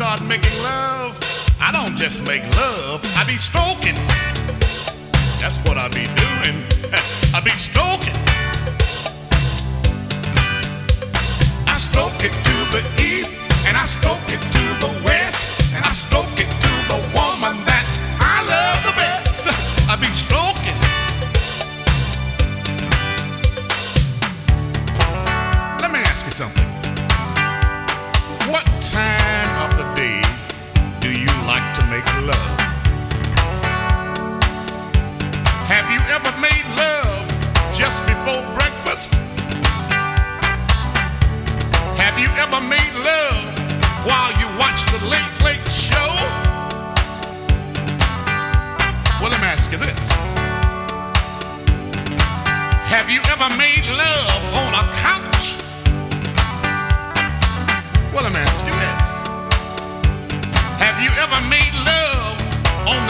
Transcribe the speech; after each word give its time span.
start 0.00 0.22
making 0.22 0.62
love, 0.62 1.12
I 1.60 1.70
don't 1.72 1.94
just 1.94 2.26
make 2.26 2.40
love, 2.56 3.04
I 3.18 3.24
be 3.24 3.36
stroking. 3.36 4.00
That's 5.38 5.58
what 5.68 5.76
I 5.76 5.88
be 5.88 6.08
doing. 6.16 6.56
I 7.36 7.40
be 7.44 7.50
stroking. 7.50 8.16
I 11.68 11.74
stroke 11.74 12.16
it 12.24 12.32
to 12.32 12.56
the 12.72 12.82
east, 12.96 13.38
and 13.66 13.76
I 13.76 13.84
stroke 13.84 14.24
it 14.28 14.40
to 14.40 14.64
the 14.80 14.88
west. 14.88 14.99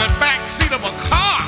the 0.01 0.07
back 0.19 0.47
seat 0.47 0.71
of 0.71 0.83
a 0.83 0.93
car. 1.05 1.45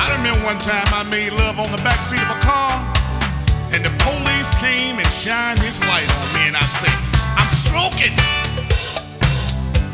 I 0.00 0.08
remember 0.16 0.42
one 0.42 0.58
time 0.58 0.88
I 0.96 1.02
made 1.10 1.34
love 1.34 1.58
on 1.60 1.70
the 1.70 1.82
back 1.84 2.02
seat 2.02 2.22
of 2.22 2.30
a 2.30 2.40
car, 2.40 2.80
and 3.76 3.84
the 3.84 3.92
police 4.00 4.48
came 4.56 4.96
and 4.96 5.08
shined 5.08 5.60
his 5.60 5.78
light 5.80 6.08
on 6.08 6.26
me, 6.32 6.48
and 6.48 6.56
I 6.56 6.64
said, 6.80 6.96
I'm 7.36 7.50
stroking. 7.52 8.16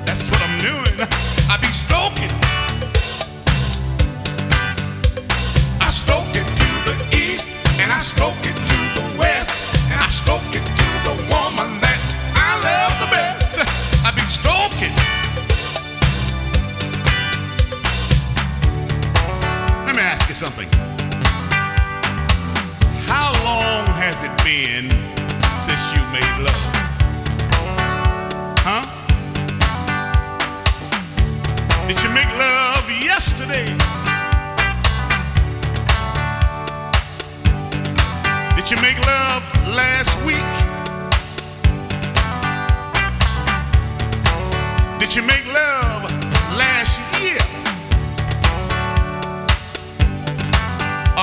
That's 0.06 0.30
what 0.30 0.40
I'm 0.46 0.56
doing. 0.62 0.94
I 1.50 1.58
be 1.58 1.72
stroking. 1.74 2.30
I 5.82 5.90
stroke 5.90 6.30
it 6.30 6.46
to 6.62 6.70
the 6.86 6.96
east, 7.10 7.58
and 7.80 7.90
I 7.90 7.98
stroke 7.98 8.43
you 20.34 20.46
something. 20.46 20.68
How 23.06 23.32
long 23.44 23.86
has 23.86 24.22
it 24.22 24.34
been 24.42 24.90
since 25.56 25.82
you 25.94 26.02
made 26.12 26.36
love? 26.42 26.74
Huh? 28.66 28.84
Did 31.86 32.02
you 32.02 32.10
make 32.10 32.30
love 32.38 32.84
yesterday? 32.90 33.66
Did 38.56 38.70
you 38.70 38.78
make 38.82 38.98
love 39.06 39.42
last 39.74 40.14
week? 40.24 40.54
Did 44.98 45.14
you 45.14 45.22
make 45.22 45.46
love 45.52 46.02
last 46.56 46.93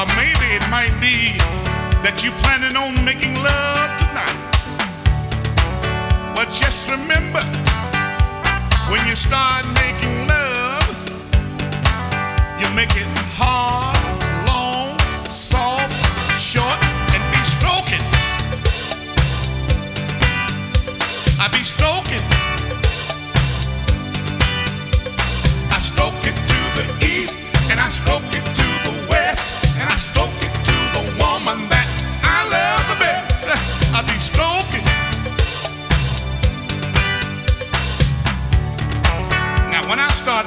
Or 0.02 0.08
maybe 0.16 0.48
it 0.58 0.68
might 0.72 0.98
be 1.00 1.38
that 2.02 2.24
you're 2.24 2.34
planning 2.42 2.76
on 2.76 3.06
making 3.06 3.36
love 3.36 3.92
tonight. 4.02 4.42
But 6.36 6.50
just 6.50 6.90
remember, 6.90 7.44
when 8.90 9.06
you 9.06 9.14
start 9.14 9.64
making 9.78 10.26
love, 10.26 10.90
you 12.60 12.68
make 12.74 12.96
it 12.98 13.06
hard, 13.38 13.81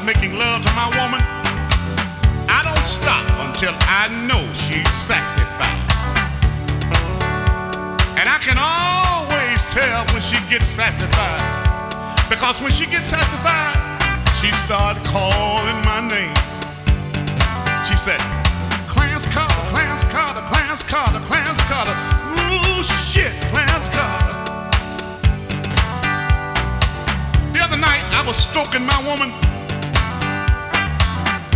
making 0.05 0.37
love 0.37 0.61
to 0.63 0.73
my 0.73 0.89
woman, 1.01 1.21
I 2.49 2.61
don't 2.63 2.85
stop 2.85 3.25
until 3.49 3.73
I 3.89 4.13
know 4.29 4.45
she's 4.53 4.93
satisfied. 4.93 5.81
And 8.21 8.29
I 8.29 8.37
can 8.45 8.61
always 8.61 9.65
tell 9.73 10.05
when 10.13 10.21
she 10.21 10.37
gets 10.53 10.69
satisfied. 10.69 11.41
Because 12.29 12.61
when 12.61 12.71
she 12.71 12.85
gets 12.85 13.07
satisfied, 13.07 13.81
she 14.41 14.53
started 14.53 15.03
calling 15.05 15.81
my 15.89 16.01
name. 16.05 16.37
She 17.89 17.97
said, 17.97 18.21
Clarence 18.87 19.25
Carter, 19.27 19.65
Clarence 19.73 20.05
Carter, 20.05 20.45
Clarence 20.53 20.83
Carter, 20.83 21.21
Clarence 21.25 21.61
Carter. 21.65 21.97
Ooh, 22.37 22.83
shit, 23.09 23.33
Clarence 23.49 23.89
Carter. 23.89 24.37
The 27.53 27.61
other 27.61 27.79
night, 27.79 28.05
I 28.13 28.23
was 28.27 28.37
stroking 28.37 28.85
my 28.85 29.01
woman, 29.09 29.33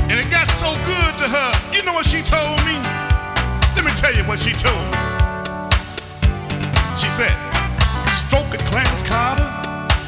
and 0.09 0.19
it 0.19 0.31
got 0.31 0.49
so 0.49 0.73
good 0.89 1.19
to 1.19 1.29
her. 1.29 1.53
You 1.73 1.83
know 1.85 1.93
what 1.93 2.07
she 2.07 2.23
told 2.23 2.57
me? 2.65 2.81
Let 3.77 3.85
me 3.85 3.93
tell 3.97 4.15
you 4.15 4.25
what 4.25 4.39
she 4.39 4.53
told 4.53 4.81
me. 4.91 4.97
She 6.97 7.11
said, 7.11 7.33
Stroke 8.27 8.53
it, 8.55 8.61
Clarence 8.67 9.03
Carter, 9.03 9.45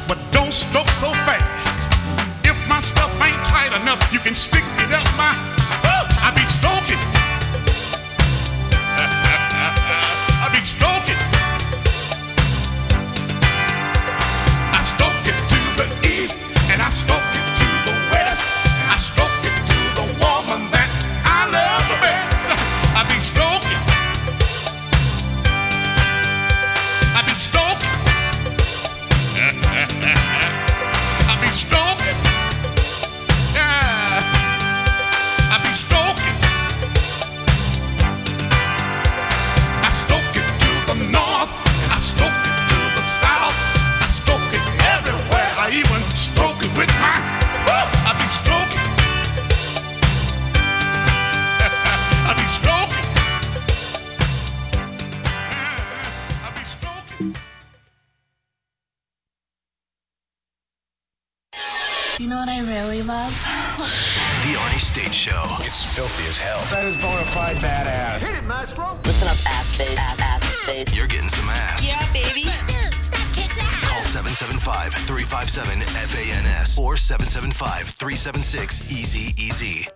but 0.07 0.17
don't 0.31 0.51
stroke 0.51 0.89
so 0.89 1.11
fast. 1.25 1.89
If 2.43 2.57
my 2.67 2.79
stuff 2.79 3.11
ain't 3.21 3.45
tight 3.45 3.71
enough, 3.81 4.11
you 4.11 4.19
can 4.19 4.33
stick 4.35 4.63
it 4.77 4.91
up 4.91 5.05
my. 5.17 5.35
Oh, 5.85 6.07
I 6.25 6.31
be 6.35 6.45
stroking. 6.45 6.97
I 10.43 10.49
be 10.53 10.61
stroking. 10.61 11.00
775 78.21 78.21
376 78.21 78.91
Easy 78.91 79.33
Easy. 79.41 79.87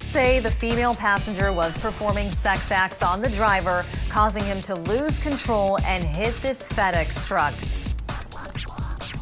Say 0.00 0.38
the 0.38 0.50
female 0.50 0.94
passenger 0.94 1.50
was 1.50 1.74
performing 1.78 2.30
sex 2.30 2.70
acts 2.70 3.02
on 3.02 3.22
the 3.22 3.30
driver, 3.30 3.86
causing 4.10 4.44
him 4.44 4.60
to 4.62 4.74
lose 4.74 5.18
control 5.18 5.78
and 5.86 6.04
hit 6.04 6.34
this 6.42 6.70
FedEx 6.70 7.26
truck. 7.26 7.54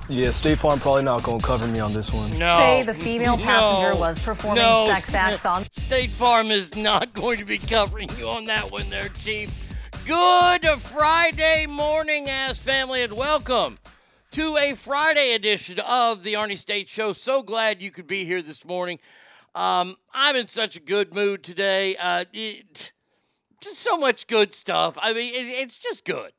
Yeah, 0.09 0.33
State 0.33 0.59
Farm 0.59 0.81
probably 0.81 1.05
not 1.05 1.23
gonna 1.23 1.39
cover 1.39 1.69
me 1.69 1.79
on 1.79 1.95
this 1.95 2.13
one. 2.13 2.37
No. 2.37 2.59
Say 2.59 2.83
the 2.83 2.95
female 2.95 3.39
passenger 3.39 3.93
No. 3.95 4.01
was 4.01 4.19
performing 4.19 4.65
No. 4.65 4.89
sex 4.89 5.15
acts 5.15 5.47
on. 5.47 5.65
State 5.71 6.11
Farm 6.11 6.51
is 6.51 6.75
not 6.75 7.13
going 7.15 7.39
to 7.39 7.45
be 7.45 7.59
covering 7.59 8.09
you 8.19 8.29
on 8.29 8.47
that 8.47 8.73
one 8.73 8.91
there, 8.91 9.09
Chief. 9.25 9.53
Good 10.05 10.67
Friday 10.81 11.67
morning, 11.67 12.29
ass 12.29 12.59
family, 12.59 13.05
and 13.05 13.13
welcome 13.13 13.79
to 14.33 14.57
a 14.57 14.75
Friday 14.75 15.35
edition 15.35 15.81
of 15.81 16.23
the 16.23 16.35
Arnie 16.35 16.59
State 16.59 16.89
Show. 16.89 17.13
So 17.13 17.43
glad 17.43 17.83
you 17.83 17.91
could 17.91 18.07
be 18.07 18.25
here 18.25 18.43
this 18.43 18.65
morning. 18.65 18.99
Um, 19.55 19.97
I'm 20.15 20.37
in 20.37 20.47
such 20.47 20.77
a 20.77 20.81
good 20.81 21.15
mood 21.15 21.43
today. 21.43 21.97
Uh, 21.97 22.25
it- 22.33 22.93
just 23.61 23.81
so 23.81 23.99
much 23.99 24.27
good 24.27 24.55
stuff. 24.55 24.97
I 25.03 25.13
mean, 25.13 25.35
it, 25.35 25.47
it's 25.47 25.79
just 25.79 26.07
good. 26.07 26.33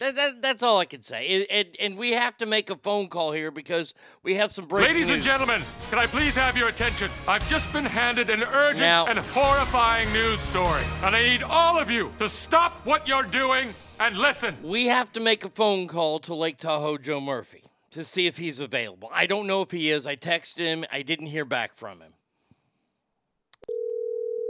That, 0.00 0.16
that, 0.16 0.40
that's 0.40 0.62
all 0.62 0.78
I 0.78 0.86
can 0.86 1.02
say. 1.02 1.28
And, 1.28 1.46
and, 1.50 1.76
and 1.78 1.98
we 1.98 2.12
have 2.12 2.36
to 2.38 2.46
make 2.46 2.70
a 2.70 2.76
phone 2.76 3.08
call 3.08 3.32
here 3.32 3.50
because 3.50 3.92
we 4.22 4.34
have 4.36 4.50
some 4.50 4.64
breaking 4.64 4.94
Ladies 4.94 5.10
and 5.10 5.22
gentlemen, 5.22 5.62
can 5.90 5.98
I 5.98 6.06
please 6.06 6.34
have 6.34 6.56
your 6.56 6.68
attention? 6.68 7.10
I've 7.28 7.46
just 7.50 7.70
been 7.70 7.84
handed 7.84 8.30
an 8.30 8.42
urgent 8.42 8.80
Now- 8.80 9.06
and 9.06 9.18
horrifying 9.18 10.10
news 10.14 10.40
story, 10.40 10.82
and 11.02 11.14
I 11.14 11.22
need 11.22 11.42
all 11.42 11.78
of 11.78 11.90
you 11.90 12.10
to 12.18 12.30
stop 12.30 12.80
what 12.86 13.06
you're 13.06 13.24
doing 13.24 13.74
and 14.00 14.16
listen. 14.16 14.56
We 14.62 14.86
have 14.86 15.12
to 15.12 15.20
make 15.20 15.44
a 15.44 15.50
phone 15.50 15.86
call 15.86 16.18
to 16.20 16.34
Lake 16.34 16.56
Tahoe 16.56 16.96
Joe 16.96 17.20
Murphy 17.20 17.64
to 17.90 18.02
see 18.02 18.26
if 18.26 18.38
he's 18.38 18.58
available. 18.58 19.10
I 19.12 19.26
don't 19.26 19.46
know 19.46 19.60
if 19.60 19.70
he 19.70 19.90
is. 19.90 20.06
I 20.06 20.16
texted 20.16 20.64
him. 20.64 20.86
I 20.90 21.02
didn't 21.02 21.26
hear 21.26 21.44
back 21.44 21.74
from 21.76 22.00
him. 22.00 22.14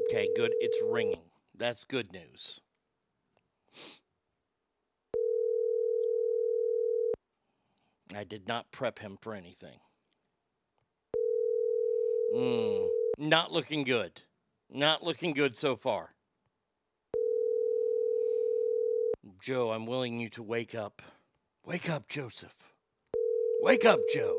Okay, 0.09 0.29
good. 0.37 0.53
It's 0.61 0.79
ringing. 0.85 1.23
That's 1.57 1.83
good 1.83 2.13
news. 2.13 2.61
I 8.17 8.25
did 8.25 8.49
not 8.49 8.71
prep 8.73 8.99
him 8.99 9.19
for 9.21 9.35
anything. 9.35 9.79
Mm, 12.35 12.89
not 13.19 13.53
looking 13.53 13.85
good. 13.85 14.23
Not 14.73 15.03
looking 15.03 15.33
good 15.33 15.57
so 15.57 15.77
far. 15.77 16.11
Joe, 19.43 19.73
I'm 19.73 19.87
willing 19.87 20.21
you 20.21 20.29
to 20.31 20.43
wake 20.43 20.75
up. 20.75 21.03
Wake 21.65 21.91
up, 21.91 22.09
Joseph. 22.09 22.55
Wake 23.63 23.85
up, 23.85 24.01
Joe. 24.15 24.39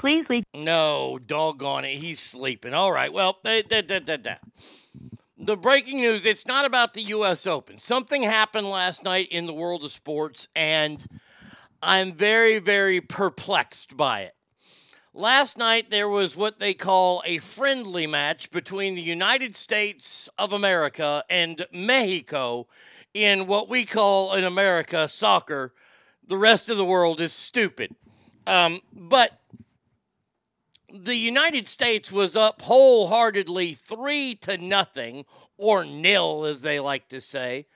Please 0.00 0.24
leave. 0.30 0.44
No, 0.54 1.18
doggone 1.18 1.84
it. 1.84 1.98
He's 1.98 2.20
sleeping. 2.20 2.72
All 2.72 2.90
right. 2.90 3.12
Well, 3.12 3.36
da, 3.44 3.60
da, 3.60 3.82
da, 3.82 4.16
da. 4.16 4.34
The 5.42 5.56
breaking 5.56 6.00
news 6.00 6.26
it's 6.26 6.46
not 6.46 6.66
about 6.66 6.92
the 6.92 7.02
U.S. 7.02 7.46
Open. 7.46 7.78
Something 7.78 8.22
happened 8.22 8.68
last 8.68 9.02
night 9.02 9.28
in 9.30 9.46
the 9.46 9.54
world 9.54 9.84
of 9.84 9.90
sports, 9.90 10.46
and 10.54 11.04
I'm 11.82 12.12
very, 12.12 12.58
very 12.58 13.00
perplexed 13.00 13.96
by 13.96 14.22
it. 14.22 14.34
Last 15.14 15.58
night, 15.58 15.90
there 15.90 16.08
was 16.08 16.36
what 16.36 16.60
they 16.60 16.74
call 16.74 17.22
a 17.24 17.38
friendly 17.38 18.06
match 18.06 18.50
between 18.50 18.94
the 18.94 19.02
United 19.02 19.56
States 19.56 20.28
of 20.38 20.52
America 20.52 21.24
and 21.30 21.66
Mexico 21.72 22.68
in 23.14 23.46
what 23.46 23.68
we 23.68 23.84
call 23.84 24.34
in 24.34 24.44
America 24.44 25.08
soccer. 25.08 25.72
The 26.26 26.36
rest 26.36 26.68
of 26.68 26.76
the 26.76 26.84
world 26.84 27.20
is 27.20 27.32
stupid. 27.32 27.96
Um, 28.46 28.80
but 28.92 29.39
the 30.92 31.14
United 31.14 31.68
States 31.68 32.10
was 32.10 32.36
up 32.36 32.62
wholeheartedly 32.62 33.74
three 33.74 34.34
to 34.36 34.58
nothing, 34.58 35.24
or 35.56 35.84
nil, 35.84 36.44
as 36.44 36.62
they 36.62 36.80
like 36.80 37.08
to 37.08 37.20
say, 37.20 37.66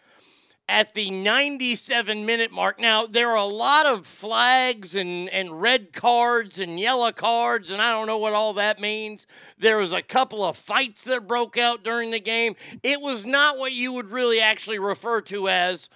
at 0.69 0.95
the 0.95 1.11
97 1.11 2.25
minute 2.25 2.51
mark. 2.51 2.81
Now, 2.81 3.07
there 3.07 3.31
are 3.31 3.37
a 3.37 3.45
lot 3.45 3.87
of 3.87 4.07
flags 4.07 4.97
and, 4.97 5.29
and 5.29 5.61
red 5.61 5.93
cards 5.93 6.59
and 6.59 6.81
yellow 6.81 7.13
cards, 7.13 7.71
and 7.71 7.83
I 7.83 7.91
don't 7.91 8.07
know 8.07 8.19
what 8.19 8.33
all 8.33 8.55
that 8.55 8.81
means. 8.81 9.27
There 9.59 9.79
was 9.79 9.93
a 9.93 10.03
couple 10.03 10.45
of 10.45 10.57
fights 10.57 11.05
that 11.05 11.29
broke 11.29 11.59
out 11.59 11.85
during 11.85 12.11
the 12.11 12.21
game. 12.21 12.57
It 12.83 13.01
was 13.01 13.27
not 13.27 13.59
what 13.59 13.73
you 13.73 13.93
would 13.93 14.11
really 14.11 14.41
actually 14.41 14.79
refer 14.79 15.21
to 15.23 15.49
as 15.49 15.91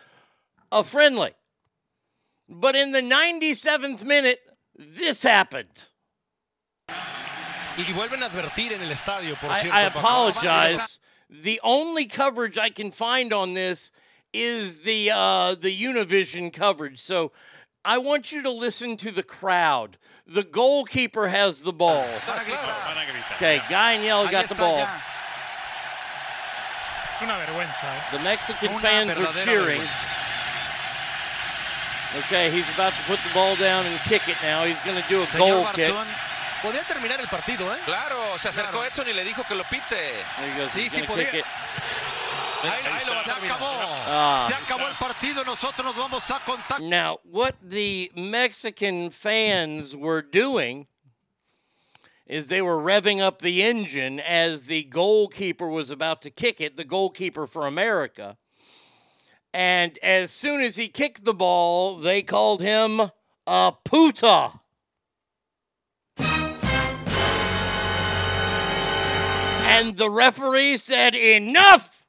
a 0.71 0.85
friendly. 0.85 1.33
But 2.49 2.77
in 2.77 2.93
the 2.93 3.01
97th 3.01 4.05
minute, 4.05 4.41
this 4.77 5.23
happened. 5.23 5.91
Y 7.79 7.93
vuelven 7.93 8.23
a 8.23 8.27
advertir 8.27 8.73
en 8.73 8.83
el 8.83 8.91
estadio, 8.91 9.37
por 9.37 9.51
I, 9.51 9.61
cierto. 9.61 9.77
I 9.77 9.89
Paco. 9.89 9.99
apologize. 10.01 10.99
The 11.31 11.61
only 11.63 12.07
coverage 12.07 12.59
I 12.59 12.71
can 12.71 12.91
find 12.91 13.33
on 13.33 13.55
this 13.55 13.93
is 14.33 14.83
the 14.83 15.11
uh, 15.15 15.55
the 15.55 15.71
Univision 15.71 16.53
coverage. 16.53 17.01
So 17.01 17.33
I 17.85 17.99
want 17.99 18.33
you 18.33 18.43
to 18.43 18.51
listen 18.51 18.97
to 18.99 19.13
the 19.13 19.23
crowd. 19.23 19.97
The 20.27 20.43
goalkeeper 20.43 21.29
has 21.29 21.63
the 21.63 21.73
ball. 21.73 22.07
Okay, 23.37 23.61
guy 23.71 23.93
in 23.93 24.03
yellow 24.03 24.29
got 24.29 24.49
the 24.49 24.55
ball. 24.57 24.79
Es 27.17 27.23
una 27.23 27.39
vergüenza. 27.39 27.85
¿eh? 27.85 28.11
The 28.13 28.23
Mexican 28.23 28.79
fans 28.79 29.19
are 29.19 29.33
cheering. 29.45 29.83
Okay, 32.19 32.51
he's 32.51 32.69
about 32.71 32.93
to 32.95 33.03
put 33.05 33.21
the 33.21 33.33
ball 33.35 33.55
down 33.57 33.87
and 33.87 33.99
kick 34.01 34.29
it 34.29 34.37
now. 34.43 34.65
He's 34.65 34.81
going 34.81 35.01
to 35.01 35.09
do 35.09 35.23
a 35.23 35.27
goal 35.39 35.67
kick. 35.75 35.95
Bartón, 36.59 36.71
Podría 36.71 36.85
terminar 36.85 37.21
el 37.21 37.29
partido, 37.29 37.73
¿eh? 37.75 37.79
Claro, 37.85 38.39
se 38.39 38.49
acercó 38.49 38.85
Edson 38.85 39.09
y 39.09 39.13
le 39.13 39.25
dijo 39.25 39.45
que 39.47 39.55
lo 39.55 39.65
pite. 39.65 39.85
There. 39.89 40.69
Sí, 40.73 40.89
sí, 40.89 41.03
podría. 41.03 41.39
it. 41.39 41.45
Ahí, 42.63 42.85
ahí 42.93 43.07
lo 43.07 43.23
Se 43.23 43.31
acabó. 43.31 43.67
Ah. 43.71 44.47
Se 44.49 44.55
acabó 44.55 44.89
el 44.89 44.95
partido. 44.97 45.45
Nosotros 45.45 45.85
nos 45.85 45.97
vamos 45.97 46.31
a 46.31 46.41
contactar. 46.41 46.81
Now, 46.81 47.21
what 47.25 47.55
the 47.63 48.11
Mexican 48.17 49.11
fans 49.11 49.95
were 49.95 50.23
doing 50.23 50.87
is 52.27 52.49
they 52.49 52.61
were 52.61 52.79
revving 52.79 53.21
up 53.21 53.41
the 53.41 53.63
engine 53.63 54.21
as 54.21 54.65
the 54.65 54.83
goalkeeper 54.85 55.69
was 55.69 55.91
about 55.91 56.21
to 56.23 56.31
kick 56.31 56.61
it, 56.61 56.77
the 56.77 56.85
goalkeeper 56.85 57.47
for 57.47 57.67
America. 57.67 58.37
And 59.55 59.99
as 60.03 60.31
soon 60.31 60.61
as 60.61 60.77
he 60.77 60.89
kicked 60.89 61.25
the 61.25 61.33
ball, 61.33 61.97
they 61.97 62.23
called 62.23 62.61
him 62.61 63.11
a 63.47 63.73
puta. 63.85 64.61
And 69.69 69.97
the 69.97 70.11
referee 70.11 70.77
said, 70.79 71.15
Enough! 71.15 72.05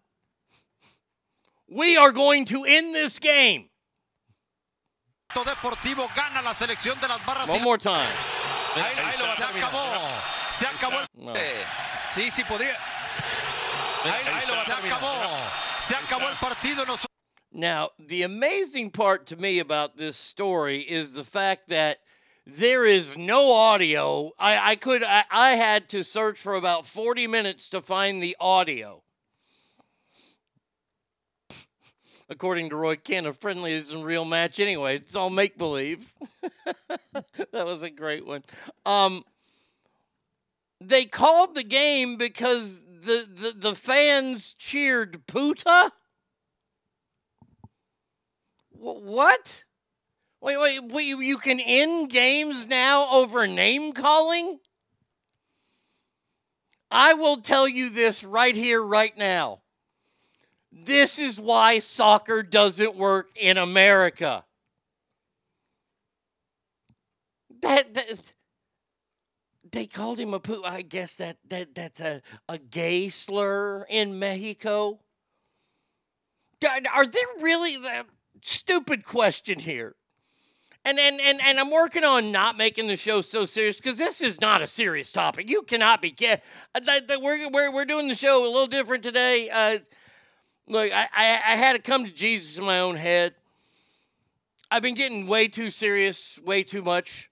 We 1.70 1.98
are 1.98 2.12
going 2.12 2.46
to 2.46 2.64
end 2.64 2.96
this 2.96 3.20
game. 3.20 3.70
Deportivo 5.32 6.08
gana 6.16 6.42
la 6.44 6.54
selección 6.56 7.00
de 7.00 7.08
las 7.08 7.20
barras. 7.26 7.48
One 7.48 7.62
more 7.64 7.78
time. 7.78 8.10
Ahí, 8.76 8.96
ahí 8.98 9.18
lo 9.20 9.26
va 9.26 9.34
a 9.34 9.36
Se 9.36 9.44
terminar. 9.44 9.70
acabó. 9.70 10.52
Se 10.52 10.66
acabó. 10.66 11.00
el- 11.02 11.08
No. 11.26 11.34
Sí, 12.16 12.32
sí, 12.32 12.44
podría. 12.46 12.76
Ahí, 14.04 14.26
ahí 14.34 14.48
lo 14.48 14.54
va 14.56 14.62
a 14.62 14.66
Se 14.66 14.72
terminar. 14.72 14.98
acabó. 14.98 15.38
Se 15.88 15.96
acabó 15.96 16.30
el 16.30 16.36
partido. 16.38 16.86
Nosotros 16.86 17.06
Now, 17.52 17.90
the 18.00 18.24
amazing 18.24 18.90
part 18.92 19.26
to 19.28 19.36
me 19.36 19.60
about 19.60 19.98
this 19.98 20.18
story 20.18 20.80
is 20.82 21.14
the 21.14 21.24
fact 21.24 21.70
that 21.70 22.00
there 22.56 22.86
is 22.86 23.18
no 23.18 23.54
audio. 23.54 24.32
I, 24.40 24.72
I 24.72 24.76
could 24.76 25.04
I, 25.04 25.24
I 25.32 25.50
had 25.52 25.90
to 25.90 26.04
search 26.04 26.40
for 26.40 26.56
about 26.56 26.86
40 26.86 27.28
minutes 27.28 27.70
to 27.70 27.82
find 27.82 28.22
the 28.22 28.36
audio. 28.40 29.04
According 32.32 32.70
to 32.70 32.76
Roy 32.76 32.96
Kent, 32.96 33.26
a 33.26 33.34
friendly 33.34 33.74
isn't 33.74 34.02
a 34.02 34.06
real 34.06 34.24
match 34.24 34.60
anyway. 34.60 34.98
It's 34.98 35.16
all 35.16 35.32
make 35.32 35.58
believe. 35.58 36.14
that 37.52 37.66
was 37.66 37.82
a 37.82 37.90
great 37.90 38.26
one. 38.26 38.44
Um, 38.86 39.24
they 40.80 41.06
called 41.06 41.56
the 41.56 41.64
game 41.64 42.18
because 42.18 42.82
the, 42.82 43.28
the, 43.28 43.54
the 43.58 43.76
fans 43.76 44.54
cheered 44.54 45.26
Puta. 45.26 45.92
Wh- 48.72 49.02
What? 49.04 49.64
Wait, 50.42 50.58
wait, 50.58 50.80
wait, 50.86 51.08
you- 51.08 51.38
can 51.38 51.60
end 51.60 52.10
games 52.10 52.66
now 52.66 53.10
over 53.12 53.46
name 53.46 53.92
calling? 53.92 54.60
I 56.92 57.14
will 57.14 57.42
tell 57.42 57.68
you 57.68 57.90
this 57.90 58.24
right 58.24 58.56
here, 58.56 58.82
right 58.82 59.16
now. 59.18 59.62
This 60.72 61.20
is 61.20 61.40
why 61.40 61.80
soccer 61.80 62.42
doesn't 62.44 62.96
work 62.96 63.32
in 63.36 63.58
America. 63.58 64.46
That, 67.62 67.94
that 67.96 68.32
they 69.72 69.86
called 69.86 70.20
him 70.20 70.34
a 70.34 70.40
poo. 70.40 70.64
I 70.64 70.82
guess 70.82 71.16
that 71.18 71.38
that 71.50 71.76
that's 71.76 72.00
a, 72.00 72.22
a 72.48 72.58
gay 72.58 73.10
slur 73.10 73.86
in 73.90 74.18
Mexico. 74.18 75.00
Are- 76.64 76.82
Are 76.94 77.08
there 77.08 77.22
really 77.42 77.78
that 77.78 78.08
stupid 78.42 79.06
question 79.06 79.60
here? 79.60 79.96
And, 80.86 80.98
and, 80.98 81.20
and, 81.20 81.42
and 81.42 81.60
I'm 81.60 81.72
working 81.72 82.04
on 82.04 82.32
not 82.32 82.58
making 82.58 82.88
the 82.88 82.96
show 82.96 83.22
so 83.22 83.46
serious 83.46 83.78
because 83.78 83.98
this 83.98 84.22
is 84.22 84.40
not 84.40 84.62
a 84.62 84.68
serious 84.68 85.12
topic. 85.12 85.50
You 85.50 85.62
cannot 85.64 86.02
be. 86.02 86.12
Ca- 86.12 86.42
uh, 86.74 86.80
we're, 87.22 87.50
we're, 87.50 87.72
we're 87.72 87.86
doing 87.86 88.08
the 88.08 88.16
show 88.16 88.46
a 88.46 88.50
little 88.50 88.68
different 88.68 89.04
today. 89.04 89.50
Uh, 89.50 89.80
look, 90.68 90.92
I, 90.92 91.08
I, 91.14 91.32
I 91.54 91.56
had 91.58 91.76
to 91.76 91.82
come 91.82 92.06
to 92.06 92.12
Jesus 92.12 92.58
in 92.58 92.64
my 92.64 92.80
own 92.80 92.96
head. 92.96 93.36
I've 94.72 94.82
been 94.82 94.96
getting 94.96 95.28
way 95.28 95.48
too 95.48 95.70
serious, 95.70 96.40
way 96.46 96.64
too 96.64 96.82
much. 96.82 97.30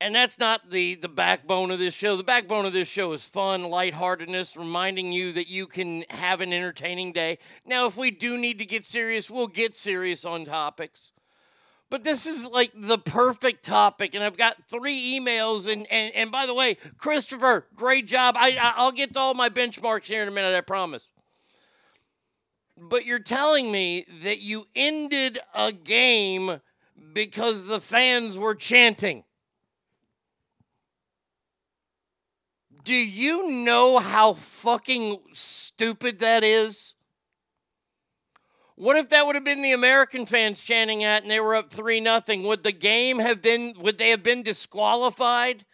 And 0.00 0.14
that's 0.14 0.38
not 0.38 0.70
the, 0.70 0.94
the 0.94 1.10
backbone 1.10 1.70
of 1.70 1.78
this 1.78 1.92
show. 1.92 2.16
The 2.16 2.24
backbone 2.24 2.64
of 2.64 2.72
this 2.72 2.88
show 2.88 3.12
is 3.12 3.24
fun, 3.24 3.64
lightheartedness, 3.64 4.56
reminding 4.56 5.12
you 5.12 5.32
that 5.34 5.48
you 5.48 5.66
can 5.66 6.04
have 6.08 6.40
an 6.40 6.54
entertaining 6.54 7.12
day. 7.12 7.38
Now, 7.66 7.86
if 7.86 7.98
we 7.98 8.10
do 8.10 8.38
need 8.38 8.58
to 8.58 8.64
get 8.64 8.86
serious, 8.86 9.30
we'll 9.30 9.46
get 9.46 9.76
serious 9.76 10.24
on 10.24 10.46
topics. 10.46 11.12
But 11.90 12.04
this 12.04 12.24
is 12.24 12.46
like 12.46 12.70
the 12.72 12.98
perfect 12.98 13.64
topic, 13.64 14.14
and 14.14 14.22
I've 14.22 14.36
got 14.36 14.56
three 14.68 15.18
emails. 15.18 15.70
And 15.70 15.90
and, 15.90 16.14
and 16.14 16.30
by 16.30 16.46
the 16.46 16.54
way, 16.54 16.76
Christopher, 16.98 17.66
great 17.74 18.06
job. 18.06 18.36
I, 18.38 18.50
I 18.52 18.74
I'll 18.76 18.92
get 18.92 19.12
to 19.14 19.20
all 19.20 19.34
my 19.34 19.48
benchmarks 19.48 20.06
here 20.06 20.22
in 20.22 20.28
a 20.28 20.30
minute. 20.30 20.56
I 20.56 20.60
promise. 20.60 21.10
But 22.78 23.04
you're 23.04 23.18
telling 23.18 23.70
me 23.70 24.06
that 24.22 24.40
you 24.40 24.66
ended 24.74 25.38
a 25.54 25.72
game 25.72 26.60
because 27.12 27.64
the 27.64 27.80
fans 27.80 28.38
were 28.38 28.54
chanting. 28.54 29.24
Do 32.84 32.94
you 32.94 33.50
know 33.50 33.98
how 33.98 34.34
fucking 34.34 35.18
stupid 35.32 36.20
that 36.20 36.42
is? 36.42 36.94
What 38.80 38.96
if 38.96 39.10
that 39.10 39.26
would 39.26 39.34
have 39.34 39.44
been 39.44 39.60
the 39.60 39.72
American 39.72 40.24
fans 40.24 40.64
chanting 40.64 41.04
at 41.04 41.20
and 41.20 41.30
they 41.30 41.38
were 41.38 41.54
up 41.54 41.70
3 41.70 42.00
nothing? 42.00 42.44
Would 42.44 42.62
the 42.62 42.72
game 42.72 43.18
have 43.18 43.42
been 43.42 43.74
would 43.78 43.98
they 43.98 44.08
have 44.08 44.22
been 44.22 44.42
disqualified? 44.42 45.66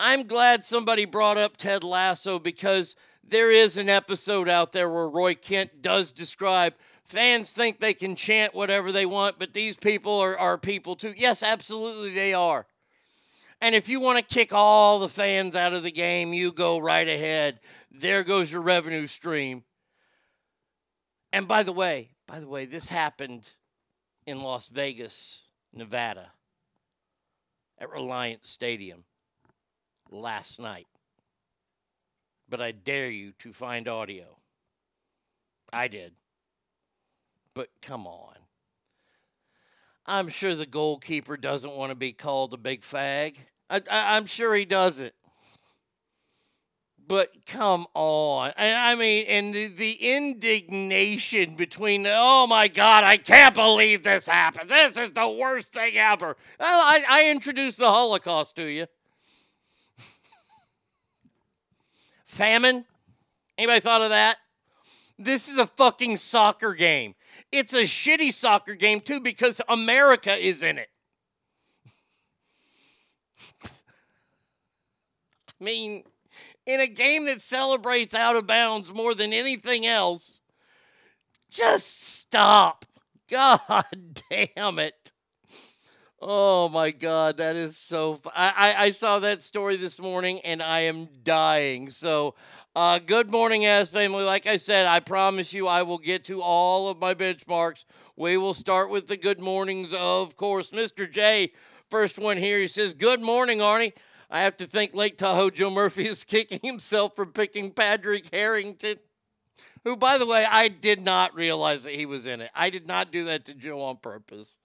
I'm 0.00 0.26
glad 0.26 0.64
somebody 0.64 1.04
brought 1.04 1.36
up 1.36 1.58
Ted 1.58 1.84
Lasso 1.84 2.38
because 2.38 2.96
there 3.22 3.50
is 3.50 3.76
an 3.76 3.90
episode 3.90 4.48
out 4.48 4.72
there 4.72 4.88
where 4.88 5.06
Roy 5.06 5.34
Kent 5.34 5.82
does 5.82 6.12
describe 6.12 6.72
fans 7.04 7.52
think 7.52 7.78
they 7.78 7.92
can 7.92 8.16
chant 8.16 8.54
whatever 8.54 8.92
they 8.92 9.04
want, 9.04 9.38
but 9.38 9.52
these 9.52 9.76
people 9.76 10.18
are, 10.18 10.38
are 10.38 10.56
people 10.56 10.96
too. 10.96 11.12
Yes, 11.14 11.42
absolutely 11.42 12.14
they 12.14 12.32
are. 12.32 12.64
And 13.60 13.74
if 13.74 13.86
you 13.86 14.00
want 14.00 14.18
to 14.18 14.34
kick 14.34 14.54
all 14.54 14.98
the 14.98 15.10
fans 15.10 15.54
out 15.54 15.74
of 15.74 15.82
the 15.82 15.92
game, 15.92 16.32
you 16.32 16.52
go 16.52 16.78
right 16.78 17.06
ahead. 17.06 17.60
There 17.90 18.24
goes 18.24 18.50
your 18.50 18.62
revenue 18.62 19.08
stream. 19.08 19.64
And 21.36 21.46
by 21.46 21.64
the 21.64 21.72
way, 21.72 22.12
by 22.26 22.40
the 22.40 22.48
way, 22.48 22.64
this 22.64 22.88
happened 22.88 23.46
in 24.26 24.40
Las 24.40 24.68
Vegas, 24.68 25.48
Nevada, 25.70 26.30
at 27.78 27.90
Reliant 27.90 28.46
Stadium 28.46 29.04
last 30.10 30.58
night. 30.58 30.86
But 32.48 32.62
I 32.62 32.70
dare 32.72 33.10
you 33.10 33.32
to 33.40 33.52
find 33.52 33.86
audio. 33.86 34.38
I 35.70 35.88
did. 35.88 36.14
But 37.52 37.68
come 37.82 38.06
on. 38.06 38.36
I'm 40.06 40.28
sure 40.28 40.54
the 40.54 40.64
goalkeeper 40.64 41.36
doesn't 41.36 41.76
want 41.76 41.90
to 41.90 41.96
be 41.96 42.14
called 42.14 42.54
a 42.54 42.56
big 42.56 42.80
fag. 42.80 43.36
I, 43.68 43.82
I'm 43.90 44.24
sure 44.24 44.54
he 44.54 44.64
doesn't. 44.64 45.12
But 47.08 47.32
come 47.46 47.86
on. 47.94 48.52
And 48.56 48.76
I 48.76 48.94
mean, 48.96 49.26
and 49.28 49.54
the, 49.54 49.68
the 49.68 49.92
indignation 49.92 51.54
between, 51.54 52.04
oh 52.06 52.46
my 52.48 52.66
God, 52.66 53.04
I 53.04 53.16
can't 53.16 53.54
believe 53.54 54.02
this 54.02 54.26
happened. 54.26 54.68
This 54.68 54.98
is 54.98 55.12
the 55.12 55.28
worst 55.28 55.68
thing 55.68 55.96
ever. 55.96 56.36
Well, 56.58 56.80
I, 56.80 57.04
I 57.08 57.30
introduced 57.30 57.78
the 57.78 57.90
Holocaust 57.90 58.56
to 58.56 58.64
you. 58.64 58.86
Famine? 62.24 62.84
Anybody 63.56 63.80
thought 63.80 64.02
of 64.02 64.10
that? 64.10 64.38
This 65.18 65.48
is 65.48 65.58
a 65.58 65.66
fucking 65.66 66.16
soccer 66.16 66.74
game. 66.74 67.14
It's 67.52 67.72
a 67.72 67.82
shitty 67.82 68.32
soccer 68.32 68.74
game, 68.74 69.00
too, 69.00 69.20
because 69.20 69.60
America 69.68 70.34
is 70.34 70.62
in 70.62 70.78
it. 70.78 70.88
I 73.64 73.70
mean, 75.64 76.02
in 76.66 76.80
a 76.80 76.86
game 76.86 77.26
that 77.26 77.40
celebrates 77.40 78.14
out 78.14 78.36
of 78.36 78.46
bounds 78.46 78.92
more 78.92 79.14
than 79.14 79.32
anything 79.32 79.86
else, 79.86 80.42
just 81.50 82.02
stop. 82.18 82.84
God 83.30 83.84
damn 84.30 84.78
it. 84.78 85.12
Oh 86.20 86.68
my 86.70 86.92
God, 86.92 87.36
that 87.36 87.56
is 87.56 87.76
so. 87.76 88.14
Fu- 88.16 88.30
I, 88.34 88.48
I 88.56 88.82
I 88.84 88.90
saw 88.90 89.18
that 89.18 89.42
story 89.42 89.76
this 89.76 90.00
morning 90.00 90.40
and 90.40 90.62
I 90.62 90.80
am 90.80 91.08
dying. 91.22 91.90
So, 91.90 92.34
uh, 92.74 92.98
good 93.00 93.30
morning, 93.30 93.66
ass 93.66 93.90
family. 93.90 94.24
Like 94.24 94.46
I 94.46 94.56
said, 94.56 94.86
I 94.86 95.00
promise 95.00 95.52
you, 95.52 95.68
I 95.68 95.82
will 95.82 95.98
get 95.98 96.24
to 96.24 96.40
all 96.40 96.88
of 96.88 96.98
my 96.98 97.12
benchmarks. 97.12 97.84
We 98.16 98.38
will 98.38 98.54
start 98.54 98.88
with 98.88 99.08
the 99.08 99.18
good 99.18 99.40
mornings, 99.40 99.92
of 99.92 100.36
course. 100.36 100.70
Mr. 100.70 101.10
J, 101.10 101.52
first 101.90 102.18
one 102.18 102.38
here. 102.38 102.60
He 102.60 102.68
says, 102.68 102.94
"Good 102.94 103.20
morning, 103.20 103.58
Arnie." 103.58 103.92
I 104.30 104.40
have 104.40 104.56
to 104.58 104.66
think 104.66 104.94
Lake 104.94 105.18
Tahoe 105.18 105.50
Joe 105.50 105.70
Murphy 105.70 106.06
is 106.06 106.24
kicking 106.24 106.60
himself 106.62 107.14
for 107.14 107.26
picking 107.26 107.70
Patrick 107.70 108.32
Harrington 108.32 108.96
who, 109.86 109.94
by 109.94 110.18
the 110.18 110.26
way, 110.26 110.44
I 110.44 110.66
did 110.66 111.00
not 111.00 111.32
realize 111.36 111.84
that 111.84 111.94
he 111.94 112.06
was 112.06 112.26
in 112.26 112.40
it. 112.40 112.50
I 112.56 112.70
did 112.70 112.88
not 112.88 113.12
do 113.12 113.26
that 113.26 113.44
to 113.44 113.54
Joe 113.54 113.82
on 113.82 113.98
purpose. 113.98 114.58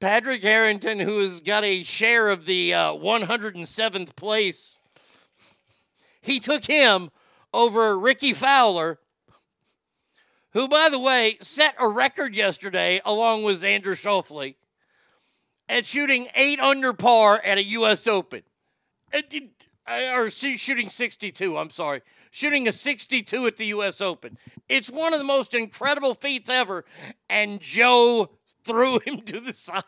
Patrick 0.00 0.42
Harrington, 0.42 0.98
who 1.00 1.20
has 1.20 1.40
got 1.40 1.64
a 1.64 1.82
share 1.82 2.28
of 2.28 2.44
the 2.44 2.74
uh, 2.74 2.92
107th 2.92 4.14
place, 4.16 4.80
he 6.20 6.40
took 6.40 6.66
him 6.66 7.10
over 7.54 7.98
Rickie 7.98 8.34
Fowler, 8.34 8.98
who, 10.52 10.68
by 10.68 10.90
the 10.90 10.98
way, 10.98 11.38
set 11.40 11.74
a 11.80 11.88
record 11.88 12.34
yesterday 12.34 13.00
along 13.06 13.44
with 13.44 13.62
Xander 13.62 13.96
Schauffele 13.96 14.56
at 15.70 15.86
shooting 15.86 16.28
eight 16.34 16.60
under 16.60 16.92
par 16.92 17.40
at 17.42 17.56
a 17.56 17.64
U.S. 17.64 18.06
Open. 18.06 18.42
Uh, 19.14 20.12
or 20.14 20.30
shooting 20.30 20.88
62, 20.88 21.56
I'm 21.56 21.70
sorry. 21.70 22.02
Shooting 22.30 22.66
a 22.66 22.72
62 22.72 23.46
at 23.46 23.56
the 23.56 23.66
U.S. 23.66 24.00
Open. 24.00 24.38
It's 24.68 24.90
one 24.90 25.12
of 25.12 25.20
the 25.20 25.24
most 25.24 25.54
incredible 25.54 26.14
feats 26.14 26.50
ever, 26.50 26.84
and 27.28 27.60
Joe 27.60 28.30
threw 28.64 28.98
him 29.04 29.20
to 29.22 29.40
the 29.40 29.52
side. 29.52 29.82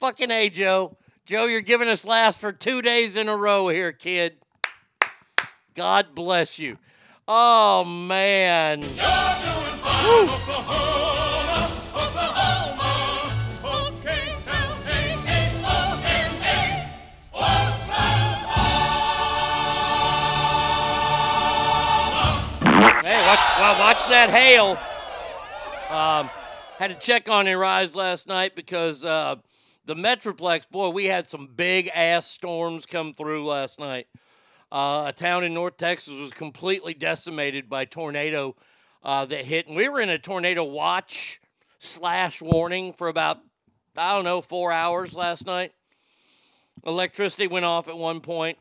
Fucking 0.00 0.30
A, 0.30 0.50
Joe. 0.50 0.96
Joe, 1.26 1.46
you're 1.46 1.60
giving 1.60 1.88
us 1.88 2.04
laughs 2.04 2.38
for 2.38 2.52
two 2.52 2.82
days 2.82 3.16
in 3.16 3.28
a 3.28 3.36
row 3.36 3.68
here, 3.68 3.92
kid. 3.92 4.38
God 5.74 6.14
bless 6.14 6.58
you. 6.58 6.78
Oh, 7.28 7.84
man. 7.84 8.84
Hey, 23.06 23.24
watch, 23.24 23.38
well, 23.60 23.78
watch 23.78 24.08
that 24.08 24.30
hail. 24.30 24.70
Um, 25.96 26.28
had 26.76 26.88
to 26.88 26.96
check 26.96 27.28
on 27.28 27.46
your 27.46 27.60
rise 27.60 27.94
last 27.94 28.26
night 28.26 28.56
because 28.56 29.04
uh, 29.04 29.36
the 29.84 29.94
Metroplex, 29.94 30.68
boy, 30.68 30.88
we 30.88 31.04
had 31.04 31.28
some 31.28 31.46
big 31.54 31.88
ass 31.94 32.26
storms 32.26 32.84
come 32.84 33.14
through 33.14 33.46
last 33.46 33.78
night. 33.78 34.08
Uh, 34.72 35.04
a 35.06 35.12
town 35.12 35.44
in 35.44 35.54
North 35.54 35.76
Texas 35.76 36.18
was 36.18 36.32
completely 36.32 36.94
decimated 36.94 37.68
by 37.68 37.84
tornado 37.84 38.56
uh, 39.04 39.24
that 39.24 39.44
hit, 39.44 39.68
and 39.68 39.76
we 39.76 39.88
were 39.88 40.00
in 40.00 40.08
a 40.08 40.18
tornado 40.18 40.64
watch 40.64 41.40
slash 41.78 42.42
warning 42.42 42.92
for 42.92 43.06
about 43.06 43.38
I 43.96 44.14
don't 44.14 44.24
know 44.24 44.40
four 44.40 44.72
hours 44.72 45.14
last 45.14 45.46
night. 45.46 45.72
Electricity 46.84 47.46
went 47.46 47.66
off 47.66 47.86
at 47.86 47.96
one 47.96 48.20
point. 48.20 48.58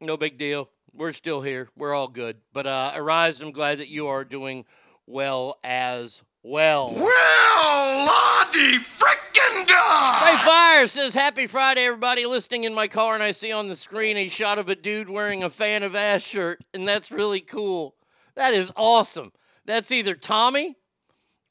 No 0.00 0.16
big 0.16 0.38
deal. 0.38 0.68
We're 0.98 1.12
still 1.12 1.42
here. 1.42 1.68
We're 1.76 1.94
all 1.94 2.08
good. 2.08 2.38
But 2.52 2.66
uh, 2.66 2.90
Arise, 2.96 3.40
I'm 3.40 3.52
glad 3.52 3.78
that 3.78 3.86
you 3.86 4.08
are 4.08 4.24
doing 4.24 4.64
well 5.06 5.56
as 5.62 6.24
well. 6.42 6.92
Well, 6.92 8.06
Lottie 8.06 8.78
frickin' 8.78 9.66
dog! 9.68 10.22
Ray 10.24 10.38
Fire 10.44 10.88
says, 10.88 11.14
Happy 11.14 11.46
Friday, 11.46 11.82
everybody 11.82 12.26
listening 12.26 12.64
in 12.64 12.74
my 12.74 12.88
car. 12.88 13.14
And 13.14 13.22
I 13.22 13.30
see 13.30 13.52
on 13.52 13.68
the 13.68 13.76
screen 13.76 14.16
a 14.16 14.26
shot 14.26 14.58
of 14.58 14.68
a 14.68 14.74
dude 14.74 15.08
wearing 15.08 15.44
a 15.44 15.50
fan 15.50 15.84
of 15.84 15.94
ass 15.94 16.22
shirt, 16.22 16.64
and 16.74 16.88
that's 16.88 17.12
really 17.12 17.42
cool. 17.42 17.94
That 18.34 18.52
is 18.52 18.72
awesome. 18.74 19.30
That's 19.66 19.92
either 19.92 20.16
Tommy, 20.16 20.78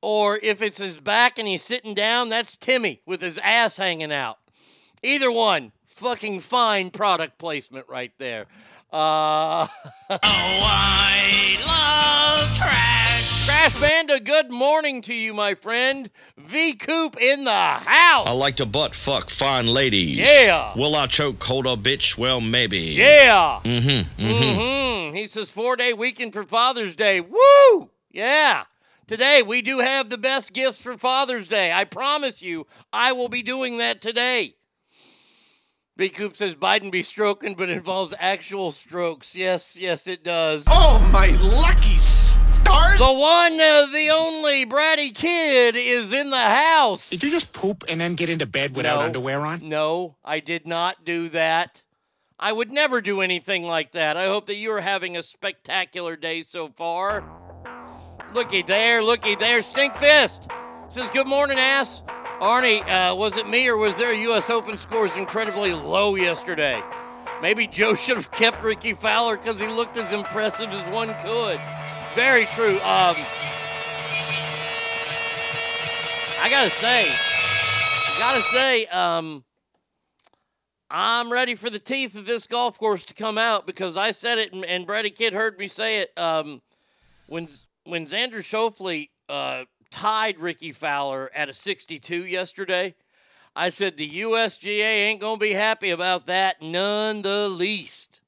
or 0.02 0.38
if 0.44 0.62
it's 0.62 0.80
his 0.80 1.00
back 1.00 1.40
and 1.40 1.48
he's 1.48 1.64
sitting 1.64 1.94
down, 1.94 2.28
that's 2.28 2.58
Timmy 2.58 3.00
with 3.06 3.22
his 3.22 3.38
ass 3.38 3.78
hanging 3.78 4.12
out. 4.12 4.40
Either 5.02 5.32
one, 5.32 5.72
fucking 5.86 6.42
fine 6.42 6.90
product 6.90 7.38
placement 7.38 7.88
right 7.88 8.12
there. 8.18 8.48
Uh, 8.92 9.68
oh, 10.10 10.18
I 10.24 11.58
love 11.68 12.58
trash. 12.58 13.46
Trash 13.46 13.82
Banda, 13.82 14.22
good 14.22 14.50
morning 14.50 15.02
to 15.02 15.14
you, 15.14 15.34
my 15.34 15.56
friend. 15.56 16.10
V 16.38 16.74
Coop 16.74 17.18
in 17.20 17.44
the 17.44 17.52
house. 17.52 18.28
I 18.28 18.32
like 18.32 18.56
to 18.56 18.66
butt 18.66 18.96
fuck 18.96 19.30
fine 19.30 19.68
ladies. 19.68 20.18
Yeah. 20.18 20.74
Will 20.78 20.96
I 20.96 21.08
choke 21.08 21.44
hold 21.44 21.66
a 21.66 21.76
bitch? 21.76 22.18
Well, 22.18 22.40
maybe. 22.40 22.80
Yeah. 22.80 23.60
Mm-hmm. 23.64 24.24
Mm-hmm. 24.24 24.60
Mm-hmm. 24.60 25.16
He 25.16 25.28
says 25.28 25.52
four 25.52 25.76
day 25.76 25.92
weekend 25.92 26.32
for 26.32 26.46
Father's 26.46 26.96
Day. 26.96 27.20
Woo! 27.20 27.90
Yeah. 28.10 28.64
Today 29.06 29.44
we 29.46 29.62
do 29.62 29.80
have 29.80 30.10
the 30.10 30.18
best 30.18 30.54
gifts 30.54 30.82
for 30.82 30.98
Father's 30.98 31.50
Day. 31.50 31.74
I 31.74 31.84
promise 31.84 32.42
you, 32.42 32.68
I 32.94 33.12
will 33.12 33.30
be 33.30 33.44
doing 33.44 33.80
that 33.80 34.02
today. 34.02 34.56
B 35.98 36.10
Coop 36.10 36.38
says 36.38 36.54
Biden 36.54 36.92
be 36.92 37.02
stroking, 37.02 37.56
but 37.56 37.72
involves 37.72 38.14
actual 38.20 38.72
strokes. 38.72 39.36
Yes, 39.36 39.76
yes, 39.80 40.06
it 40.06 40.24
does. 40.24 40.64
Oh, 40.68 41.00
my 41.12 41.30
lucky 41.42 41.98
stars! 41.98 43.00
The 43.00 43.12
one, 43.14 43.54
uh, 43.60 43.88
the 43.92 44.12
only 44.14 44.64
Bratty 44.68 45.14
kid 45.14 45.76
is 45.76 46.14
in 46.14 46.30
the 46.30 46.38
house. 46.38 47.10
Did 47.10 47.24
you 47.24 47.32
just 47.32 47.52
poop 47.52 47.84
and 47.90 48.00
then 48.00 48.14
get 48.14 48.30
into 48.30 48.46
bed 48.46 48.76
without 48.76 49.00
No. 49.00 49.06
underwear 49.08 49.42
on? 49.42 49.68
No, 49.68 50.18
I 50.24 50.40
did 50.40 50.68
not 50.68 51.04
do 51.04 51.30
that. 51.30 51.84
I 52.40 52.52
would 52.52 52.70
never 52.72 53.02
do 53.02 53.22
anything 53.22 53.64
like 53.64 53.94
that. 53.94 54.16
I 54.18 54.26
hope 54.28 54.46
that 54.46 54.56
you 54.58 54.72
are 54.74 54.82
having 54.82 55.18
a 55.18 55.24
spectacular 55.24 56.16
day 56.16 56.44
so 56.44 56.68
far. 56.70 57.24
Looky 58.36 58.62
there, 58.62 59.02
looky 59.02 59.34
there. 59.34 59.64
Stink 59.64 59.96
Fist 59.96 60.48
says, 60.90 61.10
Good 61.10 61.26
morning, 61.26 61.58
ass. 61.58 62.04
Arnie, 62.40 62.88
uh, 62.88 63.16
was 63.16 63.36
it 63.38 63.50
me 63.50 63.68
or 63.68 63.78
was 63.78 63.98
their 63.98 64.14
U.S. 64.14 64.52
Open 64.52 64.78
scores 64.78 65.16
incredibly 65.16 65.74
low 65.74 66.14
yesterday? 66.14 66.84
Maybe 67.42 67.66
Joe 67.66 67.96
should 67.96 68.18
have 68.18 68.30
kept 68.30 68.64
Rickie 68.64 68.94
Fowler 68.94 69.38
because 69.38 69.60
he 69.60 69.66
looked 69.68 69.98
as 69.98 70.14
impressive 70.14 70.70
as 70.70 70.88
one 70.94 71.16
could. 71.16 71.60
Very 72.14 72.46
true. 72.48 72.76
Um, 72.76 73.16
I 76.40 76.48
gotta 76.52 76.70
say, 76.70 77.08
I 77.10 78.16
gotta 78.20 78.44
say, 78.44 78.86
um, 78.86 79.44
I'm 80.92 81.32
ready 81.32 81.56
for 81.56 81.72
the 81.72 81.80
teeth 81.80 82.16
of 82.16 82.26
this 82.26 82.46
golf 82.46 82.78
course 82.78 83.04
to 83.06 83.16
come 83.16 83.40
out 83.40 83.66
because 83.66 83.98
I 83.98 84.12
said 84.12 84.38
it 84.38 84.54
and, 84.54 84.64
and 84.64 84.86
Brady 84.86 85.10
Kid 85.10 85.34
heard 85.34 85.58
me 85.58 85.68
say 85.68 86.02
it. 86.02 86.18
Um, 86.18 86.62
when 87.26 87.48
when 87.84 88.06
Xander 88.06 88.44
Schauffele 88.44 89.10
uh, 89.28 89.66
tied 89.98 90.38
Rickie 90.40 90.74
Fowler 90.74 91.32
at 91.34 91.50
a 91.50 91.54
62 91.54 92.24
yesterday, 92.24 92.94
I 93.56 93.70
said 93.70 93.98
the 93.98 94.22
USGA 94.22 95.08
ain't 95.08 95.20
gonna 95.20 95.40
be 95.40 95.54
happy 95.54 95.90
about 95.90 96.28
that 96.28 96.62
none 96.62 97.24
the 97.24 97.48
least. 97.48 98.22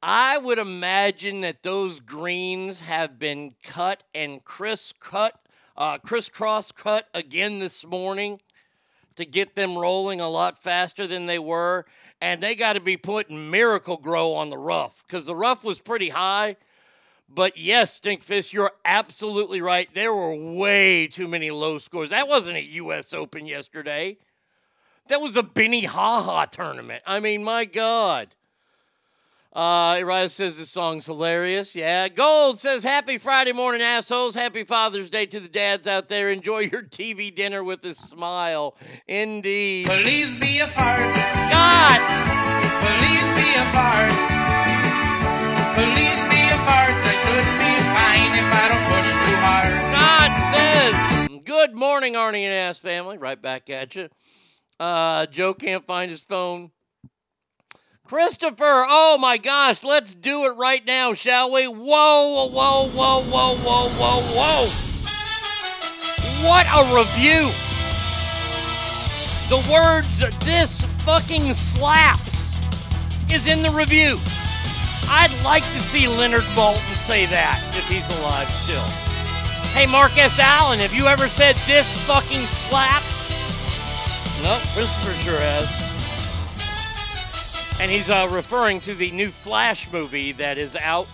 I 0.00 0.38
would 0.38 0.58
imagine 0.58 1.40
that 1.40 1.64
those 1.64 1.98
greens 1.98 2.82
have 2.82 3.18
been 3.18 3.56
cut 3.64 4.04
and 4.14 4.44
criss 4.44 4.94
cut, 5.00 5.34
uh, 5.76 5.98
crisscross 5.98 6.70
cut 6.70 7.08
again 7.12 7.58
this 7.58 7.84
morning 7.84 8.40
to 9.16 9.24
get 9.24 9.56
them 9.56 9.76
rolling 9.76 10.20
a 10.20 10.28
lot 10.28 10.56
faster 10.56 11.08
than 11.08 11.26
they 11.26 11.40
were. 11.40 11.84
And 12.20 12.40
they 12.40 12.54
got 12.54 12.74
to 12.74 12.80
be 12.80 12.96
putting 12.96 13.50
Miracle-Gro 13.50 14.34
on 14.34 14.50
the 14.50 14.58
rough 14.58 15.02
because 15.04 15.26
the 15.26 15.34
rough 15.34 15.64
was 15.64 15.80
pretty 15.80 16.10
high. 16.10 16.56
But 17.34 17.56
yes, 17.56 17.98
Stinkfist, 17.98 18.52
you're 18.52 18.72
absolutely 18.84 19.62
right. 19.62 19.88
There 19.94 20.14
were 20.14 20.34
way 20.34 21.06
too 21.06 21.26
many 21.26 21.50
low 21.50 21.78
scores. 21.78 22.10
That 22.10 22.28
wasn't 22.28 22.58
a 22.58 22.64
U.S. 22.64 23.14
Open 23.14 23.46
yesterday. 23.46 24.18
That 25.08 25.20
was 25.20 25.36
a 25.36 25.42
Benny 25.42 25.84
Haha 25.84 26.46
tournament. 26.46 27.02
I 27.06 27.20
mean, 27.20 27.42
my 27.42 27.64
God. 27.64 28.28
Uh, 29.52 29.96
Uriah 29.98 30.30
says 30.30 30.58
this 30.58 30.70
song's 30.70 31.06
hilarious. 31.06 31.74
Yeah. 31.74 32.08
Gold 32.08 32.58
says, 32.58 32.82
Happy 32.82 33.18
Friday 33.18 33.52
morning, 33.52 33.82
assholes. 33.82 34.34
Happy 34.34 34.64
Father's 34.64 35.10
Day 35.10 35.26
to 35.26 35.40
the 35.40 35.48
dads 35.48 35.86
out 35.86 36.08
there. 36.08 36.30
Enjoy 36.30 36.60
your 36.60 36.82
TV 36.82 37.34
dinner 37.34 37.62
with 37.62 37.84
a 37.84 37.94
smile. 37.94 38.76
Indeed. 39.06 39.86
Please 39.86 40.38
be 40.38 40.60
a 40.60 40.66
fart. 40.66 41.14
God. 41.50 42.00
Please 42.80 43.32
be 43.32 43.54
a 43.54 43.64
fart. 43.66 44.41
Please 45.74 46.22
be 46.28 46.42
a 46.52 46.58
fart. 46.68 46.92
I 46.92 47.16
should 47.16 47.48
be 47.56 47.72
fine 47.96 48.32
if 48.36 48.48
I 48.52 48.64
don't 48.68 48.86
push 48.92 49.10
too 49.24 49.38
hard. 49.40 49.72
God 49.96 50.30
says, 50.52 51.40
Good 51.44 51.74
morning, 51.74 52.12
Arnie 52.14 52.42
and 52.42 52.52
Ass 52.52 52.78
family. 52.78 53.16
Right 53.16 53.40
back 53.40 53.70
at 53.70 53.94
you. 53.96 54.10
Uh, 54.78 55.26
Joe 55.26 55.54
can't 55.54 55.86
find 55.86 56.10
his 56.10 56.22
phone. 56.22 56.72
Christopher, 58.04 58.84
oh 58.86 59.16
my 59.18 59.38
gosh, 59.38 59.82
let's 59.82 60.14
do 60.14 60.44
it 60.44 60.56
right 60.58 60.84
now, 60.84 61.14
shall 61.14 61.50
we? 61.50 61.66
Whoa, 61.66 62.48
whoa, 62.48 62.88
whoa, 62.88 63.22
whoa, 63.22 63.54
whoa, 63.56 63.88
whoa, 63.88 64.20
whoa. 64.34 64.68
What 66.46 66.66
a 66.66 66.82
review. 66.94 67.48
The 69.48 69.72
words, 69.72 70.18
this 70.44 70.84
fucking 71.04 71.54
slaps, 71.54 72.56
is 73.30 73.46
in 73.46 73.62
the 73.62 73.70
review. 73.70 74.18
I'd 75.08 75.36
like 75.44 75.62
to 75.62 75.80
see 75.80 76.08
Leonard 76.08 76.42
Maltin 76.54 76.94
say 76.94 77.26
that 77.26 77.62
if 77.76 77.86
he's 77.88 78.08
alive 78.18 78.48
still. 78.50 78.84
Hey, 79.72 79.86
Mark 79.86 80.16
S. 80.18 80.38
Allen, 80.38 80.78
have 80.80 80.92
you 80.92 81.06
ever 81.06 81.28
said 81.28 81.56
this 81.66 81.92
fucking 82.06 82.46
slaps? 82.46 83.30
No, 84.42 84.58
Christopher 84.74 85.12
sure 85.22 85.38
has. 85.40 85.92
And 87.80 87.90
he's 87.90 88.10
uh, 88.10 88.28
referring 88.30 88.80
to 88.82 88.94
the 88.94 89.10
new 89.12 89.30
Flash 89.30 89.90
movie 89.90 90.32
that 90.32 90.58
is 90.58 90.76
out. 90.76 91.08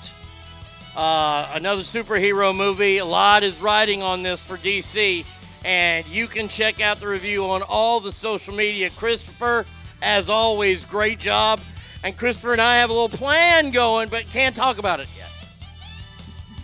Uh, 0.97 1.49
another 1.55 1.83
superhero 1.83 2.55
movie. 2.55 2.99
A 2.99 3.05
lot 3.05 3.45
is 3.45 3.61
riding 3.61 4.03
on 4.03 4.23
this 4.23 4.43
for 4.43 4.57
DC. 4.57 5.25
And 5.65 6.07
you 6.09 6.27
can 6.27 6.49
check 6.49 6.81
out 6.81 7.01
the 7.01 7.07
review 7.07 7.45
on 7.45 7.63
all 7.63 8.01
the 8.01 8.13
social 8.13 8.55
media. 8.55 8.91
Christopher, 8.91 9.67
as 10.03 10.29
always, 10.29 10.85
great 10.85 11.19
job. 11.19 11.61
And 12.05 12.17
Christopher 12.17 12.53
and 12.53 12.61
I 12.61 12.77
have 12.77 12.91
a 12.91 12.93
little 12.93 13.09
plan 13.09 13.71
going, 13.71 14.09
but 14.09 14.27
can't 14.27 14.55
talk 14.55 14.79
about 14.79 15.01
it 15.01 15.09
yet. 15.17 15.31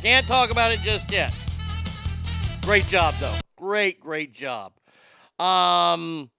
Can't 0.01 0.27
talk 0.27 0.51
about 0.51 0.71
it 0.71 0.81
just 0.81 1.11
yet. 1.11 1.35
Great 2.63 2.87
job, 2.87 3.15
though. 3.21 3.35
Great, 3.57 4.01
great 4.01 4.33
job. 4.33 4.73
Um, 5.39 6.31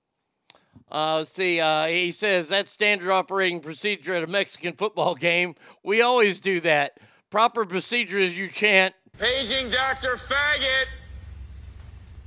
uh, 0.91 1.17
let's 1.17 1.31
see. 1.31 1.59
Uh, 1.59 1.87
he 1.87 2.11
says 2.11 2.47
that's 2.47 2.71
standard 2.71 3.11
operating 3.11 3.59
procedure 3.59 4.13
at 4.13 4.23
a 4.23 4.27
Mexican 4.27 4.73
football 4.73 5.15
game. 5.15 5.55
We 5.83 6.01
always 6.01 6.39
do 6.39 6.61
that. 6.61 6.97
Proper 7.29 7.65
procedure 7.65 8.19
is 8.19 8.37
you 8.37 8.47
chant. 8.47 8.95
Paging 9.17 9.69
Dr. 9.69 10.17
Faggot. 10.17 10.85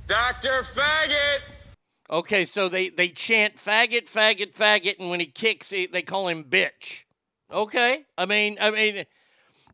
Dr. 0.07 0.65
Faggot. 0.75 1.39
Okay, 2.11 2.43
so 2.43 2.69
they 2.69 2.89
they 2.89 3.09
chant 3.09 3.57
faggot, 3.57 4.09
faggot, 4.09 4.53
faggot, 4.53 4.99
and 4.99 5.09
when 5.09 5.19
he 5.19 5.27
kicks, 5.27 5.69
he, 5.69 5.85
they 5.85 6.01
call 6.01 6.27
him 6.27 6.43
bitch. 6.43 7.03
Okay, 7.51 8.05
I 8.17 8.25
mean, 8.25 8.57
I 8.59 8.71
mean, 8.71 9.05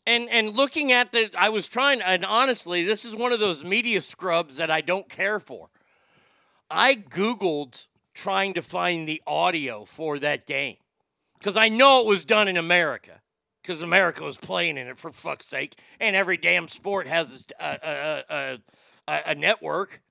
and 0.05 0.29
and 0.29 0.55
looking 0.55 0.91
at 0.91 1.13
the, 1.13 1.31
I 1.37 1.49
was 1.49 1.67
trying, 1.67 2.01
and 2.01 2.25
honestly, 2.25 2.83
this 2.83 3.05
is 3.05 3.15
one 3.15 3.31
of 3.31 3.39
those 3.39 3.63
media 3.63 4.01
scrubs 4.01 4.57
that 4.57 4.69
I 4.69 4.81
don't 4.81 5.07
care 5.07 5.39
for. 5.39 5.69
I 6.69 6.95
googled 6.95 7.87
trying 8.13 8.53
to 8.55 8.61
find 8.61 9.07
the 9.07 9.21
audio 9.25 9.85
for 9.85 10.19
that 10.19 10.45
game 10.45 10.77
because 11.39 11.55
I 11.55 11.69
know 11.69 12.01
it 12.01 12.07
was 12.07 12.25
done 12.25 12.47
in 12.47 12.57
America 12.57 13.21
because 13.61 13.81
America 13.81 14.23
was 14.23 14.37
playing 14.37 14.77
in 14.77 14.87
it 14.87 14.97
for 14.97 15.11
fuck's 15.11 15.47
sake, 15.47 15.79
and 15.99 16.15
every 16.15 16.37
damn 16.37 16.67
sport 16.67 17.07
has 17.07 17.47
a, 17.59 17.63
a, 17.63 18.23
a, 18.29 18.59
a, 19.07 19.21
a 19.27 19.35
network. 19.35 20.01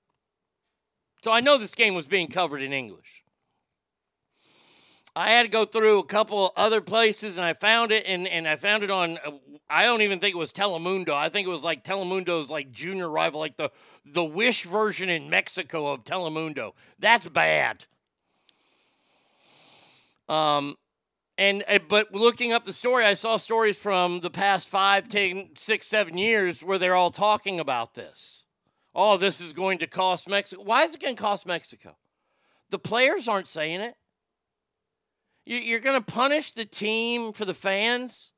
So 1.25 1.33
I 1.33 1.41
know 1.41 1.57
this 1.57 1.75
game 1.75 1.95
was 1.95 2.05
being 2.05 2.29
covered 2.29 2.61
in 2.61 2.75
English. 2.75 3.25
I 5.17 5.31
had 5.31 5.45
to 5.45 5.49
go 5.49 5.65
through 5.65 6.01
a 6.01 6.05
couple 6.05 6.53
other 6.55 6.83
places 6.83 7.39
and 7.39 7.47
I 7.47 7.55
found 7.55 7.93
it 7.93 8.05
and, 8.07 8.29
and 8.29 8.47
I 8.47 8.57
found 8.57 8.83
it 8.83 8.91
on 8.91 9.17
uh, 9.25 9.31
I 9.71 9.85
don't 9.85 10.03
even 10.03 10.19
think 10.19 10.35
it 10.35 10.39
was 10.39 10.53
Telemundo. 10.53 11.15
I 11.15 11.31
think 11.31 11.47
it 11.47 11.51
was 11.51 11.65
like 11.65 11.83
Telemundo's 11.83 12.51
like 12.51 12.73
junior 12.73 13.09
rival, 13.09 13.41
like 13.41 13.57
the 13.57 13.71
the 14.05 14.23
Wish 14.23 14.65
version 14.65 15.09
in 15.09 15.31
Mexico 15.31 15.91
of 15.91 16.05
Telemundo. 16.05 16.73
That's 16.99 17.27
bad. 17.27 17.87
Um 20.29 20.77
and 21.39 21.65
uh, 21.67 21.79
but 21.89 22.13
looking 22.13 22.53
up 22.53 22.65
the 22.65 22.75
story, 22.75 23.07
I 23.07 23.15
saw 23.15 23.39
stories 23.39 23.79
from 23.79 24.21
the 24.21 24.29
past 24.29 24.69
five, 24.69 25.09
ten, 25.09 25.53
six, 25.57 25.87
seven 25.87 26.19
years 26.19 26.63
where 26.63 26.77
they're 26.77 26.95
all 26.95 27.11
talking 27.11 27.61
about 27.61 27.95
this. 27.95 28.44
Oh, 28.95 29.17
this 29.17 29.41
is 29.41 29.53
going 29.53 29.79
to 29.79 29.87
cost 29.87 30.29
Mexico. 30.29 30.63
Why 30.63 30.85
is 30.85 30.95
it 30.95 31.01
going 31.01 31.17
to 31.17 31.23
cost 31.23 31.47
Mexico? 31.47 31.97
The 32.71 32.79
players 32.79 33.27
aren't 33.29 33.49
saying 33.49 33.81
it. 33.81 33.97
You- 35.45 35.59
You're 35.59 35.81
going 35.81 36.01
to 36.03 36.13
punish 36.13 36.53
the 36.53 36.65
team 36.65 37.33
for 37.33 37.45
the 37.45 37.55
fans? 37.55 38.33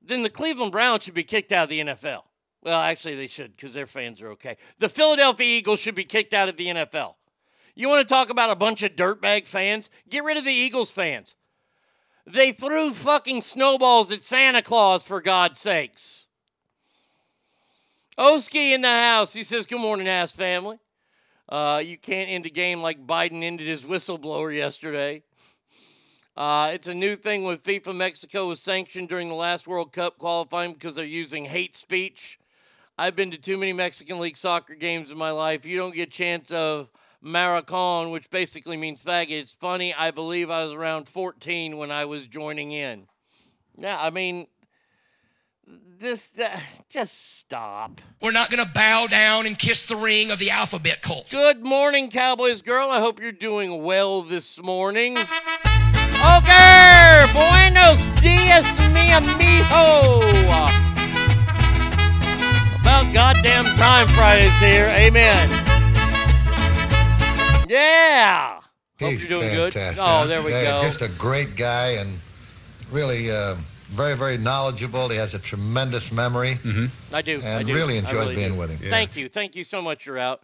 Then 0.00 0.22
the 0.22 0.30
Cleveland 0.30 0.72
Browns 0.72 1.04
should 1.04 1.14
be 1.14 1.24
kicked 1.24 1.50
out 1.52 1.64
of 1.64 1.68
the 1.70 1.80
NFL. 1.80 2.22
Well, 2.62 2.80
actually, 2.80 3.16
they 3.16 3.26
should 3.26 3.56
because 3.56 3.72
their 3.72 3.86
fans 3.86 4.22
are 4.22 4.30
okay. 4.30 4.56
The 4.78 4.88
Philadelphia 4.88 5.46
Eagles 5.58 5.80
should 5.80 5.94
be 5.94 6.04
kicked 6.04 6.32
out 6.32 6.48
of 6.48 6.56
the 6.56 6.66
NFL. 6.68 7.14
You 7.74 7.88
want 7.88 8.06
to 8.06 8.12
talk 8.12 8.30
about 8.30 8.50
a 8.50 8.56
bunch 8.56 8.82
of 8.82 8.92
dirtbag 8.96 9.46
fans? 9.46 9.90
Get 10.08 10.24
rid 10.24 10.36
of 10.36 10.44
the 10.44 10.52
Eagles 10.52 10.90
fans. 10.90 11.36
They 12.26 12.50
threw 12.52 12.92
fucking 12.92 13.42
snowballs 13.42 14.10
at 14.10 14.24
Santa 14.24 14.62
Claus, 14.62 15.04
for 15.04 15.20
God's 15.20 15.60
sakes. 15.60 16.25
Oski 18.18 18.72
in 18.72 18.80
the 18.80 18.88
house. 18.88 19.34
He 19.34 19.42
says, 19.42 19.66
Good 19.66 19.80
morning, 19.80 20.08
ass 20.08 20.32
family. 20.32 20.78
Uh, 21.48 21.82
you 21.84 21.98
can't 21.98 22.30
end 22.30 22.46
a 22.46 22.50
game 22.50 22.80
like 22.80 23.06
Biden 23.06 23.42
ended 23.42 23.68
his 23.68 23.84
whistleblower 23.84 24.54
yesterday. 24.54 25.22
Uh, 26.34 26.70
it's 26.72 26.88
a 26.88 26.94
new 26.94 27.14
thing 27.14 27.44
with 27.44 27.62
FIFA. 27.62 27.94
Mexico 27.94 28.48
was 28.48 28.60
sanctioned 28.60 29.10
during 29.10 29.28
the 29.28 29.34
last 29.34 29.66
World 29.66 29.92
Cup 29.92 30.18
qualifying 30.18 30.72
because 30.72 30.94
they're 30.94 31.04
using 31.04 31.44
hate 31.44 31.76
speech. 31.76 32.38
I've 32.98 33.14
been 33.14 33.30
to 33.32 33.38
too 33.38 33.58
many 33.58 33.74
Mexican 33.74 34.18
League 34.18 34.38
soccer 34.38 34.74
games 34.74 35.10
in 35.10 35.18
my 35.18 35.30
life. 35.30 35.66
You 35.66 35.76
don't 35.76 35.94
get 35.94 36.08
a 36.08 36.10
chance 36.10 36.50
of 36.50 36.88
maricon, 37.22 38.12
which 38.12 38.30
basically 38.30 38.78
means 38.78 39.02
faggot. 39.02 39.30
It's 39.30 39.52
funny. 39.52 39.92
I 39.92 40.10
believe 40.10 40.50
I 40.50 40.64
was 40.64 40.72
around 40.72 41.06
14 41.06 41.76
when 41.76 41.90
I 41.90 42.06
was 42.06 42.26
joining 42.26 42.70
in. 42.70 43.08
Yeah, 43.76 43.98
I 44.00 44.08
mean, 44.08 44.46
this 45.98 46.30
uh, 46.38 46.58
just 46.88 47.38
stop. 47.38 48.00
We're 48.20 48.32
not 48.32 48.50
going 48.50 48.64
to 48.64 48.70
bow 48.72 49.06
down 49.06 49.46
and 49.46 49.58
kiss 49.58 49.88
the 49.88 49.96
ring 49.96 50.30
of 50.30 50.38
the 50.38 50.50
alphabet 50.50 51.02
cult. 51.02 51.30
Good 51.30 51.64
morning, 51.64 52.10
Cowboys 52.10 52.62
girl. 52.62 52.90
I 52.90 53.00
hope 53.00 53.20
you're 53.20 53.32
doing 53.32 53.82
well 53.82 54.22
this 54.22 54.62
morning. 54.62 55.16
Okay, 55.16 57.24
buenos 57.32 58.04
dias, 58.20 58.66
mi 58.92 59.10
amigo. 59.12 60.20
About 62.80 63.12
goddamn 63.12 63.64
time 63.76 64.06
Friday's 64.08 64.56
here. 64.58 64.86
Amen. 64.86 65.48
Yeah. 67.68 68.60
Hope 68.98 69.10
He's 69.10 69.24
you're 69.24 69.40
doing 69.40 69.54
good. 69.54 69.76
Oh, 69.98 70.26
there 70.26 70.42
we 70.42 70.52
Yeah, 70.52 70.80
go. 70.80 70.82
Just 70.82 71.02
a 71.02 71.08
great 71.08 71.54
guy 71.56 71.90
and 71.90 72.18
really 72.90 73.30
uh, 73.30 73.56
very, 73.88 74.16
very 74.16 74.36
knowledgeable. 74.38 75.08
He 75.08 75.16
has 75.16 75.34
a 75.34 75.38
tremendous 75.38 76.10
memory. 76.12 76.58
I 77.12 77.22
do. 77.22 77.40
I 77.42 77.46
And 77.46 77.66
do. 77.66 77.74
really 77.74 77.94
I 77.94 77.98
enjoyed 77.98 78.14
really 78.14 78.34
being 78.36 78.52
do. 78.52 78.58
with 78.58 78.70
him. 78.80 78.90
Thank 78.90 79.16
you. 79.16 79.28
Thank 79.28 79.54
you 79.56 79.64
so 79.64 79.80
much. 79.82 80.06
You're 80.06 80.18
out. 80.18 80.42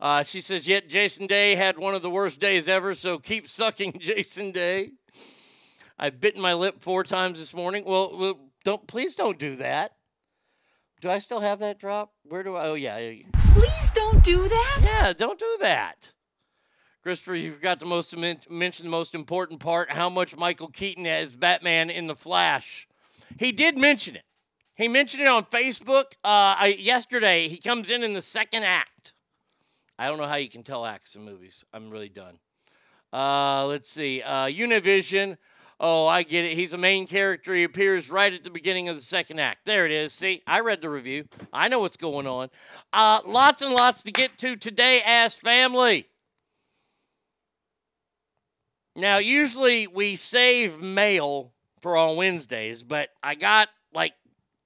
Uh, 0.00 0.22
she 0.22 0.40
says, 0.40 0.66
yet 0.66 0.88
Jason 0.88 1.26
Day 1.26 1.54
had 1.56 1.78
one 1.78 1.94
of 1.94 2.00
the 2.02 2.08
worst 2.10 2.40
days 2.40 2.68
ever, 2.68 2.94
so 2.94 3.18
keep 3.18 3.48
sucking, 3.48 3.92
Jason 3.98 4.50
Day. 4.50 4.90
I've 5.98 6.18
bitten 6.20 6.40
my 6.40 6.54
lip 6.54 6.76
four 6.80 7.04
times 7.04 7.38
this 7.38 7.52
morning. 7.52 7.84
Well, 7.84 8.16
well, 8.16 8.40
don't 8.64 8.86
please 8.86 9.14
don't 9.14 9.38
do 9.38 9.56
that. 9.56 9.92
Do 11.02 11.10
I 11.10 11.18
still 11.18 11.40
have 11.40 11.58
that 11.60 11.78
drop? 11.78 12.12
Where 12.24 12.42
do 12.42 12.56
I? 12.56 12.64
Oh 12.66 12.74
yeah. 12.74 12.96
Please 13.54 13.90
don't 13.90 14.24
do 14.24 14.48
that. 14.48 14.80
Yeah, 14.84 15.12
don't 15.12 15.38
do 15.38 15.56
that. 15.60 16.12
Christopher, 17.02 17.34
you 17.34 17.52
forgot 17.52 17.80
to 17.80 17.86
most 17.86 18.14
men- 18.16 18.40
mention 18.50 18.84
the 18.84 18.90
most 18.90 19.14
important 19.14 19.60
part: 19.60 19.90
how 19.90 20.10
much 20.10 20.36
Michael 20.36 20.68
Keaton 20.68 21.06
has 21.06 21.30
Batman 21.30 21.88
in 21.90 22.06
the 22.06 22.14
Flash. 22.14 22.86
He 23.38 23.52
did 23.52 23.78
mention 23.78 24.16
it. 24.16 24.24
He 24.74 24.88
mentioned 24.88 25.22
it 25.22 25.28
on 25.28 25.44
Facebook 25.44 26.12
uh, 26.24 26.68
yesterday. 26.78 27.48
He 27.48 27.58
comes 27.58 27.90
in 27.90 28.02
in 28.02 28.12
the 28.12 28.22
second 28.22 28.64
act. 28.64 29.14
I 29.98 30.08
don't 30.08 30.18
know 30.18 30.26
how 30.26 30.36
you 30.36 30.48
can 30.48 30.62
tell 30.62 30.84
acts 30.84 31.14
in 31.14 31.24
movies. 31.24 31.64
I'm 31.72 31.90
really 31.90 32.08
done. 32.08 32.38
Uh, 33.12 33.66
let's 33.66 33.90
see. 33.90 34.22
Uh, 34.22 34.46
Univision. 34.46 35.36
Oh, 35.78 36.06
I 36.06 36.22
get 36.22 36.44
it. 36.44 36.56
He's 36.56 36.74
a 36.74 36.78
main 36.78 37.06
character. 37.06 37.54
He 37.54 37.64
appears 37.64 38.10
right 38.10 38.32
at 38.32 38.44
the 38.44 38.50
beginning 38.50 38.90
of 38.90 38.96
the 38.96 39.02
second 39.02 39.38
act. 39.38 39.64
There 39.64 39.86
it 39.86 39.92
is. 39.92 40.12
See, 40.12 40.42
I 40.46 40.60
read 40.60 40.82
the 40.82 40.90
review. 40.90 41.24
I 41.54 41.68
know 41.68 41.80
what's 41.80 41.96
going 41.96 42.26
on. 42.26 42.50
Uh, 42.92 43.20
lots 43.24 43.62
and 43.62 43.72
lots 43.72 44.02
to 44.02 44.12
get 44.12 44.36
to 44.38 44.56
today, 44.56 45.00
ass 45.00 45.36
family. 45.36 46.09
Now, 49.00 49.16
usually 49.16 49.86
we 49.86 50.16
save 50.16 50.82
mail 50.82 51.52
for 51.80 51.96
on 51.96 52.16
Wednesdays, 52.16 52.82
but 52.82 53.08
I 53.22 53.34
got 53.34 53.70
like 53.94 54.12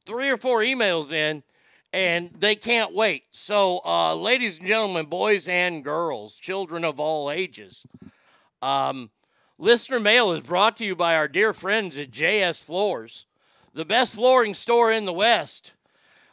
three 0.06 0.28
or 0.28 0.36
four 0.36 0.60
emails 0.60 1.12
in 1.12 1.44
and 1.92 2.30
they 2.36 2.56
can't 2.56 2.92
wait. 2.92 3.22
So, 3.30 3.80
uh, 3.84 4.16
ladies 4.16 4.58
and 4.58 4.66
gentlemen, 4.66 5.06
boys 5.06 5.46
and 5.46 5.84
girls, 5.84 6.34
children 6.34 6.84
of 6.84 6.98
all 6.98 7.30
ages, 7.30 7.86
um, 8.60 9.10
listener 9.56 10.00
mail 10.00 10.32
is 10.32 10.40
brought 10.40 10.76
to 10.78 10.84
you 10.84 10.96
by 10.96 11.14
our 11.14 11.28
dear 11.28 11.52
friends 11.52 11.96
at 11.96 12.10
JS 12.10 12.64
Floors, 12.64 13.26
the 13.72 13.84
best 13.84 14.14
flooring 14.14 14.54
store 14.54 14.90
in 14.90 15.04
the 15.04 15.12
West. 15.12 15.74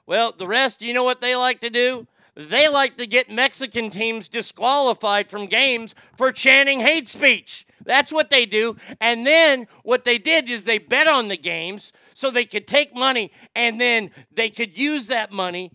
Well, 0.07 0.33
the 0.35 0.47
rest, 0.47 0.81
you 0.81 0.95
know 0.95 1.03
what 1.03 1.21
they 1.21 1.35
like 1.35 1.59
to 1.59 1.69
do? 1.69 2.07
They 2.35 2.69
like 2.69 2.97
to 2.97 3.05
get 3.05 3.29
Mexican 3.29 3.89
teams 3.89 4.29
disqualified 4.29 5.29
from 5.29 5.47
games 5.47 5.95
for 6.15 6.31
chanting 6.31 6.79
hate 6.79 7.09
speech. 7.09 7.65
That's 7.85 8.11
what 8.11 8.29
they 8.29 8.45
do. 8.45 8.77
And 8.99 9.25
then 9.25 9.67
what 9.83 10.05
they 10.05 10.17
did 10.17 10.49
is 10.49 10.63
they 10.63 10.77
bet 10.77 11.07
on 11.07 11.27
the 11.27 11.37
games 11.37 11.91
so 12.13 12.31
they 12.31 12.45
could 12.45 12.67
take 12.67 12.95
money 12.95 13.31
and 13.55 13.81
then 13.81 14.11
they 14.31 14.49
could 14.49 14.77
use 14.77 15.07
that 15.07 15.31
money 15.31 15.71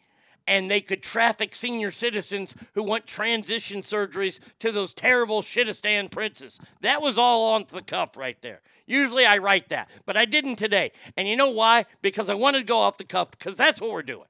and 0.47 0.71
they 0.71 0.81
could 0.81 1.03
traffic 1.03 1.55
senior 1.55 1.90
citizens 1.90 2.55
who 2.75 2.85
want 2.85 3.07
transition 3.07 3.81
surgeries 3.81 4.38
to 4.61 4.71
those 4.71 4.95
terrible 4.95 5.42
Shitistan 5.42 6.11
princes. 6.11 6.61
That 6.81 7.03
was 7.03 7.19
all 7.19 7.53
on 7.55 7.66
the 7.69 7.83
cuff 7.83 8.16
right 8.16 8.40
there. 8.42 8.62
Usually 8.87 9.27
I 9.27 9.38
write 9.38 9.69
that, 9.71 9.90
but 10.07 10.16
I 10.16 10.25
didn't 10.25 10.57
today. 10.57 10.92
And 11.16 11.29
you 11.29 11.37
know 11.37 11.51
why? 11.51 11.87
Because 12.01 12.31
I 12.31 12.35
wanted 12.35 12.59
to 12.59 12.64
go 12.64 12.79
off 12.79 12.97
the 12.97 13.05
cuff 13.05 13.33
because 13.33 13.57
that's 13.57 13.81
what 13.81 13.90
we're 13.90 14.03
doing. 14.03 14.29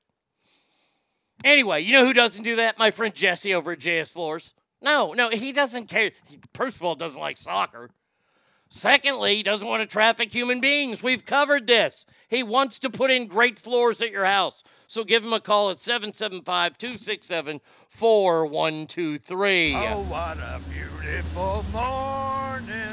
Anyway, 1.44 1.82
you 1.82 1.92
know 1.92 2.04
who 2.04 2.12
doesn't 2.12 2.42
do 2.42 2.56
that? 2.56 2.78
My 2.78 2.90
friend 2.90 3.14
Jesse 3.14 3.54
over 3.54 3.72
at 3.72 3.78
JS 3.78 4.12
Floors. 4.12 4.54
No, 4.82 5.12
no, 5.12 5.30
he 5.30 5.52
doesn't 5.52 5.88
care. 5.88 6.12
He, 6.26 6.38
first 6.54 6.76
of 6.76 6.82
all, 6.82 6.94
doesn't 6.94 7.20
like 7.20 7.38
soccer. 7.38 7.90
Secondly, 8.68 9.36
he 9.36 9.42
doesn't 9.42 9.66
want 9.66 9.80
to 9.80 9.86
traffic 9.86 10.32
human 10.32 10.60
beings. 10.60 11.02
We've 11.02 11.24
covered 11.24 11.66
this. 11.66 12.04
He 12.28 12.42
wants 12.42 12.78
to 12.80 12.90
put 12.90 13.10
in 13.10 13.26
great 13.26 13.58
floors 13.58 14.02
at 14.02 14.10
your 14.10 14.24
house. 14.24 14.64
So 14.88 15.04
give 15.04 15.24
him 15.24 15.32
a 15.32 15.40
call 15.40 15.70
at 15.70 15.80
775 15.80 16.76
267 16.76 17.60
4123. 17.88 19.74
Oh, 19.74 20.02
what 20.02 20.38
a 20.38 20.60
beautiful 20.70 21.64
morning. 21.72 22.85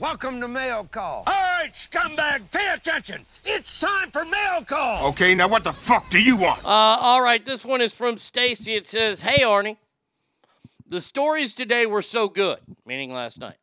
Welcome 0.00 0.40
to 0.42 0.46
Mail 0.46 0.84
Call. 0.84 1.24
All 1.26 1.58
right, 1.58 1.72
scumbag, 1.74 2.52
pay 2.52 2.72
attention. 2.72 3.26
It's 3.44 3.80
time 3.80 4.12
for 4.12 4.24
mail 4.24 4.62
call. 4.64 5.08
Okay, 5.08 5.34
now 5.34 5.48
what 5.48 5.64
the 5.64 5.72
fuck 5.72 6.08
do 6.08 6.22
you 6.22 6.36
want? 6.36 6.64
Uh, 6.64 6.68
all 6.68 7.20
right, 7.20 7.44
this 7.44 7.64
one 7.64 7.80
is 7.80 7.92
from 7.92 8.16
Stacy. 8.16 8.74
It 8.74 8.86
says, 8.86 9.22
Hey, 9.22 9.42
Arnie, 9.42 9.76
the 10.86 11.00
stories 11.00 11.52
today 11.52 11.84
were 11.84 12.02
so 12.02 12.28
good, 12.28 12.60
meaning 12.86 13.12
last 13.12 13.40
night. 13.40 13.56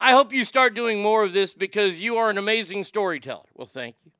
I 0.00 0.12
hope 0.12 0.32
you 0.32 0.44
start 0.44 0.74
doing 0.74 1.02
more 1.02 1.24
of 1.24 1.32
this 1.32 1.54
because 1.54 1.98
you 1.98 2.14
are 2.18 2.30
an 2.30 2.38
amazing 2.38 2.84
storyteller. 2.84 3.48
Well, 3.52 3.66
thank 3.66 3.96
you. 4.04 4.12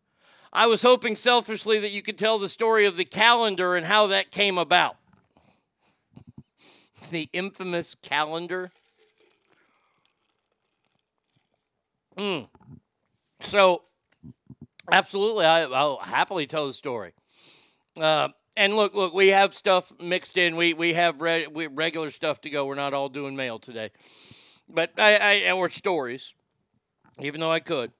I 0.53 0.67
was 0.67 0.83
hoping 0.83 1.15
selfishly 1.15 1.79
that 1.79 1.93
you 1.93 2.03
could 2.03 2.19
tell 2.19 2.41
the 2.41 2.49
story 2.49 2.85
of 2.85 2.97
the 2.97 3.05
calendar 3.05 3.77
and 3.77 3.87
how 3.87 4.09
that 4.09 4.33
came 4.33 4.59
about. 4.59 4.97
the 7.13 7.29
infamous 7.33 7.95
calendar. 7.95 8.73
Mm. 12.19 12.49
So, 13.41 13.83
absolutely, 14.91 15.45
I, 15.45 15.65
I'll 15.65 15.99
happily 15.99 16.47
tell 16.47 16.67
the 16.67 16.73
story. 16.73 17.13
Uh, 18.01 18.29
and 18.57 18.75
look, 18.75 18.95
look, 18.95 19.13
we 19.13 19.29
have 19.29 19.55
stuff 19.55 19.93
mixed 20.01 20.39
in. 20.39 20.57
We 20.57 20.73
we 20.75 20.95
have 20.95 21.21
re- 21.21 21.47
we, 21.47 21.67
regular 21.67 22.11
stuff 22.11 22.41
to 22.43 22.51
go. 22.51 22.65
We're 22.65 22.75
not 22.75 22.95
all 22.95 23.09
doing 23.09 23.37
mail 23.37 23.59
today, 23.59 23.91
but 24.69 24.93
I, 24.99 25.47
I 25.47 25.51
or 25.53 25.69
stories, 25.69 26.33
even 27.21 27.41
though 27.41 27.53
I 27.53 27.61
could, 27.61 27.93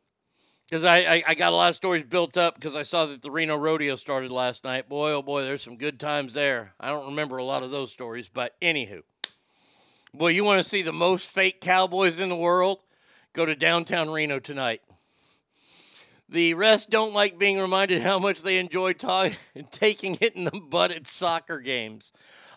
because 0.69 0.85
I, 0.85 0.99
I 0.99 1.23
I 1.29 1.35
got 1.35 1.53
a 1.53 1.57
lot 1.57 1.69
of 1.69 1.77
stories 1.77 2.05
built 2.05 2.39
up 2.39 2.55
because 2.55 2.75
I 2.75 2.83
saw 2.83 3.07
that 3.07 3.21
the 3.21 3.31
Reno 3.31 3.57
Rodeo 3.57 3.97
started 3.97 4.31
last 4.31 4.65
night. 4.65 4.89
Boy, 4.89 5.13
oh 5.13 5.23
boy, 5.23 5.43
there's 5.43 5.63
some 5.63 5.77
good 5.77 6.01
times 6.01 6.33
there. 6.33 6.73
I 6.81 6.89
don't 6.89 7.07
remember 7.07 7.37
a 7.37 7.45
lot 7.45 7.63
of 7.63 7.71
those 7.71 7.93
stories, 7.93 8.31
but 8.33 8.55
anywho, 8.63 9.03
boy, 10.15 10.29
you 10.29 10.43
want 10.43 10.63
to 10.63 10.69
see 10.69 10.81
the 10.81 10.93
most 10.93 11.29
fake 11.29 11.61
cowboys 11.61 12.19
in 12.19 12.31
the 12.31 12.37
world? 12.37 12.79
Go 13.37 13.45
to 13.45 13.55
downtown 13.55 14.09
Reno 14.09 14.39
tonight. 14.39 14.81
The 16.27 16.55
rest 16.55 16.89
don't 16.89 17.13
like 17.13 17.39
being 17.39 17.59
reminded 17.59 18.01
how 18.01 18.19
much 18.19 18.41
they 18.41 18.57
enjoy 18.57 18.95
ta- 18.95 19.29
taking 19.71 20.17
it 20.23 20.35
in 20.35 20.45
the 20.45 20.53
butt 20.53 20.91
at 20.91 21.07
soccer 21.07 21.61
games. 21.61 22.15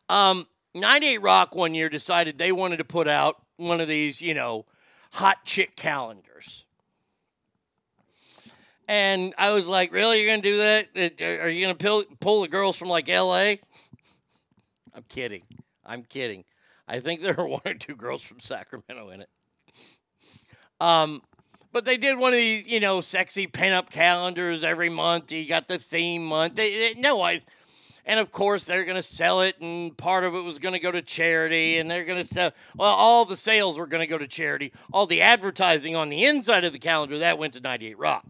Um, 0.08 0.48
98 0.74 1.18
Rock 1.18 1.54
one 1.54 1.74
year 1.74 1.90
decided 1.90 2.38
they 2.38 2.54
wanted 2.54 2.78
to 2.78 2.86
put 2.86 3.10
out 3.10 3.42
one 3.58 3.82
of 3.82 3.90
these, 3.90 4.22
you 4.22 4.34
know, 4.34 4.66
hot 5.12 5.44
chick 5.44 5.76
calendars. 5.76 6.64
And 8.88 9.34
I 9.38 9.52
was 9.52 9.68
like, 9.68 9.92
really? 9.92 10.20
You're 10.20 10.30
going 10.30 10.42
to 10.42 10.50
do 10.50 10.58
that? 10.60 10.88
Uh, 11.22 11.44
Are 11.44 11.50
you 11.50 11.66
going 11.66 11.76
to 11.76 12.06
pull 12.22 12.42
the 12.42 12.48
girls 12.48 12.78
from 12.78 12.88
like 12.88 13.10
LA? 13.10 13.34
I'm 14.94 15.04
kidding. 15.10 15.44
I'm 15.86 16.04
kidding. 16.04 16.46
I 16.88 17.02
think 17.02 17.20
there 17.20 17.38
are 17.38 17.48
one 17.50 17.62
or 17.66 17.74
two 17.74 17.98
girls 17.98 18.22
from 18.22 18.40
Sacramento 18.40 19.10
in 19.10 19.20
it. 19.20 19.30
Um, 20.80 21.22
but 21.72 21.86
they 21.86 21.98
did 21.98 22.18
one 22.18 22.34
of 22.34 22.38
these, 22.38 22.68
you 22.68 22.80
know, 22.80 23.02
sexy 23.02 23.48
pinup 23.48 23.90
calendars 23.90 24.64
every 24.64 24.90
month. 24.90 25.32
You 25.32 25.48
got 25.48 25.68
the 25.68 25.78
theme 25.78 26.26
month. 26.26 26.56
They, 26.56 26.94
they, 26.94 27.00
no, 27.00 27.22
I, 27.22 27.42
and 28.06 28.20
of 28.20 28.32
course 28.32 28.66
they're 28.66 28.86
going 28.86 28.96
to 28.96 29.04
sell 29.04 29.42
it, 29.42 29.60
and 29.60 29.96
part 29.96 30.24
of 30.24 30.34
it 30.34 30.42
was 30.42 30.58
going 30.58 30.74
to 30.74 30.80
go 30.80 30.92
to 30.92 31.02
charity, 31.02 31.78
and 31.78 31.90
they're 31.90 32.06
going 32.06 32.22
to 32.22 32.28
sell. 32.28 32.52
Well, 32.76 32.90
all 32.90 33.24
the 33.24 33.38
sales 33.38 33.78
were 33.78 33.86
going 33.86 34.02
to 34.02 34.08
go 34.08 34.18
to 34.18 34.28
charity. 34.28 34.72
All 34.92 35.06
the 35.06 35.22
advertising 35.22 35.96
on 35.96 36.10
the 36.10 36.26
inside 36.26 36.64
of 36.64 36.74
the 36.74 36.80
calendar 36.80 37.20
that 37.20 37.38
went 37.38 37.54
to 37.54 37.60
98 37.60 38.00
Rock. 38.00 38.26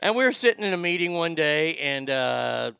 And 0.00 0.14
we 0.14 0.24
were 0.24 0.32
sitting 0.32 0.64
in 0.64 0.72
a 0.72 0.78
meeting 0.78 1.14
one 1.14 1.34
day, 1.34 1.76
and 1.78 2.08
uh, 2.10 2.72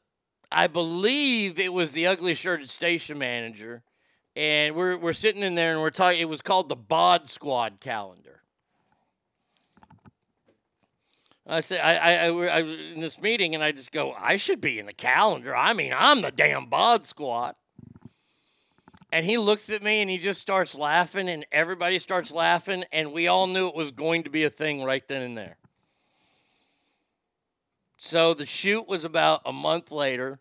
I 0.53 0.67
believe 0.69 1.59
it 1.59 1.73
was 1.73 1.93
the 1.93 2.07
ugly 2.07 2.35
shirted 2.35 2.71
station 2.71 3.19
manager 3.19 3.83
and 4.37 4.75
we're 4.75 4.97
we're 4.97 5.13
sitting 5.13 5.43
in 5.43 5.55
there 5.55 5.73
and 5.73 5.81
we're 5.81 5.91
talking. 5.91 6.21
It 6.21 6.29
was 6.29 6.43
called 6.43 6.69
the 6.69 6.77
Bod 6.77 7.29
Squad 7.29 7.81
calendar. 7.81 8.43
I 11.47 11.61
said 11.61 11.81
I, 11.81 11.97
I, 11.97 12.27
I, 12.27 12.59
I 12.59 12.63
was 12.63 12.73
in 12.73 13.01
this 13.01 13.21
meeting 13.21 13.55
and 13.55 13.63
I 13.63 13.73
just 13.73 13.93
go, 13.93 14.15
I 14.19 14.37
should 14.37 14.61
be 14.61 14.79
in 14.79 14.87
the 14.87 14.95
calendar. 14.95 15.55
I 15.55 15.75
mean, 15.75 15.93
I'm 15.95 16.23
the 16.23 16.31
damn 16.31 16.67
Bod 16.67 17.05
Squad. 17.05 17.55
And 19.13 19.25
he 19.25 19.37
looks 19.39 19.71
at 19.71 19.83
me 19.83 20.01
and 20.01 20.11
he 20.11 20.19
just 20.19 20.41
starts 20.41 20.75
laughing, 20.75 21.29
and 21.29 21.47
everybody 21.53 22.01
starts 22.01 22.33
laughing, 22.33 22.85
and 22.91 23.13
we 23.13 23.29
all 23.29 23.47
knew 23.47 23.69
it 23.69 23.77
was 23.77 23.93
going 23.93 24.25
to 24.25 24.31
be 24.31 24.43
a 24.43 24.51
thing 24.51 24.83
right 24.83 25.07
then 25.07 25.23
and 25.23 25.39
there. 25.39 25.57
So 27.97 28.35
the 28.35 28.45
shoot 28.45 28.89
was 28.89 29.05
about 29.05 29.43
a 29.47 29.53
month 29.53 29.93
later. 29.93 30.41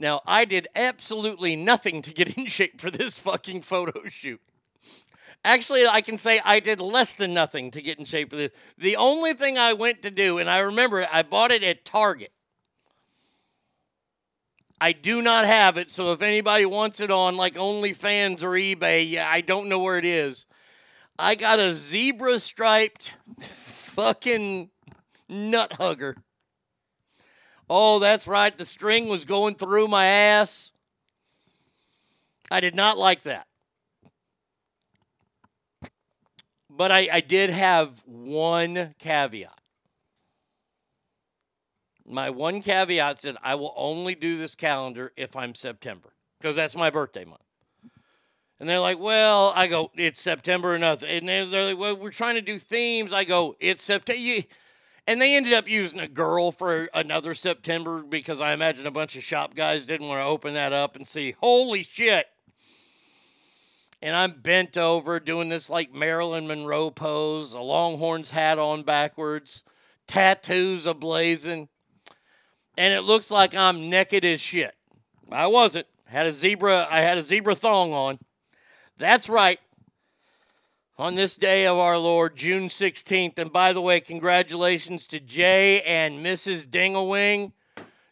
Now, 0.00 0.22
I 0.26 0.44
did 0.44 0.68
absolutely 0.76 1.56
nothing 1.56 2.02
to 2.02 2.12
get 2.12 2.36
in 2.38 2.46
shape 2.46 2.80
for 2.80 2.90
this 2.90 3.18
fucking 3.18 3.62
photo 3.62 4.08
shoot. 4.08 4.40
Actually, 5.44 5.86
I 5.86 6.00
can 6.00 6.18
say 6.18 6.40
I 6.44 6.60
did 6.60 6.80
less 6.80 7.14
than 7.14 7.34
nothing 7.34 7.70
to 7.72 7.82
get 7.82 7.98
in 7.98 8.04
shape 8.04 8.30
for 8.30 8.36
this. 8.36 8.52
The 8.76 8.96
only 8.96 9.34
thing 9.34 9.58
I 9.58 9.72
went 9.72 10.02
to 10.02 10.10
do, 10.10 10.38
and 10.38 10.48
I 10.48 10.58
remember 10.58 11.06
I 11.12 11.22
bought 11.22 11.52
it 11.52 11.62
at 11.62 11.84
Target. 11.84 12.32
I 14.80 14.92
do 14.92 15.22
not 15.22 15.44
have 15.44 15.76
it, 15.76 15.90
so 15.90 16.12
if 16.12 16.22
anybody 16.22 16.64
wants 16.64 17.00
it 17.00 17.10
on 17.10 17.36
like 17.36 17.54
OnlyFans 17.54 18.42
or 18.42 18.50
eBay, 18.50 19.08
yeah, 19.08 19.28
I 19.28 19.40
don't 19.40 19.68
know 19.68 19.80
where 19.80 19.98
it 19.98 20.04
is. 20.04 20.46
I 21.18 21.34
got 21.34 21.58
a 21.58 21.74
zebra 21.74 22.38
striped 22.38 23.16
fucking 23.40 24.70
nut 25.28 25.72
hugger. 25.74 26.16
Oh, 27.70 27.98
that's 27.98 28.26
right. 28.26 28.56
The 28.56 28.64
string 28.64 29.08
was 29.08 29.24
going 29.24 29.54
through 29.54 29.88
my 29.88 30.06
ass. 30.06 30.72
I 32.50 32.60
did 32.60 32.74
not 32.74 32.96
like 32.96 33.22
that. 33.22 33.46
But 36.70 36.92
I, 36.92 37.08
I 37.12 37.20
did 37.20 37.50
have 37.50 38.02
one 38.06 38.94
caveat. 38.98 39.60
My 42.06 42.30
one 42.30 42.62
caveat 42.62 43.20
said 43.20 43.36
I 43.42 43.54
will 43.56 43.74
only 43.76 44.14
do 44.14 44.38
this 44.38 44.54
calendar 44.54 45.12
if 45.16 45.36
I'm 45.36 45.54
September 45.54 46.14
because 46.38 46.56
that's 46.56 46.74
my 46.74 46.88
birthday 46.88 47.24
month. 47.24 47.42
And 48.60 48.68
they're 48.68 48.80
like, 48.80 48.98
well, 48.98 49.52
I 49.54 49.68
go, 49.68 49.90
it's 49.94 50.20
September 50.20 50.76
nothing. 50.78 51.08
And 51.08 51.28
they're 51.28 51.66
like, 51.66 51.78
well, 51.78 51.96
we're 51.96 52.10
trying 52.10 52.34
to 52.36 52.40
do 52.40 52.58
themes. 52.58 53.12
I 53.12 53.24
go, 53.24 53.56
it's 53.60 53.82
September. 53.82 54.46
And 55.08 55.22
they 55.22 55.36
ended 55.36 55.54
up 55.54 55.66
using 55.66 56.00
a 56.00 56.06
girl 56.06 56.52
for 56.52 56.90
another 56.92 57.32
September 57.32 58.02
because 58.02 58.42
I 58.42 58.52
imagine 58.52 58.86
a 58.86 58.90
bunch 58.90 59.16
of 59.16 59.24
shop 59.24 59.54
guys 59.54 59.86
didn't 59.86 60.06
want 60.06 60.20
to 60.20 60.24
open 60.26 60.52
that 60.52 60.74
up 60.74 60.96
and 60.96 61.08
see, 61.08 61.34
holy 61.40 61.82
shit. 61.82 62.26
And 64.02 64.14
I'm 64.14 64.32
bent 64.32 64.76
over 64.76 65.18
doing 65.18 65.48
this 65.48 65.70
like 65.70 65.94
Marilyn 65.94 66.46
Monroe 66.46 66.90
pose, 66.90 67.54
a 67.54 67.58
Longhorns 67.58 68.30
hat 68.30 68.58
on 68.58 68.82
backwards, 68.82 69.64
tattoos 70.06 70.84
ablazing. 70.84 71.68
And 72.76 72.92
it 72.92 73.00
looks 73.00 73.30
like 73.30 73.54
I'm 73.54 73.88
naked 73.88 74.26
as 74.26 74.42
shit. 74.42 74.74
I 75.32 75.46
wasn't. 75.46 75.86
Had 76.04 76.26
a 76.26 76.32
zebra, 76.32 76.86
I 76.90 77.00
had 77.00 77.16
a 77.16 77.22
zebra 77.22 77.54
thong 77.54 77.94
on. 77.94 78.18
That's 78.98 79.30
right. 79.30 79.58
On 80.98 81.14
this 81.14 81.36
day 81.36 81.64
of 81.64 81.78
our 81.78 81.96
Lord, 81.96 82.34
June 82.34 82.66
16th. 82.66 83.38
And 83.38 83.52
by 83.52 83.72
the 83.72 83.80
way, 83.80 84.00
congratulations 84.00 85.06
to 85.08 85.20
Jay 85.20 85.80
and 85.82 86.24
Mrs. 86.26 86.68
Dingawing. 86.68 87.52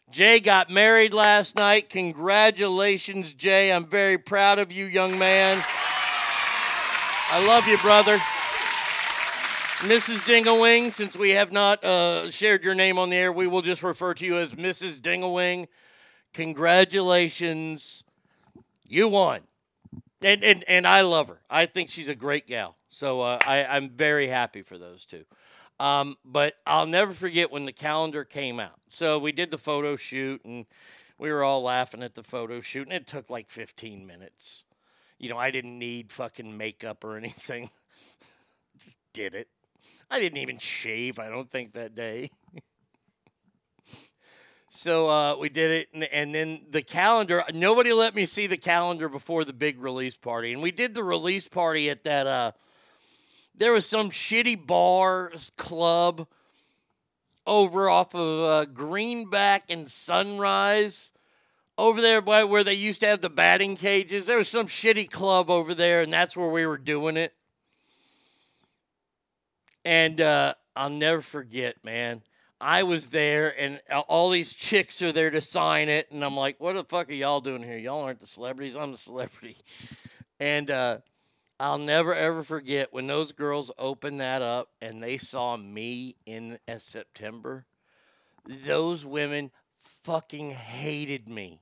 Jay 0.09 0.39
got 0.39 0.69
married 0.69 1.13
last 1.13 1.57
night. 1.57 1.89
Congratulations, 1.89 3.33
Jay. 3.33 3.73
I'm 3.73 3.85
very 3.85 4.17
proud 4.17 4.57
of 4.57 4.71
you, 4.71 4.85
young 4.85 5.19
man. 5.19 5.61
I 7.29 7.45
love 7.45 7.67
you, 7.67 7.77
brother. 7.79 8.17
Mrs. 9.79 10.25
Dingawing, 10.25 10.91
since 10.91 11.17
we 11.17 11.31
have 11.31 11.51
not 11.51 11.83
uh, 11.83 12.31
shared 12.31 12.63
your 12.63 12.73
name 12.73 12.97
on 12.97 13.09
the 13.09 13.17
air, 13.17 13.33
we 13.33 13.47
will 13.47 13.61
just 13.61 13.83
refer 13.83 14.13
to 14.13 14.25
you 14.25 14.37
as 14.37 14.53
Mrs. 14.53 15.01
Dingawing. 15.01 15.67
Congratulations. 16.33 18.05
You 18.85 19.09
won. 19.09 19.41
And, 20.21 20.41
and, 20.41 20.63
and 20.69 20.87
I 20.87 21.01
love 21.01 21.27
her. 21.27 21.41
I 21.49 21.65
think 21.65 21.91
she's 21.91 22.07
a 22.07 22.15
great 22.15 22.47
gal. 22.47 22.76
So 22.89 23.21
uh, 23.21 23.39
I, 23.45 23.65
I'm 23.65 23.89
very 23.89 24.27
happy 24.27 24.61
for 24.61 24.77
those 24.77 25.05
two. 25.05 25.25
Um, 25.79 26.17
but 26.25 26.55
I'll 26.65 26.87
never 26.87 27.13
forget 27.13 27.51
when 27.51 27.65
the 27.65 27.71
calendar 27.71 28.23
came 28.23 28.59
out. 28.59 28.79
So 28.89 29.19
we 29.19 29.31
did 29.31 29.51
the 29.51 29.57
photo 29.57 29.95
shoot 29.95 30.43
and 30.43 30.65
we 31.17 31.31
were 31.31 31.43
all 31.43 31.63
laughing 31.63 32.03
at 32.03 32.15
the 32.15 32.23
photo 32.23 32.61
shoot, 32.61 32.87
and 32.87 32.95
it 32.95 33.07
took 33.07 33.29
like 33.29 33.49
15 33.49 34.05
minutes. 34.05 34.65
You 35.19 35.29
know, 35.29 35.37
I 35.37 35.49
didn't 35.51 35.77
need 35.77 36.11
fucking 36.11 36.57
makeup 36.57 37.03
or 37.03 37.17
anything. 37.17 37.69
Just 38.77 38.99
did 39.13 39.33
it. 39.33 39.47
I 40.09 40.19
didn't 40.19 40.37
even 40.37 40.57
shave, 40.57 41.19
I 41.19 41.29
don't 41.29 41.49
think, 41.49 41.73
that 41.73 41.95
day. 41.95 42.29
so 44.69 45.09
uh, 45.09 45.35
we 45.37 45.49
did 45.49 45.71
it, 45.71 45.87
and, 45.93 46.03
and 46.03 46.35
then 46.35 46.61
the 46.69 46.83
calendar. 46.83 47.43
Nobody 47.53 47.93
let 47.93 48.13
me 48.13 48.25
see 48.25 48.47
the 48.47 48.57
calendar 48.57 49.09
before 49.09 49.43
the 49.43 49.53
big 49.53 49.81
release 49.81 50.15
party, 50.15 50.53
and 50.53 50.61
we 50.61 50.71
did 50.71 50.93
the 50.93 51.03
release 51.03 51.47
party 51.47 51.89
at 51.89 52.03
that. 52.03 52.27
Uh, 52.27 52.51
there 53.57 53.73
was 53.73 53.87
some 53.87 54.11
shitty 54.11 54.65
bar 54.65 55.31
club 55.57 56.27
over 57.45 57.89
off 57.89 58.13
of 58.13 58.43
uh, 58.43 58.65
Greenback 58.65 59.69
and 59.69 59.89
Sunrise. 59.89 61.11
Over 61.79 62.01
there 62.01 62.21
by 62.21 62.43
where 62.43 62.63
they 62.63 62.73
used 62.73 63.01
to 63.01 63.07
have 63.07 63.21
the 63.21 63.29
batting 63.29 63.77
cages, 63.77 64.25
there 64.25 64.37
was 64.37 64.49
some 64.49 64.65
shitty 64.65 65.11
club 65.11 65.51
over 65.51 65.75
there, 65.75 66.01
and 66.01 66.11
that's 66.11 66.35
where 66.35 66.49
we 66.49 66.65
were 66.65 66.77
doing 66.77 67.17
it. 67.17 67.33
And 69.85 70.19
uh, 70.19 70.55
I'll 70.75 70.89
never 70.89 71.21
forget, 71.21 71.83
man. 71.83 72.23
I 72.59 72.81
was 72.81 73.07
there, 73.09 73.53
and 73.59 73.79
all 74.07 74.31
these 74.31 74.53
chicks 74.53 75.03
are 75.03 75.11
there 75.11 75.29
to 75.29 75.39
sign 75.39 75.89
it, 75.89 76.09
and 76.11 76.25
I'm 76.25 76.35
like, 76.35 76.59
"What 76.59 76.75
the 76.75 76.83
fuck 76.83 77.09
are 77.09 77.13
y'all 77.13 77.41
doing 77.41 77.61
here? 77.61 77.77
Y'all 77.77 78.01
aren't 78.01 78.19
the 78.19 78.27
celebrities. 78.27 78.75
I'm 78.75 78.91
the 78.91 78.97
celebrity." 78.97 79.57
And 80.39 80.69
uh, 80.69 80.99
I'll 81.59 81.79
never 81.79 82.13
ever 82.13 82.43
forget 82.43 82.93
when 82.93 83.07
those 83.07 83.31
girls 83.31 83.71
opened 83.79 84.21
that 84.21 84.41
up 84.43 84.69
and 84.79 85.01
they 85.01 85.17
saw 85.17 85.57
me 85.57 86.15
in 86.25 86.59
September. 86.77 87.65
Those 88.45 89.05
women 89.05 89.51
fucking 90.03 90.51
hated 90.51 91.27
me. 91.27 91.61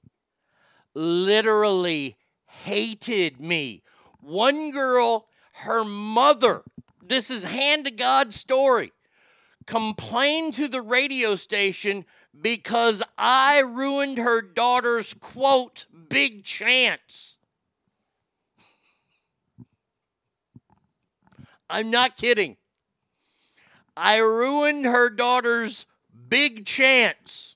Literally 0.93 2.17
hated 2.45 3.39
me. 3.39 3.83
One 4.19 4.71
girl, 4.71 5.27
her 5.53 5.85
mother, 5.85 6.63
this 7.01 7.31
is 7.31 7.43
hand 7.43 7.85
to 7.85 7.91
God 7.91 8.33
story, 8.33 8.91
complained 9.65 10.55
to 10.55 10.67
the 10.67 10.81
radio 10.81 11.35
station 11.35 12.05
because 12.39 13.01
I 13.17 13.61
ruined 13.61 14.17
her 14.17 14.41
daughter's 14.41 15.13
quote, 15.13 15.85
big 16.09 16.43
chance. 16.43 17.34
I'm 21.69 21.89
not 21.89 22.17
kidding. 22.17 22.57
I 23.97 24.17
ruined 24.17 24.85
her 24.85 25.09
daughter's 25.09 25.85
big 26.29 26.65
chance. 26.65 27.55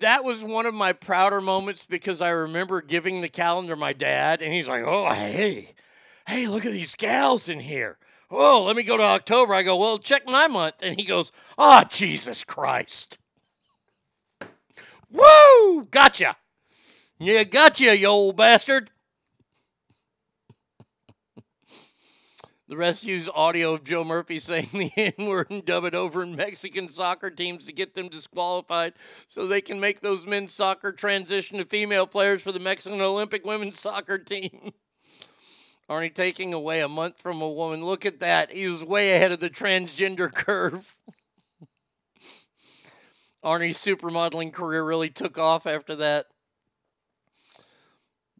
That 0.00 0.24
was 0.24 0.42
one 0.42 0.66
of 0.66 0.74
my 0.74 0.92
prouder 0.92 1.40
moments 1.40 1.86
because 1.88 2.20
I 2.20 2.30
remember 2.30 2.82
giving 2.82 3.20
the 3.20 3.28
calendar 3.28 3.76
my 3.76 3.92
dad, 3.92 4.42
and 4.42 4.52
he's 4.52 4.68
like, 4.68 4.82
Oh, 4.84 5.08
hey, 5.12 5.74
hey, 6.26 6.46
look 6.48 6.66
at 6.66 6.72
these 6.72 6.96
gals 6.96 7.48
in 7.48 7.60
here. 7.60 7.98
Oh, 8.30 8.64
let 8.64 8.76
me 8.76 8.82
go 8.82 8.96
to 8.96 9.02
October. 9.02 9.54
I 9.54 9.62
go, 9.62 9.76
Well, 9.76 9.98
check 9.98 10.26
my 10.26 10.48
month. 10.48 10.76
And 10.82 10.98
he 10.98 11.06
goes, 11.06 11.30
Oh, 11.56 11.84
Jesus 11.88 12.42
Christ. 12.42 13.18
Woo! 15.10 15.84
Gotcha. 15.90 16.36
Yeah, 17.24 17.44
gotcha, 17.44 17.96
you 17.96 18.08
old 18.08 18.34
bastard. 18.36 18.90
The 22.66 22.76
rest 22.76 23.04
use 23.04 23.28
audio 23.32 23.74
of 23.74 23.84
Joe 23.84 24.02
Murphy 24.02 24.40
saying 24.40 24.70
the 24.72 24.90
N 24.96 25.26
word 25.28 25.48
and 25.48 25.64
dub 25.64 25.84
it 25.84 25.94
over 25.94 26.24
in 26.24 26.34
Mexican 26.34 26.88
soccer 26.88 27.30
teams 27.30 27.66
to 27.66 27.72
get 27.72 27.94
them 27.94 28.08
disqualified 28.08 28.94
so 29.28 29.46
they 29.46 29.60
can 29.60 29.78
make 29.78 30.00
those 30.00 30.26
men's 30.26 30.52
soccer 30.52 30.90
transition 30.90 31.58
to 31.58 31.64
female 31.64 32.08
players 32.08 32.42
for 32.42 32.50
the 32.50 32.58
Mexican 32.58 33.00
Olympic 33.00 33.46
women's 33.46 33.78
soccer 33.78 34.18
team. 34.18 34.72
Arnie 35.88 36.12
taking 36.12 36.52
away 36.52 36.80
a 36.80 36.88
month 36.88 37.20
from 37.20 37.40
a 37.40 37.48
woman. 37.48 37.84
Look 37.84 38.04
at 38.04 38.18
that. 38.18 38.50
He 38.50 38.66
was 38.66 38.82
way 38.82 39.14
ahead 39.14 39.30
of 39.30 39.38
the 39.38 39.50
transgender 39.50 40.32
curve. 40.34 40.96
Arnie's 43.44 43.78
supermodeling 43.78 44.52
career 44.52 44.84
really 44.84 45.10
took 45.10 45.38
off 45.38 45.68
after 45.68 45.94
that. 45.94 46.26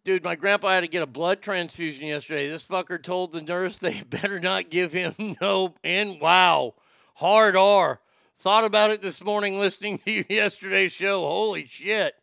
Dude, 0.05 0.25
my 0.25 0.35
grandpa 0.35 0.71
had 0.71 0.81
to 0.81 0.89
get 0.89 1.03
a 1.03 1.07
blood 1.07 1.43
transfusion 1.43 2.09
yesterday. 2.09 2.49
This 2.49 2.65
fucker 2.65 3.01
told 3.01 3.31
the 3.31 3.41
nurse 3.41 3.79
they 3.79 4.03
better 4.11 4.41
not 4.41 4.69
give 4.69 4.93
him 4.93 5.15
no. 5.41 5.75
And 5.85 6.21
wow, 6.21 6.75
hard 7.15 7.55
R. 7.55 8.01
Thought 8.39 8.65
about 8.65 8.91
it 8.91 9.01
this 9.01 9.23
morning 9.23 9.61
listening 9.61 9.99
to 9.99 10.25
yesterday's 10.33 10.91
show. 10.91 11.21
Holy 11.21 11.67
shit. 11.67 12.15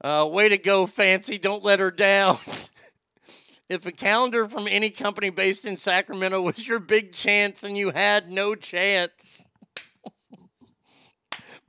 Uh, 0.00 0.28
way 0.30 0.48
to 0.48 0.58
go, 0.58 0.86
Fancy. 0.86 1.38
Don't 1.38 1.62
let 1.62 1.78
her 1.78 1.92
down. 1.92 2.36
if 3.68 3.86
a 3.86 3.92
calendar 3.92 4.48
from 4.48 4.66
any 4.66 4.90
company 4.90 5.30
based 5.30 5.64
in 5.64 5.76
Sacramento 5.76 6.40
was 6.40 6.66
your 6.66 6.80
big 6.80 7.12
chance 7.12 7.62
and 7.62 7.76
you 7.76 7.90
had 7.90 8.28
no 8.28 8.56
chance. 8.56 9.47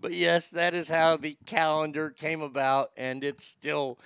But 0.02 0.14
yes, 0.14 0.50
that 0.52 0.74
is 0.74 0.88
how 0.88 1.18
the 1.18 1.38
calendar 1.45 2.10
came 2.10 2.41
about, 2.41 2.91
and 2.95 3.24
it's 3.24 3.45
still. 3.45 4.00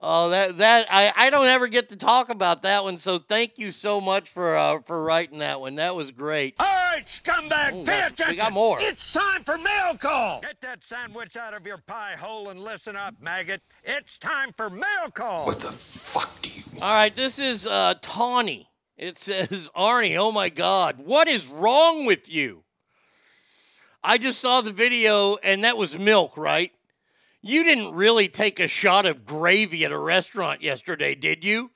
Oh, 0.00 0.30
that 0.30 0.58
that 0.58 0.86
I, 0.90 1.12
I 1.16 1.30
don't 1.30 1.46
ever 1.46 1.68
get 1.68 1.88
to 1.90 1.96
talk 1.96 2.28
about 2.28 2.62
that 2.62 2.84
one. 2.84 2.98
So 2.98 3.18
thank 3.18 3.58
you 3.58 3.70
so 3.70 4.00
much 4.00 4.28
for 4.28 4.56
uh, 4.56 4.80
for 4.82 5.02
writing 5.02 5.38
that 5.38 5.60
one. 5.60 5.76
That 5.76 5.94
was 5.94 6.10
great. 6.10 6.54
All 6.58 6.66
right, 6.66 7.04
scumbag, 7.06 7.74
Ooh, 7.74 7.84
pay 7.84 8.00
attention. 8.00 8.28
we 8.30 8.36
got 8.36 8.52
more. 8.52 8.76
It's 8.80 9.12
time 9.12 9.42
for 9.42 9.58
mail 9.58 9.96
call. 9.98 10.40
Get 10.40 10.60
that 10.62 10.82
sandwich 10.82 11.36
out 11.36 11.54
of 11.54 11.66
your 11.66 11.78
pie 11.78 12.14
hole 12.18 12.50
and 12.50 12.60
listen 12.60 12.96
up, 12.96 13.14
maggot. 13.20 13.62
It's 13.84 14.18
time 14.18 14.50
for 14.56 14.70
mail 14.70 15.10
call. 15.14 15.46
What 15.46 15.60
the? 15.60 15.72
Fuck 15.72 16.42
do 16.42 16.50
you? 16.50 16.62
Want? 16.72 16.82
All 16.82 16.94
right, 16.94 17.14
this 17.14 17.38
is 17.38 17.66
uh, 17.66 17.94
Tawny. 18.00 18.68
It 18.96 19.18
says 19.18 19.70
Arnie. 19.76 20.16
Oh 20.16 20.32
my 20.32 20.48
God, 20.48 20.96
what 20.98 21.28
is 21.28 21.46
wrong 21.48 22.06
with 22.06 22.28
you? 22.30 22.64
I 24.08 24.18
just 24.18 24.38
saw 24.38 24.60
the 24.60 24.70
video, 24.70 25.34
and 25.42 25.64
that 25.64 25.76
was 25.76 25.98
milk, 25.98 26.36
right? 26.36 26.70
You 27.42 27.64
didn't 27.64 27.92
really 27.92 28.28
take 28.28 28.60
a 28.60 28.68
shot 28.68 29.04
of 29.04 29.26
gravy 29.26 29.84
at 29.84 29.90
a 29.90 29.98
restaurant 29.98 30.62
yesterday, 30.62 31.16
did 31.16 31.42
you? 31.42 31.72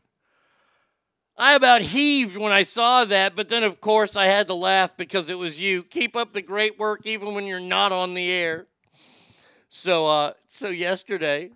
I 1.37 1.55
about 1.55 1.83
heaved 1.83 2.37
when 2.37 2.53
I 2.53 2.63
saw 2.63 3.05
that, 3.05 3.35
but 3.35 3.49
then 3.49 3.65
of 3.65 3.81
course 3.81 4.15
I 4.15 4.27
had 4.27 4.47
to 4.47 4.55
laugh 4.55 4.97
because 4.97 5.29
it 5.29 5.39
was 5.39 5.59
you. 5.59 5.83
Keep 5.83 6.15
up 6.15 6.33
the 6.33 6.41
great 6.41 6.79
work 6.79 7.05
even 7.05 7.35
when 7.35 7.47
you're 7.47 7.59
not 7.59 7.91
on 7.91 8.15
the 8.15 8.31
air. 8.31 8.67
So 9.69 10.07
uh 10.07 10.33
so 10.49 10.69
yesterday 10.69 11.51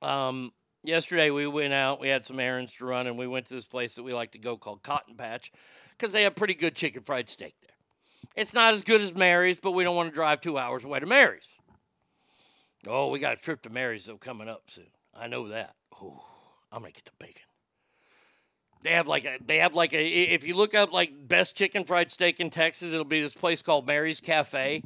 um 0.00 0.52
yesterday 0.82 1.30
we 1.30 1.46
went 1.46 1.74
out, 1.74 2.00
we 2.00 2.08
had 2.08 2.24
some 2.24 2.40
errands 2.40 2.74
to 2.76 2.86
run 2.86 3.06
and 3.06 3.18
we 3.18 3.26
went 3.26 3.46
to 3.46 3.54
this 3.54 3.66
place 3.66 3.94
that 3.96 4.02
we 4.02 4.14
like 4.14 4.32
to 4.32 4.38
go 4.38 4.56
called 4.56 4.82
Cotton 4.82 5.14
Patch 5.14 5.52
cuz 5.98 6.12
they 6.12 6.22
have 6.22 6.34
pretty 6.34 6.54
good 6.54 6.74
chicken 6.74 7.02
fried 7.02 7.28
steak 7.28 7.54
there. 7.60 7.71
It's 8.34 8.54
not 8.54 8.74
as 8.74 8.82
good 8.82 9.00
as 9.00 9.14
Mary's, 9.14 9.58
but 9.58 9.72
we 9.72 9.84
don't 9.84 9.96
want 9.96 10.08
to 10.08 10.14
drive 10.14 10.40
2 10.40 10.56
hours 10.58 10.84
away 10.84 11.00
to 11.00 11.06
Mary's. 11.06 11.48
Oh, 12.86 13.10
we 13.10 13.18
got 13.18 13.34
a 13.34 13.36
trip 13.36 13.62
to 13.62 13.70
Mary's 13.70 14.06
though 14.06 14.16
coming 14.16 14.48
up 14.48 14.64
soon. 14.66 14.86
I 15.14 15.28
know 15.28 15.48
that. 15.48 15.74
Oh, 16.00 16.24
I'm 16.72 16.80
gonna 16.82 16.92
get 16.92 17.04
the 17.04 17.12
bacon. 17.18 17.42
They 18.82 18.90
have 18.92 19.06
like 19.06 19.24
a 19.24 19.38
they 19.44 19.58
have 19.58 19.74
like 19.74 19.92
a 19.92 20.04
if 20.04 20.44
you 20.44 20.54
look 20.54 20.74
up 20.74 20.92
like 20.92 21.28
best 21.28 21.56
chicken 21.56 21.84
fried 21.84 22.10
steak 22.10 22.40
in 22.40 22.50
Texas, 22.50 22.92
it'll 22.92 23.04
be 23.04 23.20
this 23.20 23.34
place 23.34 23.62
called 23.62 23.86
Mary's 23.86 24.20
Cafe, 24.20 24.82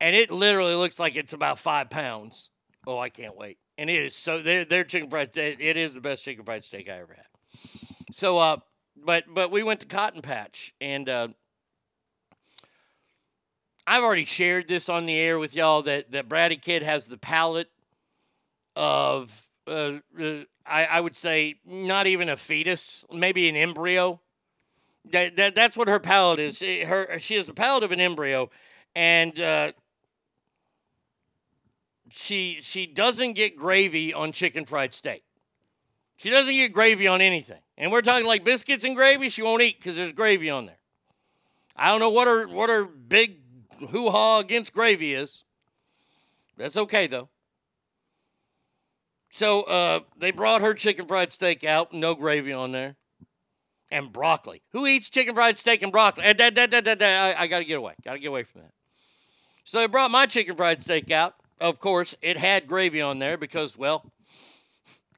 and 0.00 0.16
it 0.16 0.30
literally 0.30 0.74
looks 0.74 0.98
like 0.98 1.14
it's 1.14 1.32
about 1.32 1.58
five 1.58 1.90
pounds. 1.90 2.50
Oh, 2.86 2.98
I 2.98 3.10
can't 3.10 3.36
wait! 3.36 3.58
And 3.78 3.88
it 3.88 4.04
is 4.04 4.16
so 4.16 4.42
their 4.42 4.64
their 4.64 4.82
chicken 4.82 5.08
fried. 5.08 5.36
It 5.36 5.76
is 5.76 5.94
the 5.94 6.00
best 6.00 6.24
chicken 6.24 6.44
fried 6.44 6.64
steak 6.64 6.88
I 6.88 6.98
ever 6.98 7.14
had. 7.14 7.26
So, 8.12 8.38
uh, 8.38 8.56
but 8.96 9.24
but 9.32 9.52
we 9.52 9.62
went 9.62 9.78
to 9.80 9.86
Cotton 9.86 10.22
Patch 10.22 10.74
and 10.80 11.08
uh, 11.08 11.28
I've 13.90 14.04
already 14.04 14.24
shared 14.24 14.68
this 14.68 14.88
on 14.88 15.04
the 15.06 15.16
air 15.16 15.36
with 15.40 15.52
y'all 15.52 15.82
that 15.82 16.12
that 16.12 16.28
Brady 16.28 16.56
Kid 16.56 16.84
has 16.84 17.06
the 17.06 17.18
palate 17.18 17.68
of 18.76 19.50
uh, 19.66 19.94
uh, 20.16 20.44
I, 20.64 20.84
I 20.84 21.00
would 21.00 21.16
say 21.16 21.56
not 21.66 22.06
even 22.06 22.28
a 22.28 22.36
fetus, 22.36 23.04
maybe 23.12 23.48
an 23.48 23.56
embryo. 23.56 24.20
That, 25.10 25.34
that 25.34 25.56
that's 25.56 25.76
what 25.76 25.88
her 25.88 25.98
palate 25.98 26.38
is. 26.38 26.60
Her 26.60 27.18
she 27.18 27.34
has 27.34 27.48
the 27.48 27.52
palate 27.52 27.82
of 27.82 27.90
an 27.90 27.98
embryo, 27.98 28.50
and 28.94 29.40
uh, 29.40 29.72
she 32.10 32.58
she 32.62 32.86
doesn't 32.86 33.32
get 33.32 33.56
gravy 33.56 34.14
on 34.14 34.30
chicken 34.30 34.66
fried 34.66 34.94
steak. 34.94 35.24
She 36.16 36.30
doesn't 36.30 36.54
get 36.54 36.72
gravy 36.72 37.08
on 37.08 37.20
anything, 37.20 37.62
and 37.76 37.90
we're 37.90 38.02
talking 38.02 38.28
like 38.28 38.44
biscuits 38.44 38.84
and 38.84 38.94
gravy. 38.94 39.30
She 39.30 39.42
won't 39.42 39.62
eat 39.62 39.80
because 39.80 39.96
there's 39.96 40.12
gravy 40.12 40.48
on 40.48 40.66
there. 40.66 40.78
I 41.74 41.88
don't 41.88 41.98
know 41.98 42.10
what 42.10 42.28
her 42.28 42.46
what 42.46 42.70
her 42.70 42.84
big 42.84 43.39
hoo 43.88 44.10
ha 44.10 44.38
against 44.38 44.72
gravy 44.72 45.14
is. 45.14 45.44
That's 46.56 46.76
okay 46.76 47.06
though. 47.06 47.28
So 49.30 49.62
uh, 49.62 50.00
they 50.18 50.32
brought 50.32 50.60
her 50.60 50.74
chicken 50.74 51.06
fried 51.06 51.32
steak 51.32 51.64
out, 51.64 51.92
no 51.92 52.14
gravy 52.14 52.52
on 52.52 52.72
there, 52.72 52.96
and 53.90 54.12
broccoli. 54.12 54.62
Who 54.72 54.86
eats 54.86 55.08
chicken 55.08 55.34
fried 55.34 55.56
steak 55.56 55.82
and 55.82 55.92
broccoli? 55.92 56.24
Eh, 56.24 56.32
da, 56.32 56.50
da, 56.50 56.66
da, 56.66 56.80
da, 56.80 56.94
da. 56.96 57.06
I, 57.06 57.42
I 57.42 57.46
got 57.46 57.60
to 57.60 57.64
get 57.64 57.78
away. 57.78 57.94
Got 58.04 58.14
to 58.14 58.18
get 58.18 58.26
away 58.26 58.42
from 58.42 58.62
that. 58.62 58.72
So 59.64 59.78
they 59.78 59.86
brought 59.86 60.10
my 60.10 60.26
chicken 60.26 60.56
fried 60.56 60.82
steak 60.82 61.10
out. 61.10 61.34
Of 61.60 61.78
course, 61.78 62.16
it 62.22 62.38
had 62.38 62.66
gravy 62.66 63.00
on 63.00 63.18
there 63.20 63.36
because, 63.36 63.76
well, 63.76 64.10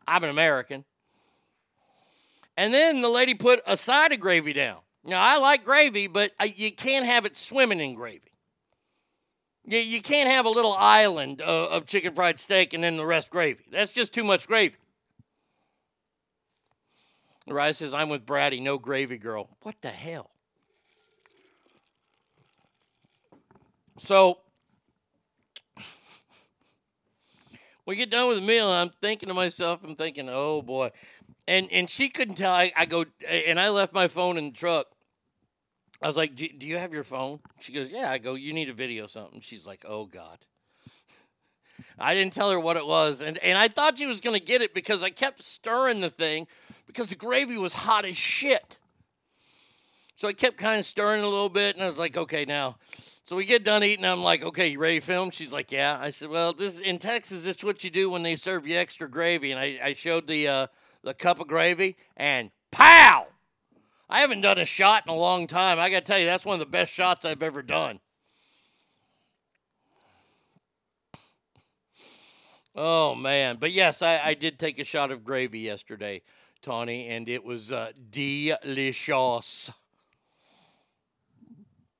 I'm 0.07 0.25
an 0.25 0.31
American. 0.31 0.85
And 2.57 2.75
then 2.75 3.01
the 3.01 3.09
lady 3.09 3.35
put 3.35 3.63
a 3.67 3.77
side 3.77 4.13
of 4.13 4.21
gravy 4.21 4.53
down. 4.53 4.79
Now, 5.05 5.23
I 5.23 5.39
like 5.39 5.65
gravy, 5.65 6.07
but 6.07 6.33
I, 6.39 6.53
you 6.55 6.71
can't 6.71 7.07
have 7.07 7.25
it 7.25 7.37
swimming 7.37 7.81
in 7.81 7.95
gravy. 7.95 8.32
You, 9.65 9.79
you 9.79 10.03
can't 10.03 10.31
have 10.31 10.45
a 10.45 10.51
little 10.51 10.73
island 10.73 11.41
of, 11.41 11.71
of 11.71 11.87
chicken 11.87 12.15
fried 12.15 12.41
steak 12.41 12.73
and 12.75 12.83
then 12.83 12.97
the 12.97 13.07
rest 13.07 13.31
gravy. 13.31 13.65
That's 13.71 13.93
just 13.93 14.13
too 14.13 14.25
much 14.25 14.47
gravy. 14.47 14.77
Rise 17.47 17.79
says, 17.79 17.93
I'm 17.93 18.09
with 18.09 18.25
Bratty, 18.25 18.63
no 18.63 18.79
gravy 18.79 19.19
girl. 19.19 19.49
What 19.63 19.75
the 19.83 19.91
hell? 19.91 20.31
So 23.99 24.39
we 27.87 27.97
get 27.97 28.11
done 28.11 28.29
with 28.29 28.39
the 28.39 28.47
meal, 28.47 28.71
and 28.71 28.91
I'm 28.91 28.95
thinking 29.01 29.29
to 29.29 29.35
myself, 29.35 29.81
I'm 29.85 29.97
thinking, 29.97 30.29
oh 30.29 30.63
boy. 30.63 30.93
And 31.49 31.71
and 31.73 31.91
she 31.91 32.09
couldn't 32.09 32.37
tell. 32.37 32.53
I, 32.53 32.73
I 32.77 32.87
go, 32.87 33.05
and 33.29 33.59
I 33.59 33.71
left 33.71 33.93
my 33.93 34.07
phone 34.07 34.39
in 34.39 34.47
the 34.47 34.57
truck. 34.57 34.87
I 36.03 36.07
was 36.07 36.17
like, 36.17 36.35
do, 36.35 36.49
do 36.49 36.67
you 36.67 36.79
have 36.79 36.93
your 36.93 37.05
phone? 37.05 37.41
She 37.61 37.73
goes, 37.73 37.89
yeah. 37.89 38.11
I 38.11 38.19
go, 38.19 38.35
you 38.35 38.53
need 38.53 38.67
to 38.67 38.73
video 38.73 39.07
something. 39.07 39.41
She's 39.41 39.67
like, 39.67 39.85
oh 39.87 40.07
God. 40.07 40.39
I 41.99 42.15
didn't 42.15 42.33
tell 42.33 42.51
her 42.51 42.59
what 42.59 42.77
it 42.77 42.87
was. 42.87 43.21
And, 43.21 43.39
and 43.39 43.57
I 43.57 43.69
thought 43.69 43.99
she 43.99 44.07
was 44.07 44.21
going 44.21 44.39
to 44.39 44.45
get 44.45 44.63
it 44.63 44.75
because 44.75 45.03
I 45.03 45.11
kept 45.11 45.43
stirring 45.43 46.01
the 46.01 46.11
thing 46.11 46.49
because 46.87 47.11
the 47.11 47.17
gravy 47.17 47.57
was 47.57 47.73
hot 47.73 48.05
as 48.05 48.17
shit. 48.17 48.79
So 50.17 50.29
I 50.29 50.33
kept 50.33 50.57
kind 50.57 50.79
of 50.79 50.87
stirring 50.87 51.23
a 51.23 51.29
little 51.29 51.49
bit, 51.49 51.75
and 51.75 51.85
I 51.85 51.89
was 51.89 51.99
like, 51.99 52.17
okay, 52.17 52.45
now. 52.45 52.77
So 53.25 53.35
we 53.35 53.45
get 53.45 53.65
done 53.65 53.83
eating. 53.83 54.05
I'm 54.05 54.23
like, 54.23 54.43
okay, 54.43 54.69
you 54.69 54.79
ready 54.79 55.01
to 55.01 55.05
film? 55.05 55.31
She's 55.31 55.53
like, 55.53 55.73
yeah. 55.73 55.99
I 56.01 56.11
said, 56.11 56.29
well, 56.29 56.53
this 56.53 56.81
in 56.81 56.99
Texas, 56.99 57.47
it's 57.47 57.65
what 57.65 57.83
you 57.83 57.91
do 57.91 58.11
when 58.11 58.23
they 58.23 58.37
serve 58.37 58.67
you 58.67 58.77
extra 58.77 59.09
gravy. 59.09 59.53
And 59.53 59.61
I, 59.61 59.81
I 59.83 59.93
showed 59.95 60.27
the 60.27 60.49
uh, 60.49 60.67
the 61.03 61.15
cup 61.15 61.41
of 61.41 61.49
gravy, 61.49 61.97
and 62.17 62.51
pow! 62.71 63.27
I 64.13 64.21
haven't 64.21 64.43
done 64.43 64.59
a 64.59 64.67
shot 64.67 65.05
in 65.07 65.11
a 65.11 65.17
long 65.17 65.47
time. 65.47 65.79
I 65.79 65.89
got 65.89 66.01
to 66.01 66.05
tell 66.05 66.19
you, 66.19 66.27
that's 66.27 66.45
one 66.45 66.53
of 66.53 66.61
the 66.61 66.67
best 66.67 66.93
shots 66.93 67.25
I've 67.25 67.43
ever 67.43 67.63
done. 67.63 67.99
Oh 72.77 73.15
man, 73.15 73.57
but 73.59 73.73
yes, 73.73 74.03
I, 74.03 74.19
I 74.19 74.35
did 74.35 74.59
take 74.59 74.79
a 74.79 74.85
shot 74.85 75.11
of 75.11 75.25
gravy 75.25 75.61
yesterday, 75.61 76.21
Tawny, 76.61 77.09
and 77.09 77.27
it 77.27 77.43
was 77.43 77.73
uh, 77.73 77.93
delicious. 78.11 79.71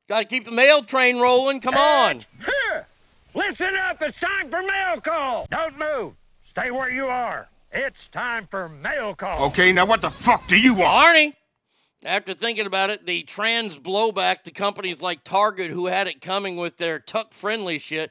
Got 0.07 0.21
to 0.21 0.25
keep 0.27 0.45
the 0.45 0.53
mail 0.53 0.83
train 0.83 1.19
rolling. 1.19 1.61
Come 1.61 1.77
on. 1.77 2.21
Here, 2.41 2.87
listen 3.35 3.75
up. 3.89 4.03
It's 4.03 4.21
time 4.21 4.51
for 4.51 4.63
mail 4.63 5.01
call. 5.01 5.47
Don't 5.51 5.79
move. 5.79 6.19
Stay 6.43 6.71
where 6.71 6.93
you 6.93 7.05
are. 7.05 7.49
It's 7.71 8.11
time 8.11 8.47
for 8.51 8.69
mail 8.69 9.15
call. 9.15 9.47
Okay, 9.47 9.73
now 9.73 9.87
what 9.87 10.03
the 10.03 10.11
fuck 10.11 10.47
do 10.47 10.59
you 10.59 10.75
want? 10.75 11.07
Arnie, 11.07 11.35
after 12.05 12.35
thinking 12.35 12.67
about 12.67 12.91
it, 12.91 13.07
the 13.07 13.23
trans 13.23 13.79
blowback 13.79 14.43
to 14.43 14.51
companies 14.51 15.03
like 15.03 15.25
Target 15.25 15.71
who 15.71 15.87
had 15.87 16.07
it 16.09 16.21
coming 16.21 16.57
with 16.57 16.77
their 16.77 16.99
tuck 16.99 17.33
friendly 17.33 17.79
shit. 17.79 18.11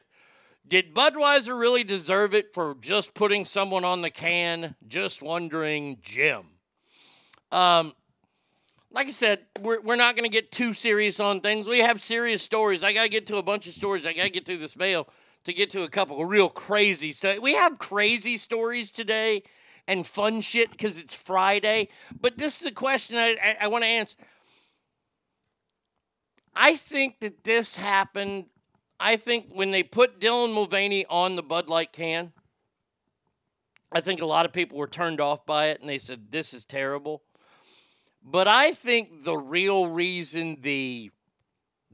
Did 0.68 0.94
Budweiser 0.94 1.60
really 1.60 1.84
deserve 1.84 2.34
it 2.34 2.54
for 2.54 2.76
just 2.80 3.14
putting 3.14 3.44
someone 3.44 3.84
on 3.84 4.02
the 4.02 4.10
can? 4.10 4.76
Just 4.88 5.22
wondering, 5.22 5.98
Jim. 6.02 6.44
Um, 7.52 7.94
like 8.92 9.08
I 9.08 9.12
said, 9.12 9.40
we're, 9.62 9.82
we're 9.82 9.96
not 9.96 10.16
going 10.16 10.30
to 10.30 10.34
get 10.34 10.52
too 10.52 10.74
serious 10.74 11.20
on 11.20 11.42
things. 11.42 11.68
We 11.68 11.80
have 11.80 12.02
serious 12.02 12.42
stories. 12.42 12.84
I 12.84 12.94
got 12.94 13.04
to 13.04 13.10
get 13.10 13.28
to 13.28 13.38
a 13.38 13.44
bunch 13.44 13.68
of 13.68 13.74
stories. 13.74 14.06
I 14.06 14.14
got 14.14 14.24
to 14.24 14.30
get 14.30 14.46
through 14.46 14.60
this 14.60 14.78
mail 14.78 15.08
to 15.44 15.54
get 15.54 15.72
to 15.72 15.84
a 15.84 15.90
couple 15.90 16.22
of 16.22 16.30
real 16.30 16.50
crazy. 16.50 17.12
So 17.12 17.40
we 17.42 17.54
have 17.54 17.80
crazy 17.80 18.38
stories 18.38 18.92
today 18.92 19.44
and 19.88 20.06
fun 20.06 20.42
shit 20.42 20.72
because 20.72 20.98
it's 20.98 21.14
Friday. 21.14 21.90
But 22.20 22.38
this 22.38 22.62
is 22.62 22.68
a 22.68 22.72
question 22.72 23.18
I, 23.18 23.38
I, 23.44 23.58
I 23.62 23.68
want 23.68 23.84
to 23.84 23.88
answer. 23.88 24.18
I 26.56 26.76
think 26.76 27.20
that 27.20 27.44
this 27.44 27.78
happened. 27.78 28.46
I 29.00 29.16
think 29.16 29.48
when 29.54 29.72
they 29.72 29.84
put 29.84 30.20
Dylan 30.20 30.54
Mulvaney 30.54 31.06
on 31.10 31.36
the 31.36 31.44
Bud 31.44 31.70
Light 31.70 31.92
can, 31.92 32.34
I 33.92 34.02
think 34.02 34.22
a 34.22 34.26
lot 34.26 34.46
of 34.46 34.54
people 34.54 34.78
were 34.78 34.88
turned 34.88 35.20
off 35.20 35.46
by 35.46 35.68
it 35.68 35.82
and 35.82 35.90
they 35.90 35.98
said, 35.98 36.32
this 36.32 36.54
is 36.54 36.66
terrible. 36.66 37.24
But 38.24 38.48
I 38.48 38.72
think 38.72 39.24
the 39.24 39.38
real 39.38 39.88
reason 39.88 40.60
the 40.62 41.12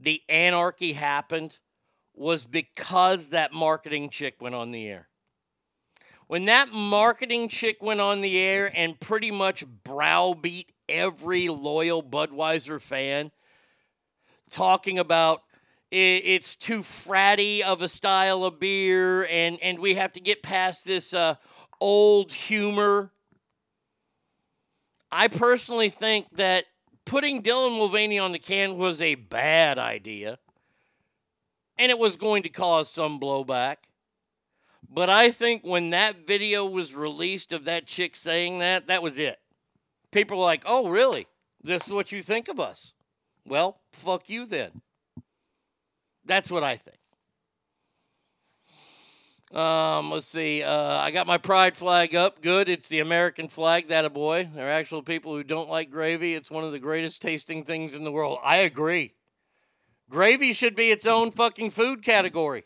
the 0.00 0.22
anarchy 0.28 0.92
happened 0.92 1.58
was 2.14 2.44
because 2.44 3.30
that 3.30 3.52
marketing 3.52 4.10
chick 4.10 4.36
went 4.40 4.54
on 4.54 4.70
the 4.70 4.86
air. 4.86 5.08
When 6.28 6.44
that 6.44 6.72
marketing 6.72 7.48
chick 7.48 7.82
went 7.82 8.00
on 8.00 8.20
the 8.20 8.38
air 8.38 8.70
and 8.74 9.00
pretty 9.00 9.30
much 9.30 9.64
browbeat 9.82 10.70
every 10.86 11.48
loyal 11.48 12.02
Budweiser 12.02 12.80
fan, 12.80 13.30
talking 14.50 14.98
about 14.98 15.42
it's 15.90 16.54
too 16.54 16.80
fratty 16.80 17.62
of 17.62 17.80
a 17.80 17.88
style 17.88 18.44
of 18.44 18.60
beer 18.60 19.24
and, 19.24 19.58
and 19.62 19.78
we 19.78 19.94
have 19.94 20.12
to 20.12 20.20
get 20.20 20.42
past 20.42 20.84
this 20.84 21.14
uh, 21.14 21.36
old 21.80 22.30
humor. 22.30 23.10
I 25.10 25.28
personally 25.28 25.88
think 25.88 26.26
that 26.36 26.66
putting 27.06 27.42
Dylan 27.42 27.78
Mulvaney 27.78 28.18
on 28.18 28.32
the 28.32 28.38
can 28.38 28.76
was 28.76 29.00
a 29.00 29.14
bad 29.14 29.78
idea. 29.78 30.38
And 31.78 31.90
it 31.90 31.98
was 31.98 32.16
going 32.16 32.42
to 32.42 32.50
cause 32.50 32.90
some 32.90 33.18
blowback. 33.18 33.76
But 34.88 35.10
I 35.10 35.30
think 35.30 35.64
when 35.64 35.90
that 35.90 36.26
video 36.26 36.64
was 36.64 36.94
released 36.94 37.52
of 37.52 37.64
that 37.64 37.86
chick 37.86 38.16
saying 38.16 38.58
that, 38.60 38.86
that 38.86 39.02
was 39.02 39.18
it. 39.18 39.38
People 40.10 40.38
were 40.38 40.44
like, 40.44 40.64
oh, 40.66 40.88
really? 40.88 41.26
This 41.62 41.86
is 41.86 41.92
what 41.92 42.12
you 42.12 42.22
think 42.22 42.48
of 42.48 42.58
us? 42.58 42.94
Well, 43.44 43.80
fuck 43.92 44.28
you 44.28 44.46
then. 44.46 44.80
That's 46.24 46.50
what 46.50 46.64
I 46.64 46.76
think. 46.76 46.96
Um, 49.52 50.10
let's 50.10 50.26
see. 50.26 50.62
Uh, 50.62 50.98
I 50.98 51.10
got 51.10 51.26
my 51.26 51.38
pride 51.38 51.76
flag 51.76 52.14
up. 52.14 52.42
Good. 52.42 52.68
It's 52.68 52.88
the 52.88 53.00
American 53.00 53.48
flag. 53.48 53.88
That 53.88 54.04
a 54.04 54.10
boy. 54.10 54.48
There 54.54 54.66
are 54.66 54.70
actual 54.70 55.02
people 55.02 55.34
who 55.34 55.42
don't 55.42 55.70
like 55.70 55.90
gravy. 55.90 56.34
It's 56.34 56.50
one 56.50 56.64
of 56.64 56.72
the 56.72 56.78
greatest 56.78 57.22
tasting 57.22 57.64
things 57.64 57.94
in 57.94 58.04
the 58.04 58.12
world. 58.12 58.38
I 58.44 58.58
agree. 58.58 59.14
Gravy 60.10 60.52
should 60.52 60.74
be 60.74 60.90
its 60.90 61.06
own 61.06 61.30
fucking 61.30 61.70
food 61.70 62.02
category. 62.02 62.64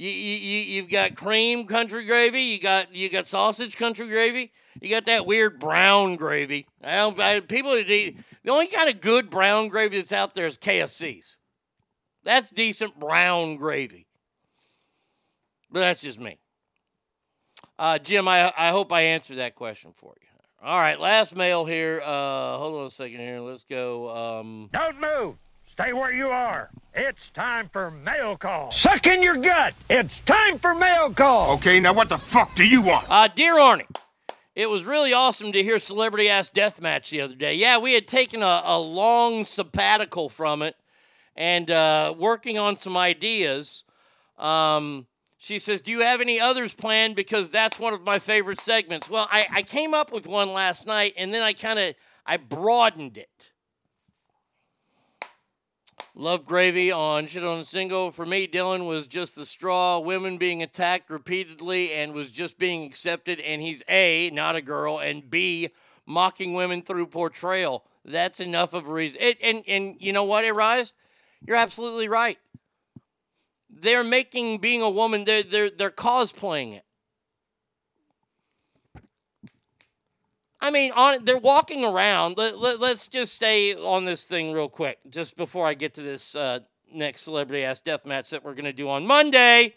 You, 0.00 0.08
you, 0.08 0.36
you 0.36 0.58
you've 0.76 0.88
got 0.88 1.14
cream 1.14 1.66
country 1.66 2.06
gravy. 2.06 2.40
You 2.40 2.58
got 2.58 2.94
you 2.94 3.10
got 3.10 3.26
sausage 3.26 3.76
country 3.76 4.08
gravy. 4.08 4.50
You 4.80 4.88
got 4.88 5.04
that 5.04 5.26
weird 5.26 5.60
brown 5.60 6.16
gravy. 6.16 6.66
I 6.82 6.96
don't, 6.96 7.20
I, 7.20 7.40
people 7.40 7.72
that 7.72 7.90
eat 7.90 8.16
the 8.42 8.50
only 8.50 8.68
kind 8.68 8.88
of 8.88 9.02
good 9.02 9.28
brown 9.28 9.68
gravy 9.68 9.98
that's 9.98 10.10
out 10.10 10.32
there 10.32 10.46
is 10.46 10.56
KFC's. 10.56 11.36
That's 12.24 12.48
decent 12.48 12.98
brown 12.98 13.56
gravy. 13.56 14.06
But 15.70 15.80
that's 15.80 16.00
just 16.00 16.18
me. 16.18 16.38
Uh, 17.78 17.98
Jim, 17.98 18.26
I, 18.26 18.54
I 18.56 18.70
hope 18.70 18.92
I 18.92 19.02
answered 19.02 19.36
that 19.36 19.54
question 19.54 19.92
for 19.94 20.14
you. 20.18 20.28
All 20.66 20.78
right, 20.78 20.98
last 20.98 21.36
mail 21.36 21.66
here. 21.66 22.00
Uh, 22.02 22.56
hold 22.56 22.80
on 22.80 22.86
a 22.86 22.90
second 22.90 23.18
here. 23.18 23.40
Let's 23.40 23.64
go. 23.64 24.38
Um, 24.40 24.70
Don't 24.72 24.98
move. 24.98 25.38
Stay 25.80 25.94
where 25.94 26.12
you 26.12 26.26
are. 26.26 26.68
It's 26.92 27.30
time 27.30 27.70
for 27.72 27.90
mail 27.90 28.36
call. 28.36 28.70
Suck 28.70 29.06
in 29.06 29.22
your 29.22 29.38
gut. 29.38 29.72
It's 29.88 30.20
time 30.20 30.58
for 30.58 30.74
mail 30.74 31.10
call. 31.10 31.54
Okay, 31.54 31.80
now 31.80 31.94
what 31.94 32.10
the 32.10 32.18
fuck 32.18 32.54
do 32.54 32.66
you 32.66 32.82
want? 32.82 33.06
Uh, 33.08 33.28
dear 33.34 33.54
Arnie, 33.54 33.86
it 34.54 34.68
was 34.68 34.84
really 34.84 35.14
awesome 35.14 35.52
to 35.52 35.62
hear 35.62 35.78
Celebrity 35.78 36.28
Ass 36.28 36.50
Deathmatch 36.50 37.08
the 37.08 37.22
other 37.22 37.34
day. 37.34 37.54
Yeah, 37.54 37.78
we 37.78 37.94
had 37.94 38.06
taken 38.06 38.42
a, 38.42 38.60
a 38.62 38.78
long 38.78 39.44
sabbatical 39.44 40.28
from 40.28 40.60
it, 40.60 40.76
and 41.34 41.70
uh, 41.70 42.14
working 42.18 42.58
on 42.58 42.76
some 42.76 42.98
ideas. 42.98 43.84
Um, 44.36 45.06
she 45.38 45.58
says, 45.58 45.80
Do 45.80 45.92
you 45.92 46.00
have 46.00 46.20
any 46.20 46.38
others 46.38 46.74
planned? 46.74 47.16
Because 47.16 47.50
that's 47.50 47.78
one 47.78 47.94
of 47.94 48.02
my 48.02 48.18
favorite 48.18 48.60
segments. 48.60 49.08
Well, 49.08 49.28
I, 49.32 49.46
I 49.50 49.62
came 49.62 49.94
up 49.94 50.12
with 50.12 50.26
one 50.26 50.52
last 50.52 50.86
night 50.86 51.14
and 51.16 51.32
then 51.32 51.42
I 51.42 51.54
kind 51.54 51.78
of 51.78 51.94
I 52.26 52.36
broadened 52.36 53.16
it. 53.16 53.49
Love 56.20 56.44
gravy 56.44 56.92
on 56.92 57.26
shit 57.26 57.42
on 57.42 57.60
a 57.60 57.64
single. 57.64 58.10
For 58.10 58.26
me, 58.26 58.46
Dylan 58.46 58.86
was 58.86 59.06
just 59.06 59.34
the 59.34 59.46
straw. 59.46 59.98
Women 60.00 60.36
being 60.36 60.62
attacked 60.62 61.08
repeatedly 61.08 61.94
and 61.94 62.12
was 62.12 62.30
just 62.30 62.58
being 62.58 62.84
accepted. 62.84 63.40
And 63.40 63.62
he's 63.62 63.82
A, 63.88 64.28
not 64.28 64.54
a 64.54 64.60
girl, 64.60 64.98
and 64.98 65.30
B, 65.30 65.70
mocking 66.04 66.52
women 66.52 66.82
through 66.82 67.06
portrayal. 67.06 67.86
That's 68.04 68.38
enough 68.38 68.74
of 68.74 68.86
a 68.86 68.92
reason. 68.92 69.18
It, 69.18 69.38
and, 69.42 69.62
and 69.66 69.96
you 69.98 70.12
know 70.12 70.24
what, 70.24 70.44
Arise? 70.44 70.92
You're 71.46 71.56
absolutely 71.56 72.08
right. 72.08 72.36
They're 73.70 74.04
making 74.04 74.58
being 74.58 74.82
a 74.82 74.90
woman, 74.90 75.24
they're, 75.24 75.42
they're, 75.42 75.70
they're 75.70 75.90
cosplaying 75.90 76.74
it. 76.76 76.84
I 80.60 80.70
mean, 80.70 80.92
on 80.92 81.24
they're 81.24 81.38
walking 81.38 81.84
around. 81.84 82.36
Let, 82.36 82.58
let, 82.58 82.82
us 82.82 83.08
just 83.08 83.34
stay 83.34 83.74
on 83.74 84.04
this 84.04 84.26
thing 84.26 84.52
real 84.52 84.68
quick, 84.68 84.98
just 85.08 85.36
before 85.36 85.66
I 85.66 85.74
get 85.74 85.94
to 85.94 86.02
this 86.02 86.34
uh, 86.34 86.60
next 86.92 87.22
celebrity 87.22 87.64
ass 87.64 87.80
death 87.80 88.04
match 88.04 88.30
that 88.30 88.44
we're 88.44 88.54
to 88.54 88.72
do 88.72 88.88
on 88.88 89.06
Monday, 89.06 89.74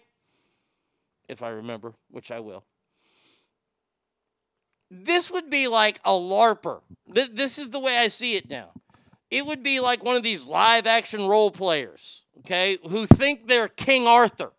if 1.29 1.41
I 1.41 1.49
remember, 1.49 1.93
which 2.09 2.31
I 2.31 2.39
will. 2.39 2.65
This 4.91 5.31
would 5.31 5.49
be 5.49 5.67
like 5.67 5.99
a 6.05 6.11
LARPer. 6.11 6.81
Th- 7.13 7.31
this 7.31 7.57
is 7.57 7.69
the 7.69 7.79
way 7.79 7.97
I 7.97 8.09
see 8.09 8.35
it 8.35 8.49
now. 8.49 8.71
It 9.31 9.45
would 9.45 9.63
be 9.63 9.79
like 9.79 10.03
one 10.03 10.15
of 10.15 10.21
these 10.21 10.45
live 10.45 10.85
action 10.85 11.25
role 11.27 11.49
players, 11.49 12.21
okay, 12.39 12.77
who 12.87 13.07
think 13.07 13.47
they're 13.47 13.67
King 13.67 14.05
Arthur. 14.05 14.51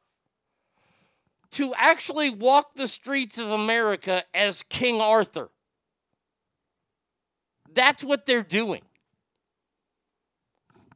To 1.52 1.72
actually 1.76 2.30
walk 2.30 2.74
the 2.74 2.88
streets 2.88 3.38
of 3.38 3.50
America 3.50 4.24
as 4.34 4.64
King 4.64 5.00
Arthur. 5.00 5.50
That's 7.74 8.02
what 8.04 8.26
they're 8.26 8.42
doing. 8.42 8.82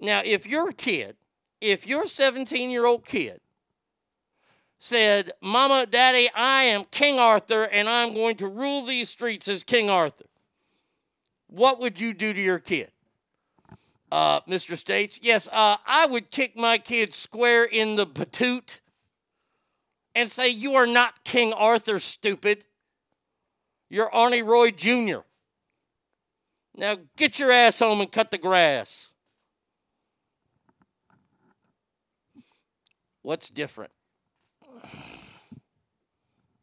Now, 0.01 0.23
if 0.25 0.47
your 0.47 0.73
kid, 0.73 1.17
if 1.61 1.87
your 1.87 2.07
17 2.07 2.71
year 2.71 2.87
old 2.87 3.05
kid 3.05 3.41
said, 4.79 5.33
Mama, 5.43 5.87
Daddy, 5.87 6.31
I 6.35 6.65
am 6.65 6.85
King 6.85 7.19
Arthur 7.19 7.65
and 7.65 7.89
I'm 7.89 8.15
going 8.15 8.37
to 8.37 8.47
rule 8.47 8.87
these 8.87 9.09
streets 9.09 9.49
as 9.49 9.65
King 9.65 9.91
Arthur, 9.91 10.27
what 11.49 11.81
would 11.81 12.01
you 12.01 12.15
do 12.15 12.33
to 12.33 12.41
your 12.41 12.59
kid? 12.61 12.91
Uh, 14.11 14.41
Mr. 14.43 14.77
States, 14.77 15.19
yes, 15.23 15.49
uh, 15.53 15.77
I 15.87 16.07
would 16.07 16.31
kick 16.31 16.57
my 16.57 16.79
kid 16.79 17.13
square 17.13 17.65
in 17.65 17.97
the 17.97 18.07
patoot 18.07 18.81
and 20.15 20.31
say, 20.31 20.49
You 20.49 20.75
are 20.77 20.87
not 20.87 21.25
King 21.25 21.53
Arthur, 21.53 22.01
stupid. 22.01 22.65
You're 23.91 24.11
Arnie 24.11 24.45
Roy 24.45 24.71
Jr. 24.71 25.21
Now 26.79 26.97
get 27.17 27.41
your 27.41 27.51
ass 27.51 27.81
home 27.81 28.01
and 28.01 28.11
cut 28.11 28.31
the 28.31 28.39
grass. 28.39 29.13
What's 33.23 33.51
different? 33.51 33.91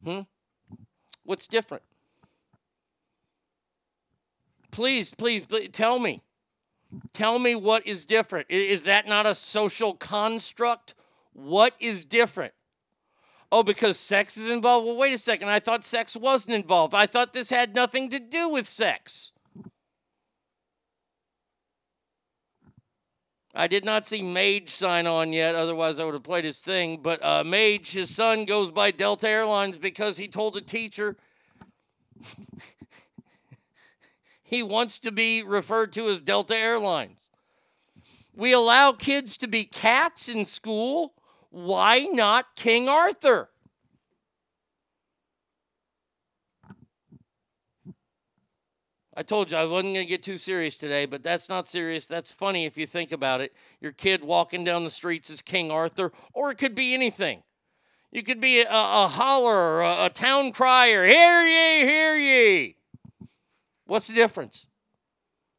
Hmm? 0.03 0.21
What's 1.25 1.47
different? 1.47 1.83
Please, 4.71 5.13
please, 5.13 5.45
please 5.45 5.69
tell 5.73 5.99
me. 5.99 6.19
Tell 7.11 7.37
me 7.37 7.53
what 7.53 7.85
is 7.85 8.05
different. 8.05 8.47
Is 8.49 8.85
that 8.85 9.07
not 9.07 9.25
a 9.25 9.35
social 9.35 9.93
construct? 9.95 10.93
What 11.33 11.73
is 11.81 12.05
different? 12.05 12.53
Oh, 13.51 13.63
because 13.63 13.99
sex 13.99 14.37
is 14.37 14.49
involved? 14.49 14.85
Well, 14.85 14.95
wait 14.95 15.13
a 15.13 15.17
second. 15.17 15.49
I 15.49 15.59
thought 15.59 15.83
sex 15.83 16.15
wasn't 16.15 16.55
involved. 16.55 16.93
I 16.93 17.05
thought 17.05 17.33
this 17.33 17.49
had 17.49 17.75
nothing 17.75 18.09
to 18.11 18.19
do 18.19 18.47
with 18.47 18.69
sex. 18.69 19.33
I 23.57 23.67
did 23.67 23.85
not 23.85 24.05
see 24.05 24.21
Mage 24.21 24.69
sign 24.69 25.07
on 25.07 25.31
yet, 25.31 25.55
otherwise, 25.55 25.97
I 25.97 26.03
would 26.03 26.13
have 26.13 26.23
played 26.23 26.43
his 26.43 26.59
thing. 26.59 26.99
But 27.01 27.23
uh, 27.23 27.45
Mage, 27.45 27.93
his 27.93 28.13
son, 28.13 28.43
goes 28.43 28.69
by 28.69 28.91
Delta 28.91 29.29
Airlines 29.29 29.77
because 29.77 30.17
he 30.17 30.27
told 30.27 30.57
a 30.57 30.61
teacher 30.61 31.15
he 34.43 34.61
wants 34.61 34.99
to 34.99 35.11
be 35.11 35.41
referred 35.41 35.93
to 35.93 36.09
as 36.09 36.19
Delta 36.19 36.55
Airlines. 36.55 37.17
We 38.35 38.51
allow 38.51 38.91
kids 38.91 39.37
to 39.37 39.47
be 39.47 39.63
cats 39.63 40.27
in 40.27 40.45
school. 40.45 41.13
Why 41.49 41.99
not 41.99 42.57
King 42.57 42.89
Arthur? 42.89 43.49
I 49.15 49.23
told 49.23 49.51
you 49.51 49.57
I 49.57 49.63
wasn't 49.63 49.93
going 49.93 50.05
to 50.05 50.09
get 50.09 50.23
too 50.23 50.37
serious 50.37 50.75
today, 50.75 51.05
but 51.05 51.23
that's 51.23 51.47
not 51.47 51.67
serious. 51.67 52.05
That's 52.05 52.31
funny 52.31 52.65
if 52.65 52.77
you 52.77 52.85
think 52.85 53.11
about 53.11 53.39
it. 53.39 53.53
Your 53.79 53.93
kid 53.93 54.23
walking 54.23 54.65
down 54.65 54.83
the 54.83 54.89
streets 54.89 55.29
is 55.29 55.41
King 55.41 55.71
Arthur, 55.71 56.11
or 56.33 56.51
it 56.51 56.57
could 56.57 56.75
be 56.75 56.93
anything. 56.93 57.43
You 58.11 58.23
could 58.23 58.41
be 58.41 58.61
a, 58.61 58.67
a 58.69 59.07
holler, 59.07 59.81
a, 59.81 60.05
a 60.05 60.09
town 60.09 60.51
crier, 60.51 61.05
hear 61.05 61.43
ye, 61.43 61.87
hear 61.87 62.15
ye. 62.17 62.75
What's 63.85 64.07
the 64.07 64.13
difference? 64.13 64.67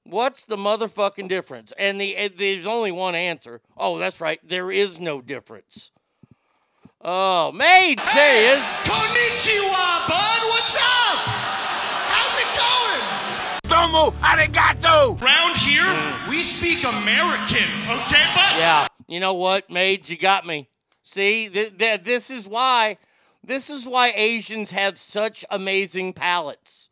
What's 0.05 0.45
the 0.45 0.57
motherfucking 0.57 1.29
difference? 1.29 1.73
And 1.79 2.01
the 2.01 2.31
there's 2.37 2.67
only 2.67 2.93
one 2.93 3.15
answer. 3.15 3.61
Oh, 3.77 3.99
that's 3.99 4.21
right. 4.21 4.39
There 4.47 4.71
is 4.71 5.01
no 5.01 5.21
difference. 5.21 5.91
Oh, 7.01 7.53
mate, 7.53 8.01
there 8.15 8.55
he 8.55 8.61
is. 8.61 8.65
Konnichiwa, 8.85 10.09
bud. 10.09 10.49
What's 10.49 10.77
up? 10.81 11.46
How's 13.87 14.49
it 14.49 14.53
going? 14.53 14.77
Domo 14.83 15.17
arigato. 15.17 15.21
Round 15.21 15.57
here, 15.57 16.15
we 16.29 16.43
speak 16.43 16.85
American, 16.85 17.69
okay, 17.89 18.25
bud? 18.35 18.59
Yeah. 18.59 18.87
You 19.09 19.21
know 19.21 19.35
what, 19.35 19.71
Mage? 19.71 20.11
You 20.11 20.17
got 20.17 20.47
me. 20.47 20.69
See, 21.03 21.49
th- 21.49 21.79
th- 21.79 22.03
this 22.03 22.31
is 22.31 22.49
why. 22.49 22.99
This 23.45 23.71
is 23.71 23.87
why 23.87 24.13
Asians 24.17 24.73
have 24.73 24.99
such 24.99 25.45
amazing 25.51 26.15
palates. 26.15 26.91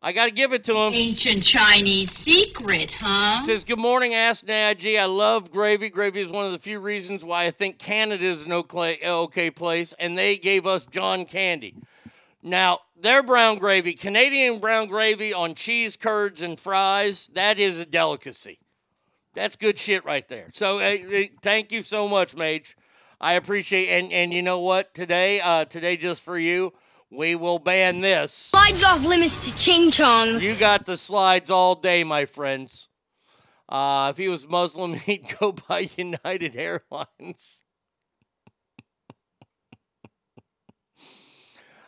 I 0.00 0.12
got 0.12 0.26
to 0.26 0.30
give 0.30 0.52
it 0.52 0.62
to 0.64 0.74
them. 0.74 0.92
Ancient 0.92 1.42
Chinese 1.42 2.10
secret, 2.24 2.92
huh? 2.92 3.40
Says, 3.40 3.64
Good 3.64 3.80
morning, 3.80 4.14
Ask 4.14 4.46
Nagy. 4.46 5.00
I 5.00 5.06
love 5.06 5.50
gravy. 5.50 5.88
Gravy 5.88 6.20
is 6.20 6.30
one 6.30 6.46
of 6.46 6.52
the 6.52 6.60
few 6.60 6.78
reasons 6.78 7.24
why 7.24 7.46
I 7.46 7.50
think 7.50 7.78
Canada 7.78 8.24
is 8.24 8.44
an 8.44 8.52
okay, 8.52 9.00
okay 9.04 9.50
place, 9.50 9.94
and 9.98 10.16
they 10.16 10.36
gave 10.36 10.64
us 10.64 10.86
John 10.86 11.24
Candy. 11.24 11.74
Now, 12.46 12.78
their 12.94 13.24
brown 13.24 13.58
gravy, 13.58 13.94
Canadian 13.94 14.60
brown 14.60 14.86
gravy 14.86 15.34
on 15.34 15.56
cheese 15.56 15.96
curds 15.96 16.40
and 16.40 16.56
fries, 16.56 17.26
that 17.34 17.58
is 17.58 17.76
a 17.78 17.84
delicacy. 17.84 18.60
That's 19.34 19.56
good 19.56 19.76
shit 19.80 20.04
right 20.04 20.26
there. 20.28 20.50
So, 20.54 20.78
uh, 20.78 21.24
thank 21.42 21.72
you 21.72 21.82
so 21.82 22.06
much, 22.06 22.36
Mage. 22.36 22.76
I 23.20 23.32
appreciate 23.32 23.88
and 23.88 24.12
and 24.12 24.32
you 24.32 24.42
know 24.42 24.60
what? 24.60 24.94
Today, 24.94 25.40
uh, 25.40 25.64
today 25.64 25.96
just 25.96 26.22
for 26.22 26.38
you, 26.38 26.72
we 27.10 27.34
will 27.34 27.58
ban 27.58 28.00
this. 28.00 28.32
Slides 28.32 28.84
off 28.84 29.04
limits 29.04 29.50
to 29.50 29.56
ching 29.56 29.90
chongs. 29.90 30.44
You 30.44 30.56
got 30.60 30.86
the 30.86 30.96
slides 30.96 31.50
all 31.50 31.74
day, 31.74 32.04
my 32.04 32.26
friends. 32.26 32.88
Uh, 33.68 34.12
if 34.12 34.18
he 34.18 34.28
was 34.28 34.46
Muslim, 34.46 34.92
he'd 34.94 35.34
go 35.40 35.50
by 35.50 35.90
United 35.96 36.54
Airlines. 36.54 37.65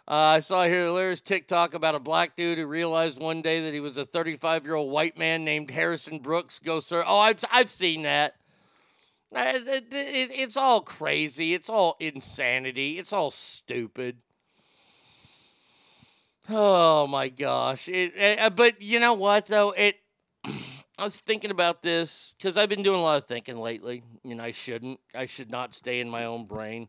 Uh, 0.09 0.15
I 0.15 0.41
saw 0.41 0.65
here 0.65 0.87
hilarious 0.87 1.21
TikTok 1.21 1.75
about 1.75 1.95
a 1.95 2.01
black 2.01 2.35
dude 2.35 2.57
who 2.57 2.67
realized 2.67 3.21
one 3.21 3.43
day 3.43 3.61
that 3.65 3.75
he 3.75 3.81
was 3.81 3.99
a 3.99 4.07
35 4.07 4.65
year 4.65 4.75
old 4.75 4.91
white 4.91 5.19
man 5.19 5.45
named 5.45 5.71
Harrison 5.71 6.19
Brooks. 6.19 6.59
Go, 6.59 6.81
sir. 6.81 7.05
Oh, 7.07 7.19
I've, 7.19 7.45
I've 7.53 7.69
seen 7.69 8.03
that. 8.03 8.37
Uh, 9.35 9.53
it- 9.55 9.93
it- 9.93 10.31
it's 10.33 10.57
all 10.57 10.81
crazy. 10.81 11.53
It's 11.53 11.69
all 11.69 11.97
insanity. 12.01 12.99
It's 12.99 13.13
all 13.13 13.31
stupid. 13.31 14.17
Oh 16.49 17.07
my 17.07 17.29
gosh! 17.29 17.89
It, 17.91 18.39
uh, 18.41 18.49
but 18.49 18.81
you 18.81 19.01
know 19.01 19.13
what 19.13 19.45
though? 19.45 19.73
It. 19.73 19.97
I 20.45 21.05
was 21.05 21.21
thinking 21.21 21.51
about 21.51 21.83
this 21.83 22.33
because 22.39 22.57
I've 22.57 22.71
been 22.71 22.83
doing 22.83 22.99
a 22.99 23.03
lot 23.03 23.19
of 23.19 23.27
thinking 23.27 23.59
lately. 23.59 24.03
You 24.25 24.35
know, 24.35 24.45
I 24.45 24.53
shouldn't. 24.53 24.99
I 25.15 25.27
should 25.27 25.51
not 25.51 25.75
stay 25.75 26.01
in 26.01 26.09
my 26.09 26.25
own 26.25 26.47
brain. 26.47 26.89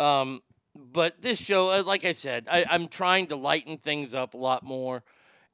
Um, 0.00 0.42
but 0.74 1.22
this 1.22 1.40
show, 1.40 1.70
uh, 1.70 1.82
like 1.84 2.04
I 2.04 2.12
said, 2.12 2.46
I, 2.50 2.64
I'm 2.68 2.88
trying 2.88 3.26
to 3.28 3.36
lighten 3.36 3.78
things 3.78 4.14
up 4.14 4.34
a 4.34 4.38
lot 4.38 4.62
more, 4.62 5.02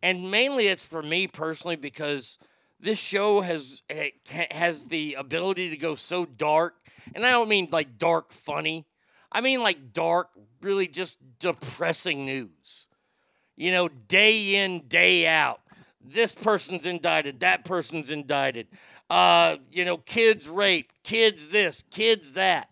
and 0.02 0.30
mainly 0.30 0.68
it's 0.68 0.84
for 0.84 1.02
me 1.02 1.26
personally 1.26 1.76
because 1.76 2.38
this 2.80 2.98
show 2.98 3.40
has 3.40 3.82
has 4.50 4.86
the 4.86 5.14
ability 5.14 5.70
to 5.70 5.76
go 5.76 5.94
so 5.94 6.24
dark, 6.24 6.76
and 7.14 7.26
I 7.26 7.30
don't 7.30 7.48
mean 7.48 7.68
like 7.70 7.98
dark 7.98 8.32
funny. 8.32 8.86
I 9.30 9.40
mean 9.40 9.62
like 9.62 9.92
dark, 9.92 10.30
really 10.62 10.88
just 10.88 11.18
depressing 11.38 12.24
news 12.24 12.88
you 13.56 13.72
know, 13.72 13.88
day 13.88 14.54
in, 14.54 14.86
day 14.86 15.26
out. 15.26 15.60
This 16.00 16.32
person's 16.32 16.86
indicted, 16.86 17.40
that 17.40 17.64
person's 17.64 18.08
indicted. 18.08 18.68
uh, 19.10 19.56
you 19.70 19.84
know, 19.84 19.96
kids 19.96 20.48
rape, 20.48 20.92
kids 21.02 21.48
this, 21.48 21.84
kids 21.90 22.34
that. 22.34 22.68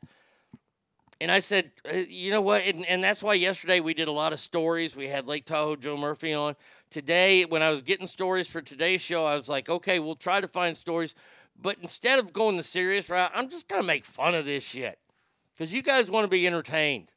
And 1.20 1.30
I 1.30 1.40
said, 1.40 1.70
uh, 1.90 1.96
you 1.96 2.30
know 2.30 2.42
what? 2.42 2.62
And, 2.64 2.84
and 2.86 3.02
that's 3.02 3.22
why 3.22 3.34
yesterday 3.34 3.80
we 3.80 3.94
did 3.94 4.08
a 4.08 4.12
lot 4.12 4.32
of 4.32 4.40
stories. 4.40 4.94
We 4.94 5.08
had 5.08 5.26
Lake 5.26 5.46
Tahoe 5.46 5.76
Joe 5.76 5.96
Murphy 5.96 6.34
on. 6.34 6.56
Today, 6.90 7.44
when 7.44 7.62
I 7.62 7.70
was 7.70 7.82
getting 7.82 8.06
stories 8.06 8.48
for 8.48 8.60
today's 8.60 9.00
show, 9.00 9.24
I 9.24 9.36
was 9.36 9.48
like, 9.48 9.68
okay, 9.68 9.98
we'll 9.98 10.14
try 10.14 10.40
to 10.40 10.48
find 10.48 10.76
stories. 10.76 11.14
But 11.60 11.78
instead 11.80 12.18
of 12.18 12.34
going 12.34 12.58
the 12.58 12.62
serious 12.62 13.08
route, 13.08 13.30
I'm 13.34 13.48
just 13.48 13.66
going 13.66 13.80
to 13.80 13.86
make 13.86 14.04
fun 14.04 14.34
of 14.34 14.44
this 14.44 14.62
shit. 14.62 14.98
Because 15.54 15.72
you 15.72 15.82
guys 15.82 16.10
want 16.10 16.24
to 16.24 16.28
be 16.28 16.46
entertained. 16.46 17.12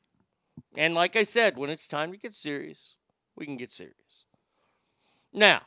And 0.78 0.95
like 0.95 1.18
I 1.18 1.24
said, 1.24 1.58
when 1.58 1.70
it's 1.70 1.88
time 1.88 2.12
to 2.12 2.18
get 2.18 2.36
serious, 2.36 2.95
we 3.36 3.45
can 3.45 3.58
get 3.58 3.72
serious. 3.72 3.95
Now, 5.34 5.64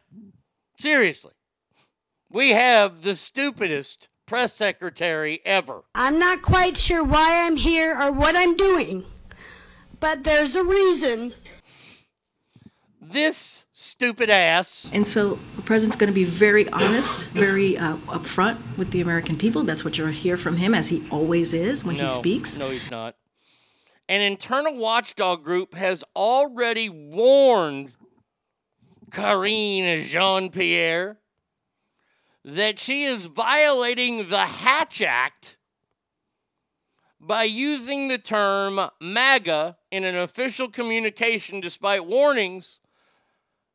seriously, 0.79 1.35
we 2.31 2.51
have 2.51 3.03
the 3.03 3.15
stupidest 3.15 4.09
press 4.33 4.55
secretary 4.55 5.41
ever. 5.45 5.83
I'm 5.95 6.19
not 6.19 6.41
quite 6.41 6.79
sure 6.79 7.05
why 7.05 7.45
I'm 7.45 7.57
here 7.57 7.95
or 8.01 8.11
what 8.11 8.35
I'm 8.35 8.57
doing, 8.57 9.05
but 10.01 10.25
there's 10.25 10.57
a 10.57 10.65
reason. 10.65 11.35
This 12.99 13.67
stupid 13.73 14.31
ass. 14.31 14.91
And 14.95 15.07
so 15.07 15.39
the 15.57 15.61
president's 15.61 15.99
going 15.99 16.09
to 16.09 16.15
be 16.15 16.25
very 16.25 16.67
honest, 16.71 17.27
very 17.35 17.77
uh, 17.77 17.99
upfront 18.07 18.59
with 18.79 18.91
the 18.91 19.03
American 19.03 19.37
people. 19.37 19.65
That's 19.65 19.85
what 19.85 19.99
you'll 19.99 20.09
hear 20.09 20.39
from 20.39 20.57
him, 20.57 20.73
as 20.73 20.89
he 20.89 21.07
always 21.11 21.53
is 21.53 21.85
when 21.85 21.99
no, 21.99 22.05
he 22.05 22.11
speaks. 22.11 22.57
No, 22.57 22.71
he's 22.71 22.91
not. 22.91 23.17
An 24.09 24.23
internal 24.23 24.79
watchdog 24.79 25.45
group 25.45 25.75
has 25.75 26.05
already 26.17 26.89
warned 26.89 27.93
Karine 29.11 30.03
Jean 30.05 30.49
Pierre 30.49 31.19
that 32.45 32.79
she 32.79 33.05
is 33.05 33.27
violating 33.27 34.29
the 34.29 34.47
Hatch 34.47 35.01
Act 35.03 35.59
by 37.21 37.45
using 37.45 38.09
the 38.09 38.19
term 38.19 38.81
MAGA 39.01 39.77
in 39.91 40.05
an 40.05 40.17
official 40.17 40.69
communication 40.69 41.61
despite 41.61 42.05
warnings 42.05 42.81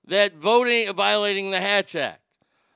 that 0.05 0.36
voting 0.36 0.93
violating 0.93 1.51
the 1.51 1.61
Hatch 1.61 1.95
Act. 1.95 2.22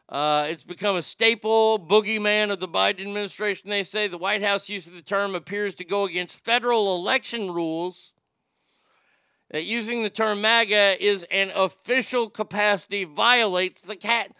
Uh, 0.07 0.45
it's 0.49 0.63
become 0.63 0.97
a 0.97 1.03
staple 1.03 1.79
boogeyman 1.79 2.51
of 2.51 2.59
the 2.59 2.67
Biden 2.67 3.01
administration. 3.01 3.69
They 3.69 3.83
say 3.83 4.07
the 4.07 4.17
White 4.17 4.43
House 4.43 4.67
use 4.67 4.87
of 4.87 4.93
the 4.93 5.01
term 5.01 5.35
appears 5.35 5.73
to 5.75 5.85
go 5.85 6.03
against 6.03 6.43
federal 6.43 6.95
election 6.95 7.53
rules. 7.53 8.13
That 9.51 9.63
using 9.63 10.03
the 10.03 10.09
term 10.09 10.41
MAGA 10.41 11.01
is 11.03 11.25
an 11.31 11.51
official 11.55 12.29
capacity 12.29 13.05
violates 13.05 13.81
the 13.81 13.95
cat. 13.97 14.31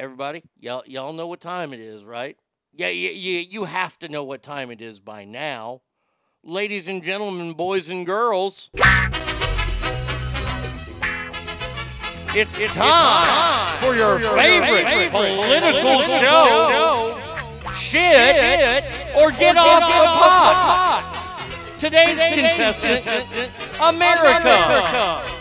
Everybody, 0.00 0.44
y'all, 0.60 0.84
y'all 0.86 1.12
know 1.12 1.26
what 1.26 1.40
time 1.40 1.72
it 1.72 1.80
is, 1.80 2.04
right? 2.04 2.36
Yeah, 2.72 2.86
you, 2.90 3.08
you, 3.10 3.38
you 3.40 3.64
have 3.64 3.98
to 3.98 4.08
know 4.08 4.22
what 4.22 4.44
time 4.44 4.70
it 4.70 4.80
is 4.80 5.00
by 5.00 5.24
now. 5.24 5.80
Ladies 6.44 6.86
and 6.86 7.02
gentlemen, 7.02 7.54
boys 7.54 7.88
and 7.88 8.06
girls. 8.06 8.70
It's, 12.32 12.62
time, 12.62 12.76
time 12.76 13.78
for 13.78 13.96
your, 13.96 14.20
for 14.20 14.24
your 14.24 14.36
favorite, 14.36 14.84
favorite, 14.84 15.10
political, 15.10 15.80
political 15.80 16.18
show, 16.20 16.68
show. 16.70 17.20
Shit, 17.72 18.36
Shit, 18.36 18.84
or 19.16 19.32
Get, 19.32 19.56
or 19.56 19.58
off, 19.58 19.80
get 19.80 19.90
the 19.90 20.06
pot. 20.06 21.02
pot. 21.02 21.78
Today's, 21.80 22.10
Today's 22.10 22.34
contestant, 22.34 23.02
contestant 23.02 23.50
America. 23.80 24.42
America. 24.42 25.37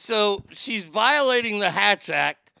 So 0.00 0.44
she's 0.50 0.86
violating 0.86 1.58
the 1.58 1.72
Hatch 1.72 2.08
Act, 2.08 2.52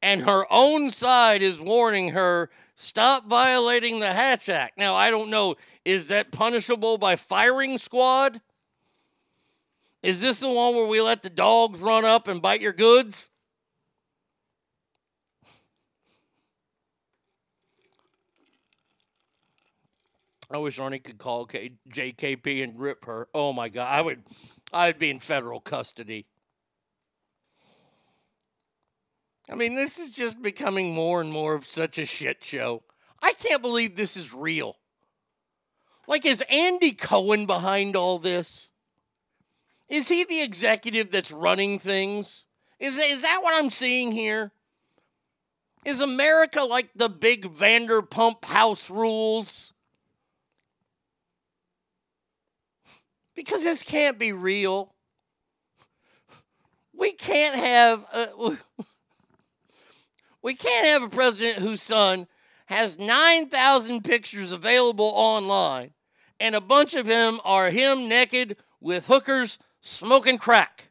and 0.00 0.22
her 0.22 0.46
own 0.50 0.88
side 0.88 1.42
is 1.42 1.60
warning 1.60 2.12
her 2.12 2.48
stop 2.74 3.26
violating 3.26 4.00
the 4.00 4.14
Hatch 4.14 4.48
Act. 4.48 4.78
Now, 4.78 4.94
I 4.94 5.10
don't 5.10 5.28
know, 5.28 5.56
is 5.84 6.08
that 6.08 6.32
punishable 6.32 6.96
by 6.96 7.16
firing 7.16 7.76
squad? 7.76 8.40
Is 10.02 10.22
this 10.22 10.40
the 10.40 10.48
one 10.48 10.74
where 10.74 10.88
we 10.88 11.02
let 11.02 11.20
the 11.20 11.28
dogs 11.28 11.80
run 11.80 12.06
up 12.06 12.28
and 12.28 12.40
bite 12.40 12.62
your 12.62 12.72
goods? 12.72 13.28
I 20.50 20.56
wish 20.56 20.78
Arnie 20.78 21.04
could 21.04 21.18
call 21.18 21.44
K- 21.44 21.72
JKP 21.90 22.64
and 22.64 22.80
rip 22.80 23.04
her. 23.04 23.28
Oh 23.34 23.52
my 23.52 23.68
God, 23.68 23.86
I 23.86 24.00
would, 24.00 24.22
I 24.72 24.86
would 24.86 24.98
be 24.98 25.10
in 25.10 25.18
federal 25.18 25.60
custody. 25.60 26.24
I 29.48 29.54
mean, 29.54 29.76
this 29.76 29.98
is 29.98 30.10
just 30.10 30.42
becoming 30.42 30.92
more 30.92 31.20
and 31.20 31.30
more 31.30 31.54
of 31.54 31.68
such 31.68 31.98
a 31.98 32.04
shit 32.06 32.42
show. 32.42 32.82
I 33.22 33.32
can't 33.32 33.62
believe 33.62 33.96
this 33.96 34.16
is 34.16 34.34
real. 34.34 34.76
Like, 36.08 36.24
is 36.24 36.42
Andy 36.50 36.92
Cohen 36.92 37.46
behind 37.46 37.96
all 37.96 38.18
this? 38.18 38.70
Is 39.88 40.08
he 40.08 40.24
the 40.24 40.42
executive 40.42 41.10
that's 41.10 41.30
running 41.30 41.78
things? 41.78 42.44
Is, 42.80 42.98
is 42.98 43.22
that 43.22 43.40
what 43.42 43.54
I'm 43.54 43.70
seeing 43.70 44.12
here? 44.12 44.52
Is 45.84 46.00
America 46.00 46.62
like 46.62 46.90
the 46.96 47.08
big 47.08 47.44
Vanderpump 47.44 48.44
House 48.44 48.90
rules? 48.90 49.72
Because 53.36 53.62
this 53.62 53.82
can't 53.82 54.18
be 54.18 54.32
real. 54.32 54.92
We 56.92 57.12
can't 57.12 57.54
have. 57.54 58.04
Uh, 58.12 58.26
a, 58.78 58.84
we 60.46 60.54
can't 60.54 60.86
have 60.86 61.02
a 61.02 61.08
president 61.08 61.58
whose 61.58 61.82
son 61.82 62.28
has 62.66 63.00
9,000 63.00 64.04
pictures 64.04 64.52
available 64.52 65.10
online, 65.16 65.90
and 66.38 66.54
a 66.54 66.60
bunch 66.60 66.94
of 66.94 67.04
them 67.04 67.40
are 67.44 67.70
him 67.70 68.08
naked 68.08 68.56
with 68.80 69.06
hookers 69.06 69.58
smoking 69.80 70.38
crack. 70.38 70.90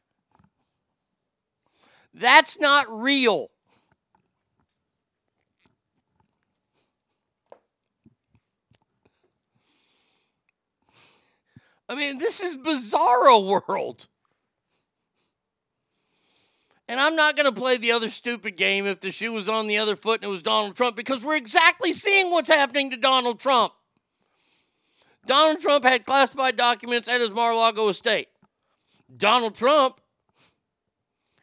That's 2.14 2.60
not 2.60 2.86
real. 2.90 3.48
I 11.88 11.96
mean, 11.96 12.18
this 12.18 12.42
is 12.42 12.58
bizarro 12.58 13.48
world. 13.70 14.08
And 16.88 17.00
I'm 17.00 17.16
not 17.16 17.36
going 17.36 17.52
to 17.52 17.60
play 17.60 17.78
the 17.78 17.92
other 17.92 18.10
stupid 18.10 18.56
game 18.56 18.86
if 18.86 19.00
the 19.00 19.12
shoe 19.12 19.32
was 19.32 19.50
on 19.50 19.68
the 19.68 19.78
other 19.78 19.96
foot 19.96 20.22
and 20.22 20.26
it 20.26 20.32
was 20.32 20.44
Donald 20.44 20.76
Trump 20.76 20.96
because 20.96 21.24
we're 21.24 21.36
exactly 21.36 21.92
seeing 21.92 22.30
what's 22.30 22.50
happening 22.50 22.92
to 22.92 22.98
Donald 22.98 23.40
Trump. 23.40 23.74
Donald 25.26 25.60
Trump 25.60 25.84
had 25.84 26.06
classified 26.06 26.56
documents 26.56 27.10
at 27.10 27.22
his 27.22 27.32
Mar 27.32 27.52
a 27.52 27.58
Lago 27.58 27.90
estate. 27.90 28.28
Donald 29.18 29.56
Trump 29.56 30.00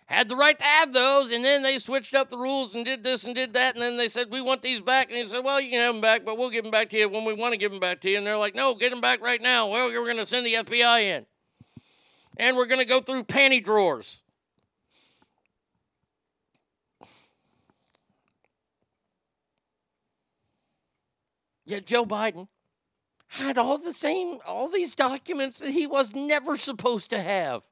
had 0.06 0.28
the 0.28 0.36
right 0.36 0.58
to 0.58 0.64
have 0.64 0.92
those, 0.92 1.30
and 1.32 1.44
then 1.44 1.62
they 1.62 1.78
switched 1.78 2.14
up 2.14 2.28
the 2.28 2.36
rules 2.36 2.74
and 2.74 2.84
did 2.84 3.02
this 3.02 3.24
and 3.24 3.34
did 3.34 3.54
that, 3.54 3.74
and 3.74 3.82
then 3.82 3.96
they 3.96 4.08
said, 4.08 4.30
We 4.30 4.40
want 4.40 4.62
these 4.62 4.80
back. 4.80 5.08
And 5.08 5.16
he 5.16 5.26
said, 5.26 5.44
Well, 5.44 5.60
you 5.60 5.70
can 5.70 5.80
have 5.80 5.94
them 5.94 6.00
back, 6.00 6.24
but 6.24 6.36
we'll 6.36 6.50
give 6.50 6.64
them 6.64 6.70
back 6.70 6.90
to 6.90 6.98
you 6.98 7.08
when 7.08 7.24
we 7.24 7.32
want 7.32 7.52
to 7.52 7.56
give 7.58 7.70
them 7.70 7.80
back 7.80 8.00
to 8.02 8.10
you. 8.10 8.18
And 8.18 8.26
they're 8.26 8.36
like, 8.36 8.54
No, 8.54 8.74
get 8.74 8.90
them 8.90 9.00
back 9.00 9.22
right 9.22 9.40
now. 9.40 9.68
Well, 9.68 9.88
we're 9.88 10.04
going 10.04 10.18
to 10.18 10.26
send 10.26 10.46
the 10.46 10.54
FBI 10.54 11.02
in. 11.02 11.26
And 12.36 12.56
we're 12.56 12.66
going 12.66 12.80
to 12.80 12.86
go 12.86 13.00
through 13.00 13.24
panty 13.24 13.62
drawers. 13.62 14.22
Yet 21.64 21.86
Joe 21.86 22.04
Biden 22.04 22.48
had 23.28 23.56
all 23.56 23.78
the 23.78 23.94
same, 23.94 24.38
all 24.46 24.68
these 24.68 24.94
documents 24.94 25.60
that 25.60 25.70
he 25.70 25.86
was 25.86 26.14
never 26.14 26.56
supposed 26.56 27.10
to 27.10 27.20
have. 27.20 27.62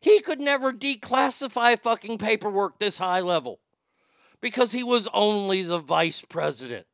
He 0.00 0.20
could 0.20 0.40
never 0.40 0.72
declassify 0.72 1.80
fucking 1.80 2.18
paperwork 2.18 2.78
this 2.78 2.98
high 2.98 3.20
level 3.20 3.60
because 4.40 4.72
he 4.72 4.82
was 4.82 5.08
only 5.12 5.62
the 5.62 5.78
vice 5.78 6.24
president. 6.28 6.86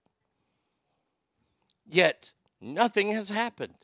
Yet 1.86 2.32
nothing 2.60 3.12
has 3.12 3.28
happened. 3.28 3.74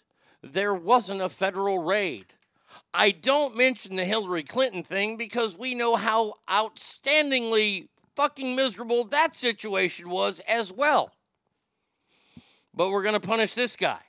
There 0.43 0.75
wasn't 0.75 1.21
a 1.21 1.29
federal 1.29 1.81
raid. 1.81 2.27
I 2.95 3.11
don't 3.11 3.57
mention 3.57 3.97
the 3.97 4.05
Hillary 4.05 4.43
Clinton 4.43 4.83
thing 4.83 5.17
because 5.17 5.57
we 5.59 5.75
know 5.75 5.97
how 5.97 6.35
outstandingly 6.49 7.89
fucking 8.17 8.57
miserable 8.57 9.05
that 9.05 9.35
situation 9.35 10.09
was 10.09 10.41
as 10.41 10.73
well 10.73 11.13
but 12.81 12.93
we're 12.93 13.03
going 13.03 13.13
to 13.13 13.21
punish 13.21 13.53
this 13.53 13.77
guy. 13.77 14.01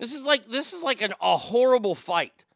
This 0.00 0.12
is 0.12 0.24
like 0.24 0.44
this 0.46 0.72
is 0.72 0.82
like 0.82 1.02
an, 1.02 1.14
a 1.20 1.36
horrible 1.36 1.94
fight 1.94 2.46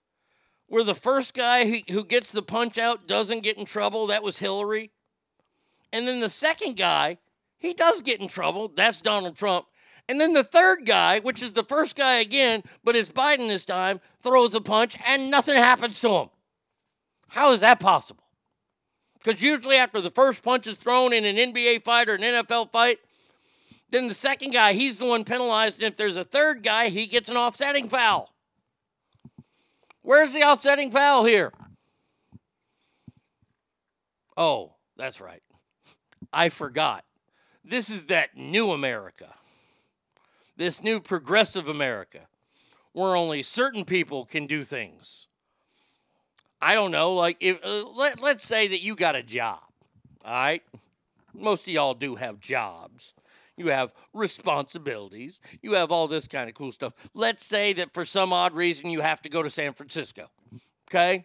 where 0.66 0.82
the 0.82 0.92
first 0.92 1.34
guy 1.34 1.64
who, 1.70 1.78
who 1.88 2.04
gets 2.04 2.32
the 2.32 2.42
punch 2.42 2.76
out 2.76 3.06
doesn't 3.06 3.44
get 3.44 3.56
in 3.58 3.64
trouble. 3.64 4.08
That 4.08 4.24
was 4.24 4.38
Hillary. 4.38 4.90
And 5.92 6.08
then 6.08 6.18
the 6.18 6.28
second 6.28 6.76
guy, 6.76 7.18
he 7.56 7.74
does 7.74 8.00
get 8.00 8.20
in 8.20 8.26
trouble. 8.26 8.66
That's 8.66 9.00
Donald 9.00 9.36
Trump. 9.36 9.66
And 10.08 10.20
then 10.20 10.32
the 10.32 10.42
third 10.42 10.84
guy, 10.84 11.20
which 11.20 11.42
is 11.44 11.52
the 11.52 11.62
first 11.62 11.94
guy 11.94 12.16
again, 12.16 12.64
but 12.82 12.96
it's 12.96 13.08
Biden 13.08 13.46
this 13.46 13.64
time, 13.64 14.00
throws 14.20 14.52
a 14.56 14.60
punch 14.60 14.96
and 15.06 15.30
nothing 15.30 15.54
happens 15.54 16.00
to 16.00 16.08
him. 16.08 16.28
How 17.28 17.52
is 17.52 17.60
that 17.60 17.78
possible? 17.78 18.24
Because 19.22 19.40
usually 19.40 19.76
after 19.76 20.00
the 20.00 20.10
first 20.10 20.42
punch 20.42 20.66
is 20.66 20.76
thrown 20.76 21.12
in 21.12 21.24
an 21.24 21.36
NBA 21.36 21.84
fight 21.84 22.08
or 22.08 22.14
an 22.14 22.22
NFL 22.22 22.72
fight, 22.72 22.98
then 23.90 24.08
the 24.08 24.14
second 24.14 24.52
guy, 24.52 24.72
he's 24.72 24.98
the 24.98 25.06
one 25.06 25.24
penalized. 25.24 25.76
And 25.76 25.86
if 25.86 25.96
there's 25.96 26.16
a 26.16 26.24
third 26.24 26.62
guy, 26.62 26.88
he 26.88 27.06
gets 27.06 27.28
an 27.28 27.36
offsetting 27.36 27.88
foul. 27.88 28.32
Where's 30.02 30.34
the 30.34 30.42
offsetting 30.42 30.90
foul 30.90 31.24
here? 31.24 31.52
Oh, 34.36 34.74
that's 34.96 35.20
right. 35.20 35.42
I 36.32 36.48
forgot. 36.48 37.04
This 37.64 37.90
is 37.90 38.06
that 38.06 38.36
new 38.36 38.70
America. 38.70 39.34
This 40.56 40.82
new 40.82 41.00
progressive 41.00 41.68
America 41.68 42.20
where 42.92 43.14
only 43.14 43.42
certain 43.42 43.84
people 43.84 44.24
can 44.24 44.46
do 44.46 44.64
things. 44.64 45.26
I 46.62 46.74
don't 46.74 46.90
know, 46.90 47.12
like 47.12 47.36
if 47.40 47.62
uh, 47.62 47.84
let, 47.94 48.22
let's 48.22 48.46
say 48.46 48.68
that 48.68 48.80
you 48.80 48.96
got 48.96 49.14
a 49.14 49.22
job. 49.22 49.60
All 50.24 50.32
right? 50.32 50.62
Most 51.34 51.68
of 51.68 51.74
y'all 51.74 51.92
do 51.92 52.14
have 52.14 52.40
jobs. 52.40 53.12
You 53.56 53.68
have 53.68 53.92
responsibilities. 54.12 55.40
You 55.62 55.74
have 55.74 55.90
all 55.90 56.08
this 56.08 56.28
kind 56.28 56.48
of 56.48 56.54
cool 56.54 56.72
stuff. 56.72 56.92
Let's 57.14 57.44
say 57.44 57.72
that 57.74 57.94
for 57.94 58.04
some 58.04 58.32
odd 58.32 58.54
reason 58.54 58.90
you 58.90 59.00
have 59.00 59.22
to 59.22 59.28
go 59.28 59.42
to 59.42 59.50
San 59.50 59.72
Francisco. 59.72 60.30
Okay? 60.90 61.24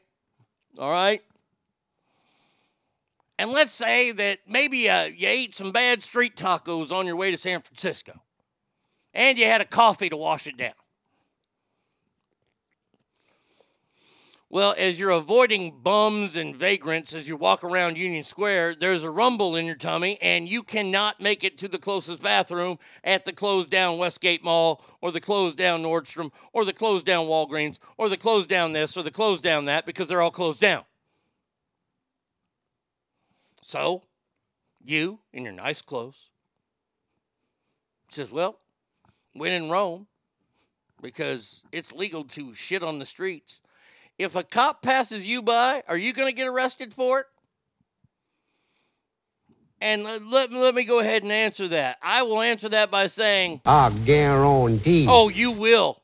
All 0.79 0.91
right? 0.91 1.21
And 3.37 3.51
let's 3.51 3.73
say 3.73 4.11
that 4.11 4.39
maybe 4.47 4.89
uh, 4.89 5.05
you 5.05 5.27
ate 5.27 5.55
some 5.55 5.71
bad 5.71 6.03
street 6.03 6.35
tacos 6.35 6.91
on 6.91 7.05
your 7.05 7.15
way 7.15 7.31
to 7.31 7.37
San 7.37 7.61
Francisco 7.61 8.21
and 9.13 9.37
you 9.37 9.45
had 9.45 9.61
a 9.61 9.65
coffee 9.65 10.09
to 10.09 10.17
wash 10.17 10.47
it 10.47 10.57
down. 10.57 10.73
Well, 14.53 14.75
as 14.77 14.99
you're 14.99 15.11
avoiding 15.11 15.79
bums 15.81 16.35
and 16.35 16.53
vagrants 16.53 17.15
as 17.15 17.25
you 17.25 17.37
walk 17.37 17.63
around 17.63 17.95
Union 17.95 18.25
Square, 18.25 18.75
there's 18.75 19.05
a 19.05 19.09
rumble 19.09 19.55
in 19.55 19.65
your 19.65 19.77
tummy, 19.77 20.17
and 20.21 20.45
you 20.45 20.61
cannot 20.61 21.21
make 21.21 21.45
it 21.45 21.57
to 21.59 21.69
the 21.69 21.77
closest 21.77 22.21
bathroom 22.21 22.77
at 23.01 23.23
the 23.23 23.31
closed 23.31 23.69
down 23.69 23.97
Westgate 23.97 24.43
Mall, 24.43 24.83
or 24.99 25.13
the 25.13 25.21
closed 25.21 25.55
down 25.55 25.81
Nordstrom, 25.81 26.33
or 26.51 26.65
the 26.65 26.73
closed 26.73 27.05
down 27.05 27.27
Walgreens, 27.27 27.79
or 27.97 28.09
the 28.09 28.17
closed 28.17 28.49
down 28.49 28.73
this, 28.73 28.97
or 28.97 29.03
the 29.03 29.09
closed 29.09 29.41
down 29.41 29.63
that, 29.65 29.85
because 29.85 30.09
they're 30.09 30.21
all 30.21 30.31
closed 30.31 30.59
down. 30.59 30.83
So, 33.61 34.03
you, 34.83 35.19
in 35.31 35.45
your 35.45 35.53
nice 35.53 35.81
clothes, 35.81 36.27
says, 38.09 38.33
Well, 38.33 38.59
when 39.31 39.53
in 39.53 39.69
Rome, 39.69 40.07
because 41.01 41.63
it's 41.71 41.93
legal 41.93 42.25
to 42.25 42.53
shit 42.53 42.83
on 42.83 42.99
the 42.99 43.05
streets. 43.05 43.61
If 44.21 44.35
a 44.35 44.43
cop 44.43 44.83
passes 44.83 45.25
you 45.25 45.41
by, 45.41 45.81
are 45.87 45.97
you 45.97 46.13
going 46.13 46.27
to 46.27 46.35
get 46.35 46.47
arrested 46.47 46.93
for 46.93 47.21
it? 47.21 47.25
And 49.81 50.03
let, 50.03 50.23
let, 50.27 50.51
let 50.51 50.75
me 50.75 50.83
go 50.83 50.99
ahead 50.99 51.23
and 51.23 51.31
answer 51.31 51.67
that. 51.69 51.97
I 52.03 52.21
will 52.21 52.39
answer 52.39 52.69
that 52.69 52.91
by 52.91 53.07
saying, 53.07 53.61
I 53.65 53.89
guarantee. 54.05 55.07
Oh, 55.09 55.29
you 55.29 55.49
will. 55.49 56.03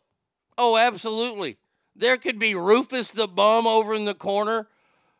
Oh, 0.57 0.78
absolutely. 0.78 1.57
There 1.95 2.18
could 2.18 2.39
be 2.39 2.55
Rufus 2.55 3.11
the 3.11 3.28
bum 3.28 3.68
over 3.68 3.93
in 3.93 4.05
the 4.05 4.15
corner 4.15 4.68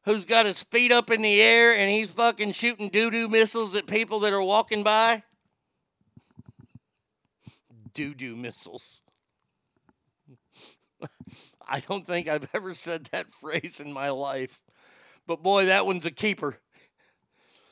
who's 0.06 0.26
got 0.26 0.48
his 0.48 0.64
feet 0.64 0.92
up 0.92 1.12
in 1.12 1.22
the 1.22 1.40
air 1.40 1.78
and 1.78 1.92
he's 1.92 2.10
fucking 2.10 2.54
shooting 2.54 2.90
doo 2.90 3.12
doo 3.12 3.28
missiles 3.28 3.76
at 3.76 3.86
people 3.86 4.22
that 4.22 4.34
are 4.34 4.42
walking 4.42 4.82
by. 4.82 5.22
Doo 7.94 8.16
doo 8.16 8.36
missiles. 8.36 9.04
I 11.68 11.82
don't 11.82 12.06
think 12.06 12.28
I've 12.28 12.50
ever 12.54 12.74
said 12.74 13.06
that 13.12 13.34
phrase 13.34 13.80
in 13.80 13.92
my 13.94 14.10
life. 14.10 14.62
But 15.26 15.44
boy, 15.44 15.66
that 15.66 15.86
one's 15.86 16.06
a 16.06 16.12
keeper. 16.12 16.58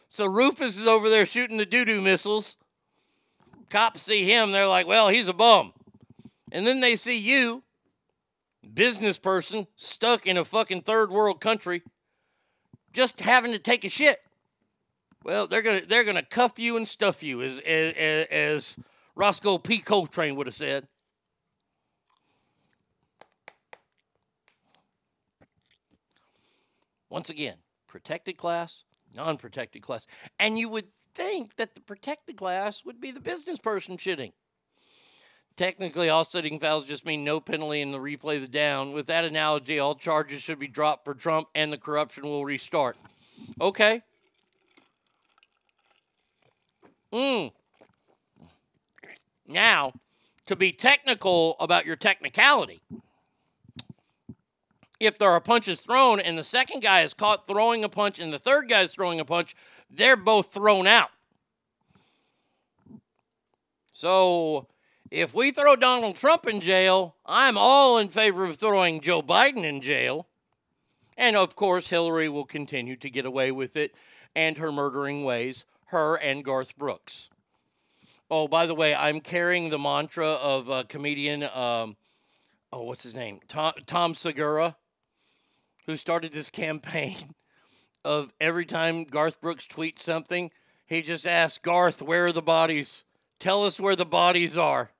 So 0.10 0.26
Rufus 0.26 0.80
is 0.80 0.88
over 0.88 1.10
there 1.10 1.26
shooting 1.26 1.58
the 1.58 1.66
doo 1.66 1.86
doo 1.86 2.02
missiles. 2.02 2.58
Cops 3.70 4.04
see 4.04 4.30
him, 4.30 4.52
they're 4.52 4.68
like, 4.68 4.88
well, 4.88 5.10
he's 5.10 5.28
a 5.28 5.34
bum. 5.34 5.74
And 6.52 6.68
then 6.68 6.80
they 6.80 6.96
see 6.96 7.18
you, 7.18 7.64
business 8.74 9.18
person, 9.18 9.68
stuck 9.76 10.28
in 10.28 10.38
a 10.38 10.46
fucking 10.46 10.82
third 10.82 11.10
world 11.10 11.42
country, 11.42 11.82
just 12.94 13.20
having 13.20 13.52
to 13.52 13.60
take 13.60 13.84
a 13.84 13.90
shit. 13.90 14.20
Well, 15.24 15.48
they're 15.48 15.64
gonna 15.64 15.82
they're 15.82 16.04
gonna 16.04 16.24
cuff 16.24 16.60
you 16.60 16.78
and 16.78 16.88
stuff 16.88 17.24
you, 17.24 17.42
as 17.42 17.60
as, 17.60 18.28
as 18.30 18.78
Rosco 19.16 19.58
P. 19.58 19.80
Coltrane 19.80 20.36
would 20.36 20.48
have 20.48 20.56
said. 20.56 20.88
Once 27.16 27.30
again, 27.30 27.56
protected 27.88 28.36
class, 28.36 28.84
non 29.14 29.38
protected 29.38 29.82
class. 29.82 30.06
And 30.38 30.60
you 30.60 30.68
would 30.68 30.88
think 31.14 31.56
that 31.56 31.74
the 31.74 31.80
protected 31.80 32.36
class 32.36 32.84
would 32.84 33.00
be 33.00 33.12
the 33.12 33.22
business 33.22 33.58
person 33.58 33.96
shitting. 33.96 34.34
Technically, 35.56 36.10
all 36.10 36.26
sitting 36.26 36.60
fouls 36.60 36.84
just 36.84 37.06
mean 37.06 37.24
no 37.24 37.40
penalty 37.40 37.80
in 37.80 37.94
the 37.94 38.00
replay 38.00 38.42
the 38.42 38.50
down. 38.50 38.92
With 38.92 39.08
that 39.08 39.24
analogy, 39.24 39.80
all 39.80 39.96
charges 39.96 40.44
should 40.44 40.60
be 40.60 40.68
dropped 40.68 41.06
for 41.06 41.14
Trump 41.14 41.48
and 41.56 41.72
the 41.72 41.78
corruption 41.78 42.24
will 42.24 42.44
restart. 42.44 42.98
Okay. 43.62 44.02
Mm. 47.14 47.54
Now, 49.48 49.94
to 50.48 50.58
be 50.58 50.74
technical 50.74 51.56
about 51.62 51.86
your 51.86 51.96
technicality, 51.96 52.82
if 55.00 55.18
there 55.18 55.30
are 55.30 55.42
punches 55.42 55.82
thrown 55.82 56.20
and 56.20 56.38
the 56.38 56.44
second 56.44 56.82
guy 56.82 57.02
is 57.02 57.14
caught 57.14 57.48
throwing 57.48 57.84
a 57.84 57.90
punch 57.90 58.20
and 58.20 58.32
the 58.32 58.40
third 58.40 58.70
guy 58.70 58.82
is 58.82 58.94
throwing 58.94 59.20
a 59.20 59.26
punch, 59.26 59.56
they're 59.90 60.16
both 60.16 60.54
thrown 60.54 60.88
out. 60.88 61.10
So 63.92 64.68
if 65.12 65.34
we 65.34 65.52
throw 65.52 65.76
Donald 65.76 66.16
Trump 66.16 66.48
in 66.48 66.62
jail, 66.62 67.16
I'm 67.26 67.58
all 67.58 67.98
in 67.98 68.10
favor 68.10 68.46
of 68.46 68.58
throwing 68.58 69.02
Joe 69.02 69.22
Biden 69.22 69.64
in 69.64 69.82
jail. 69.82 70.28
And 71.18 71.36
of 71.36 71.56
course, 71.56 71.88
Hillary 71.88 72.28
will 72.28 72.46
continue 72.46 72.96
to 72.98 73.10
get 73.10 73.26
away 73.26 73.52
with 73.52 73.78
it 73.78 73.96
and 74.36 74.58
her 74.58 74.72
murdering 74.72 75.24
ways, 75.24 75.66
her 75.86 76.16
and 76.16 76.44
Garth 76.44 76.78
Brooks. 76.78 77.30
Oh, 78.30 78.48
by 78.48 78.66
the 78.66 78.76
way, 78.76 78.94
I'm 78.94 79.22
carrying 79.22 79.70
the 79.70 79.80
mantra 79.80 80.28
of 80.28 80.68
a 80.68 80.84
comedian, 80.84 81.44
um, 81.44 81.96
oh, 82.74 82.84
what's 82.84 83.04
his 83.04 83.16
name? 83.16 83.40
Tom, 83.48 83.74
Tom 83.86 84.16
Segura, 84.16 84.76
who 85.86 85.98
started 85.98 86.32
this 86.32 86.50
campaign 86.50 87.16
of 88.06 88.32
every 88.40 88.66
time 88.66 89.04
Garth 89.04 89.42
Brooks 89.42 89.68
tweets 89.68 90.00
something, 90.00 90.52
he 90.86 91.02
just 91.02 91.26
asks 91.26 91.58
Garth, 91.58 92.02
where 92.02 92.28
are 92.28 92.32
the 92.32 92.42
bodies? 92.42 93.04
Tell 93.40 93.66
us 93.66 93.80
where 93.80 93.96
the 93.96 94.06
bodies 94.06 94.58
are. 94.58 94.92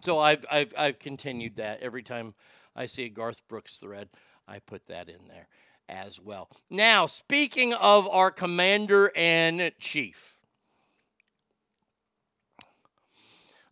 So 0.00 0.18
I've, 0.18 0.44
I've, 0.50 0.74
I've 0.76 0.98
continued 0.98 1.56
that. 1.56 1.82
Every 1.82 2.02
time 2.02 2.34
I 2.74 2.86
see 2.86 3.04
a 3.04 3.08
Garth 3.08 3.46
Brooks 3.48 3.78
thread, 3.78 4.08
I 4.46 4.58
put 4.58 4.86
that 4.86 5.08
in 5.08 5.28
there 5.28 5.48
as 5.88 6.20
well. 6.20 6.48
Now, 6.70 7.06
speaking 7.06 7.72
of 7.74 8.08
our 8.08 8.30
commander 8.30 9.12
and 9.14 9.72
chief, 9.78 10.36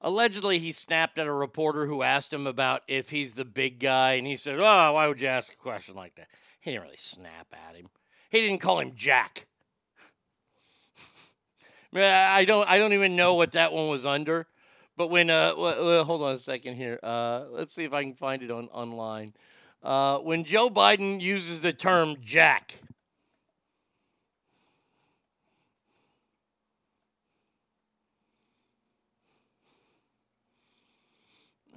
allegedly 0.00 0.58
he 0.58 0.72
snapped 0.72 1.18
at 1.18 1.26
a 1.26 1.32
reporter 1.32 1.86
who 1.86 2.02
asked 2.02 2.32
him 2.32 2.46
about 2.46 2.82
if 2.88 3.10
he's 3.10 3.34
the 3.34 3.44
big 3.44 3.78
guy, 3.78 4.12
and 4.12 4.26
he 4.26 4.36
said, 4.36 4.58
Oh, 4.58 4.92
why 4.92 5.06
would 5.06 5.20
you 5.20 5.28
ask 5.28 5.52
a 5.52 5.56
question 5.56 5.94
like 5.94 6.14
that? 6.16 6.28
He 6.62 6.70
didn't 6.70 6.84
really 6.84 6.96
snap 6.96 7.48
at 7.68 7.74
him. 7.74 7.88
He 8.30 8.40
didn't 8.40 8.60
call 8.60 8.78
him 8.78 8.92
Jack. 8.94 9.46
I 11.94 12.44
don't 12.44 12.68
I 12.68 12.78
don't 12.78 12.92
even 12.92 13.16
know 13.16 13.34
what 13.34 13.52
that 13.52 13.72
one 13.72 13.88
was 13.88 14.06
under. 14.06 14.46
But 14.96 15.10
when 15.10 15.28
uh 15.28 15.54
hold 16.04 16.22
on 16.22 16.34
a 16.34 16.38
second 16.38 16.76
here. 16.76 17.00
Uh 17.02 17.46
let's 17.50 17.74
see 17.74 17.82
if 17.82 17.92
I 17.92 18.04
can 18.04 18.14
find 18.14 18.42
it 18.42 18.50
on 18.52 18.68
online. 18.68 19.34
Uh 19.82 20.18
when 20.18 20.44
Joe 20.44 20.70
Biden 20.70 21.20
uses 21.20 21.60
the 21.60 21.72
term 21.72 22.16
Jack 22.22 22.80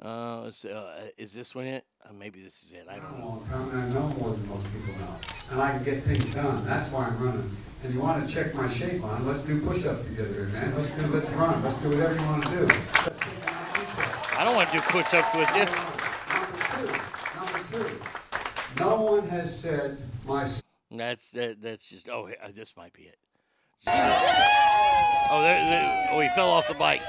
Uh, 0.06 0.52
uh, 0.72 1.02
is 1.18 1.34
this 1.34 1.56
one 1.56 1.66
it? 1.66 1.84
Uh, 2.08 2.14
maybe 2.14 2.40
this 2.40 2.62
is 2.62 2.74
it. 2.74 2.86
I 2.88 2.98
don't 2.98 3.06
a 3.06 3.18
know. 3.18 3.26
long 3.26 3.46
time, 3.48 3.70
and 3.72 3.82
I 3.82 3.90
know 3.90 4.08
more 4.20 4.30
than 4.30 4.48
most 4.48 4.64
people 4.72 4.94
know. 5.00 5.16
And 5.50 5.60
I 5.60 5.72
can 5.72 5.84
get 5.84 6.04
things 6.04 6.32
done. 6.32 6.64
That's 6.64 6.92
why 6.92 7.08
I'm 7.08 7.18
running. 7.18 7.58
And 7.84 7.92
you 7.92 8.02
want 8.02 8.28
to 8.28 8.32
check 8.32 8.54
my 8.54 8.70
shape 8.70 9.04
on, 9.04 9.26
let's 9.26 9.42
do 9.42 9.60
push-ups 9.62 10.04
together, 10.04 10.46
man. 10.54 10.76
Let's 10.78 10.92
do, 10.92 11.08
let's 11.08 11.28
run. 11.32 11.64
Let's 11.64 11.78
do 11.80 11.90
whatever 11.90 12.14
you 12.14 12.22
want 12.22 12.44
to 12.44 12.50
do. 12.52 12.66
Let's 12.68 13.18
take 13.18 13.46
my 13.48 13.52
push-ups. 13.74 14.38
I 14.38 14.44
don't 14.46 14.56
want 14.56 14.70
to 14.70 14.78
do 14.78 14.82
push-ups 14.84 15.36
with 15.36 15.50
you. 15.56 15.66
Number 16.36 17.60
two, 17.72 17.80
number 17.80 17.90
two. 17.90 18.00
No 18.80 19.02
one 19.02 19.28
has 19.30 19.60
said 19.60 19.98
my 20.28 20.48
That's 20.92 21.32
that, 21.32 21.64
that's 21.64 21.90
just 21.90 22.10
oh 22.10 22.28
uh, 22.28 22.50
this 22.54 22.78
might 22.78 22.94
be 22.94 23.04
it. 23.04 23.18
Oh, 23.88 25.42
there, 25.42 25.70
there, 25.70 26.10
oh 26.12 26.20
he 26.20 26.30
fell 26.30 26.52
off 26.52 26.68
the 26.68 26.76
bike. 26.76 27.02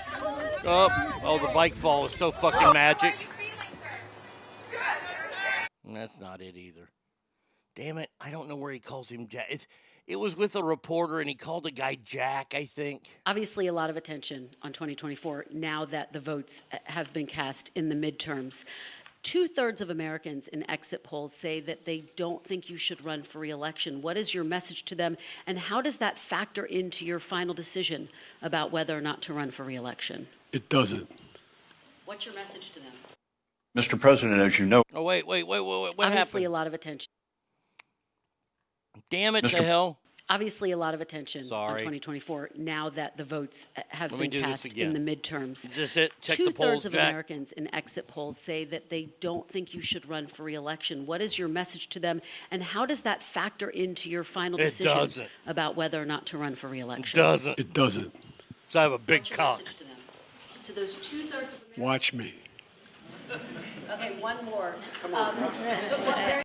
Oh, 0.64 1.20
oh, 1.24 1.38
the 1.38 1.52
bike 1.52 1.74
fall 1.74 2.06
is 2.06 2.12
so 2.12 2.32
fucking 2.32 2.72
magic. 2.72 3.14
That's 5.84 6.20
not 6.20 6.40
it 6.40 6.56
either. 6.56 6.90
Damn 7.74 7.98
it, 7.98 8.10
I 8.20 8.30
don't 8.30 8.48
know 8.48 8.56
where 8.56 8.72
he 8.72 8.78
calls 8.78 9.10
him 9.10 9.28
Jack. 9.28 9.46
It, 9.50 9.66
it 10.06 10.16
was 10.16 10.36
with 10.36 10.54
a 10.56 10.62
reporter, 10.62 11.20
and 11.20 11.28
he 11.28 11.34
called 11.34 11.66
a 11.66 11.70
guy 11.70 11.98
Jack, 12.04 12.54
I 12.54 12.64
think. 12.64 13.02
Obviously, 13.26 13.66
a 13.66 13.72
lot 13.72 13.90
of 13.90 13.96
attention 13.96 14.50
on 14.62 14.72
2024 14.72 15.46
now 15.52 15.84
that 15.86 16.12
the 16.12 16.20
votes 16.20 16.62
uh, 16.72 16.78
have 16.84 17.12
been 17.12 17.26
cast 17.26 17.72
in 17.74 17.88
the 17.88 17.94
midterms. 17.94 18.64
Two 19.22 19.48
thirds 19.48 19.80
of 19.80 19.90
Americans 19.90 20.46
in 20.48 20.68
exit 20.70 21.02
polls 21.02 21.34
say 21.34 21.58
that 21.58 21.84
they 21.84 22.04
don't 22.14 22.44
think 22.44 22.70
you 22.70 22.76
should 22.76 23.04
run 23.04 23.24
for 23.24 23.40
reelection. 23.40 24.00
What 24.00 24.16
is 24.16 24.32
your 24.32 24.44
message 24.44 24.84
to 24.84 24.94
them, 24.94 25.16
and 25.48 25.58
how 25.58 25.80
does 25.80 25.96
that 25.96 26.18
factor 26.18 26.64
into 26.64 27.04
your 27.04 27.18
final 27.18 27.52
decision 27.52 28.08
about 28.42 28.70
whether 28.70 28.96
or 28.96 29.00
not 29.00 29.22
to 29.22 29.34
run 29.34 29.50
for 29.50 29.64
reelection? 29.64 30.28
It 30.56 30.70
doesn't. 30.70 31.06
What's 32.06 32.24
your 32.24 32.34
message 32.34 32.70
to 32.70 32.80
them? 32.80 32.92
Mr. 33.76 34.00
President, 34.00 34.40
as 34.40 34.58
you 34.58 34.64
know, 34.64 34.82
Oh, 34.94 35.02
wait, 35.02 35.26
wait, 35.26 35.42
wait, 35.46 35.60
wait, 35.60 35.82
wait. 35.82 35.98
What 35.98 36.06
Obviously, 36.06 36.40
happened? 36.40 36.46
a 36.46 36.48
lot 36.48 36.66
of 36.66 36.72
attention. 36.72 37.08
Damn 39.10 39.36
it 39.36 39.44
Mr. 39.44 39.58
to 39.58 39.62
hell. 39.62 39.98
Obviously, 40.30 40.70
a 40.70 40.78
lot 40.78 40.94
of 40.94 41.02
attention 41.02 41.42
on 41.42 41.46
Sorry. 41.48 41.80
2024 41.80 42.50
now 42.56 42.88
that 42.88 43.18
the 43.18 43.24
votes 43.26 43.66
have 43.88 44.12
Let 44.12 44.20
been 44.22 44.30
do 44.30 44.40
cast 44.40 44.72
in 44.78 44.94
the 44.94 44.98
midterms. 44.98 45.68
Is 45.68 45.74
this 45.76 45.96
it? 45.98 46.12
Check 46.22 46.38
Two 46.38 46.46
the 46.46 46.52
polls, 46.52 46.70
thirds 46.70 46.86
of 46.86 46.92
Jack. 46.92 47.10
Americans 47.10 47.52
in 47.52 47.72
exit 47.74 48.08
polls 48.08 48.38
say 48.38 48.64
that 48.64 48.88
they 48.88 49.10
don't 49.20 49.46
think 49.46 49.74
you 49.74 49.82
should 49.82 50.08
run 50.08 50.26
for 50.26 50.42
reelection. 50.42 51.04
What 51.04 51.20
is 51.20 51.38
your 51.38 51.48
message 51.48 51.90
to 51.90 52.00
them, 52.00 52.22
and 52.50 52.62
how 52.62 52.86
does 52.86 53.02
that 53.02 53.22
factor 53.22 53.68
into 53.68 54.08
your 54.08 54.24
final 54.24 54.58
It 54.58 54.62
decision 54.64 54.96
doesn't. 54.96 55.28
about 55.46 55.76
whether 55.76 56.00
or 56.00 56.06
not 56.06 56.24
to 56.28 56.38
run 56.38 56.54
for 56.54 56.68
reelection? 56.68 57.20
It 57.20 57.22
doesn't. 57.22 57.60
It 57.60 57.74
doesn't. 57.74 58.14
So 58.70 58.80
I 58.80 58.84
have 58.84 58.92
a 58.92 58.98
big 58.98 59.20
What's 59.20 59.30
your 59.30 59.36
cock. 59.36 59.60
Message 60.68 60.74
to 60.74 60.80
those 60.80 61.10
two 61.10 61.22
thirds 61.24 61.54
of 61.54 61.78
Watch 61.78 62.12
me. 62.12 62.34
Okay, 63.90 64.18
one 64.20 64.44
more. 64.44 64.74
Um, 65.04 65.10
but 65.12 65.36
what 65.36 66.16
very- 66.16 66.42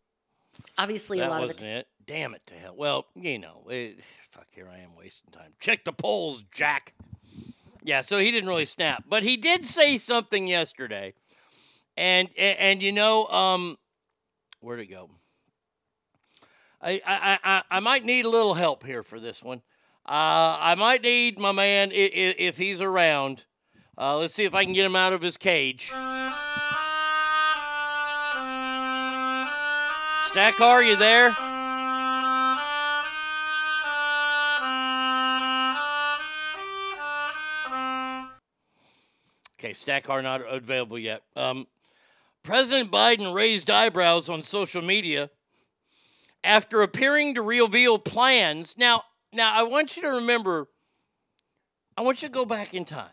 Obviously, 0.77 1.19
that 1.19 1.27
a 1.27 1.29
lot 1.29 1.41
of 1.43 1.47
wasn't 1.49 1.65
it. 1.69 1.87
Damn 2.05 2.33
it 2.33 2.41
to 2.47 2.55
hell. 2.55 2.73
Well, 2.75 3.05
you 3.15 3.39
know, 3.39 3.63
it, 3.69 4.03
fuck, 4.31 4.47
here 4.51 4.67
I 4.71 4.79
am 4.79 4.95
wasting 4.97 5.31
time. 5.31 5.53
Check 5.59 5.85
the 5.85 5.93
polls, 5.93 6.43
Jack. 6.51 6.93
Yeah, 7.83 8.01
so 8.01 8.17
he 8.17 8.31
didn't 8.31 8.49
really 8.49 8.65
snap, 8.65 9.05
but 9.07 9.23
he 9.23 9.37
did 9.37 9.65
say 9.65 9.97
something 9.97 10.47
yesterday, 10.47 11.13
and 11.97 12.29
and, 12.37 12.59
and 12.59 12.83
you 12.83 12.91
know, 12.91 13.25
um, 13.27 13.77
where'd 14.59 14.79
it 14.79 14.87
go? 14.87 15.09
I, 16.81 17.01
I 17.05 17.39
I 17.43 17.63
I 17.71 17.79
might 17.79 18.05
need 18.05 18.25
a 18.25 18.29
little 18.29 18.53
help 18.53 18.85
here 18.85 19.01
for 19.03 19.19
this 19.19 19.41
one. 19.43 19.61
Uh, 20.05 20.57
I 20.59 20.75
might 20.75 21.01
need 21.03 21.39
my 21.39 21.51
man 21.51 21.89
i- 21.91 21.93
i- 21.93 22.35
if 22.37 22.57
he's 22.57 22.81
around. 22.81 23.45
Uh, 24.01 24.17
let's 24.17 24.33
see 24.33 24.45
if 24.45 24.55
I 24.55 24.63
can 24.63 24.73
get 24.73 24.83
him 24.83 24.95
out 24.95 25.13
of 25.13 25.21
his 25.21 25.37
cage. 25.37 25.91
Stackar, 30.23 30.61
are 30.61 30.81
you 30.81 30.95
there? 30.95 31.27
Okay, 39.59 39.73
Stackar 39.73 40.23
not 40.23 40.41
available 40.51 40.97
yet. 40.97 41.21
Um, 41.35 41.67
President 42.41 42.89
Biden 42.89 43.35
raised 43.35 43.69
eyebrows 43.69 44.29
on 44.29 44.41
social 44.41 44.81
media 44.81 45.29
after 46.43 46.81
appearing 46.81 47.35
to 47.35 47.43
reveal 47.43 47.99
plans. 47.99 48.75
Now, 48.79 49.03
now 49.31 49.53
I 49.53 49.61
want 49.61 49.95
you 49.95 50.01
to 50.01 50.09
remember. 50.09 50.69
I 51.95 52.01
want 52.01 52.23
you 52.23 52.29
to 52.29 52.33
go 52.33 52.45
back 52.45 52.73
in 52.73 52.83
time. 52.83 53.11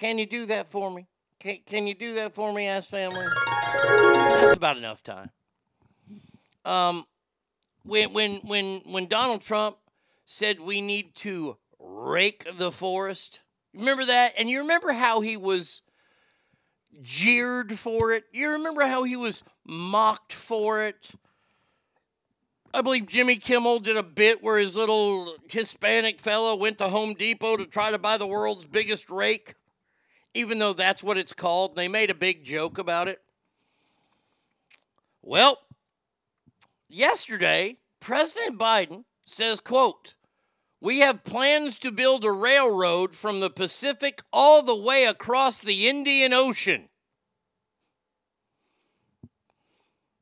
Can 0.00 0.16
you 0.16 0.24
do 0.24 0.46
that 0.46 0.66
for 0.66 0.90
me? 0.90 1.06
Can, 1.38 1.58
can 1.66 1.86
you 1.86 1.94
do 1.94 2.14
that 2.14 2.34
for 2.34 2.54
me, 2.54 2.66
ass 2.66 2.86
family? 2.86 3.26
That's 3.84 4.56
about 4.56 4.78
enough 4.78 5.02
time. 5.02 5.30
Um, 6.64 7.04
when 7.84 8.12
when 8.14 8.36
when 8.36 8.80
when 8.86 9.06
Donald 9.08 9.42
Trump 9.42 9.76
said 10.24 10.58
we 10.58 10.80
need 10.80 11.14
to 11.16 11.58
rake 11.78 12.46
the 12.56 12.72
forest, 12.72 13.42
remember 13.74 14.06
that? 14.06 14.32
And 14.38 14.48
you 14.48 14.60
remember 14.60 14.92
how 14.92 15.20
he 15.20 15.36
was 15.36 15.82
jeered 17.02 17.78
for 17.78 18.12
it. 18.12 18.24
You 18.32 18.52
remember 18.52 18.86
how 18.86 19.04
he 19.04 19.16
was 19.16 19.42
mocked 19.66 20.32
for 20.32 20.82
it. 20.82 21.10
I 22.72 22.80
believe 22.80 23.06
Jimmy 23.06 23.36
Kimmel 23.36 23.80
did 23.80 23.96
a 23.98 24.02
bit 24.02 24.42
where 24.42 24.56
his 24.56 24.76
little 24.76 25.34
Hispanic 25.50 26.20
fellow 26.20 26.56
went 26.56 26.78
to 26.78 26.88
Home 26.88 27.14
Depot 27.14 27.56
to 27.56 27.66
try 27.66 27.90
to 27.90 27.98
buy 27.98 28.16
the 28.16 28.26
world's 28.26 28.64
biggest 28.64 29.10
rake, 29.10 29.54
even 30.34 30.58
though 30.58 30.72
that's 30.72 31.02
what 31.02 31.18
it's 31.18 31.32
called. 31.32 31.74
They 31.74 31.88
made 31.88 32.10
a 32.10 32.14
big 32.14 32.44
joke 32.44 32.78
about 32.78 33.08
it. 33.08 33.20
Well, 35.22 35.58
yesterday, 36.88 37.78
President 38.00 38.58
Biden 38.58 39.04
says, 39.24 39.60
quote, 39.60 40.14
we 40.80 41.00
have 41.00 41.24
plans 41.24 41.78
to 41.80 41.90
build 41.90 42.24
a 42.24 42.30
railroad 42.30 43.14
from 43.14 43.40
the 43.40 43.50
Pacific 43.50 44.22
all 44.32 44.62
the 44.62 44.74
way 44.74 45.04
across 45.04 45.60
the 45.60 45.88
Indian 45.88 46.32
Ocean. 46.32 46.88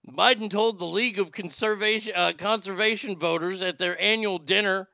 Biden 0.08 0.50
told 0.50 0.78
the 0.78 0.86
League 0.86 1.18
of 1.18 1.30
Conservation, 1.30 2.12
uh, 2.16 2.32
Conservation 2.36 3.16
voters 3.16 3.62
at 3.62 3.78
their 3.78 4.00
annual 4.00 4.38
dinner 4.38 4.88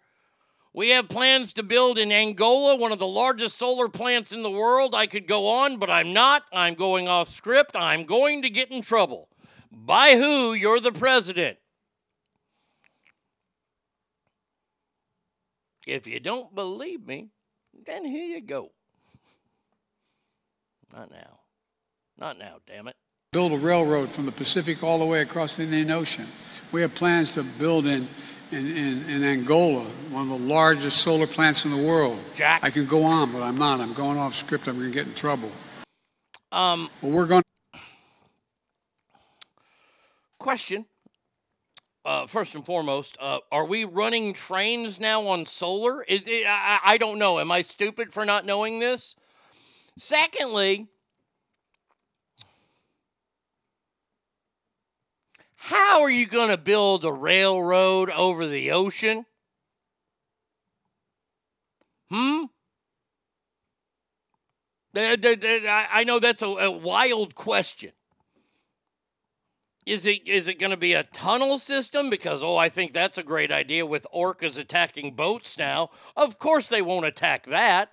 We 0.75 0.91
have 0.91 1.09
plans 1.09 1.53
to 1.53 1.62
build 1.62 1.99
in 1.99 2.11
Angola 2.11 2.75
one 2.77 2.91
of 2.91 2.99
the 2.99 3.07
largest 3.07 3.57
solar 3.57 3.89
plants 3.89 4.33
in 4.33 4.43
the 4.43 4.51
world. 4.51 4.93
I 4.93 5.07
could 5.07 5.29
go 5.29 5.47
on, 5.47 5.79
but 5.79 5.89
I'm 5.89 6.12
not. 6.12 6.43
I'm 6.53 6.75
going 6.75 7.07
off 7.07 7.31
script. 7.31 7.77
I'm 7.77 8.05
going 8.05 8.43
to 8.43 8.51
get 8.51 8.72
in 8.72 8.83
trouble. 8.83 9.29
By 9.70 10.16
who? 10.16 10.53
You're 10.53 10.81
the 10.81 10.91
president. 10.91 11.59
If 15.87 16.09
you 16.09 16.18
don't 16.18 16.53
believe 16.55 17.07
me, 17.07 17.29
then 17.87 18.05
here 18.05 18.27
you 18.27 18.41
go. 18.41 18.72
Not 20.93 21.11
now. 21.11 21.41
Not 22.18 22.39
now, 22.39 22.57
damn 22.66 22.89
it. 22.89 22.97
Build 23.33 23.53
a 23.53 23.59
railroad 23.59 24.09
from 24.09 24.27
the 24.27 24.33
Pacific 24.33 24.83
all 24.83 24.99
the 24.99 25.05
way 25.05 25.20
across 25.20 25.57
the 25.57 25.64
Indian 25.64 25.91
Ocean. 25.91 26.27
We 26.72 26.81
have 26.83 26.95
plans 26.95 27.33
to 27.33 27.43
build 27.43 27.87
in, 27.87 28.09
in, 28.53 28.67
in, 28.77 29.11
in 29.11 29.25
Angola 29.25 29.85
one 30.11 30.31
of 30.31 30.41
the 30.41 30.47
largest 30.47 30.99
solar 30.99 31.27
plants 31.27 31.65
in 31.65 31.71
the 31.71 31.83
world. 31.83 32.19
Jack. 32.37 32.63
I 32.63 32.71
can 32.71 32.87
go 32.87 33.03
on, 33.03 33.33
but 33.33 33.43
I'm 33.43 33.57
not. 33.57 33.81
I'm 33.81 33.93
going 33.93 34.17
off 34.17 34.35
script. 34.35 34.69
I'm 34.69 34.77
going 34.79 34.91
to 34.91 34.95
get 34.95 35.07
in 35.07 35.15
trouble. 35.15 35.51
Um, 36.53 36.89
Well, 37.03 37.13
we're 37.13 37.27
going. 37.27 37.43
question. 40.39 40.87
Uh, 42.05 42.27
first 42.27 42.55
and 42.55 42.67
foremost, 42.67 43.17
uh, 43.19 43.39
are 43.51 43.65
we 43.65 43.85
running 43.87 44.35
trains 44.35 45.01
now 45.01 45.23
on 45.27 45.47
solar? 45.47 46.05
It, 46.07 46.29
I, 46.47 46.79
I 46.85 46.93
I 46.93 46.99
don't 46.99 47.19
know. 47.19 47.41
Am 47.41 47.51
I 47.51 47.63
stupid 47.63 48.13
for 48.13 48.27
not 48.27 48.45
knowing 48.45 48.79
this? 48.79 49.17
Secondly, 49.99 50.89
how 55.65 56.03
are 56.03 56.11
you 56.11 56.27
going 56.27 56.51
to 56.51 56.59
build 56.59 57.07
a 57.07 57.12
railroad 57.12 58.11
over 58.11 58.47
the 58.47 58.71
ocean? 58.73 59.25
Hmm? 62.11 62.45
I 64.95 66.05
know 66.07 66.19
that's 66.19 66.43
a, 66.43 66.49
a 66.49 66.71
wild 66.71 67.35
question. 67.35 67.93
Is 69.87 70.05
it 70.05 70.29
is 70.29 70.49
it 70.49 70.59
going 70.59 70.71
to 70.71 70.77
be 70.77 70.93
a 70.93 71.05
tunnel 71.05 71.59
system? 71.59 72.11
Because 72.11 72.43
oh, 72.43 72.59
I 72.59 72.69
think 72.69 72.93
that's 72.93 73.17
a 73.17 73.23
great 73.23 73.51
idea 73.51 73.87
with 73.87 74.07
orcas 74.15 74.59
attacking 74.59 75.15
boats 75.15 75.57
now. 75.57 75.89
Of 76.15 76.39
course, 76.39 76.69
they 76.69 76.83
won't 76.83 77.07
attack 77.07 77.47
that. 77.47 77.91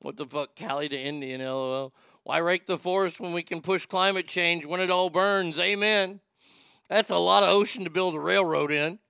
What 0.00 0.16
the 0.16 0.26
fuck, 0.26 0.56
Cali 0.56 0.88
to 0.88 0.98
Indian? 0.98 1.40
LOL. 1.40 1.92
Why 2.30 2.38
rake 2.38 2.66
the 2.66 2.78
forest 2.78 3.18
when 3.18 3.32
we 3.32 3.42
can 3.42 3.60
push 3.60 3.86
climate 3.86 4.28
change 4.28 4.64
when 4.64 4.80
it 4.80 4.88
all 4.88 5.10
burns? 5.10 5.58
Amen. 5.58 6.20
That's 6.88 7.10
a 7.10 7.18
lot 7.18 7.42
of 7.42 7.48
ocean 7.48 7.82
to 7.82 7.90
build 7.90 8.14
a 8.14 8.20
railroad 8.20 8.70
in. 8.70 9.00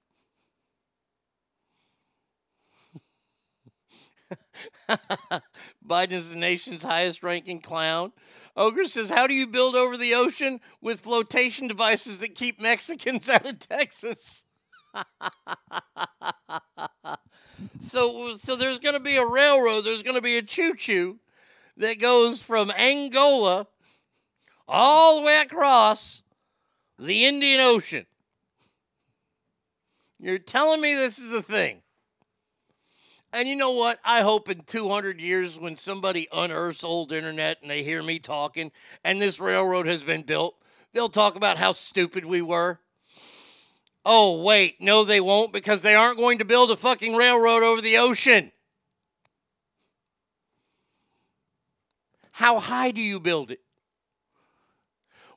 Biden 5.86 6.12
is 6.12 6.30
the 6.30 6.36
nation's 6.36 6.82
highest 6.82 7.22
ranking 7.22 7.60
clown. 7.60 8.12
Ogre 8.56 8.86
says, 8.86 9.10
How 9.10 9.26
do 9.26 9.34
you 9.34 9.46
build 9.46 9.76
over 9.76 9.98
the 9.98 10.14
ocean 10.14 10.58
with 10.80 11.00
flotation 11.00 11.68
devices 11.68 12.20
that 12.20 12.34
keep 12.34 12.58
Mexicans 12.58 13.28
out 13.28 13.44
of 13.44 13.58
Texas? 13.58 14.44
so, 17.80 18.32
so 18.36 18.56
there's 18.56 18.78
going 18.78 18.96
to 18.96 19.00
be 19.02 19.18
a 19.18 19.26
railroad, 19.26 19.82
there's 19.82 20.02
going 20.02 20.16
to 20.16 20.22
be 20.22 20.38
a 20.38 20.42
choo 20.42 20.74
choo 20.74 21.18
that 21.80 21.98
goes 21.98 22.42
from 22.42 22.70
Angola 22.70 23.66
all 24.68 25.18
the 25.18 25.26
way 25.26 25.40
across 25.40 26.22
the 26.98 27.24
Indian 27.24 27.60
Ocean. 27.60 28.06
You're 30.20 30.38
telling 30.38 30.82
me 30.82 30.94
this 30.94 31.18
is 31.18 31.32
a 31.32 31.42
thing. 31.42 31.80
And 33.32 33.48
you 33.48 33.56
know 33.56 33.72
what? 33.72 33.98
I 34.04 34.20
hope 34.20 34.50
in 34.50 34.60
200 34.60 35.20
years, 35.20 35.58
when 35.58 35.76
somebody 35.76 36.28
unearths 36.32 36.84
old 36.84 37.12
internet 37.12 37.58
and 37.62 37.70
they 37.70 37.82
hear 37.82 38.02
me 38.02 38.18
talking 38.18 38.72
and 39.02 39.20
this 39.20 39.40
railroad 39.40 39.86
has 39.86 40.02
been 40.02 40.22
built, 40.22 40.56
they'll 40.92 41.08
talk 41.08 41.34
about 41.34 41.56
how 41.56 41.72
stupid 41.72 42.26
we 42.26 42.42
were. 42.42 42.78
Oh, 44.04 44.42
wait. 44.42 44.82
No, 44.82 45.04
they 45.04 45.20
won't 45.20 45.52
because 45.52 45.80
they 45.80 45.94
aren't 45.94 46.18
going 46.18 46.38
to 46.38 46.44
build 46.44 46.70
a 46.70 46.76
fucking 46.76 47.16
railroad 47.16 47.62
over 47.62 47.80
the 47.80 47.96
ocean. 47.98 48.52
How 52.40 52.58
high 52.58 52.90
do 52.90 53.02
you 53.02 53.20
build 53.20 53.50
it? 53.50 53.60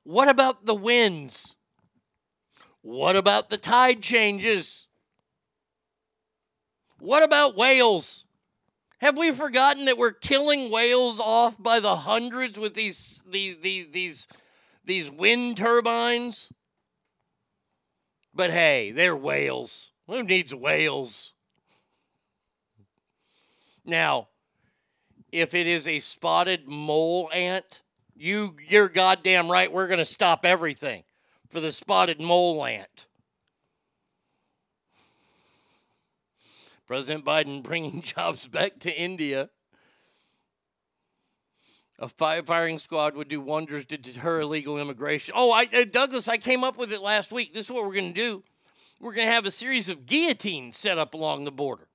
What 0.04 0.30
about 0.30 0.66
the 0.66 0.74
winds? 0.74 1.58
What 2.82 3.18
about 3.18 3.49
the 3.49 3.58
tide 3.58 4.01
changes? 4.01 4.88
What 6.99 7.22
about 7.22 7.58
whales? 7.58 8.24
Have 8.99 9.18
we 9.18 9.34
forgotten 9.34 9.84
that 9.84 9.97
we're 9.97 10.14
killing 10.14 10.72
whales 10.72 11.20
off 11.20 11.62
by 11.62 11.82
the 11.82 11.97
hundreds 11.97 12.58
with 12.58 12.74
these 12.74 13.22
these 13.30 13.58
these 13.58 13.88
these 13.91 14.28
these 14.86 15.12
wind 15.12 15.58
turbines? 15.58 16.54
But 18.34 18.49
hey, 18.49 18.91
they're 18.91 19.14
whales. 19.14 19.91
Who 20.08 20.24
needs 20.24 20.56
whales? 20.56 21.34
Now, 23.84 24.30
if 25.34 25.56
it 25.56 25.66
is 25.66 25.88
a 25.88 26.00
spotted 26.00 26.68
mole 26.68 27.30
ant, 27.34 27.82
you 28.16 28.56
you're 28.70 28.88
goddamn 28.88 29.50
right 29.50 29.72
we're 29.72 29.88
going 29.88 29.98
to 29.98 30.06
stop 30.06 30.46
everything 30.46 31.04
for 31.50 31.60
the 31.60 31.72
spotted 31.72 32.22
mole 32.22 32.64
ant. 32.64 33.08
President 36.86 37.26
Biden 37.26 37.64
bringing 37.64 38.02
jobs 38.02 38.48
back 38.48 38.80
to 38.82 38.96
India. 38.96 39.50
A 41.98 42.10
firing 42.10 42.80
squad 42.80 43.16
would 43.16 43.30
do 43.30 43.42
wonders 43.42 43.86
to 43.86 43.98
deter 43.98 44.42
illegal 44.42 44.78
immigration. 44.78 45.34
Oh, 45.36 45.52
I, 45.52 45.68
uh, 45.74 45.86
Douglas, 45.90 46.28
I 46.28 46.38
came 46.38 46.64
up 46.64 46.78
with 46.78 46.92
it 46.92 47.02
last 47.02 47.32
week. 47.32 47.54
This 47.54 47.68
is 47.68 47.72
what 47.72 47.86
we're 47.86 47.94
going 47.94 48.14
to 48.14 48.20
do. 48.20 48.44
We're 49.00 49.14
going 49.14 49.28
to 49.28 49.34
have 49.34 49.46
a 49.46 49.52
series 49.52 49.90
of 49.90 50.06
guillotines 50.06 50.78
set 50.78 50.98
up 50.98 51.14
along 51.14 51.46
the 51.46 51.52
border. 51.52 51.88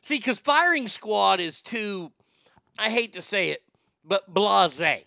See, 0.00 0.16
because 0.16 0.38
firing 0.38 0.88
squad 0.88 1.40
is 1.40 1.60
too, 1.60 2.12
I 2.78 2.90
hate 2.90 3.12
to 3.12 3.22
say 3.22 3.50
it, 3.50 3.62
but 4.04 4.32
blase. 4.32 5.04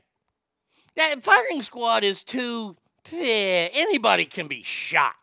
That 0.96 1.24
firing 1.24 1.64
squad 1.64 2.04
is 2.04 2.22
too, 2.22 2.76
eh, 3.12 3.70
anybody 3.74 4.26
can 4.26 4.48
be 4.48 4.62
shot. 4.62 5.16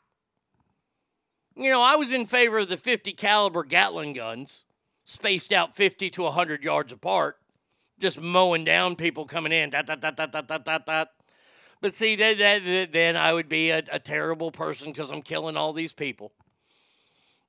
You 1.56 1.70
know, 1.70 1.82
I 1.82 1.96
was 1.96 2.12
in 2.12 2.26
favor 2.26 2.58
of 2.58 2.68
the 2.68 2.76
50 2.76 3.12
caliber 3.12 3.62
Gatling 3.62 4.14
guns, 4.14 4.64
spaced 5.04 5.52
out 5.52 5.74
50 5.74 6.10
to 6.10 6.22
100 6.22 6.64
yards 6.64 6.92
apart, 6.92 7.38
just 7.98 8.20
mowing 8.20 8.64
down 8.64 8.96
people 8.96 9.24
coming 9.26 9.52
in. 9.52 9.70
Dot, 9.70 9.86
dot, 9.86 10.00
dot, 10.00 10.16
dot, 10.16 10.32
dot, 10.32 10.48
dot, 10.48 10.64
dot, 10.64 10.86
dot. 10.86 11.08
But 11.80 11.94
see, 11.94 12.16
then 12.16 13.16
I 13.16 13.32
would 13.32 13.48
be 13.48 13.70
a, 13.70 13.82
a 13.92 13.98
terrible 13.98 14.50
person 14.50 14.90
because 14.90 15.10
I'm 15.10 15.22
killing 15.22 15.56
all 15.56 15.72
these 15.72 15.92
people. 15.92 16.32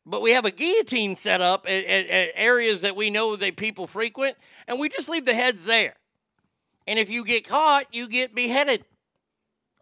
But 0.05 0.21
we 0.21 0.31
have 0.31 0.45
a 0.45 0.51
guillotine 0.51 1.15
set 1.15 1.41
up 1.41 1.67
at, 1.67 1.85
at, 1.85 2.07
at 2.07 2.29
areas 2.35 2.81
that 2.81 2.95
we 2.95 3.09
know 3.09 3.35
that 3.35 3.55
people 3.55 3.87
frequent, 3.87 4.35
and 4.67 4.79
we 4.79 4.89
just 4.89 5.09
leave 5.09 5.25
the 5.25 5.35
heads 5.35 5.65
there. 5.65 5.95
And 6.87 6.97
if 6.97 7.09
you 7.09 7.23
get 7.23 7.47
caught, 7.47 7.85
you 7.93 8.07
get 8.07 8.33
beheaded. 8.33 8.83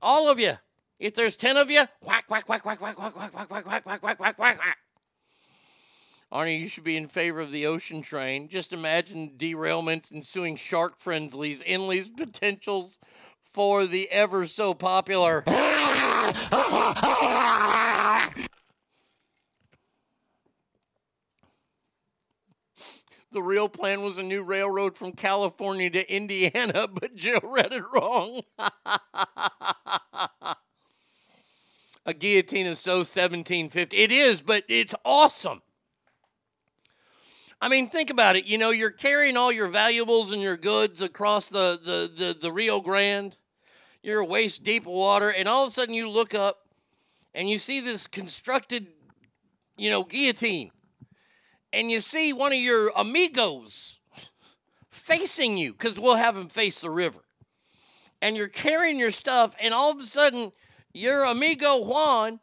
All 0.01 0.29
of 0.29 0.39
you. 0.39 0.57
If 0.99 1.13
there's 1.13 1.37
10 1.37 1.55
of 1.55 1.71
you, 1.71 1.85
whack, 2.01 2.25
whack, 2.29 2.49
whack, 2.49 2.65
whack, 2.65 2.81
whack, 2.81 2.99
whack, 2.99 3.15
whack, 3.15 3.33
whack, 3.33 3.49
whack, 3.49 3.65
whack, 3.65 3.85
whack, 3.85 4.03
whack, 4.03 4.19
whack, 4.19 4.59
whack. 4.59 4.77
Arnie, 6.31 6.59
you 6.59 6.67
should 6.67 6.83
be 6.83 6.97
in 6.97 7.07
favor 7.07 7.39
of 7.39 7.51
the 7.51 7.65
ocean 7.65 8.01
train. 8.01 8.49
Just 8.49 8.73
imagine 8.73 9.31
derailments, 9.37 10.11
ensuing 10.11 10.57
shark 10.57 10.97
frenzies, 10.97 11.63
endless 11.65 12.09
potentials 12.09 12.99
for 13.41 13.87
the 13.87 14.09
ever 14.11 14.45
so 14.45 14.73
popular. 14.73 15.43
The 23.31 23.43
real 23.43 23.69
plan 23.69 24.01
was 24.01 24.17
a 24.17 24.23
new 24.23 24.41
railroad 24.41 24.97
from 24.97 25.11
California 25.11 25.91
to 25.91 26.11
Indiana, 26.13 26.87
but 26.91 27.15
Joe 27.15 27.39
read 27.43 27.71
it 27.71 27.83
wrong. 27.93 28.41
a 32.05 32.13
guillotine 32.13 32.65
is 32.65 32.79
so 32.79 32.97
1750. 32.99 33.95
It 33.95 34.11
is, 34.11 34.41
but 34.41 34.63
it's 34.67 34.95
awesome. 35.05 35.61
I 37.61 37.67
mean, 37.67 37.89
think 37.89 38.09
about 38.09 38.35
it. 38.35 38.45
You 38.45 38.57
know, 38.57 38.71
you're 38.71 38.89
carrying 38.89 39.37
all 39.37 39.51
your 39.51 39.67
valuables 39.67 40.31
and 40.31 40.41
your 40.41 40.57
goods 40.57 41.01
across 41.01 41.49
the, 41.49 41.79
the, 41.83 42.11
the, 42.25 42.37
the 42.41 42.51
Rio 42.51 42.79
Grande. 42.81 43.37
You're 44.01 44.23
waist 44.23 44.63
deep 44.63 44.85
water, 44.85 45.29
and 45.29 45.47
all 45.47 45.63
of 45.63 45.67
a 45.67 45.71
sudden 45.71 45.93
you 45.93 46.09
look 46.09 46.33
up 46.33 46.59
and 47.35 47.49
you 47.49 47.59
see 47.59 47.81
this 47.81 48.07
constructed, 48.07 48.87
you 49.77 49.91
know, 49.91 50.03
guillotine 50.03 50.71
and 51.71 51.91
you 51.91 51.99
see 51.99 52.33
one 52.33 52.51
of 52.51 52.59
your 52.59 52.91
amigos 52.95 53.99
facing 54.89 55.57
you 55.57 55.71
because 55.71 55.99
we'll 55.99 56.15
have 56.15 56.37
him 56.37 56.47
face 56.47 56.81
the 56.81 56.89
river. 56.89 57.19
And 58.21 58.35
you're 58.35 58.47
carrying 58.47 58.99
your 58.99 59.11
stuff, 59.11 59.55
and 59.61 59.73
all 59.73 59.91
of 59.91 59.99
a 59.99 60.03
sudden, 60.03 60.51
your 60.93 61.23
amigo 61.23 61.83
Juan 61.83 62.39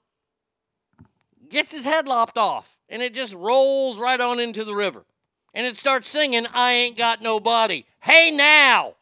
gets 1.48 1.72
his 1.72 1.84
head 1.84 2.08
lopped 2.08 2.38
off, 2.38 2.78
and 2.88 3.02
it 3.02 3.14
just 3.14 3.34
rolls 3.34 3.98
right 3.98 4.20
on 4.20 4.40
into 4.40 4.64
the 4.64 4.74
river. 4.74 5.04
And 5.52 5.66
it 5.66 5.76
starts 5.76 6.08
singing, 6.08 6.46
I 6.52 6.72
Ain't 6.72 6.96
Got 6.96 7.22
nobody. 7.22 7.84
Hey 8.00 8.30
now! 8.30 8.94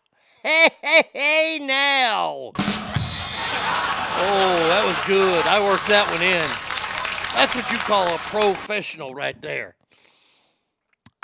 Hey, 0.43 0.69
hey, 0.83 1.03
hey 1.13 1.59
now! 1.63 2.53
Oh, 4.17 4.57
that 4.69 4.85
was 4.87 4.97
good. 5.07 5.45
I 5.47 5.61
worked 5.63 5.89
that 5.89 6.09
one 6.11 6.23
in. 6.23 6.47
That's 7.35 7.55
what 7.55 7.71
you 7.73 7.79
call 7.79 8.15
a 8.15 8.19
professional 8.19 9.15
right 9.15 9.41
there. 9.43 9.75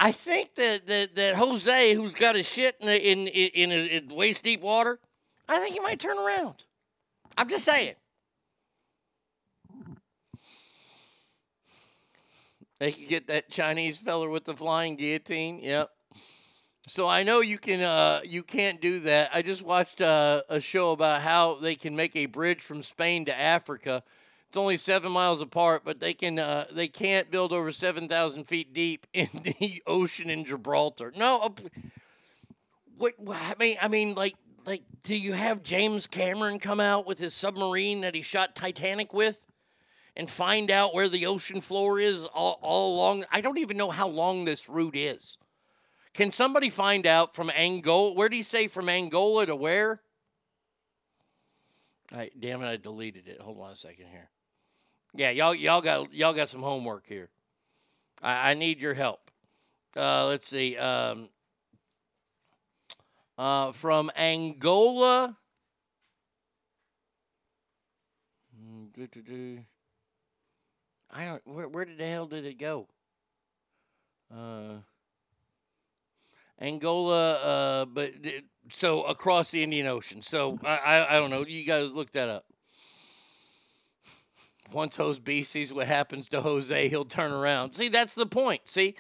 I 0.03 0.13
think 0.13 0.55
that, 0.55 0.87
that, 0.87 1.15
that 1.15 1.37
Jose, 1.37 1.93
who's 1.93 2.15
got 2.15 2.35
his 2.35 2.49
shit 2.49 2.75
in 2.81 2.89
in 2.89 3.27
in, 3.29 3.71
in, 3.71 4.09
waist 4.09 4.43
deep 4.43 4.63
water, 4.63 4.99
I 5.47 5.61
think 5.61 5.75
he 5.75 5.81
might 5.81 6.01
turn 6.01 6.17
around. 6.17 6.65
I'm 7.37 7.51
just 7.51 7.67
saying. 7.67 7.97
They 12.79 12.93
could 12.93 13.09
get 13.09 13.27
that 13.27 13.51
Chinese 13.51 13.99
feller 13.99 14.31
with 14.31 14.47
the 14.47 14.57
flying 14.57 14.97
guillotine. 14.97 15.61
Yep. 15.63 15.91
So 16.89 17.07
I 17.07 17.23
know 17.23 17.41
you 17.41 17.59
can 17.59 17.83
uh, 17.83 18.23
you 18.25 18.43
can't 18.43 18.81
do 18.81 19.01
that. 19.01 19.31
I 19.35 19.43
just 19.43 19.61
watched 19.61 20.01
uh, 20.01 20.41
a 20.49 20.61
show 20.61 20.93
about 20.93 21.21
how 21.21 21.57
they 21.57 21.75
can 21.75 21.95
make 21.95 22.17
a 22.17 22.25
bridge 22.25 22.63
from 22.63 22.83
Spain 22.83 23.27
to 23.27 23.39
Africa 23.39 24.03
it's 24.51 24.57
only 24.57 24.79
seven 24.79 25.13
miles 25.13 25.41
apart, 25.41 25.83
but 25.85 26.01
they 26.01 26.13
can 26.13 26.41
uh, 26.41 26.65
they 26.73 26.89
can't 26.89 27.31
build 27.31 27.53
over 27.53 27.71
seven 27.71 28.09
thousand 28.09 28.49
feet 28.49 28.73
deep 28.73 29.07
in 29.15 29.29
the 29.45 29.81
ocean 29.87 30.29
in 30.29 30.45
Gibraltar. 30.45 31.13
No, 31.17 31.41
uh, 31.41 31.51
what, 32.99 33.15
I 33.31 33.55
mean, 33.61 33.77
I 33.81 33.87
mean, 33.87 34.17
like 34.17 34.35
like, 34.67 34.83
do 35.05 35.15
you 35.15 35.35
have 35.35 35.63
James 35.63 36.09
Cameron 36.09 36.59
come 36.59 36.81
out 36.81 37.07
with 37.07 37.21
his 37.21 37.33
submarine 37.33 38.01
that 38.01 38.17
he 38.17 38.23
shot 38.23 38.57
Titanic 38.57 39.15
with? 39.15 39.41
And 40.17 40.29
find 40.29 40.73
out 40.73 40.95
where 40.95 41.09
the 41.09 41.27
ocean 41.27 41.61
floor 41.61 42.01
is 42.01 42.25
all, 42.25 42.59
all 42.61 42.97
along. 42.97 43.25
I 43.31 43.41
don't 43.41 43.59
even 43.59 43.77
know 43.77 43.91
how 43.91 44.09
long 44.09 44.45
this 44.45 44.69
route 44.69 44.97
is. 44.97 45.39
Can 46.13 46.33
somebody 46.33 46.71
find 46.71 47.07
out 47.07 47.37
from 47.37 47.51
Angola? 47.51 48.15
Where 48.15 48.29
do 48.29 48.37
you 48.37 48.43
say 48.43 48.67
from 48.67 48.89
Angola 48.89 49.47
to 49.47 49.55
where? 49.55 50.03
I, 52.13 52.31
damn 52.39 52.61
it, 52.63 52.67
I 52.67 52.77
deleted 52.77 53.29
it. 53.29 53.41
Hold 53.41 53.61
on 53.61 53.71
a 53.71 53.77
second 53.77 54.07
here. 54.11 54.29
Yeah, 55.15 55.31
y'all 55.31 55.55
y'all 55.55 55.81
got 55.81 56.15
y'all 56.15 56.33
got 56.33 56.49
some 56.49 56.63
homework 56.63 57.07
here. 57.07 57.31
I, 58.23 58.51
I 58.51 58.55
need 58.55 58.81
your 58.81 58.95
help. 58.95 59.31
Uh, 59.97 60.27
let's 60.27 60.47
see. 60.47 60.77
Um, 60.77 61.29
uh, 63.37 63.73
from 63.73 64.11
Angola. 64.17 65.37
I 71.13 71.25
don't. 71.25 71.47
Where, 71.47 71.69
where 71.69 71.87
the 71.87 72.07
hell 72.07 72.27
did 72.27 72.45
it 72.45 72.59
go? 72.59 72.87
Uh, 74.33 74.75
Angola, 76.61 77.33
uh, 77.33 77.85
but 77.87 78.13
so 78.69 79.03
across 79.05 79.51
the 79.51 79.63
Indian 79.63 79.87
Ocean. 79.87 80.23
So 80.23 80.59
I, 80.63 80.77
I, 80.77 81.17
I 81.17 81.19
don't 81.19 81.31
know. 81.31 81.45
You 81.45 81.65
guys 81.65 81.91
look 81.91 82.13
that 82.13 82.29
up 82.29 82.45
once 84.73 84.97
Jose 84.97 85.21
B 85.23 85.43
sees 85.43 85.73
what 85.73 85.87
happens 85.87 86.29
to 86.29 86.41
Jose, 86.41 86.89
he'll 86.89 87.05
turn 87.05 87.33
around. 87.33 87.75
See, 87.75 87.89
that's 87.89 88.15
the 88.15 88.27
point. 88.27 88.69
See, 88.69 88.97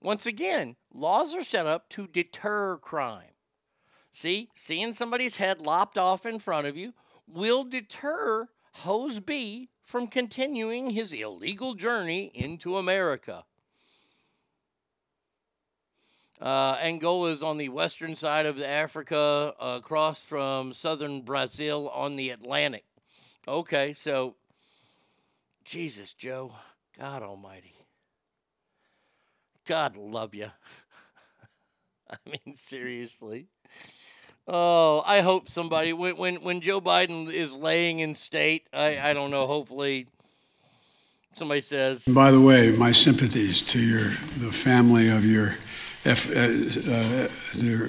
once 0.00 0.26
again, 0.26 0.76
laws 0.92 1.34
are 1.34 1.44
set 1.44 1.66
up 1.66 1.88
to 1.90 2.06
deter 2.06 2.76
crime. 2.78 3.30
See, 4.10 4.50
seeing 4.54 4.92
somebody's 4.92 5.36
head 5.36 5.60
lopped 5.60 5.98
off 5.98 6.24
in 6.26 6.38
front 6.38 6.66
of 6.66 6.76
you 6.76 6.94
will 7.26 7.64
deter 7.64 8.48
Hose 8.72 9.18
B 9.20 9.70
from 9.84 10.06
continuing 10.06 10.90
his 10.90 11.12
illegal 11.12 11.74
journey 11.74 12.30
into 12.34 12.76
America. 12.76 13.44
Uh, 16.40 16.76
Angola 16.82 17.30
is 17.30 17.42
on 17.42 17.58
the 17.58 17.68
western 17.68 18.16
side 18.16 18.44
of 18.44 18.60
Africa, 18.60 19.54
uh, 19.58 19.78
across 19.78 20.20
from 20.20 20.72
southern 20.72 21.22
Brazil 21.22 21.88
on 21.88 22.16
the 22.16 22.30
Atlantic. 22.30 22.84
Okay, 23.46 23.94
so 23.94 24.34
Jesus, 25.64 26.14
Joe, 26.14 26.52
God 26.98 27.22
Almighty, 27.22 27.74
God 29.66 29.96
love 29.96 30.34
you. 30.34 30.50
I 32.10 32.16
mean, 32.26 32.54
seriously. 32.54 33.46
Oh, 34.46 35.02
I 35.06 35.20
hope 35.20 35.48
somebody 35.48 35.94
when 35.94 36.18
when 36.18 36.36
when 36.36 36.60
Joe 36.60 36.80
Biden 36.80 37.32
is 37.32 37.54
laying 37.54 38.00
in 38.00 38.14
state, 38.14 38.66
I 38.74 39.00
I 39.00 39.12
don't 39.14 39.30
know. 39.30 39.46
Hopefully, 39.46 40.06
somebody 41.32 41.62
says. 41.62 42.04
By 42.04 42.30
the 42.30 42.40
way, 42.40 42.70
my 42.70 42.92
sympathies 42.92 43.62
to 43.68 43.80
your 43.80 44.10
the 44.38 44.52
family 44.52 45.08
of 45.08 45.24
your 45.24 45.54
F, 46.04 46.30
uh, 46.30 46.40
uh, 46.40 47.28
your, 47.54 47.88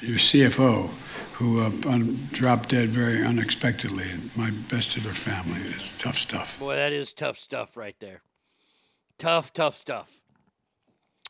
your 0.00 0.18
CFO 0.18 0.90
who 1.36 1.60
uh, 1.60 1.70
un- 1.86 2.28
dropped 2.32 2.70
dead 2.70 2.88
very 2.88 3.22
unexpectedly. 3.22 4.06
My 4.36 4.50
best 4.70 4.92
to 4.92 5.00
their 5.00 5.12
family. 5.12 5.60
It's 5.74 5.92
tough 5.98 6.18
stuff. 6.18 6.58
Boy, 6.58 6.76
that 6.76 6.92
is 6.92 7.12
tough 7.12 7.38
stuff 7.38 7.76
right 7.76 7.96
there. 8.00 8.22
Tough, 9.18 9.52
tough 9.52 9.76
stuff. 9.76 10.22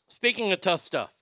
Speaking 0.06 0.52
of 0.52 0.60
tough 0.60 0.84
stuff, 0.84 1.12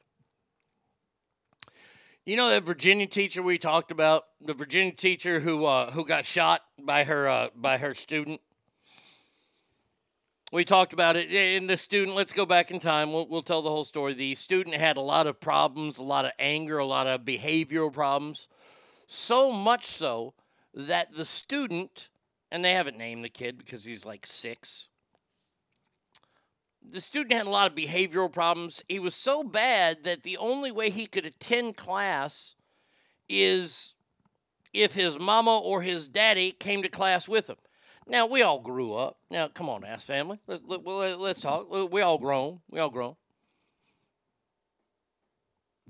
you 2.26 2.36
know 2.36 2.50
that 2.50 2.62
Virginia 2.62 3.06
teacher 3.06 3.42
we 3.42 3.56
talked 3.56 3.90
about, 3.90 4.24
the 4.40 4.54
Virginia 4.54 4.92
teacher 4.92 5.40
who 5.40 5.64
uh, 5.64 5.90
who 5.90 6.04
got 6.04 6.26
shot 6.26 6.60
by 6.82 7.04
her 7.04 7.26
uh, 7.26 7.48
by 7.56 7.78
her 7.78 7.94
student. 7.94 8.40
We 10.52 10.64
talked 10.64 10.92
about 10.92 11.16
it. 11.16 11.30
And 11.30 11.68
the 11.68 11.76
student, 11.76 12.16
let's 12.16 12.32
go 12.32 12.46
back 12.46 12.70
in 12.70 12.78
time. 12.78 13.12
We'll, 13.12 13.26
we'll 13.26 13.42
tell 13.42 13.60
the 13.60 13.70
whole 13.70 13.82
story. 13.82 14.14
The 14.14 14.36
student 14.36 14.76
had 14.76 14.96
a 14.96 15.00
lot 15.00 15.26
of 15.26 15.40
problems, 15.40 15.98
a 15.98 16.04
lot 16.04 16.26
of 16.26 16.32
anger, 16.38 16.78
a 16.78 16.86
lot 16.86 17.08
of 17.08 17.22
behavioral 17.22 17.92
problems. 17.92 18.46
So 19.06 19.50
much 19.50 19.86
so 19.86 20.34
that 20.74 21.14
the 21.14 21.24
student, 21.24 22.08
and 22.50 22.64
they 22.64 22.72
haven't 22.72 22.98
named 22.98 23.24
the 23.24 23.28
kid 23.28 23.58
because 23.58 23.84
he's 23.84 24.04
like 24.04 24.26
six, 24.26 24.88
the 26.86 27.00
student 27.00 27.32
had 27.32 27.46
a 27.46 27.50
lot 27.50 27.70
of 27.70 27.76
behavioral 27.76 28.30
problems. 28.30 28.82
He 28.88 28.98
was 28.98 29.14
so 29.14 29.42
bad 29.42 30.04
that 30.04 30.22
the 30.22 30.36
only 30.36 30.70
way 30.70 30.90
he 30.90 31.06
could 31.06 31.24
attend 31.24 31.76
class 31.76 32.56
is 33.28 33.94
if 34.72 34.94
his 34.94 35.18
mama 35.18 35.58
or 35.58 35.82
his 35.82 36.08
daddy 36.08 36.52
came 36.52 36.82
to 36.82 36.88
class 36.88 37.28
with 37.28 37.48
him. 37.48 37.56
Now 38.06 38.26
we 38.26 38.42
all 38.42 38.60
grew 38.60 38.94
up. 38.94 39.16
Now 39.30 39.48
come 39.48 39.70
on, 39.70 39.84
ass 39.84 40.04
family. 40.04 40.38
Let's 40.46 40.62
let, 40.66 40.82
well, 40.82 41.16
let's 41.16 41.40
talk. 41.40 41.90
We 41.90 42.02
all 42.02 42.18
grown. 42.18 42.60
We 42.68 42.80
all 42.80 42.90
grown. 42.90 43.16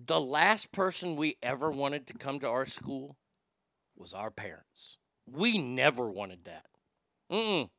The 0.06 0.20
last 0.20 0.72
person 0.72 1.16
we 1.16 1.36
ever 1.42 1.70
wanted 1.70 2.06
to 2.08 2.14
come 2.14 2.40
to 2.40 2.48
our 2.48 2.66
school 2.66 3.16
was 3.96 4.12
our 4.12 4.30
parents. 4.30 4.98
We 5.30 5.58
never 5.58 6.10
wanted 6.10 6.44
that. 6.44 6.66
Mm-mm. 7.30 7.70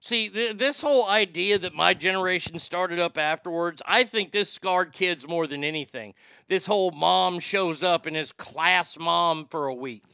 See, 0.00 0.28
th- 0.28 0.56
this 0.56 0.80
whole 0.80 1.08
idea 1.08 1.58
that 1.58 1.74
my 1.74 1.94
generation 1.94 2.58
started 2.58 2.98
up 2.98 3.18
afterwards, 3.18 3.82
I 3.86 4.04
think 4.04 4.30
this 4.30 4.52
scarred 4.52 4.92
kids 4.92 5.26
more 5.26 5.46
than 5.46 5.64
anything. 5.64 6.14
This 6.48 6.66
whole 6.66 6.90
mom 6.90 7.40
shows 7.40 7.82
up 7.82 8.06
and 8.06 8.16
is 8.16 8.32
class 8.32 8.98
mom 8.98 9.46
for 9.46 9.66
a 9.66 9.74
week. 9.74 10.04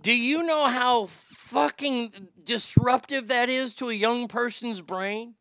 Do 0.00 0.12
you 0.12 0.42
know 0.42 0.66
how 0.68 1.06
fucking 1.06 2.12
disruptive 2.42 3.28
that 3.28 3.48
is 3.48 3.74
to 3.74 3.88
a 3.90 3.94
young 3.94 4.28
person's 4.28 4.80
brain? 4.80 5.34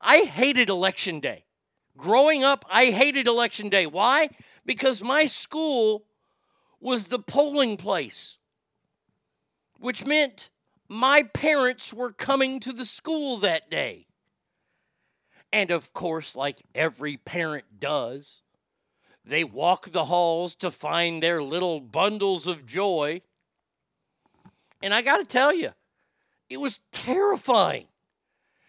I 0.00 0.20
hated 0.20 0.68
election 0.68 1.20
day. 1.20 1.44
Growing 1.96 2.42
up, 2.42 2.64
I 2.70 2.86
hated 2.86 3.26
election 3.26 3.68
day. 3.68 3.86
Why? 3.86 4.30
Because 4.64 5.02
my 5.02 5.26
school 5.26 6.04
was 6.80 7.06
the 7.06 7.18
polling 7.18 7.76
place, 7.76 8.38
which 9.78 10.04
meant 10.04 10.50
my 10.88 11.22
parents 11.22 11.92
were 11.92 12.12
coming 12.12 12.60
to 12.60 12.72
the 12.72 12.84
school 12.84 13.36
that 13.38 13.70
day. 13.70 14.06
And 15.52 15.70
of 15.70 15.92
course, 15.92 16.34
like 16.34 16.62
every 16.74 17.18
parent 17.18 17.64
does, 17.78 18.40
they 19.24 19.44
walk 19.44 19.90
the 19.90 20.06
halls 20.06 20.54
to 20.56 20.70
find 20.70 21.22
their 21.22 21.42
little 21.42 21.80
bundles 21.80 22.46
of 22.46 22.66
joy. 22.66 23.22
And 24.82 24.92
I 24.92 25.02
got 25.02 25.18
to 25.18 25.24
tell 25.24 25.54
you, 25.54 25.70
it 26.48 26.60
was 26.60 26.80
terrifying 26.90 27.86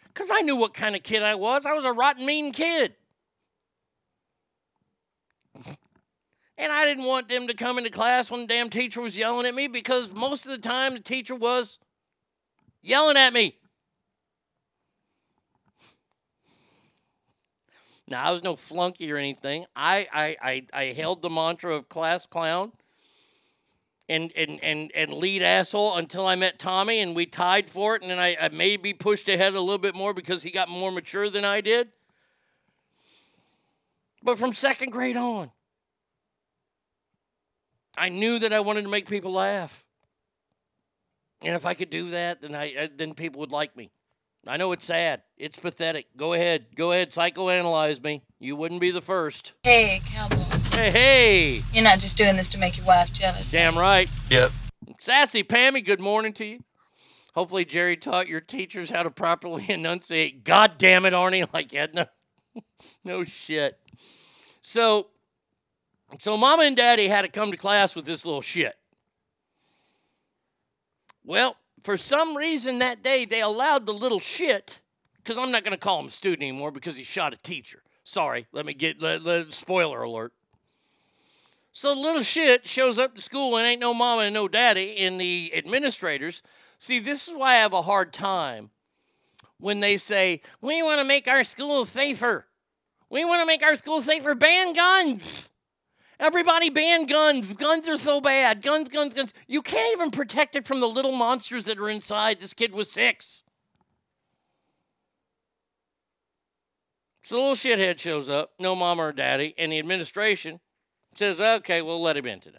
because 0.07 0.29
I 0.31 0.41
knew 0.41 0.55
what 0.55 0.73
kind 0.73 0.95
of 0.95 1.03
kid 1.03 1.23
I 1.23 1.35
was. 1.35 1.65
I 1.65 1.73
was 1.73 1.85
a 1.85 1.93
rotten, 1.93 2.25
mean 2.25 2.51
kid. 2.51 2.95
And 6.57 6.71
I 6.71 6.85
didn't 6.85 7.05
want 7.05 7.29
them 7.29 7.47
to 7.47 7.53
come 7.53 7.77
into 7.77 7.89
class 7.89 8.29
when 8.29 8.41
the 8.41 8.47
damn 8.47 8.69
teacher 8.69 9.01
was 9.01 9.17
yelling 9.17 9.47
at 9.47 9.55
me 9.55 9.67
because 9.67 10.11
most 10.11 10.45
of 10.45 10.51
the 10.51 10.59
time 10.59 10.93
the 10.93 10.99
teacher 10.99 11.35
was 11.35 11.79
yelling 12.81 13.17
at 13.17 13.33
me. 13.33 13.57
Now, 18.07 18.23
I 18.23 18.31
was 18.31 18.43
no 18.43 18.55
flunky 18.55 19.11
or 19.11 19.17
anything. 19.17 19.65
I, 19.75 20.07
I, 20.13 20.37
I, 20.41 20.65
I 20.73 20.83
held 20.93 21.21
the 21.21 21.29
mantra 21.29 21.73
of 21.73 21.89
class 21.89 22.25
clown 22.25 22.71
and, 24.09 24.31
and, 24.35 24.59
and, 24.61 24.91
and 24.93 25.13
lead 25.13 25.41
asshole 25.41 25.97
until 25.97 26.27
I 26.27 26.35
met 26.35 26.59
Tommy 26.59 26.99
and 26.99 27.15
we 27.15 27.25
tied 27.25 27.69
for 27.69 27.95
it. 27.95 28.01
And 28.01 28.11
then 28.11 28.19
I, 28.19 28.35
I 28.39 28.49
maybe 28.49 28.93
pushed 28.93 29.29
ahead 29.29 29.55
a 29.55 29.59
little 29.59 29.77
bit 29.77 29.95
more 29.95 30.13
because 30.13 30.43
he 30.43 30.51
got 30.51 30.69
more 30.69 30.91
mature 30.91 31.29
than 31.29 31.45
I 31.45 31.61
did. 31.61 31.89
But 34.21 34.37
from 34.37 34.53
second 34.53 34.91
grade 34.91 35.17
on, 35.17 35.51
I 37.97 38.09
knew 38.09 38.39
that 38.39 38.53
I 38.53 38.59
wanted 38.59 38.83
to 38.83 38.89
make 38.89 39.07
people 39.07 39.33
laugh. 39.33 39.85
And 41.41 41.55
if 41.55 41.65
I 41.65 41.73
could 41.73 41.89
do 41.89 42.11
that, 42.11 42.41
then 42.41 42.55
I 42.55 42.73
uh, 42.73 42.87
then 42.95 43.13
people 43.13 43.41
would 43.41 43.51
like 43.51 43.75
me. 43.75 43.91
I 44.47 44.57
know 44.57 44.71
it's 44.71 44.85
sad. 44.85 45.21
It's 45.37 45.57
pathetic. 45.57 46.07
Go 46.17 46.33
ahead. 46.33 46.67
Go 46.75 46.91
ahead. 46.91 47.11
Psychoanalyze 47.11 48.03
me. 48.03 48.23
You 48.39 48.55
wouldn't 48.55 48.81
be 48.81 48.91
the 48.91 49.01
first. 49.01 49.53
Hey, 49.63 50.01
cowboy. 50.05 50.43
Hey, 50.71 50.91
hey. 50.91 51.61
You're 51.71 51.83
not 51.83 51.99
just 51.99 52.17
doing 52.17 52.35
this 52.35 52.49
to 52.49 52.57
make 52.57 52.75
your 52.77 52.85
wife 52.85 53.13
jealous. 53.13 53.51
Damn 53.51 53.77
right. 53.77 54.09
Yep. 54.29 54.51
Sassy 54.99 55.43
Pammy, 55.43 55.83
good 55.83 56.01
morning 56.01 56.33
to 56.33 56.45
you. 56.45 56.63
Hopefully, 57.35 57.63
Jerry 57.65 57.95
taught 57.97 58.27
your 58.27 58.41
teachers 58.41 58.89
how 58.91 59.03
to 59.03 59.11
properly 59.11 59.65
enunciate. 59.69 60.43
God 60.43 60.73
damn 60.77 61.05
it, 61.05 61.13
Arnie. 61.13 61.47
Like 61.53 61.73
Edna. 61.73 62.09
no 63.03 63.23
shit. 63.23 63.79
So, 64.61 65.07
so 66.19 66.37
mama 66.37 66.63
and 66.63 66.75
daddy 66.75 67.07
had 67.07 67.23
to 67.23 67.27
come 67.27 67.51
to 67.51 67.57
class 67.57 67.95
with 67.95 68.05
this 68.05 68.25
little 68.25 68.41
shit. 68.41 68.75
Well, 71.23 71.55
for 71.83 71.97
some 71.97 72.35
reason 72.35 72.79
that 72.79 73.03
day 73.03 73.25
they 73.25 73.41
allowed 73.41 73.85
the 73.85 73.93
little 73.93 74.19
shit, 74.19 74.81
because 75.17 75.37
I'm 75.37 75.51
not 75.51 75.63
going 75.63 75.73
to 75.73 75.79
call 75.79 75.99
him 75.99 76.07
a 76.07 76.11
student 76.11 76.43
anymore 76.43 76.71
because 76.71 76.97
he 76.97 77.03
shot 77.03 77.33
a 77.33 77.37
teacher. 77.37 77.81
Sorry, 78.03 78.47
let 78.51 78.65
me 78.65 78.73
get 78.73 79.01
let- 79.01 79.53
spoiler 79.53 80.03
alert. 80.03 80.33
So 81.71 81.95
the 81.95 82.01
little 82.01 82.21
shit 82.21 82.67
shows 82.67 82.99
up 82.99 83.15
to 83.15 83.21
school 83.21 83.57
and 83.57 83.65
ain't 83.65 83.81
no 83.81 83.93
mama 83.93 84.23
and 84.23 84.33
no 84.33 84.47
daddy, 84.47 84.97
and 84.97 85.19
the 85.19 85.51
administrators. 85.55 86.43
See, 86.77 86.99
this 86.99 87.27
is 87.27 87.35
why 87.35 87.53
I 87.53 87.57
have 87.59 87.73
a 87.73 87.81
hard 87.81 88.13
time 88.13 88.69
when 89.57 89.79
they 89.79 89.97
say, 89.97 90.41
We 90.61 90.83
want 90.83 90.99
to 90.99 91.05
make 91.05 91.27
our 91.27 91.43
school 91.43 91.85
safer. 91.85 92.45
We 93.09 93.25
want 93.25 93.41
to 93.41 93.47
make 93.47 93.63
our 93.63 93.75
school 93.75 94.01
safer. 94.01 94.35
Ban 94.35 94.73
guns. 94.73 95.49
Everybody 96.19 96.69
ban 96.69 97.05
guns. 97.05 97.53
Guns 97.53 97.87
are 97.89 97.97
so 97.97 98.21
bad. 98.21 98.61
Guns, 98.61 98.89
guns, 98.89 99.13
guns. 99.13 99.33
You 99.47 99.61
can't 99.61 99.93
even 99.95 100.11
protect 100.11 100.55
it 100.55 100.65
from 100.65 100.79
the 100.79 100.87
little 100.87 101.11
monsters 101.11 101.65
that 101.65 101.79
are 101.79 101.89
inside. 101.89 102.39
This 102.39 102.53
kid 102.53 102.73
was 102.73 102.91
six. 102.91 103.43
So 107.23 107.35
the 107.35 107.41
little 107.41 107.55
shithead 107.55 107.99
shows 107.99 108.29
up, 108.29 108.51
no 108.59 108.75
mom 108.75 108.99
or 108.99 109.13
daddy, 109.13 109.55
and 109.57 109.71
the 109.71 109.79
administration 109.79 110.59
says, 111.15 111.39
okay, 111.39 111.81
we'll 111.81 112.01
let 112.01 112.17
him 112.17 112.25
in 112.25 112.41
today. 112.41 112.57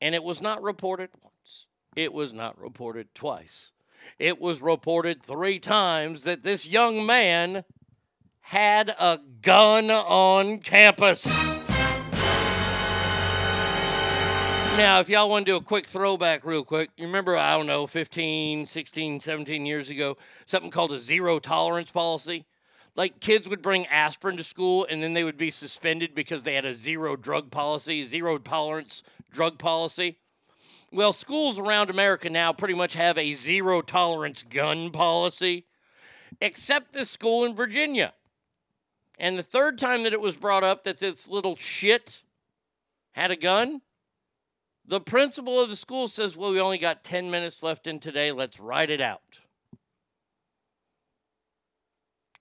And 0.00 0.14
it 0.14 0.22
was 0.22 0.40
not 0.40 0.62
reported 0.62 1.10
once. 1.22 1.66
It 1.96 2.12
was 2.12 2.32
not 2.32 2.60
reported 2.60 3.14
twice. 3.14 3.70
It 4.18 4.40
was 4.40 4.62
reported 4.62 5.22
three 5.22 5.58
times 5.58 6.24
that 6.24 6.44
this 6.44 6.68
young 6.68 7.06
man 7.06 7.64
had 8.46 8.90
a 9.00 9.18
gun 9.42 9.90
on 9.90 10.58
campus. 10.60 11.26
Now, 14.76 15.00
if 15.00 15.08
y'all 15.08 15.28
want 15.28 15.46
to 15.46 15.52
do 15.52 15.56
a 15.56 15.60
quick 15.60 15.84
throwback, 15.84 16.44
real 16.44 16.62
quick, 16.62 16.90
you 16.96 17.06
remember, 17.06 17.36
I 17.36 17.56
don't 17.56 17.66
know, 17.66 17.88
15, 17.88 18.66
16, 18.66 19.18
17 19.18 19.66
years 19.66 19.90
ago, 19.90 20.16
something 20.46 20.70
called 20.70 20.92
a 20.92 21.00
zero 21.00 21.40
tolerance 21.40 21.90
policy? 21.90 22.44
Like 22.94 23.18
kids 23.18 23.48
would 23.48 23.62
bring 23.62 23.84
aspirin 23.86 24.36
to 24.36 24.44
school 24.44 24.86
and 24.88 25.02
then 25.02 25.12
they 25.12 25.24
would 25.24 25.36
be 25.36 25.50
suspended 25.50 26.14
because 26.14 26.44
they 26.44 26.54
had 26.54 26.64
a 26.64 26.72
zero 26.72 27.16
drug 27.16 27.50
policy, 27.50 28.04
zero 28.04 28.38
tolerance 28.38 29.02
drug 29.32 29.58
policy. 29.58 30.18
Well, 30.92 31.12
schools 31.12 31.58
around 31.58 31.90
America 31.90 32.30
now 32.30 32.52
pretty 32.52 32.74
much 32.74 32.94
have 32.94 33.18
a 33.18 33.34
zero 33.34 33.82
tolerance 33.82 34.44
gun 34.44 34.92
policy, 34.92 35.66
except 36.40 36.92
this 36.92 37.10
school 37.10 37.44
in 37.44 37.56
Virginia. 37.56 38.12
And 39.18 39.38
the 39.38 39.42
third 39.42 39.78
time 39.78 40.02
that 40.02 40.12
it 40.12 40.20
was 40.20 40.36
brought 40.36 40.64
up 40.64 40.84
that 40.84 40.98
this 40.98 41.28
little 41.28 41.56
shit 41.56 42.22
had 43.12 43.30
a 43.30 43.36
gun, 43.36 43.80
the 44.86 45.00
principal 45.00 45.60
of 45.60 45.68
the 45.68 45.76
school 45.76 46.06
says, 46.08 46.36
Well, 46.36 46.52
we 46.52 46.60
only 46.60 46.78
got 46.78 47.02
10 47.02 47.30
minutes 47.30 47.62
left 47.62 47.86
in 47.86 47.98
today. 47.98 48.30
Let's 48.30 48.60
ride 48.60 48.90
it 48.90 49.00
out. 49.00 49.40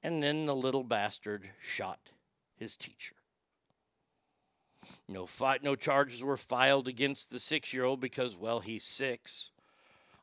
And 0.04 0.22
then 0.22 0.46
the 0.46 0.56
little 0.56 0.84
bastard 0.84 1.50
shot 1.62 2.00
his 2.58 2.76
teacher. 2.76 3.16
No 5.08 5.26
fight, 5.26 5.64
no 5.64 5.76
charges 5.76 6.24
were 6.24 6.38
filed 6.38 6.88
against 6.88 7.32
the 7.32 7.40
six-year-old 7.40 8.00
because, 8.00 8.36
well, 8.36 8.60
he's 8.60 8.84
six. 8.84 9.52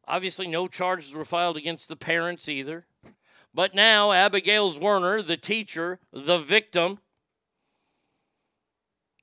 Obviously, 0.06 0.46
no 0.46 0.68
charges 0.68 1.14
were 1.14 1.24
filed 1.24 1.56
against 1.56 1.88
the 1.88 1.96
parents 1.96 2.48
either. 2.48 2.86
But 3.54 3.74
now, 3.74 4.12
Abigail 4.12 4.72
Zwerner, 4.72 5.26
the 5.26 5.36
teacher, 5.36 5.98
the 6.12 6.38
victim, 6.38 7.00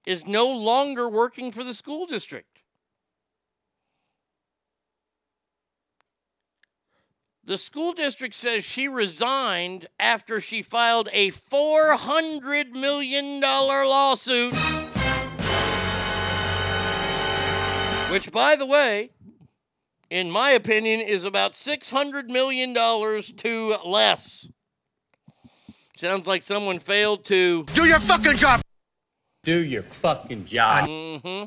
is 0.05 0.27
no 0.27 0.47
longer 0.47 1.09
working 1.09 1.51
for 1.51 1.63
the 1.63 1.73
school 1.73 2.05
district. 2.05 2.59
The 7.43 7.57
school 7.57 7.93
district 7.93 8.35
says 8.35 8.63
she 8.63 8.87
resigned 8.87 9.87
after 9.99 10.39
she 10.39 10.61
filed 10.61 11.09
a 11.11 11.31
$400 11.31 12.73
million 12.73 13.41
lawsuit. 13.41 14.53
Which, 18.11 18.31
by 18.31 18.55
the 18.55 18.67
way, 18.67 19.09
in 20.09 20.31
my 20.31 20.51
opinion, 20.51 21.01
is 21.01 21.23
about 21.23 21.53
$600 21.53 22.25
million 22.27 22.73
to 22.73 23.75
less. 23.85 24.49
Sounds 25.97 26.27
like 26.27 26.43
someone 26.43 26.79
failed 26.79 27.25
to 27.25 27.63
Do 27.65 27.85
your 27.85 27.99
fucking 27.99 28.37
job. 28.37 28.61
Do 29.43 29.57
your 29.57 29.83
fucking 29.83 30.45
job. 30.45 30.87
Mm-hmm. 30.87 31.45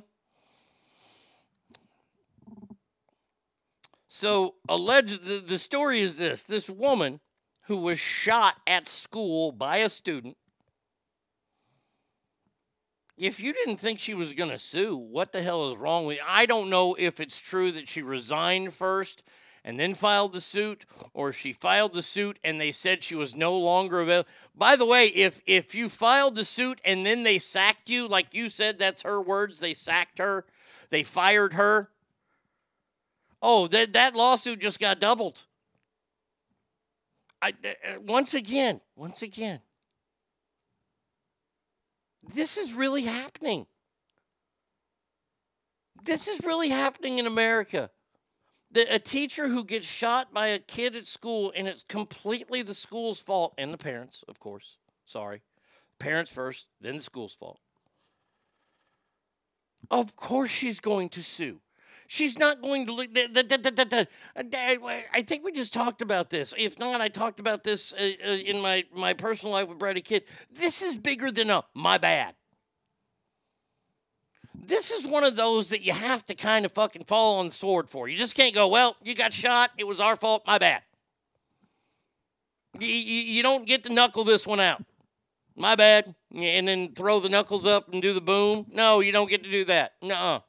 So, 4.09 4.57
alleged 4.69 5.25
the, 5.25 5.39
the 5.39 5.59
story 5.59 6.01
is 6.01 6.19
this: 6.19 6.45
this 6.45 6.69
woman 6.69 7.21
who 7.63 7.79
was 7.79 7.99
shot 7.99 8.57
at 8.67 8.87
school 8.87 9.53
by 9.53 9.79
a 9.79 9.89
student. 9.89 10.37
If 13.23 13.39
you 13.39 13.53
didn't 13.53 13.77
think 13.77 14.01
she 14.01 14.15
was 14.15 14.33
going 14.33 14.51
to 14.51 14.59
sue, 14.59 14.97
what 14.97 15.31
the 15.31 15.43
hell 15.43 15.71
is 15.71 15.79
wrong 15.79 16.07
with 16.07 16.17
you? 16.17 16.25
I 16.27 16.45
don't 16.45 16.69
know 16.69 16.97
if 16.99 17.21
it's 17.21 17.39
true 17.39 17.71
that 17.71 17.87
she 17.87 18.03
resigned 18.03 18.75
first 18.75 19.23
and 19.63 19.79
then 19.79 19.95
filed 19.95 20.33
the 20.33 20.41
suit, 20.41 20.85
or 21.15 21.33
she 21.33 21.53
filed 21.53 21.95
the 21.95 22.03
suit 22.03 22.41
and 22.43 22.61
they 22.61 22.73
said 22.73 23.05
she 23.05 23.15
was 23.15 23.37
no 23.37 23.57
longer 23.57 24.01
available. 24.01 24.29
By 24.57 24.75
the 24.75 24.85
way, 24.85 25.07
if 25.07 25.41
if 25.47 25.73
you 25.73 25.89
filed 25.89 26.35
the 26.35 26.45
suit 26.45 26.81
and 26.85 27.07
then 27.07 27.23
they 27.23 27.39
sacked 27.39 27.89
you, 27.89 28.09
like 28.09 28.35
you 28.35 28.49
said, 28.49 28.81
that's 28.81 29.03
her 29.03 29.23
words. 29.23 29.61
They 29.61 29.73
sacked 29.73 30.19
her. 30.19 30.45
They 30.91 31.05
fired 31.05 31.53
her. 31.53 31.91
Oh, 33.41 33.69
that 33.69 33.93
that 33.93 34.17
lawsuit 34.17 34.59
just 34.59 34.81
got 34.81 34.99
doubled. 34.99 35.43
I 37.41 37.51
uh, 37.51 38.01
once 38.05 38.35
again, 38.35 38.81
once 38.97 39.23
again. 39.23 39.61
This 42.23 42.57
is 42.57 42.73
really 42.73 43.03
happening. 43.03 43.67
This 46.05 46.29
is 46.29 46.45
really 46.45 46.69
happening 46.69 47.19
in 47.19 47.27
America. 47.27 47.91
The, 48.71 48.93
a 48.95 48.99
teacher 48.99 49.49
who 49.49 49.65
gets 49.65 49.87
shot 49.87 50.33
by 50.33 50.49
a 50.49 50.59
kid 50.59 50.97
at 50.97 51.07
school, 51.07 51.53
and 51.55 51.69
it's 51.69 51.85
completely 51.85 52.63
the 52.63 52.75
school's 52.75 53.21
fault, 53.21 53.55
and 53.59 53.73
the 53.73 53.79
parents, 53.79 54.25
of 54.29 54.41
course. 54.41 54.79
Sorry. 55.05 55.43
Parents 55.99 56.31
first, 56.31 56.67
then 56.81 56.97
the 56.97 57.03
school's 57.03 57.35
fault. 57.35 57.61
Of 59.91 60.17
course, 60.17 60.51
she's 60.51 60.81
going 60.81 61.11
to 61.11 61.23
sue. 61.23 61.61
She's 62.13 62.39
not 62.39 62.61
going 62.61 62.85
to 62.85 62.93
look. 62.93 63.15
da- 63.15 64.07
I 64.37 65.23
think 65.27 65.45
we 65.47 65.51
just 65.51 65.73
talked 65.73 66.03
about 66.03 66.29
this. 66.29 66.53
If 66.59 66.79
not, 66.79 67.01
I 67.01 67.09
talked 67.09 67.41
about 67.41 67.65
this 67.65 67.95
uh, 67.95 68.11
uh, 68.23 68.33
in 68.33 68.61
my, 68.61 68.85
my 68.95 69.15
personal 69.15 69.55
life 69.55 69.67
with 69.67 69.79
Brady 69.79 70.03
Kid. 70.03 70.25
This 70.51 70.83
is 70.83 70.95
bigger 70.95 71.31
than 71.31 71.49
a 71.49 71.65
my 71.73 71.97
bad. 71.97 72.35
This 74.55 74.91
is 74.91 75.07
one 75.07 75.25
of 75.25 75.37
those 75.37 75.71
that 75.71 75.81
you 75.81 75.95
have 75.95 76.27
to 76.27 76.35
kind 76.35 76.67
of 76.67 76.73
fucking 76.73 77.05
fall 77.05 77.39
on 77.39 77.47
the 77.47 77.55
sword 77.55 77.89
for. 77.89 78.09
You 78.09 78.19
just 78.19 78.35
can't 78.35 78.55
go, 78.55 78.69
well, 78.69 78.95
you 79.03 79.15
got 79.15 79.33
shot. 79.33 79.71
It 79.79 79.85
was 79.85 79.99
our 79.99 80.15
fault. 80.15 80.43
My 80.47 80.59
bad. 80.59 80.83
You, 82.79 82.89
you, 82.89 83.23
you 83.23 83.43
don't 83.43 83.67
get 83.67 83.85
to 83.85 83.89
knuckle 83.89 84.25
this 84.25 84.47
one 84.47 84.61
out. 84.61 84.85
My 85.57 85.77
bad. 85.77 86.15
And 86.35 86.69
then 86.69 86.93
throw 86.93 87.21
the 87.21 87.31
knuckles 87.31 87.65
up 87.65 87.91
and 87.91 88.03
do 88.03 88.13
the 88.13 88.21
boom. 88.21 88.67
No, 88.71 89.01
you 89.01 89.13
don't 89.13 89.31
get 89.31 89.45
to 89.45 89.51
do 89.51 89.65
that. 89.65 89.95
Nuh-uh. 90.03 90.41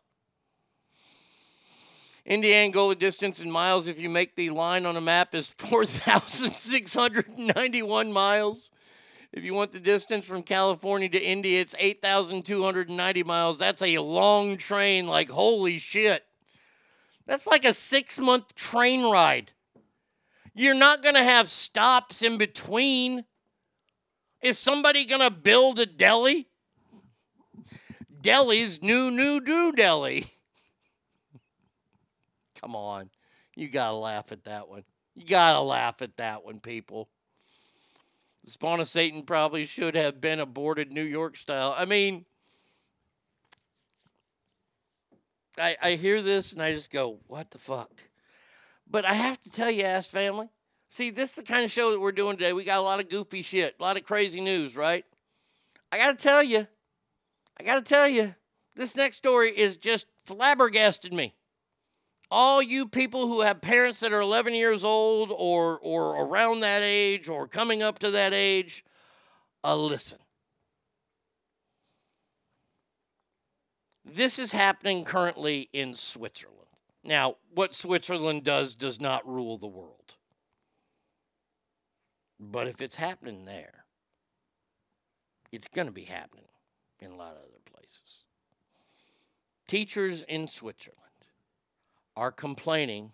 India 2.25 2.55
Angola 2.55 2.95
distance 2.95 3.41
in 3.41 3.51
miles, 3.51 3.87
if 3.87 3.99
you 3.99 4.09
make 4.09 4.35
the 4.35 4.49
line 4.49 4.85
on 4.85 4.95
a 4.95 5.01
map, 5.01 5.35
is 5.35 5.47
4,691 5.57 8.13
miles. 8.13 8.71
If 9.33 9.43
you 9.43 9.53
want 9.53 9.71
the 9.71 9.79
distance 9.79 10.25
from 10.25 10.43
California 10.43 11.09
to 11.09 11.21
India, 11.21 11.59
it's 11.59 11.75
8,290 11.77 13.23
miles. 13.23 13.57
That's 13.57 13.81
a 13.81 13.97
long 13.97 14.57
train, 14.57 15.07
like 15.07 15.29
holy 15.29 15.79
shit. 15.79 16.23
That's 17.25 17.47
like 17.47 17.65
a 17.65 17.73
six 17.73 18.19
month 18.19 18.55
train 18.55 19.09
ride. 19.09 19.51
You're 20.53 20.75
not 20.75 21.01
going 21.01 21.15
to 21.15 21.23
have 21.23 21.49
stops 21.49 22.21
in 22.21 22.37
between. 22.37 23.25
Is 24.41 24.59
somebody 24.59 25.05
going 25.05 25.21
to 25.21 25.31
build 25.31 25.79
a 25.79 25.85
deli? 25.85 26.47
Delhi's 28.21 28.83
new, 28.83 29.09
new, 29.09 29.41
new 29.41 29.71
Delhi. 29.71 30.27
Come 32.63 32.77
on. 32.77 33.09
You 33.57 33.67
got 33.67 33.89
to 33.89 33.97
laugh 33.97 34.31
at 34.31 34.45
that 34.45 34.69
one. 34.69 34.85
You 35.15 35.25
got 35.25 35.51
to 35.53 35.59
laugh 35.59 36.01
at 36.01 36.15
that 36.15 36.45
one, 36.45 36.61
people. 36.61 37.09
The 38.45 38.51
spawn 38.51 38.79
of 38.79 38.87
Satan 38.87 39.23
probably 39.23 39.65
should 39.65 39.95
have 39.95 40.21
been 40.21 40.39
aborted 40.39 40.89
New 40.89 41.03
York 41.03 41.35
style. 41.35 41.75
I 41.77 41.83
mean, 41.83 42.23
I, 45.59 45.75
I 45.83 45.91
hear 45.95 46.21
this 46.21 46.53
and 46.53 46.61
I 46.61 46.73
just 46.73 46.89
go, 46.89 47.19
what 47.27 47.51
the 47.51 47.57
fuck? 47.57 47.91
But 48.89 49.03
I 49.03 49.13
have 49.13 49.41
to 49.41 49.49
tell 49.49 49.69
you, 49.69 49.83
ass 49.83 50.07
family, 50.07 50.47
see, 50.89 51.09
this 51.09 51.31
is 51.31 51.35
the 51.35 51.43
kind 51.43 51.65
of 51.65 51.71
show 51.71 51.91
that 51.91 51.99
we're 51.99 52.13
doing 52.13 52.37
today. 52.37 52.53
We 52.53 52.63
got 52.63 52.79
a 52.79 52.81
lot 52.81 53.01
of 53.01 53.09
goofy 53.09 53.41
shit, 53.41 53.75
a 53.77 53.83
lot 53.83 53.97
of 53.97 54.05
crazy 54.05 54.39
news, 54.39 54.77
right? 54.77 55.03
I 55.91 55.97
got 55.97 56.17
to 56.17 56.23
tell 56.23 56.41
you, 56.41 56.65
I 57.59 57.63
got 57.63 57.75
to 57.75 57.93
tell 57.93 58.07
you, 58.07 58.35
this 58.73 58.95
next 58.95 59.17
story 59.17 59.49
is 59.49 59.75
just 59.75 60.07
flabbergasted 60.25 61.11
me 61.11 61.35
all 62.33 62.63
you 62.63 62.87
people 62.87 63.27
who 63.27 63.41
have 63.41 63.61
parents 63.61 63.99
that 63.99 64.11
are 64.11 64.19
11 64.19 64.55
years 64.55 64.83
old 64.83 65.31
or 65.31 65.79
or 65.79 66.25
around 66.25 66.61
that 66.61 66.81
age 66.81 67.29
or 67.29 67.47
coming 67.47 67.83
up 67.83 67.99
to 67.99 68.09
that 68.09 68.33
age, 68.33 68.83
uh, 69.63 69.75
listen. 69.75 70.17
This 74.03 74.39
is 74.39 74.51
happening 74.51 75.05
currently 75.05 75.69
in 75.73 75.93
Switzerland. 75.93 76.59
Now, 77.03 77.35
what 77.53 77.75
Switzerland 77.75 78.43
does 78.43 78.75
does 78.75 78.99
not 78.99 79.27
rule 79.27 79.59
the 79.59 79.67
world. 79.67 80.15
But 82.39 82.67
if 82.67 82.81
it's 82.81 82.95
happening 82.95 83.45
there, 83.45 83.85
it's 85.51 85.67
going 85.67 85.87
to 85.87 85.93
be 85.93 86.05
happening 86.05 86.47
in 86.99 87.11
a 87.11 87.15
lot 87.15 87.33
of 87.33 87.43
other 87.43 87.61
places. 87.71 88.23
Teachers 89.67 90.23
in 90.23 90.47
Switzerland 90.47 91.02
are 92.15 92.31
complaining 92.31 93.11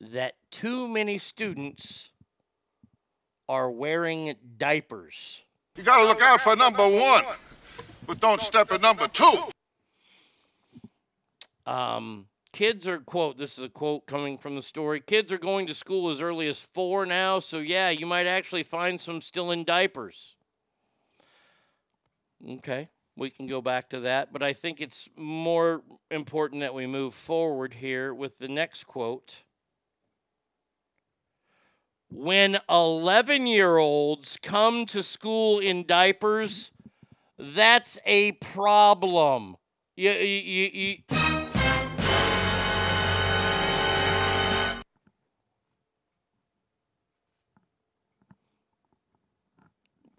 that 0.00 0.34
too 0.50 0.88
many 0.88 1.18
students 1.18 2.10
are 3.48 3.70
wearing 3.70 4.34
diapers. 4.56 5.42
You 5.76 5.84
got 5.84 5.98
to 5.98 6.06
look 6.06 6.20
out 6.20 6.40
for 6.40 6.56
number 6.56 6.82
one, 6.82 7.24
but 8.06 8.20
don't 8.20 8.40
step 8.40 8.72
at 8.72 8.80
number 8.80 9.08
two. 9.08 9.34
Um, 11.66 12.26
kids 12.52 12.86
are, 12.86 12.98
quote, 12.98 13.38
this 13.38 13.58
is 13.58 13.64
a 13.64 13.68
quote 13.68 14.06
coming 14.06 14.38
from 14.38 14.54
the 14.54 14.62
story 14.62 15.00
kids 15.00 15.32
are 15.32 15.38
going 15.38 15.66
to 15.66 15.74
school 15.74 16.10
as 16.10 16.20
early 16.20 16.48
as 16.48 16.60
four 16.60 17.04
now, 17.06 17.38
so 17.38 17.58
yeah, 17.58 17.90
you 17.90 18.06
might 18.06 18.26
actually 18.26 18.62
find 18.62 19.00
some 19.00 19.20
still 19.20 19.50
in 19.50 19.64
diapers. 19.64 20.36
Okay 22.48 22.88
we 23.16 23.30
can 23.30 23.46
go 23.46 23.60
back 23.60 23.88
to 23.90 24.00
that. 24.00 24.32
But 24.32 24.42
I 24.42 24.52
think 24.52 24.80
it's 24.80 25.08
more 25.16 25.82
important 26.10 26.60
that 26.60 26.74
we 26.74 26.86
move 26.86 27.14
forward 27.14 27.74
here 27.74 28.12
with 28.12 28.38
the 28.38 28.48
next 28.48 28.84
quote. 28.84 29.44
When 32.10 32.58
11 32.70 33.46
year 33.46 33.78
olds 33.78 34.38
come 34.40 34.86
to 34.86 35.02
school 35.02 35.58
in 35.58 35.84
diapers, 35.86 36.70
that's 37.38 37.98
a 38.06 38.32
problem. 38.32 39.56
You, 39.96 40.10
you, 40.10 40.70
you, 40.72 41.25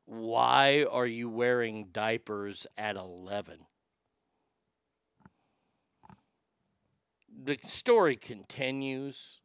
Why 0.08 0.86
are 0.90 1.06
you 1.06 1.30
wearing 1.30 1.90
diapers 1.92 2.66
at 2.78 2.96
11? 2.96 3.60
The 7.44 7.58
story 7.62 8.16
continues. 8.16 9.42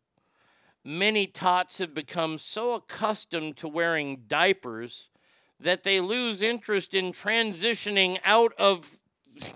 Many 0.84 1.26
tots 1.26 1.78
have 1.78 1.92
become 1.92 2.38
so 2.38 2.74
accustomed 2.74 3.56
to 3.56 3.66
wearing 3.66 4.22
diapers 4.28 5.10
that 5.58 5.82
they 5.82 6.00
lose 6.00 6.42
interest 6.42 6.94
in 6.94 7.12
transitioning 7.12 8.20
out 8.24 8.52
of 8.56 9.00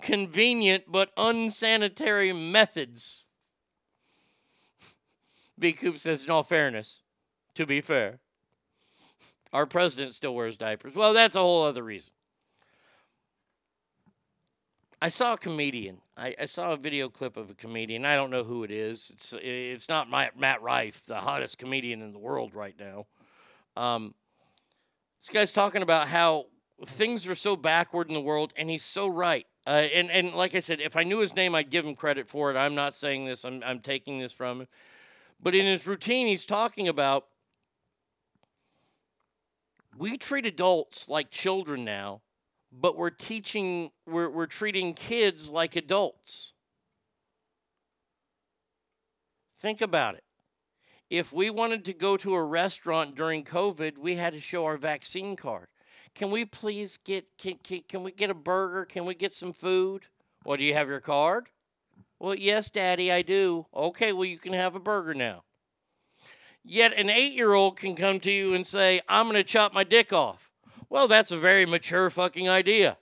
convenient 0.03 0.85
but 0.89 1.12
unsanitary 1.16 2.33
methods. 2.33 3.28
B. 5.59 5.73
Coop 5.73 5.99
says, 5.99 6.24
in 6.24 6.31
all 6.31 6.43
fairness, 6.43 7.03
to 7.55 7.65
be 7.65 7.81
fair, 7.81 8.19
our 9.57 9.65
president 9.65 10.15
still 10.15 10.35
wears 10.35 10.59
diapers. 10.59 10.95
Well, 10.95 11.15
that's 11.15 11.35
a 11.35 11.39
whole 11.41 11.65
other 11.65 11.83
reason. 11.83 12.12
I 15.01 15.09
saw 15.09 15.33
a 15.33 15.39
comedian. 15.39 15.97
I, 16.15 16.35
I 16.39 16.45
saw 16.45 16.74
a 16.74 16.77
video 16.77 17.09
clip 17.09 17.39
of 17.39 17.49
a 17.49 17.55
comedian. 17.55 18.05
I 18.05 18.16
don't 18.16 18.31
know 18.31 18.45
who 18.45 18.65
it 18.65 18.70
is. 18.70 19.11
It's 19.15 19.35
it's 19.39 19.89
not 19.89 20.11
my, 20.11 20.31
Matt 20.37 20.61
Rife, 20.61 21.07
the 21.07 21.16
hottest 21.16 21.57
comedian 21.57 22.03
in 22.03 22.12
the 22.12 22.19
world 22.19 22.55
right 22.55 22.74
now. 22.78 23.07
Um, 23.83 24.15
this 25.23 25.31
guy's 25.33 25.55
talking 25.55 25.81
about 25.81 26.09
how 26.09 26.47
things 26.85 27.27
are 27.27 27.35
so 27.35 27.57
backward 27.57 28.09
in 28.09 28.15
the 28.15 28.20
world, 28.20 28.53
and 28.59 28.69
he's 28.69 28.85
so 28.85 29.09
right. 29.09 29.47
Uh, 29.66 29.87
and 29.95 30.11
and 30.11 30.35
like 30.35 30.55
I 30.55 30.61
said, 30.61 30.81
if 30.81 30.97
I 30.97 31.03
knew 31.03 31.19
his 31.19 31.35
name, 31.35 31.55
I'd 31.55 31.70
give 31.70 31.87
him 31.87 31.95
credit 31.95 32.28
for 32.28 32.51
it. 32.51 32.59
I'm 32.59 32.74
not 32.74 32.95
saying 32.95 33.24
this. 33.24 33.43
I'm 33.47 33.62
I'm 33.65 33.81
taking 33.81 34.19
this 34.19 34.35
from 34.35 34.61
him. 34.61 34.69
But 35.43 35.55
in 35.55 35.65
his 35.65 35.87
routine, 35.87 36.27
he's 36.27 36.45
talking 36.45 36.89
about 36.89 37.27
we 39.98 40.16
treat 40.16 40.47
adults 40.47 41.09
like 41.09 41.31
children 41.31 41.85
now, 41.85 42.23
but 42.73 42.97
we're 42.97 43.10
teaching 43.10 43.90
we're 44.06 44.31
we're 44.31 44.47
treating 44.47 44.94
kids 44.94 45.51
like 45.51 45.77
adults. 45.77 46.52
Think 49.59 49.81
about 49.81 50.14
it. 50.14 50.24
If 51.09 51.32
we 51.32 51.51
wanted 51.51 51.85
to 51.86 51.93
go 51.93 52.16
to 52.16 52.35
a 52.35 52.44
restaurant 52.44 53.14
during 53.14 53.44
COVID, 53.44 53.97
we 53.97 54.16
had 54.16 54.32
to 54.32 54.40
show 54.40 54.64
our 54.64 54.77
vaccine 54.77 55.36
card. 55.36 55.68
Can 56.14 56.31
we 56.31 56.44
please 56.44 56.97
get 56.97 57.27
can, 57.39 57.59
can, 57.62 57.82
can 57.89 58.02
we 58.02 58.12
get 58.12 58.31
a 58.31 58.35
burger? 58.35 58.85
Can 58.85 59.06
we 59.06 59.14
get 59.14 59.32
some 59.32 59.52
food? 59.52 60.06
Well, 60.44 60.56
do 60.56 60.64
you 60.64 60.74
have 60.74 60.89
your 60.89 61.01
card? 61.01 61.48
Well, 62.18 62.35
yes, 62.35 62.70
Daddy, 62.70 63.12
I 63.12 63.23
do. 63.23 63.66
Okay, 63.74 64.12
well, 64.12 64.24
you 64.24 64.39
can 64.39 64.55
have 64.55 64.74
a 64.74 64.81
burger 64.81 65.12
now. 65.12 65.44
Yet 66.68 66.94
an 66.94 67.09
eight 67.09 67.32
year 67.32 67.52
old 67.52 67.76
can 67.76 67.94
come 67.94 68.18
to 68.20 68.30
you 68.30 68.52
and 68.52 68.66
say, 68.66 69.01
I'm 69.09 69.26
going 69.26 69.36
to 69.36 69.44
chop 69.44 69.72
my 69.72 69.84
dick 69.84 70.12
off. 70.12 70.51
Well, 70.90 71.06
that's 71.06 71.30
a 71.30 71.38
very 71.38 71.64
mature 71.64 72.10
fucking 72.10 72.48
idea. 72.48 72.97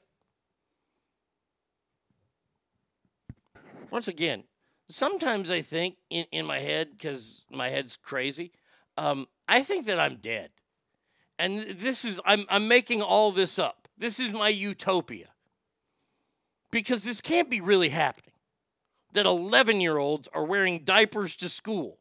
Once 3.90 4.06
again, 4.06 4.44
sometimes 4.88 5.50
I 5.50 5.62
think 5.62 5.96
in, 6.10 6.26
in 6.30 6.44
my 6.44 6.58
head, 6.58 6.90
because 6.92 7.42
my 7.50 7.70
head's 7.70 7.96
crazy, 7.96 8.52
um, 8.98 9.26
I 9.48 9.62
think 9.62 9.86
that 9.86 9.98
I'm 9.98 10.16
dead. 10.16 10.50
And 11.38 11.60
this 11.78 12.04
is, 12.04 12.20
I'm, 12.26 12.44
I'm 12.50 12.68
making 12.68 13.00
all 13.00 13.32
this 13.32 13.58
up. 13.58 13.88
This 13.96 14.20
is 14.20 14.30
my 14.30 14.48
utopia. 14.50 15.28
Because 16.70 17.02
this 17.04 17.22
can't 17.22 17.48
be 17.48 17.62
really 17.62 17.88
happening 17.88 18.32
that 19.14 19.24
11 19.24 19.80
year 19.80 19.96
olds 19.96 20.28
are 20.34 20.44
wearing 20.44 20.80
diapers 20.80 21.34
to 21.36 21.48
school 21.48 21.98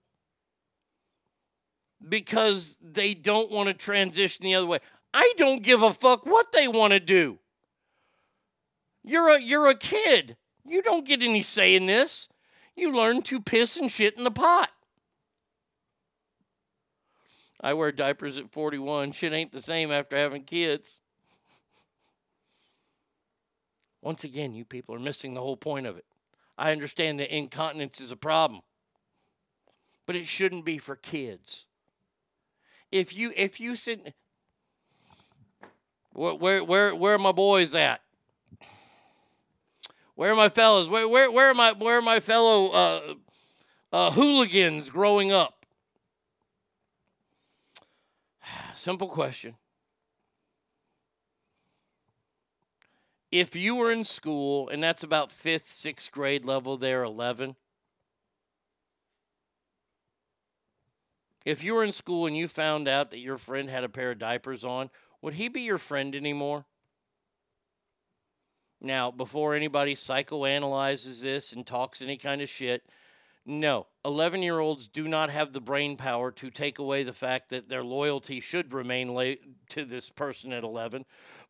because 2.07 2.77
they 2.81 3.13
don't 3.13 3.51
want 3.51 3.67
to 3.67 3.73
transition 3.73 4.43
the 4.43 4.55
other 4.55 4.67
way. 4.67 4.79
I 5.13 5.33
don't 5.37 5.63
give 5.63 5.81
a 5.81 5.93
fuck 5.93 6.25
what 6.25 6.51
they 6.51 6.67
want 6.67 6.93
to 6.93 6.99
do. 6.99 7.39
You're 9.03 9.29
a 9.29 9.41
you're 9.41 9.67
a 9.67 9.75
kid. 9.75 10.37
You 10.65 10.81
don't 10.81 11.05
get 11.05 11.21
any 11.21 11.43
say 11.43 11.75
in 11.75 11.85
this. 11.85 12.27
You 12.75 12.95
learn 12.95 13.21
to 13.23 13.41
piss 13.41 13.77
and 13.77 13.91
shit 13.91 14.17
in 14.17 14.23
the 14.23 14.31
pot. 14.31 14.71
I 17.61 17.73
wear 17.73 17.91
diapers 17.91 18.37
at 18.37 18.51
41. 18.51 19.11
Shit 19.11 19.31
ain't 19.31 19.51
the 19.51 19.61
same 19.61 19.91
after 19.91 20.17
having 20.17 20.43
kids. 20.43 21.01
Once 24.01 24.25
again, 24.25 24.53
you 24.53 24.65
people 24.65 24.93
are 24.95 24.99
missing 24.99 25.33
the 25.33 25.41
whole 25.41 25.55
point 25.55 25.85
of 25.85 25.97
it. 25.97 26.05
I 26.57 26.71
understand 26.71 27.19
that 27.19 27.35
incontinence 27.35 28.01
is 28.01 28.11
a 28.11 28.17
problem, 28.17 28.61
but 30.05 30.15
it 30.15 30.27
shouldn't 30.27 30.65
be 30.65 30.77
for 30.77 30.95
kids. 30.95 31.67
If 32.93 33.15
you 33.17 33.33
if 33.35 33.59
you 33.59 33.75
sit, 33.75 34.13
where 36.11 36.35
where 36.35 36.63
where, 36.63 36.95
where 36.95 37.15
are 37.15 37.19
my 37.19 37.31
boys 37.31 37.73
at? 37.73 38.01
Where 40.13 40.31
are 40.31 40.35
my 40.35 40.49
fellows? 40.49 40.87
Where 40.87 41.07
where 41.07 41.31
where 41.31 41.49
are 41.49 41.55
my 41.55 41.71
where 41.71 41.97
are 41.97 42.03
my 42.03 42.19
fellow 42.19 42.67
uh, 42.69 43.13
uh, 43.91 44.11
hooligans 44.11 44.91
growing 44.91 45.31
up? 45.31 45.65
Simple 48.75 49.07
question. 49.07 49.55
If 53.31 53.55
you 53.55 53.73
were 53.73 53.91
in 53.91 54.03
school, 54.03 54.69
and 54.69 54.83
that's 54.83 55.01
about 55.01 55.31
fifth, 55.31 55.73
sixth 55.73 56.11
grade 56.11 56.45
level, 56.45 56.77
there, 56.77 57.03
11. 57.03 57.55
If 61.45 61.63
you 61.63 61.73
were 61.73 61.83
in 61.83 61.91
school 61.91 62.25
and 62.25 62.35
you 62.35 62.47
found 62.47 62.87
out 62.87 63.11
that 63.11 63.19
your 63.19 63.37
friend 63.37 63.69
had 63.69 63.83
a 63.83 63.89
pair 63.89 64.11
of 64.11 64.19
diapers 64.19 64.63
on, 64.63 64.89
would 65.21 65.33
he 65.33 65.47
be 65.47 65.61
your 65.61 65.77
friend 65.77 66.15
anymore? 66.15 66.65
Now, 68.81 69.11
before 69.11 69.55
anybody 69.55 69.95
psychoanalyzes 69.95 71.21
this 71.21 71.53
and 71.53 71.65
talks 71.65 72.01
any 72.01 72.17
kind 72.17 72.41
of 72.41 72.49
shit, 72.49 72.83
no. 73.45 73.87
11 74.05 74.41
year 74.41 74.59
olds 74.59 74.87
do 74.87 75.07
not 75.07 75.29
have 75.29 75.51
the 75.51 75.61
brain 75.61 75.97
power 75.97 76.31
to 76.31 76.49
take 76.49 76.79
away 76.79 77.03
the 77.03 77.13
fact 77.13 77.49
that 77.49 77.69
their 77.69 77.83
loyalty 77.83 78.39
should 78.39 78.73
remain 78.73 79.13
la- 79.13 79.35
to 79.69 79.85
this 79.85 80.09
person 80.09 80.53
at 80.53 80.63
11. 80.63 81.05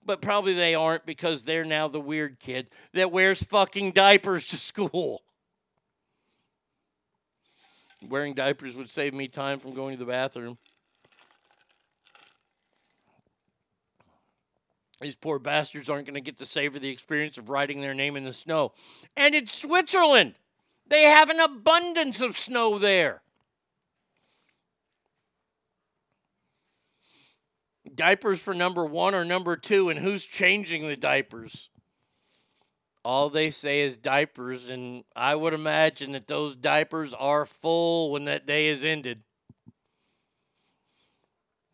But 0.06 0.22
probably 0.22 0.53
they 0.53 0.76
aren't 0.76 1.06
because 1.06 1.44
they're 1.44 1.65
now 1.65 1.88
the 1.88 2.02
weird 2.02 2.40
kid 2.40 2.70
that 2.94 3.11
wears 3.11 3.41
fucking 3.44 3.91
diapers 3.91 4.48
to 4.48 4.57
school. 4.57 5.24
Wearing 8.10 8.34
diapers 8.34 8.76
would 8.76 8.90
save 8.90 9.14
me 9.14 9.28
time 9.28 9.60
from 9.60 9.74
going 9.74 9.98
to 9.98 10.04
the 10.04 10.12
bathroom. 10.12 10.58
These 15.02 15.16
poor 15.16 15.38
bastards 15.38 15.90
aren't 15.90 16.06
going 16.06 16.16
to 16.16 16.22
get 16.22 16.38
to 16.38 16.46
savor 16.46 16.80
the 16.80 16.90
experience 16.90 17.38
of 17.38 17.50
writing 17.50 17.82
their 17.82 17.94
name 17.94 18.16
in 18.16 18.24
the 18.24 18.34
snow. 18.34 18.72
And 19.18 19.36
it's 19.36 19.54
Switzerland. 19.54 20.36
They 20.88 21.04
have 21.04 21.30
an 21.30 21.40
abundance 21.40 22.22
of 22.22 22.38
snow 22.38 22.80
there. 22.80 23.22
Diapers 27.94 28.40
for 28.40 28.54
number 28.54 28.86
one 28.86 29.14
or 29.14 29.26
number 29.26 29.58
two, 29.58 29.90
and 29.90 30.00
who's 30.00 30.26
changing 30.26 30.88
the 30.88 30.96
diapers? 30.96 31.70
All 33.04 33.30
they 33.30 33.50
say 33.50 33.82
is 33.82 33.98
diapers, 33.98 34.70
and 34.70 35.04
I 35.16 35.36
would 35.36 35.54
imagine 35.54 36.14
that 36.14 36.28
those 36.28 36.56
diapers 36.56 37.14
are 37.14 37.46
full 37.46 38.12
when 38.12 38.26
that 38.26 38.46
day 38.46 38.68
is 38.68 38.84
ended. 38.84 39.24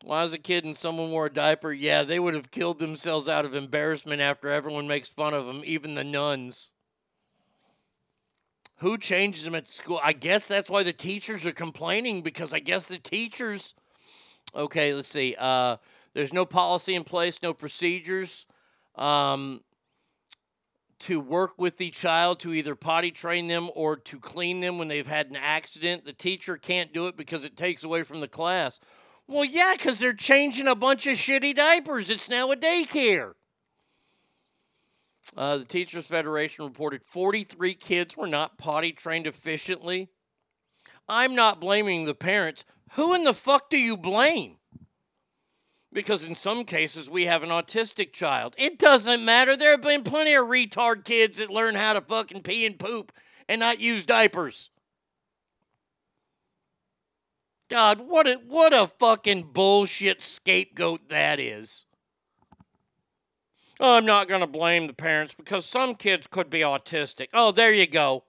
When 0.03 0.17
I 0.17 0.23
was 0.23 0.33
a 0.33 0.39
kid 0.39 0.65
and 0.65 0.75
someone 0.75 1.11
wore 1.11 1.27
a 1.27 1.33
diaper, 1.33 1.71
yeah, 1.71 2.03
they 2.03 2.19
would 2.19 2.33
have 2.33 2.51
killed 2.51 2.79
themselves 2.79 3.27
out 3.27 3.45
of 3.45 3.53
embarrassment 3.53 4.21
after 4.21 4.49
everyone 4.49 4.87
makes 4.87 5.09
fun 5.09 5.33
of 5.33 5.45
them, 5.45 5.61
even 5.65 5.93
the 5.93 6.03
nuns. 6.03 6.69
Who 8.77 8.97
changes 8.97 9.43
them 9.43 9.55
at 9.55 9.69
school? 9.69 9.99
I 10.01 10.13
guess 10.13 10.47
that's 10.47 10.69
why 10.69 10.83
the 10.83 10.93
teachers 10.93 11.45
are 11.45 11.51
complaining 11.51 12.21
because 12.21 12.53
I 12.53 12.59
guess 12.59 12.87
the 12.87 12.97
teachers. 12.97 13.75
Okay, 14.55 14.93
let's 14.93 15.09
see. 15.09 15.35
Uh, 15.37 15.77
there's 16.13 16.33
no 16.33 16.45
policy 16.45 16.95
in 16.95 17.03
place, 17.03 17.39
no 17.43 17.53
procedures 17.53 18.45
um, 18.95 19.61
to 20.99 21.19
work 21.19 21.51
with 21.57 21.77
the 21.77 21.89
child 21.91 22.39
to 22.41 22.53
either 22.53 22.75
potty 22.75 23.11
train 23.11 23.47
them 23.47 23.69
or 23.73 23.95
to 23.95 24.19
clean 24.19 24.59
them 24.59 24.77
when 24.77 24.87
they've 24.87 25.07
had 25.07 25.29
an 25.29 25.35
accident. 25.35 26.05
The 26.05 26.13
teacher 26.13 26.57
can't 26.57 26.93
do 26.93 27.07
it 27.07 27.15
because 27.15 27.45
it 27.45 27.55
takes 27.55 27.83
away 27.83 28.03
from 28.03 28.19
the 28.19 28.27
class. 28.27 28.79
Well, 29.27 29.45
yeah, 29.45 29.73
because 29.77 29.99
they're 29.99 30.13
changing 30.13 30.67
a 30.67 30.75
bunch 30.75 31.07
of 31.07 31.17
shitty 31.17 31.55
diapers. 31.55 32.09
It's 32.09 32.29
now 32.29 32.51
a 32.51 32.55
daycare. 32.55 33.33
Uh, 35.37 35.57
the 35.57 35.65
Teachers 35.65 36.05
Federation 36.05 36.65
reported 36.65 37.03
43 37.03 37.75
kids 37.75 38.17
were 38.17 38.27
not 38.27 38.57
potty 38.57 38.91
trained 38.91 39.27
efficiently. 39.27 40.09
I'm 41.07 41.35
not 41.35 41.61
blaming 41.61 42.05
the 42.05 42.15
parents. 42.15 42.63
Who 42.93 43.13
in 43.13 43.23
the 43.23 43.33
fuck 43.33 43.69
do 43.69 43.77
you 43.77 43.95
blame? 43.95 44.58
Because 45.91 46.23
in 46.23 46.35
some 46.35 46.65
cases 46.65 47.09
we 47.09 47.25
have 47.25 47.41
an 47.41 47.49
autistic 47.49 48.13
child. 48.13 48.55
It 48.57 48.77
doesn't 48.77 49.25
matter. 49.25 49.57
There 49.57 49.71
have 49.71 49.81
been 49.81 50.03
plenty 50.03 50.33
of 50.35 50.45
retard 50.45 51.03
kids 51.03 51.39
that 51.39 51.49
learn 51.49 51.75
how 51.75 51.93
to 51.93 52.01
fucking 52.01 52.43
pee 52.43 52.65
and 52.65 52.77
poop 52.77 53.11
and 53.47 53.59
not 53.59 53.79
use 53.79 54.05
diapers. 54.05 54.69
God, 57.69 58.01
what 58.01 58.27
a 58.27 58.39
what 58.47 58.73
a 58.73 58.87
fucking 58.87 59.49
bullshit 59.53 60.23
scapegoat 60.23 61.09
that 61.09 61.39
is. 61.39 61.85
Oh, 63.79 63.95
I'm 63.95 64.05
not 64.05 64.27
going 64.27 64.41
to 64.41 64.47
blame 64.47 64.87
the 64.87 64.93
parents 64.93 65.33
because 65.33 65.65
some 65.65 65.95
kids 65.95 66.27
could 66.27 66.49
be 66.49 66.59
autistic. 66.59 67.27
Oh, 67.33 67.51
there 67.51 67.73
you 67.73 67.87
go. 67.87 68.25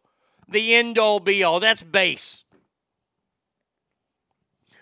The 0.49 0.75
end 0.75 0.99
all 0.99 1.19
be 1.19 1.43
all. 1.43 1.59
That's 1.59 1.83
base. 1.83 2.45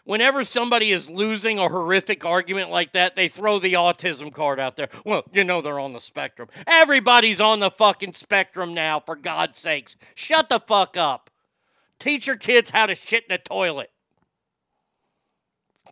Whenever 0.09 0.43
somebody 0.43 0.90
is 0.90 1.10
losing 1.10 1.59
a 1.59 1.68
horrific 1.68 2.24
argument 2.24 2.70
like 2.70 2.93
that, 2.93 3.14
they 3.14 3.28
throw 3.28 3.59
the 3.59 3.74
autism 3.74 4.32
card 4.32 4.59
out 4.59 4.74
there. 4.74 4.89
Well, 5.05 5.22
you 5.35 5.44
know 5.44 5.60
they're 5.60 5.78
on 5.78 5.93
the 5.93 6.01
spectrum. 6.01 6.48
Everybody's 6.66 7.43
on 7.43 7.60
the 7.60 7.70
fucking 7.70 8.14
spectrum 8.14 8.72
now, 8.72 9.01
for 9.01 9.16
God's 9.16 9.59
sakes. 9.59 9.98
Shut 10.14 10.48
the 10.48 10.60
fuck 10.60 10.97
up. 10.97 11.28
Teach 11.98 12.26
your 12.26 12.36
kids 12.36 12.70
how 12.70 12.86
to 12.86 12.94
shit 12.94 13.24
in 13.28 13.35
a 13.35 13.39
toilet. 13.39 13.90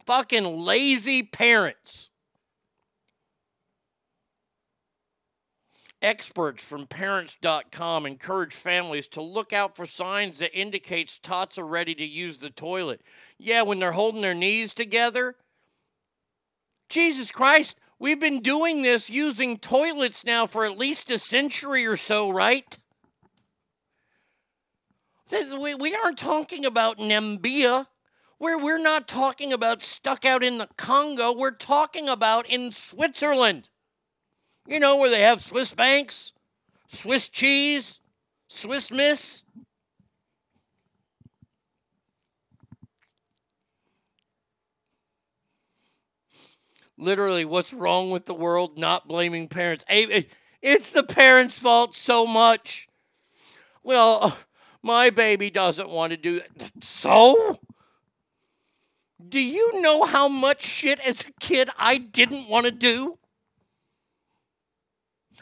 Fucking 0.07 0.63
lazy 0.63 1.23
parents. 1.23 2.09
Experts 6.01 6.65
from 6.65 6.87
parents.com 6.87 8.07
encourage 8.07 8.55
families 8.55 9.09
to 9.09 9.21
look 9.21 9.53
out 9.53 9.77
for 9.77 9.85
signs 9.85 10.39
that 10.39 10.59
indicates 10.59 11.19
tots 11.19 11.59
are 11.59 11.67
ready 11.67 11.95
to 11.95 12.05
use 12.05 12.39
the 12.39 12.49
toilet. 12.49 13.03
Yeah, 13.39 13.63
when 13.63 13.79
they're 13.79 13.93
holding 13.93 14.23
their 14.23 14.35
knees 14.35 14.75
together. 14.75 15.37
Jesus 16.89 17.33
Christ, 17.33 17.79
we've 17.99 18.21
been 18.21 18.41
doing 18.41 18.83
this 18.83 19.11
using 19.11 19.59
toilets 19.59 20.25
now 20.25 20.47
for 20.47 20.65
at 20.65 20.79
least 20.79 21.11
a 21.11 21.19
century 21.19 21.87
or 21.87 21.97
so, 21.97 22.31
right? 22.31 22.79
We, 25.31 25.95
aren't 25.95 26.19
talking 26.19 26.65
about 26.65 26.99
Namibia. 26.99 27.87
Where 28.39 28.59
we're 28.59 28.79
not 28.79 29.09
talking 29.09 29.53
about 29.53 29.81
stuck 29.81 30.27
out 30.27 30.45
in 30.45 30.59
the 30.59 30.69
Congo, 30.77 31.33
we're 31.35 31.53
talking 31.53 32.07
about 32.07 32.47
in 32.47 32.71
Switzerland. 32.71 33.71
You 34.67 34.79
know, 34.79 34.99
where 34.99 35.09
they 35.09 35.23
have 35.23 35.41
Swiss 35.41 35.73
banks, 35.73 36.33
Swiss 36.87 37.31
cheese, 37.31 38.01
Swiss 38.49 38.91
miss. 38.91 39.45
Literally, 46.99 47.45
what's 47.45 47.73
wrong 47.73 48.11
with 48.11 48.25
the 48.25 48.35
world? 48.35 48.79
Not 48.79 49.07
blaming 49.07 49.49
parents. 49.49 49.85
It's 49.89 50.91
the 50.91 51.03
parents' 51.03 51.59
fault 51.59 51.95
so 51.95 52.27
much. 52.27 52.89
Well, 53.83 54.19
uh, 54.23 54.33
my 54.83 55.11
baby 55.11 55.51
doesn't 55.51 55.89
want 55.89 56.13
to 56.13 56.17
do 56.17 56.37
it. 56.37 56.73
So? 56.83 57.59
Do 59.29 59.41
you 59.41 59.81
know 59.81 60.05
how 60.05 60.29
much 60.29 60.63
shit 60.63 61.01
as 61.01 61.23
a 61.23 61.33
kid 61.41 61.71
I 61.79 61.99
didn't 61.99 62.49
want 62.49 62.67
to 62.67 62.73
do? 62.73 63.19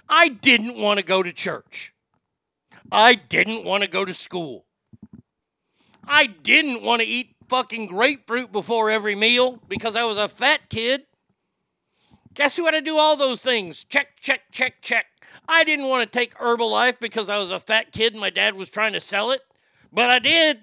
I 0.09 0.29
didn't 0.29 0.77
want 0.77 0.99
to 0.99 1.05
go 1.05 1.23
to 1.23 1.33
church. 1.33 1.93
I 2.93 3.15
didn't 3.15 3.65
want 3.65 3.83
to 3.83 3.89
go 3.89 4.05
to 4.05 4.13
school. 4.13 4.67
I 6.07 6.27
didn't 6.27 6.83
want 6.83 7.01
to 7.01 7.09
eat 7.09 7.35
fucking 7.49 7.87
grapefruit 7.87 8.53
before 8.53 8.91
every 8.91 9.15
meal 9.15 9.61
because 9.69 9.97
I 9.97 10.05
was 10.05 10.19
a 10.19 10.29
fat 10.29 10.69
kid. 10.69 11.07
Guess 12.35 12.57
who 12.57 12.65
had 12.65 12.73
to 12.73 12.81
do 12.81 12.99
all 12.99 13.17
those 13.17 13.43
things? 13.43 13.85
Check, 13.85 14.21
check, 14.21 14.43
check, 14.51 14.83
check. 14.83 15.07
I 15.49 15.65
didn't 15.65 15.89
want 15.89 16.11
to 16.11 16.19
take 16.19 16.35
Herbalife 16.35 16.99
because 17.01 17.29
I 17.29 17.39
was 17.39 17.51
a 17.51 17.61
fat 17.61 17.93
kid 17.93 18.13
and 18.13 18.21
my 18.21 18.31
dad 18.31 18.55
was 18.55 18.69
trying 18.69 18.93
to 18.93 19.01
sell 19.01 19.31
it, 19.31 19.41
but 19.93 20.11
I 20.11 20.19
did. 20.19 20.61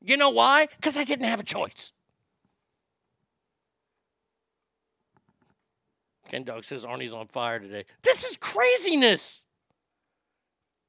You 0.00 0.16
know 0.16 0.30
why? 0.30 0.68
Because 0.76 0.96
I 0.96 1.04
didn't 1.04 1.26
have 1.26 1.40
a 1.40 1.44
choice. 1.44 1.92
Ken 6.28 6.44
Dog 6.44 6.64
says 6.64 6.84
Arnie's 6.84 7.14
on 7.14 7.26
fire 7.26 7.58
today. 7.58 7.84
This 8.02 8.24
is 8.24 8.36
craziness. 8.36 9.44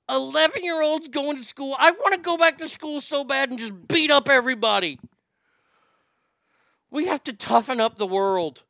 11 0.10 0.64
year 0.64 0.82
olds 0.82 1.08
going 1.08 1.38
to 1.38 1.44
school. 1.44 1.76
I 1.80 1.92
want 1.92 2.14
to 2.14 2.20
go 2.20 2.38
back 2.38 2.58
to 2.58 2.68
school 2.68 3.00
so 3.00 3.24
bad 3.24 3.50
and 3.50 3.58
just 3.58 3.88
beat 3.88 4.12
up 4.12 4.28
everybody. 4.28 5.00
We 6.92 7.08
have 7.08 7.24
to 7.26 7.34
toughen 7.34 7.80
up 7.80 7.98
the 7.98 8.08
world. 8.08 8.64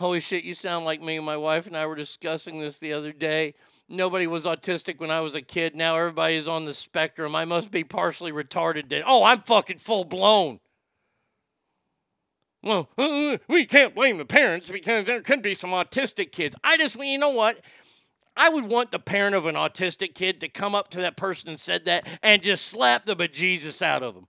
Holy 0.00 0.20
shit, 0.20 0.44
you 0.44 0.54
sound 0.54 0.86
like 0.86 1.02
me. 1.02 1.18
My 1.18 1.36
wife 1.36 1.66
and 1.66 1.76
I 1.76 1.84
were 1.84 1.94
discussing 1.94 2.58
this 2.58 2.78
the 2.78 2.94
other 2.94 3.12
day. 3.12 3.52
Nobody 3.86 4.26
was 4.26 4.46
autistic 4.46 4.98
when 4.98 5.10
I 5.10 5.20
was 5.20 5.34
a 5.34 5.42
kid. 5.42 5.76
Now 5.76 5.94
everybody 5.94 6.36
is 6.36 6.48
on 6.48 6.64
the 6.64 6.72
spectrum. 6.72 7.36
I 7.36 7.44
must 7.44 7.70
be 7.70 7.84
partially 7.84 8.32
retarded. 8.32 8.88
Then. 8.88 9.02
Oh, 9.04 9.24
I'm 9.24 9.42
fucking 9.42 9.76
full 9.76 10.04
blown. 10.04 10.58
Well, 12.62 12.88
uh, 12.96 13.36
we 13.46 13.66
can't 13.66 13.94
blame 13.94 14.16
the 14.16 14.24
parents 14.24 14.70
because 14.70 15.04
there 15.04 15.20
could 15.20 15.42
be 15.42 15.54
some 15.54 15.70
autistic 15.70 16.32
kids. 16.32 16.56
I 16.64 16.78
just, 16.78 16.98
you 16.98 17.18
know 17.18 17.34
what? 17.34 17.60
I 18.34 18.48
would 18.48 18.64
want 18.64 18.92
the 18.92 18.98
parent 18.98 19.34
of 19.34 19.44
an 19.44 19.54
autistic 19.54 20.14
kid 20.14 20.40
to 20.40 20.48
come 20.48 20.74
up 20.74 20.88
to 20.92 21.02
that 21.02 21.18
person 21.18 21.50
and 21.50 21.60
said 21.60 21.84
that 21.84 22.08
and 22.22 22.42
just 22.42 22.68
slap 22.68 23.04
the 23.04 23.16
bejesus 23.16 23.82
out 23.82 24.02
of 24.02 24.14
them. 24.14 24.28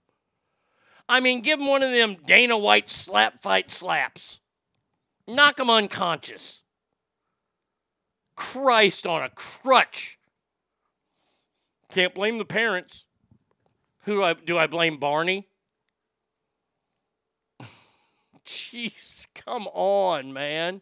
I 1.08 1.20
mean, 1.20 1.40
give 1.40 1.58
them 1.58 1.68
one 1.68 1.82
of 1.82 1.92
them 1.92 2.18
Dana 2.26 2.58
White 2.58 2.90
slap 2.90 3.38
fight 3.38 3.70
slaps. 3.70 4.40
Knock 5.26 5.58
him 5.58 5.70
unconscious. 5.70 6.62
Christ 8.34 9.06
on 9.06 9.22
a 9.22 9.28
crutch. 9.28 10.18
Can't 11.90 12.14
blame 12.14 12.38
the 12.38 12.44
parents. 12.44 13.04
Who 14.04 14.14
do 14.14 14.22
I, 14.24 14.32
do 14.34 14.58
I 14.58 14.66
blame 14.66 14.98
Barney? 14.98 15.46
Jeez, 18.46 19.26
come 19.34 19.68
on, 19.68 20.32
man. 20.32 20.80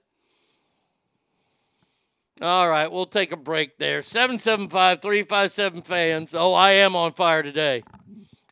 All 2.40 2.70
right, 2.70 2.90
we'll 2.90 3.04
take 3.04 3.32
a 3.32 3.36
break 3.36 3.76
there. 3.76 4.00
775 4.00 5.02
357 5.02 5.82
fans. 5.82 6.34
Oh, 6.34 6.54
I 6.54 6.70
am 6.70 6.96
on 6.96 7.12
fire 7.12 7.42
today. 7.42 7.82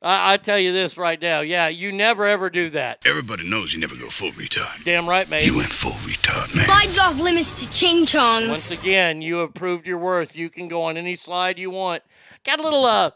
I, 0.03 0.35
I, 0.35 0.37
tell 0.37 0.59
you 0.59 0.73
this 0.73 0.97
right 0.97 1.21
now. 1.21 1.41
Yeah, 1.41 1.69
you 1.69 1.93
never 1.93 2.27
ever 2.27 2.51
do 2.51 2.71
that. 2.71 3.07
Everybody 3.07 3.49
knows 3.49 3.73
you 3.73 3.81
never 3.81 3.97
go 3.97 4.09
full 4.09 4.31
retard. 4.33 4.85
Damn 4.85 5.09
right, 5.09 5.29
mate. 5.29 5.47
You 5.47 5.57
went 5.57 5.69
full 5.69 5.93
retard, 5.93 6.55
man. 6.55 6.67
Slides 6.67 6.99
off 6.99 7.19
limits 7.19 7.65
to 7.65 7.71
ching 7.71 8.05
chongs. 8.05 8.49
Once 8.49 8.71
again, 8.71 9.23
you 9.23 9.37
have 9.37 9.55
proved 9.55 9.87
your 9.87 9.99
worth. 9.99 10.37
You 10.37 10.51
can 10.51 10.69
go 10.69 10.83
on 10.85 10.97
any 10.97 11.17
slide 11.17 11.59
you 11.59 11.71
want. 11.71 12.03
Got 12.45 12.61
a 12.61 12.63
little 12.63 12.85
uh 12.85 13.11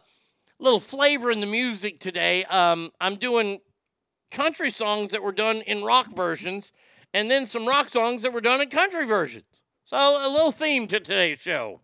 little 0.59 0.81
flavor 0.81 1.31
in 1.31 1.41
the 1.41 1.47
music 1.47 2.01
today. 2.01 2.45
Um, 2.45 2.91
I'm 3.01 3.17
doing 3.17 3.61
country 4.31 4.71
songs 4.71 5.11
that 5.13 5.23
were 5.23 5.33
done 5.33 5.63
in 5.63 5.85
rock 5.85 6.15
versions, 6.15 6.73
and 7.13 7.31
then 7.31 7.47
some 7.47 7.67
rock 7.67 7.89
songs 7.89 8.23
that 8.23 8.33
were 8.33 8.41
done 8.41 8.61
in 8.61 8.71
country 8.71 9.07
versions. 9.07 9.45
So 9.85 9.97
a 9.97 10.31
little 10.31 10.53
theme 10.53 10.87
to 10.89 11.01
today's 11.01 11.41
show. 11.41 11.81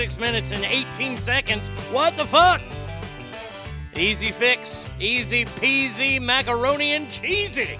36 0.00 0.18
minutes 0.18 0.50
and 0.50 0.64
18 0.64 1.18
seconds, 1.18 1.68
what 1.92 2.16
the 2.16 2.24
fuck? 2.24 2.62
Easy 3.94 4.30
fix, 4.30 4.86
easy 4.98 5.44
peasy, 5.44 6.18
macaroni 6.18 6.92
and 6.92 7.10
cheesy. 7.10 7.78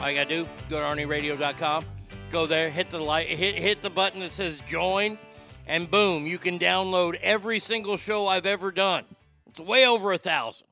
All 0.00 0.10
you 0.10 0.16
gotta 0.16 0.28
do, 0.28 0.48
go 0.68 0.80
to 0.80 0.84
ArnieRadio.com, 0.84 1.84
go 2.30 2.46
there, 2.46 2.68
hit 2.68 2.90
the 2.90 2.98
light, 2.98 3.28
hit 3.28 3.54
hit 3.54 3.80
the 3.80 3.90
button 3.90 4.18
that 4.22 4.32
says 4.32 4.60
join, 4.66 5.20
and 5.68 5.88
boom, 5.88 6.26
you 6.26 6.36
can 6.36 6.58
download 6.58 7.14
every 7.22 7.60
single 7.60 7.96
show 7.96 8.26
I've 8.26 8.46
ever 8.46 8.72
done. 8.72 9.04
It's 9.50 9.60
way 9.60 9.86
over 9.86 10.12
a 10.12 10.18
thousand. 10.18 10.66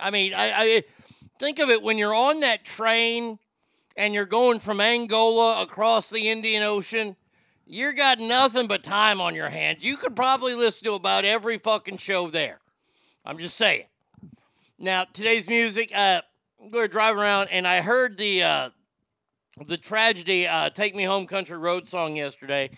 I 0.00 0.10
mean, 0.10 0.34
I, 0.34 0.52
I 0.56 0.82
think 1.38 1.60
of 1.60 1.70
it 1.70 1.84
when 1.84 1.98
you're 1.98 2.12
on 2.12 2.40
that 2.40 2.64
train 2.64 3.38
and 3.96 4.12
you're 4.12 4.26
going 4.26 4.58
from 4.58 4.80
Angola 4.80 5.62
across 5.62 6.10
the 6.10 6.30
Indian 6.30 6.64
Ocean. 6.64 7.14
You 7.72 7.92
got 7.92 8.18
nothing 8.18 8.66
but 8.66 8.82
time 8.82 9.20
on 9.20 9.36
your 9.36 9.48
hands. 9.48 9.84
You 9.84 9.96
could 9.96 10.16
probably 10.16 10.54
listen 10.54 10.86
to 10.86 10.94
about 10.94 11.24
every 11.24 11.56
fucking 11.56 11.98
show 11.98 12.28
there. 12.28 12.58
I'm 13.24 13.38
just 13.38 13.56
saying. 13.56 13.84
Now, 14.76 15.04
today's 15.12 15.46
music, 15.46 15.92
uh, 15.94 16.20
I'm 16.60 16.70
going 16.70 16.82
to 16.82 16.88
drive 16.88 17.16
around 17.16 17.46
and 17.52 17.68
I 17.68 17.80
heard 17.80 18.18
the 18.18 18.42
uh, 18.42 18.70
the 19.68 19.76
tragedy 19.76 20.48
uh, 20.48 20.70
"Take 20.70 20.96
Me 20.96 21.04
Home, 21.04 21.26
Country 21.26 21.56
Road" 21.56 21.86
song 21.86 22.16
yesterday, 22.16 22.70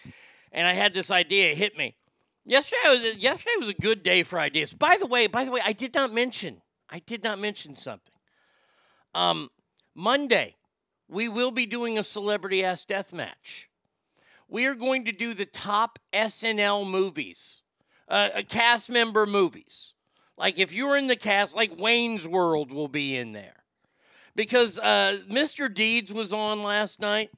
and 0.52 0.66
I 0.66 0.74
had 0.74 0.92
this 0.92 1.10
idea 1.10 1.52
it 1.52 1.56
hit 1.56 1.74
me. 1.78 1.96
Yesterday 2.44 2.82
was 2.84 3.02
yesterday 3.16 3.54
was 3.60 3.68
a 3.68 3.74
good 3.74 4.02
day 4.02 4.22
for 4.24 4.38
ideas. 4.38 4.74
By 4.74 4.98
the 5.00 5.06
way, 5.06 5.26
by 5.26 5.46
the 5.46 5.52
way, 5.52 5.60
I 5.64 5.72
did 5.72 5.94
not 5.94 6.12
mention 6.12 6.60
I 6.90 6.98
did 6.98 7.24
not 7.24 7.38
mention 7.38 7.76
something. 7.76 8.12
Um, 9.14 9.48
Monday, 9.94 10.56
we 11.08 11.30
will 11.30 11.50
be 11.50 11.64
doing 11.64 11.98
a 11.98 12.04
celebrity 12.04 12.62
ass 12.62 12.84
death 12.84 13.14
match. 13.14 13.70
We 14.52 14.66
are 14.66 14.74
going 14.74 15.06
to 15.06 15.12
do 15.12 15.32
the 15.32 15.46
top 15.46 15.98
SNL 16.12 16.86
movies, 16.86 17.62
uh, 18.06 18.28
uh, 18.36 18.42
cast 18.46 18.90
member 18.90 19.24
movies. 19.24 19.94
Like 20.36 20.58
if 20.58 20.74
you 20.74 20.88
were 20.88 20.98
in 20.98 21.06
the 21.06 21.16
cast, 21.16 21.56
like 21.56 21.80
Wayne's 21.80 22.28
World 22.28 22.70
will 22.70 22.86
be 22.86 23.16
in 23.16 23.32
there, 23.32 23.64
because 24.36 24.78
uh, 24.78 25.20
Mr. 25.26 25.72
Deeds 25.72 26.12
was 26.12 26.34
on 26.34 26.62
last 26.62 27.00
night. 27.00 27.30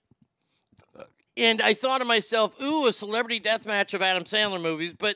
And 1.37 1.63
I 1.63 1.73
thought 1.75 1.99
to 1.99 2.05
myself, 2.05 2.61
ooh, 2.61 2.89
a 2.89 2.93
celebrity 2.93 3.39
death 3.39 3.65
match 3.65 3.95
of 3.95 4.03
Adam 4.03 4.25
Sandler 4.25 4.61
movies, 4.61 4.93
but 4.93 5.15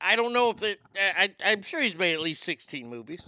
I 0.00 0.16
don't 0.16 0.32
know 0.32 0.50
if 0.50 0.64
it, 0.64 0.80
I, 0.96 1.32
I'm 1.44 1.62
sure 1.62 1.80
he's 1.80 1.96
made 1.96 2.14
at 2.14 2.20
least 2.20 2.42
16 2.42 2.90
movies. 2.90 3.24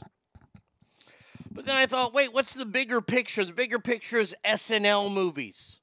But 1.53 1.67
then 1.67 1.77
I 1.77 1.87
thought, 1.87 2.13
wait, 2.13 2.33
what's 2.33 2.53
the 2.53 2.67
bigger 2.67 3.01
picture? 3.01 3.45
The 3.45 3.53
bigger 3.53 3.79
picture 3.79 4.19
is 4.19 4.35
SNL 4.45 5.13
movies. 5.15 5.78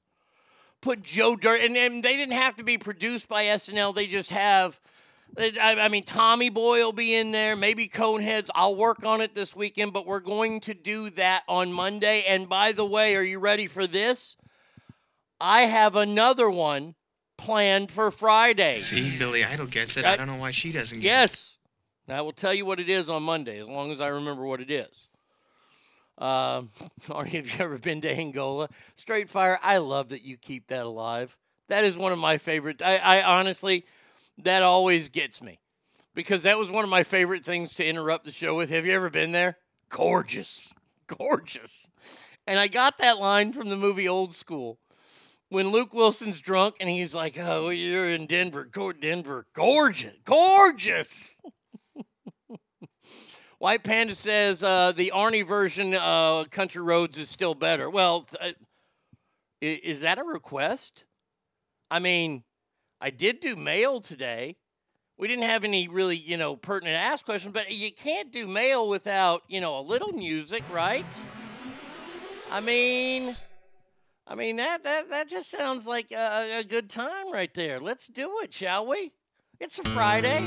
Put 0.86 1.02
Joe 1.02 1.34
Dirt, 1.34 1.62
and, 1.62 1.76
and 1.76 2.00
they 2.00 2.16
didn't 2.16 2.36
have 2.36 2.54
to 2.58 2.62
be 2.62 2.78
produced 2.78 3.28
by 3.28 3.46
SNL. 3.46 3.92
They 3.92 4.06
just 4.06 4.30
have, 4.30 4.80
I, 5.36 5.74
I 5.80 5.88
mean, 5.88 6.04
Tommy 6.04 6.48
Boy 6.48 6.78
will 6.78 6.92
be 6.92 7.12
in 7.12 7.32
there, 7.32 7.56
maybe 7.56 7.88
Coneheads. 7.88 8.50
I'll 8.54 8.76
work 8.76 9.04
on 9.04 9.20
it 9.20 9.34
this 9.34 9.56
weekend, 9.56 9.92
but 9.92 10.06
we're 10.06 10.20
going 10.20 10.60
to 10.60 10.74
do 10.74 11.10
that 11.10 11.42
on 11.48 11.72
Monday. 11.72 12.22
And 12.28 12.48
by 12.48 12.70
the 12.70 12.84
way, 12.84 13.16
are 13.16 13.24
you 13.24 13.40
ready 13.40 13.66
for 13.66 13.88
this? 13.88 14.36
I 15.40 15.62
have 15.62 15.96
another 15.96 16.48
one 16.48 16.94
planned 17.36 17.90
for 17.90 18.12
Friday. 18.12 18.80
See, 18.80 19.18
Billy 19.18 19.42
Idol 19.42 19.66
gets 19.66 19.96
it. 19.96 20.04
I, 20.04 20.16
don't 20.16 20.28
know 20.28 20.36
why 20.36 20.52
she 20.52 20.70
doesn't 20.70 21.00
get 21.00 21.04
Yes. 21.04 21.58
Now, 22.06 22.18
I 22.18 22.20
will 22.20 22.30
tell 22.30 22.54
you 22.54 22.64
what 22.64 22.78
it 22.78 22.88
is 22.88 23.08
on 23.08 23.24
Monday, 23.24 23.58
as 23.58 23.68
long 23.68 23.90
as 23.90 24.00
I 24.00 24.06
remember 24.06 24.44
what 24.44 24.60
it 24.60 24.70
is. 24.70 25.08
Um, 26.18 26.70
Arnie, 27.08 27.32
have 27.32 27.50
you 27.50 27.64
ever 27.64 27.78
been 27.78 28.00
to 28.02 28.10
Angola? 28.10 28.68
Straight 28.96 29.28
fire. 29.28 29.58
I 29.62 29.78
love 29.78 30.10
that 30.10 30.22
you 30.22 30.36
keep 30.36 30.68
that 30.68 30.84
alive. 30.84 31.36
That 31.68 31.84
is 31.84 31.96
one 31.96 32.12
of 32.12 32.18
my 32.18 32.38
favorite. 32.38 32.80
I, 32.80 32.96
I 32.98 33.22
honestly, 33.22 33.84
that 34.38 34.62
always 34.62 35.08
gets 35.08 35.42
me 35.42 35.58
because 36.14 36.44
that 36.44 36.58
was 36.58 36.70
one 36.70 36.84
of 36.84 36.90
my 36.90 37.02
favorite 37.02 37.44
things 37.44 37.74
to 37.74 37.86
interrupt 37.86 38.24
the 38.24 38.32
show 38.32 38.54
with. 38.54 38.70
Have 38.70 38.86
you 38.86 38.92
ever 38.92 39.10
been 39.10 39.32
there? 39.32 39.58
Gorgeous, 39.88 40.72
gorgeous. 41.06 41.90
And 42.46 42.58
I 42.58 42.68
got 42.68 42.98
that 42.98 43.18
line 43.18 43.52
from 43.52 43.68
the 43.68 43.76
movie 43.76 44.08
Old 44.08 44.32
School 44.32 44.78
when 45.48 45.70
Luke 45.70 45.92
Wilson's 45.92 46.40
drunk 46.40 46.76
and 46.80 46.88
he's 46.88 47.14
like, 47.14 47.38
"Oh, 47.38 47.70
you're 47.70 48.10
in 48.10 48.26
Denver, 48.26 48.64
go 48.64 48.92
Denver, 48.92 49.46
gorgeous, 49.52 50.14
gorgeous." 50.24 51.40
White 53.66 53.82
Panda 53.82 54.14
says 54.14 54.62
uh, 54.62 54.92
the 54.92 55.10
Arnie 55.12 55.44
version 55.44 55.92
of 55.94 56.50
Country 56.50 56.80
Roads 56.80 57.18
is 57.18 57.28
still 57.28 57.56
better. 57.56 57.90
Well, 57.90 58.20
th- 58.20 58.54
uh, 58.54 58.56
is 59.60 60.02
that 60.02 60.18
a 60.18 60.22
request? 60.22 61.04
I 61.90 61.98
mean, 61.98 62.44
I 63.00 63.10
did 63.10 63.40
do 63.40 63.56
mail 63.56 64.00
today. 64.00 64.54
We 65.18 65.26
didn't 65.26 65.48
have 65.48 65.64
any 65.64 65.88
really, 65.88 66.16
you 66.16 66.36
know, 66.36 66.54
pertinent 66.54 66.96
ask 66.96 67.24
questions, 67.24 67.52
but 67.52 67.68
you 67.72 67.90
can't 67.90 68.30
do 68.30 68.46
mail 68.46 68.88
without, 68.88 69.42
you 69.48 69.60
know, 69.60 69.76
a 69.76 69.82
little 69.82 70.12
music, 70.12 70.62
right? 70.70 71.04
I 72.52 72.60
mean, 72.60 73.34
I 74.28 74.36
mean 74.36 74.58
that 74.58 74.84
that 74.84 75.10
that 75.10 75.28
just 75.28 75.50
sounds 75.50 75.88
like 75.88 76.12
a, 76.12 76.60
a 76.60 76.62
good 76.62 76.88
time 76.88 77.32
right 77.32 77.52
there. 77.52 77.80
Let's 77.80 78.06
do 78.06 78.32
it, 78.44 78.54
shall 78.54 78.86
we? 78.86 79.10
It's 79.58 79.80
a 79.80 79.84
Friday. 79.90 80.46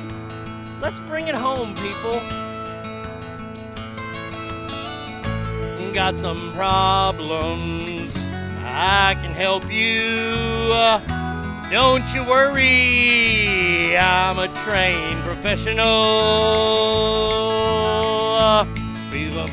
Let's 0.79 1.01
bring 1.01 1.27
it 1.27 1.35
home, 1.35 1.75
people. 1.75 2.48
got 5.94 6.18
some 6.18 6.52
problems, 6.53 8.16
I 8.66 9.16
can 9.22 9.32
help 9.32 9.72
you. 9.72 10.16
Don't 11.72 12.03
you 12.14 12.24
worry, 12.28 13.98
I'm 13.98 14.40
a 14.40 14.48
trained 14.66 15.22
professional. 15.22 15.86
We've 19.11 19.38
all, 19.38 19.49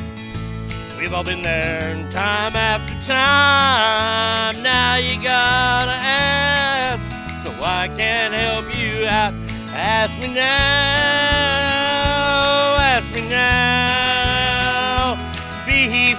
we've 0.99 1.13
all 1.13 1.23
been 1.23 1.41
there 1.41 1.97
time 2.11 2.55
after 2.55 2.93
time. 3.05 4.61
Now 4.63 4.95
you 4.95 5.15
gotta 5.21 5.91
ask, 5.91 7.43
so 7.43 7.51
I 7.63 7.87
can 7.97 8.31
help 8.31 8.65
you 8.77 9.05
out. 9.05 9.33
Ask 9.75 10.19
me 10.21 10.33
now. 10.33 11.56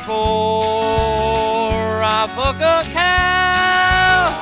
Before 0.08 2.00
I 2.00 2.26
fuck 2.34 2.56
a 2.56 2.80
cow. 2.94 4.32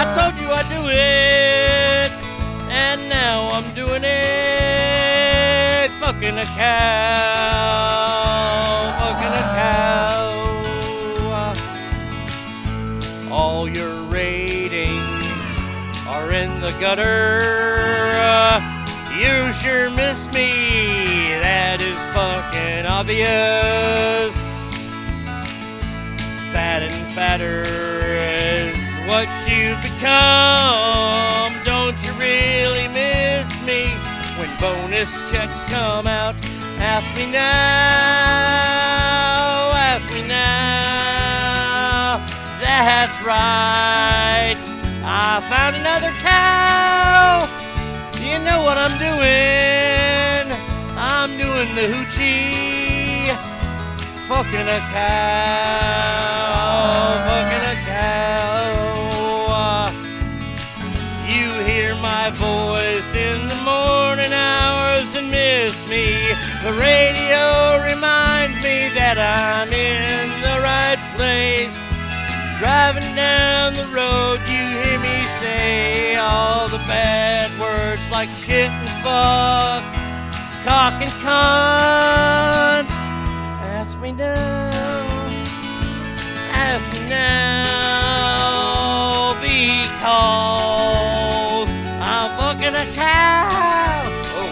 I 0.00 0.04
told 0.14 0.34
you 0.38 0.48
I'd 0.52 0.68
do 0.68 0.82
it, 0.90 2.12
and 2.70 3.08
now 3.08 3.50
I'm 3.54 3.64
doing 3.74 4.02
it. 4.04 5.90
Fucking 5.92 6.36
a 6.36 6.44
cow, 6.44 7.72
fucking 9.00 9.32
a 9.32 9.44
cow. 9.56 10.28
All 13.30 13.66
your 13.66 13.94
ratings 14.10 15.24
are 16.06 16.32
in 16.32 16.60
the 16.60 16.72
gutter. 16.78 17.40
You 19.18 19.54
sure 19.54 19.88
miss 19.88 20.30
me, 20.34 20.50
that 21.40 21.80
is 21.80 21.98
fucking 22.12 22.84
obvious. 22.84 24.41
Fat 26.52 26.82
and 26.82 26.92
fatter 27.14 27.62
is 27.64 28.76
what 29.08 29.26
you've 29.48 29.80
become. 29.80 31.56
Don't 31.64 31.96
you 32.04 32.12
really 32.20 32.88
miss 32.92 33.48
me 33.64 33.88
when 34.36 34.50
bonus 34.60 35.16
checks 35.32 35.64
come 35.72 36.06
out? 36.06 36.34
Ask 36.78 37.08
me 37.16 37.32
now, 37.32 37.40
ask 39.74 40.12
me 40.12 40.28
now. 40.28 42.20
That's 42.60 43.16
right. 43.24 44.58
I 45.04 45.40
found 45.48 45.76
another 45.76 46.12
cow. 46.20 47.48
Do 48.12 48.26
you 48.26 48.38
know 48.44 48.62
what 48.62 48.76
I'm 48.76 48.98
doing? 48.98 50.52
I'm 50.98 51.30
doing 51.38 51.74
the 51.74 51.88
hoochie. 51.96 53.61
Fucking 54.32 54.64
a 54.66 54.80
cow. 54.96 56.24
Fucking 57.28 57.64
a 57.68 57.76
cow. 57.84 59.12
You 61.28 61.48
hear 61.68 61.92
my 61.96 62.30
voice 62.32 63.14
in 63.14 63.48
the 63.52 63.60
morning 63.62 64.32
hours 64.32 65.14
and 65.14 65.30
miss 65.30 65.76
me. 65.86 66.32
The 66.64 66.72
radio 66.80 67.84
reminds 67.84 68.56
me 68.64 68.88
that 68.96 69.20
I'm 69.20 69.70
in 69.70 70.30
the 70.40 70.60
right 70.64 70.96
place. 71.14 71.76
Driving 72.58 73.14
down 73.14 73.74
the 73.74 73.84
road, 73.92 74.40
you 74.48 74.64
hear 74.80 74.98
me 74.98 75.22
say 75.44 76.16
all 76.16 76.68
the 76.68 76.80
bad 76.88 77.50
words 77.60 78.00
like 78.10 78.30
shit 78.30 78.70
and 78.70 78.88
fuck, 79.04 79.84
cock 80.64 80.94
and 81.02 81.12
cunt. 81.20 82.91
Ask 86.54 86.92
me 86.92 87.00
now, 87.08 87.72
because 89.40 90.12
I'm 92.00 92.28
fucking 92.36 92.74
a 92.74 92.84
cow. 92.94 94.04
Oh, 94.36 94.50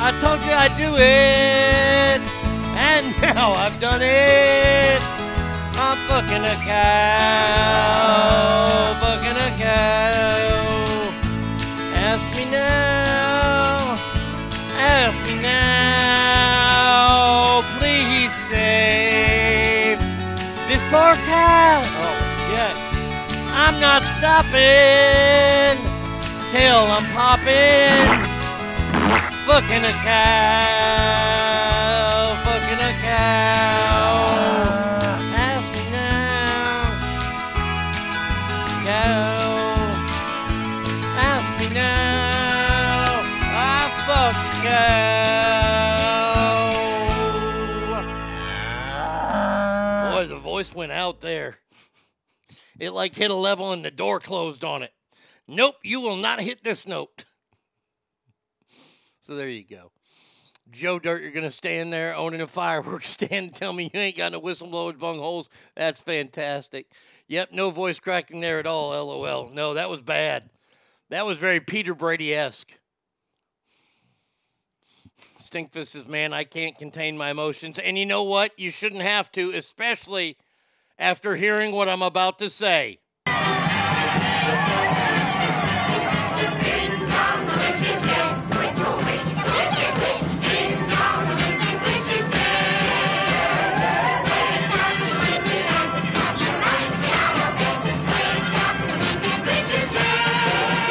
I 0.00 0.10
told 0.20 0.40
you 0.46 0.52
I'd 0.52 0.76
do 0.76 0.96
it, 0.96 2.20
and 2.76 3.04
now 3.34 3.52
I've 3.52 3.78
done 3.80 4.02
it. 4.02 5.02
I'm 5.76 5.96
fucking 6.08 6.44
a 6.44 6.56
cow, 6.64 7.84
fucking 9.00 9.36
a 9.36 9.50
cow. 9.62 10.93
Poor 20.94 21.14
cow. 21.26 21.82
Oh 21.82 22.18
shit, 22.46 22.76
I'm 23.50 23.76
not 23.80 24.02
stopping 24.14 25.74
till 26.52 26.82
I'm 26.96 27.06
popping. 27.18 28.22
Fucking 29.46 29.84
a 29.92 29.94
cow, 30.06 31.04
fucking 32.46 32.82
a 32.90 32.92
cow. 33.02 34.12
Ask 35.50 35.66
me 35.74 35.82
now, 35.90 36.78
cow. 38.86 39.50
Ask 41.30 41.48
me 41.58 41.66
now, 41.74 43.18
I 43.50 43.90
fuck 44.06 44.36
cow. 44.62 45.13
Voice 50.64 50.74
went 50.74 50.92
out 50.92 51.20
there. 51.20 51.58
It 52.78 52.90
like 52.90 53.14
hit 53.14 53.30
a 53.30 53.34
level 53.34 53.72
and 53.72 53.84
the 53.84 53.90
door 53.90 54.18
closed 54.18 54.64
on 54.64 54.82
it. 54.82 54.92
Nope, 55.46 55.76
you 55.82 56.00
will 56.00 56.16
not 56.16 56.40
hit 56.40 56.64
this 56.64 56.88
note. 56.88 57.24
So 59.20 59.36
there 59.36 59.48
you 59.48 59.64
go. 59.64 59.90
Joe 60.70 60.98
Dirt, 60.98 61.22
you're 61.22 61.32
going 61.32 61.44
to 61.44 61.50
stand 61.50 61.92
there 61.92 62.16
owning 62.16 62.40
a 62.40 62.46
fireworks 62.46 63.10
stand 63.10 63.46
and 63.46 63.54
tell 63.54 63.72
me 63.72 63.90
you 63.92 64.00
ain't 64.00 64.16
got 64.16 64.32
no 64.32 64.40
whistleblowers 64.40 64.98
bung 64.98 65.18
holes. 65.18 65.50
That's 65.76 66.00
fantastic. 66.00 66.86
Yep, 67.28 67.52
no 67.52 67.70
voice 67.70 68.00
cracking 68.00 68.40
there 68.40 68.58
at 68.58 68.66
all, 68.66 68.90
lol. 68.90 69.50
No, 69.50 69.74
that 69.74 69.90
was 69.90 70.00
bad. 70.00 70.48
That 71.10 71.26
was 71.26 71.36
very 71.36 71.60
Peter 71.60 71.94
Brady 71.94 72.34
esque. 72.34 72.72
Stinkfist 75.40 75.88
says, 75.88 76.08
man, 76.08 76.32
I 76.32 76.44
can't 76.44 76.76
contain 76.76 77.18
my 77.18 77.30
emotions. 77.30 77.78
And 77.78 77.98
you 77.98 78.06
know 78.06 78.22
what? 78.22 78.58
You 78.58 78.70
shouldn't 78.70 79.02
have 79.02 79.30
to, 79.32 79.52
especially 79.52 80.38
after 80.98 81.36
hearing 81.36 81.72
what 81.72 81.88
I'm 81.88 82.02
about 82.02 82.38
to 82.38 82.50
say. 82.50 82.98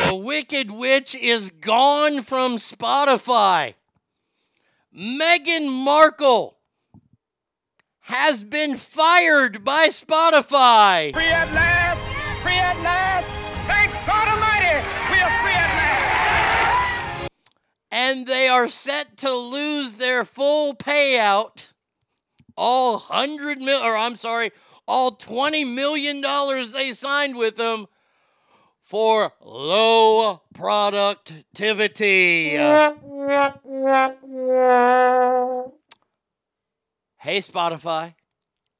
The 0.07 0.15
Wicked 0.15 0.71
Witch 0.71 1.15
is 1.15 1.49
gone 1.49 2.23
from 2.23 2.57
Spotify. 2.57 3.75
Meghan 4.95 5.71
Markle 5.71 6.52
has 8.03 8.43
been 8.43 8.75
fired 8.75 9.63
by 9.63 9.87
Spotify. 9.87 11.13
Free 11.13 11.23
at 11.23 11.51
last! 11.53 12.41
Free 12.43 12.51
at 12.53 12.77
last! 12.81 13.27
Thank 13.65 13.91
God 14.05 14.27
Almighty! 14.27 14.85
We 15.09 15.21
are 15.21 15.41
free 15.41 15.53
at 15.53 15.75
last! 15.77 17.29
and 17.91 18.27
they 18.27 18.47
are 18.47 18.67
set 18.67 19.17
to 19.17 19.31
lose 19.33 19.93
their 19.93 20.25
full 20.25 20.75
payout. 20.75 21.71
All 22.57 22.97
hundred 22.97 23.59
mil, 23.59 23.81
or 23.81 23.95
I'm 23.95 24.15
sorry, 24.15 24.51
all 24.87 25.11
twenty 25.11 25.63
million 25.63 26.21
dollars 26.21 26.71
they 26.73 26.91
signed 26.93 27.35
with 27.35 27.55
them 27.55 27.87
for 28.81 29.31
low 29.41 30.41
productivity. 30.53 32.57
Hey 37.23 37.37
Spotify, 37.37 38.15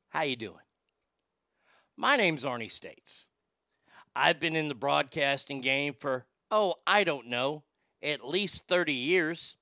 how 0.10 0.24
you 0.24 0.36
doing? 0.36 0.66
My 1.96 2.18
name's 2.18 2.44
Arnie 2.44 2.70
States. 2.70 3.30
I've 4.18 4.42
been 4.42 4.58
in 4.58 4.68
the 4.68 4.76
broadcasting 4.76 5.62
game 5.62 5.94
for 5.98 6.26
oh, 6.52 6.76
I 6.86 7.06
don't 7.06 7.28
know, 7.28 7.64
at 8.02 8.28
least 8.28 8.68
30 8.68 8.92
years. 8.92 9.56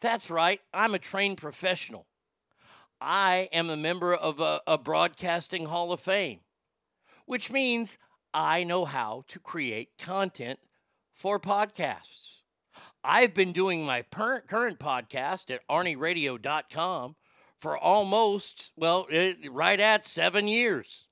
That's 0.00 0.30
right, 0.30 0.60
I'm 0.72 0.94
a 0.94 1.00
trained 1.00 1.38
professional. 1.38 2.06
I 3.00 3.48
am 3.52 3.70
a 3.70 3.76
member 3.76 4.14
of 4.14 4.38
a, 4.38 4.60
a 4.68 4.78
Broadcasting 4.78 5.66
Hall 5.66 5.90
of 5.90 5.98
Fame, 5.98 6.42
which 7.24 7.50
means 7.50 7.98
I 8.32 8.62
know 8.62 8.84
how 8.84 9.24
to 9.26 9.40
create 9.40 9.98
content 9.98 10.60
for 11.12 11.40
podcasts. 11.40 12.42
I've 13.02 13.34
been 13.34 13.50
doing 13.50 13.84
my 13.84 14.02
per- 14.02 14.42
current 14.42 14.78
podcast 14.78 15.52
at 15.52 15.66
arnieradio.com 15.66 17.16
for 17.58 17.76
almost, 17.76 18.72
well, 18.76 19.06
it, 19.10 19.38
right 19.50 19.80
at 19.80 20.06
seven 20.06 20.48
years. 20.48 21.08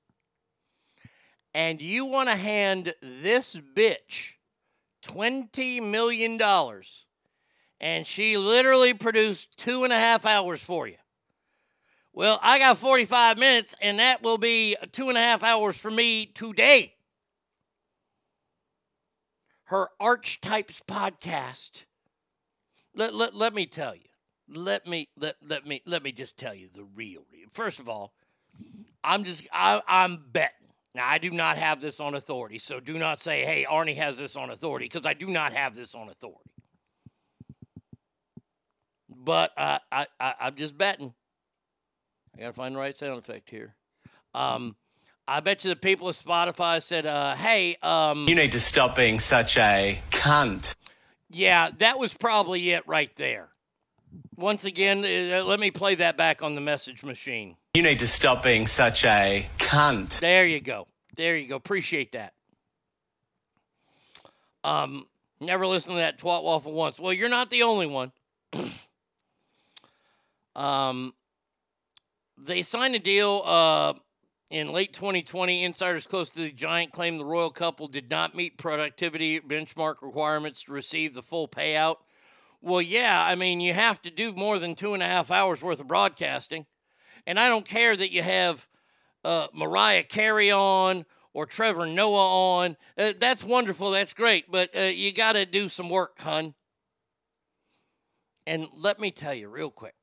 And 1.53 1.81
you 1.81 2.05
want 2.05 2.29
to 2.29 2.35
hand 2.35 2.93
this 3.01 3.55
bitch 3.55 4.33
$20 5.03 5.81
million, 5.81 6.39
and 7.79 8.05
she 8.05 8.37
literally 8.37 8.93
produced 8.93 9.57
two 9.57 9.83
and 9.83 9.93
a 9.93 9.97
half 9.97 10.25
hours 10.25 10.63
for 10.63 10.87
you. 10.87 10.97
Well, 12.13 12.39
I 12.41 12.59
got 12.59 12.77
45 12.77 13.37
minutes, 13.37 13.75
and 13.81 13.99
that 13.99 14.23
will 14.23 14.37
be 14.37 14.75
two 14.91 15.09
and 15.09 15.17
a 15.17 15.21
half 15.21 15.43
hours 15.43 15.77
for 15.77 15.91
me 15.91 16.25
today. 16.25 16.93
Her 19.65 19.89
Archetypes 19.99 20.81
podcast 20.87 21.85
let, 22.95 23.13
let, 23.13 23.35
let 23.35 23.53
me 23.53 23.65
tell 23.65 23.93
you. 23.93 24.01
Let 24.47 24.85
me 24.85 25.09
let, 25.17 25.35
let 25.47 25.65
me 25.65 25.81
let 25.85 26.03
me 26.03 26.11
just 26.11 26.37
tell 26.37 26.53
you 26.53 26.69
the 26.73 26.83
real 26.83 27.23
real. 27.31 27.47
First 27.49 27.79
of 27.79 27.89
all, 27.89 28.13
I'm 29.03 29.23
just 29.23 29.47
I, 29.51 29.81
I'm 29.87 30.23
betting. 30.31 30.67
Now 30.93 31.07
I 31.07 31.17
do 31.17 31.31
not 31.31 31.57
have 31.57 31.81
this 31.81 31.99
on 31.99 32.13
authority, 32.13 32.59
so 32.59 32.79
do 32.79 32.93
not 32.93 33.19
say, 33.19 33.43
"Hey, 33.43 33.65
Arnie 33.69 33.95
has 33.95 34.17
this 34.17 34.35
on 34.35 34.49
authority," 34.49 34.85
because 34.85 35.05
I 35.05 35.13
do 35.13 35.27
not 35.27 35.53
have 35.53 35.75
this 35.75 35.95
on 35.95 36.09
authority. 36.09 36.51
But 39.09 39.51
uh, 39.57 39.79
I, 39.91 40.07
I 40.19 40.33
I'm 40.41 40.55
just 40.55 40.77
betting. 40.77 41.13
I 42.37 42.41
gotta 42.41 42.53
find 42.53 42.75
the 42.75 42.79
right 42.79 42.97
sound 42.97 43.17
effect 43.17 43.49
here. 43.49 43.75
Um, 44.33 44.75
I 45.27 45.39
bet 45.39 45.63
you 45.63 45.69
the 45.71 45.75
people 45.75 46.07
of 46.07 46.15
Spotify 46.15 46.81
said, 46.83 47.05
uh, 47.07 47.33
"Hey, 47.35 47.77
um, 47.81 48.27
You 48.27 48.35
need 48.35 48.51
to 48.51 48.59
stop 48.59 48.95
being 48.95 49.17
such 49.19 49.57
a 49.57 49.99
cunt. 50.11 50.75
yeah, 51.31 51.71
that 51.79 51.97
was 51.97 52.13
probably 52.13 52.69
it 52.71 52.87
right 52.87 53.13
there." 53.15 53.49
Once 54.35 54.65
again, 54.65 54.99
uh, 54.99 55.43
let 55.45 55.59
me 55.59 55.71
play 55.71 55.95
that 55.95 56.17
back 56.17 56.41
on 56.41 56.55
the 56.55 56.61
message 56.61 57.03
machine. 57.03 57.55
You 57.73 57.83
need 57.83 57.99
to 57.99 58.07
stop 58.07 58.43
being 58.43 58.67
such 58.67 59.05
a 59.05 59.47
cunt. 59.57 60.19
There 60.19 60.45
you 60.45 60.59
go. 60.59 60.87
There 61.15 61.37
you 61.37 61.47
go. 61.47 61.55
Appreciate 61.55 62.11
that. 62.11 62.33
Um, 64.63 65.07
never 65.39 65.67
listen 65.67 65.93
to 65.93 65.99
that 65.99 66.17
twat 66.17 66.43
waffle 66.43 66.73
once. 66.73 66.99
Well, 66.99 67.13
you're 67.13 67.29
not 67.29 67.49
the 67.49 67.63
only 67.63 67.87
one. 67.87 68.11
um, 70.55 71.13
they 72.37 72.63
signed 72.63 72.95
a 72.95 72.99
deal 72.99 73.41
uh, 73.45 73.93
in 74.49 74.73
late 74.73 74.93
2020. 74.93 75.63
Insiders 75.63 76.07
close 76.07 76.31
to 76.31 76.39
the 76.39 76.51
Giant 76.51 76.91
claim 76.91 77.17
the 77.17 77.25
royal 77.25 77.51
couple 77.51 77.87
did 77.87 78.09
not 78.09 78.35
meet 78.35 78.57
productivity 78.57 79.39
benchmark 79.39 79.95
requirements 80.01 80.63
to 80.63 80.71
receive 80.71 81.13
the 81.13 81.23
full 81.23 81.47
payout. 81.47 81.97
Well, 82.65 82.81
yeah, 82.81 83.23
I 83.23 83.35
mean, 83.35 83.61
you 83.61 83.75
have 83.75 84.01
to 84.01 84.09
do 84.09 84.33
more 84.33 84.57
than 84.57 84.73
two 84.73 84.95
and 84.95 85.03
a 85.03 85.05
half 85.05 85.29
hours 85.29 85.61
worth 85.61 85.79
of 85.79 85.87
broadcasting. 85.87 86.65
And 87.27 87.39
I 87.39 87.47
don't 87.47 87.63
care 87.63 87.95
that 87.95 88.11
you 88.11 88.23
have 88.23 88.67
uh, 89.23 89.45
Mariah 89.53 90.01
Carey 90.01 90.49
on 90.49 91.05
or 91.31 91.45
Trevor 91.45 91.85
Noah 91.85 92.63
on. 92.63 92.77
Uh, 92.97 93.13
that's 93.19 93.43
wonderful. 93.43 93.91
That's 93.91 94.15
great. 94.15 94.51
But 94.51 94.75
uh, 94.75 94.81
you 94.81 95.13
got 95.13 95.33
to 95.33 95.45
do 95.45 95.69
some 95.69 95.91
work, 95.91 96.19
hun. 96.19 96.55
And 98.47 98.67
let 98.75 98.99
me 98.99 99.11
tell 99.11 99.35
you 99.35 99.47
real 99.47 99.69
quick, 99.69 99.93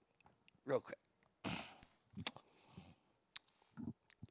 real 0.65 0.79
quick. 0.79 0.99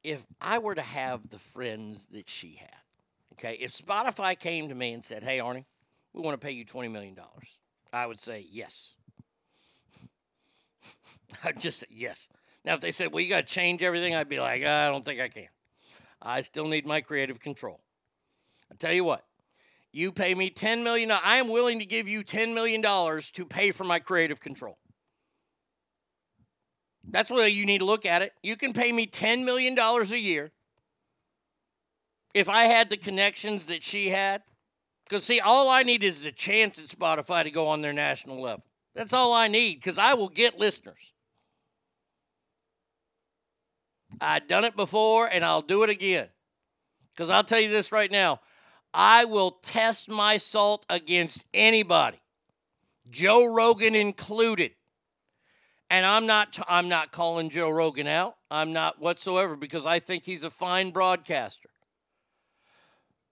If 0.05 0.25
I 0.39 0.59
were 0.59 0.75
to 0.75 0.81
have 0.81 1.29
the 1.29 1.37
friends 1.37 2.07
that 2.13 2.29
she 2.29 2.55
had, 2.61 2.79
okay, 3.33 3.57
if 3.59 3.73
Spotify 3.73 4.39
came 4.39 4.69
to 4.69 4.75
me 4.75 4.93
and 4.93 5.03
said, 5.03 5.21
hey, 5.21 5.39
Arnie, 5.39 5.65
we 6.13 6.21
want 6.21 6.39
to 6.39 6.45
pay 6.45 6.53
you 6.53 6.63
$20 6.63 6.89
million, 6.89 7.17
I 7.93 8.05
would 8.05 8.19
say 8.19 8.45
yes. 8.51 8.95
I'd 11.43 11.59
just 11.59 11.79
say 11.79 11.87
yes. 11.89 12.29
Now, 12.63 12.75
if 12.75 12.81
they 12.81 12.91
said, 12.91 13.11
well, 13.11 13.21
you 13.21 13.29
got 13.29 13.47
to 13.47 13.53
change 13.53 13.81
everything, 13.83 14.15
I'd 14.15 14.29
be 14.29 14.39
like, 14.39 14.63
I 14.63 14.87
don't 14.87 15.03
think 15.03 15.19
I 15.19 15.27
can. 15.27 15.47
I 16.21 16.41
still 16.41 16.67
need 16.67 16.85
my 16.85 17.01
creative 17.01 17.39
control. 17.39 17.81
I 18.71 18.75
tell 18.75 18.93
you 18.93 19.03
what, 19.03 19.25
you 19.91 20.11
pay 20.11 20.35
me 20.35 20.49
$10 20.49 20.83
million. 20.83 21.11
I 21.11 21.37
am 21.37 21.49
willing 21.49 21.79
to 21.79 21.85
give 21.85 22.07
you 22.07 22.23
$10 22.23 22.53
million 22.53 22.81
to 22.81 23.45
pay 23.45 23.71
for 23.71 23.83
my 23.83 23.99
creative 23.99 24.39
control. 24.39 24.77
That's 27.09 27.31
where 27.31 27.47
you 27.47 27.65
need 27.65 27.79
to 27.79 27.85
look 27.85 28.05
at 28.05 28.21
it. 28.21 28.33
You 28.43 28.55
can 28.55 28.73
pay 28.73 28.91
me 28.91 29.07
$10 29.07 29.43
million 29.43 29.77
a 29.77 30.15
year 30.15 30.51
if 32.33 32.47
I 32.47 32.63
had 32.63 32.89
the 32.89 32.97
connections 32.97 33.65
that 33.65 33.83
she 33.83 34.09
had. 34.09 34.43
Because, 35.11 35.25
see, 35.25 35.41
all 35.41 35.67
I 35.67 35.83
need 35.83 36.05
is 36.05 36.23
a 36.23 36.31
chance 36.31 36.79
at 36.79 36.85
Spotify 36.85 37.43
to 37.43 37.51
go 37.51 37.67
on 37.67 37.81
their 37.81 37.91
national 37.91 38.39
level. 38.39 38.63
That's 38.95 39.11
all 39.11 39.33
I 39.33 39.49
need 39.49 39.75
because 39.75 39.97
I 39.97 40.13
will 40.13 40.29
get 40.29 40.57
listeners. 40.57 41.11
I've 44.21 44.47
done 44.47 44.63
it 44.63 44.77
before 44.77 45.27
and 45.27 45.43
I'll 45.43 45.63
do 45.63 45.83
it 45.83 45.89
again. 45.89 46.29
Because 47.13 47.29
I'll 47.29 47.43
tell 47.43 47.59
you 47.59 47.67
this 47.67 47.91
right 47.91 48.09
now 48.09 48.39
I 48.93 49.25
will 49.25 49.51
test 49.51 50.07
my 50.07 50.37
salt 50.37 50.85
against 50.89 51.43
anybody, 51.53 52.21
Joe 53.09 53.53
Rogan 53.53 53.95
included. 53.95 54.71
And 55.89 56.05
I'm 56.05 56.25
not 56.25 56.53
t- 56.53 56.63
I'm 56.69 56.87
not 56.87 57.11
calling 57.11 57.49
Joe 57.49 57.69
Rogan 57.69 58.07
out. 58.07 58.37
I'm 58.49 58.71
not 58.71 59.01
whatsoever 59.01 59.57
because 59.57 59.85
I 59.85 59.99
think 59.99 60.23
he's 60.23 60.45
a 60.45 60.49
fine 60.49 60.91
broadcaster. 60.91 61.67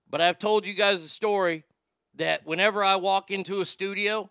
But 0.10 0.20
I've 0.20 0.40
told 0.40 0.68
you 0.68 0.74
guys 0.74 1.06
a 1.06 1.08
story 1.08 1.64
that 2.20 2.46
whenever 2.46 2.84
I 2.84 2.98
walk 2.98 3.32
into 3.32 3.62
a 3.62 3.66
studio, 3.66 4.30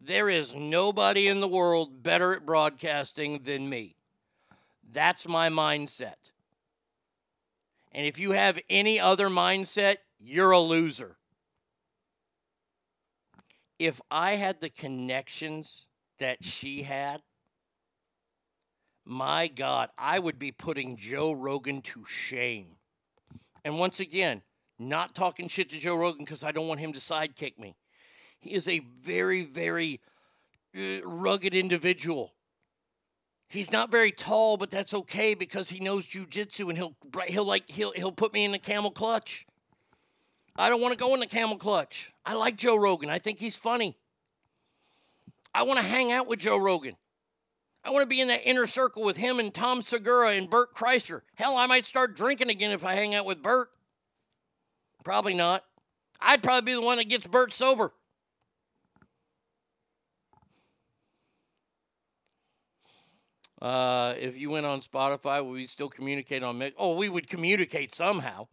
there 0.00 0.28
is 0.30 0.54
nobody 0.54 1.28
in 1.28 1.40
the 1.40 1.48
world 1.48 2.02
better 2.02 2.32
at 2.32 2.46
broadcasting 2.46 3.42
than 3.44 3.68
me. 3.68 3.94
That's 4.90 5.28
my 5.28 5.50
mindset. 5.50 6.14
And 7.92 8.06
if 8.06 8.18
you 8.18 8.32
have 8.32 8.58
any 8.70 8.98
other 8.98 9.28
mindset, 9.28 9.96
you're 10.18 10.50
a 10.50 10.60
loser. 10.60 11.16
If 13.78 14.00
I 14.10 14.32
had 14.32 14.62
the 14.62 14.70
connections 14.70 15.86
that 16.18 16.42
she 16.42 16.84
had, 16.84 17.20
my 19.04 19.46
God, 19.46 19.90
I 19.98 20.18
would 20.18 20.38
be 20.38 20.52
putting 20.52 20.96
Joe 20.96 21.32
Rogan 21.32 21.82
to 21.82 22.04
shame. 22.06 22.76
And 23.62 23.78
once 23.78 24.00
again, 24.00 24.40
not 24.78 25.14
talking 25.14 25.48
shit 25.48 25.70
to 25.70 25.78
Joe 25.78 25.96
Rogan 25.96 26.24
because 26.24 26.42
I 26.42 26.52
don't 26.52 26.68
want 26.68 26.80
him 26.80 26.92
to 26.92 27.00
sidekick 27.00 27.58
me. 27.58 27.76
He 28.38 28.54
is 28.54 28.68
a 28.68 28.80
very, 28.80 29.44
very 29.44 30.00
uh, 30.76 31.02
rugged 31.04 31.54
individual. 31.54 32.32
He's 33.48 33.70
not 33.70 33.90
very 33.90 34.12
tall, 34.12 34.56
but 34.56 34.70
that's 34.70 34.92
okay 34.92 35.34
because 35.34 35.70
he 35.70 35.80
knows 35.80 36.04
jujitsu 36.04 36.68
and 36.68 36.76
he'll 36.76 36.96
he'll 37.28 37.46
like 37.46 37.70
he'll 37.70 37.92
he'll 37.92 38.12
put 38.12 38.32
me 38.32 38.44
in 38.44 38.52
the 38.52 38.58
camel 38.58 38.90
clutch. 38.90 39.46
I 40.56 40.68
don't 40.68 40.80
want 40.80 40.92
to 40.92 41.02
go 41.02 41.14
in 41.14 41.20
the 41.20 41.26
camel 41.26 41.56
clutch. 41.56 42.12
I 42.24 42.34
like 42.34 42.56
Joe 42.56 42.76
Rogan. 42.76 43.08
I 43.08 43.18
think 43.18 43.38
he's 43.38 43.56
funny. 43.56 43.96
I 45.54 45.62
want 45.62 45.78
to 45.78 45.86
hang 45.86 46.12
out 46.12 46.26
with 46.26 46.40
Joe 46.40 46.56
Rogan. 46.56 46.96
I 47.84 47.90
want 47.90 48.02
to 48.02 48.06
be 48.06 48.20
in 48.20 48.28
that 48.28 48.40
inner 48.44 48.66
circle 48.66 49.04
with 49.04 49.16
him 49.16 49.38
and 49.38 49.54
Tom 49.54 49.80
Segura 49.80 50.30
and 50.30 50.50
Bert 50.50 50.74
Kreischer. 50.74 51.20
Hell, 51.36 51.56
I 51.56 51.66
might 51.66 51.86
start 51.86 52.16
drinking 52.16 52.50
again 52.50 52.72
if 52.72 52.84
I 52.84 52.94
hang 52.94 53.14
out 53.14 53.24
with 53.24 53.42
Bert. 53.42 53.70
Probably 55.06 55.34
not. 55.34 55.62
I'd 56.20 56.42
probably 56.42 56.72
be 56.72 56.74
the 56.74 56.84
one 56.84 56.98
that 56.98 57.08
gets 57.08 57.28
Bert 57.28 57.52
sober. 57.52 57.92
Uh, 63.62 64.14
if 64.18 64.36
you 64.36 64.50
went 64.50 64.66
on 64.66 64.80
Spotify, 64.80 65.44
would 65.44 65.52
we 65.52 65.66
still 65.66 65.88
communicate 65.88 66.42
on 66.42 66.58
Mix? 66.58 66.74
Oh, 66.76 66.96
we 66.96 67.08
would 67.08 67.28
communicate 67.28 67.94
somehow. 67.94 68.48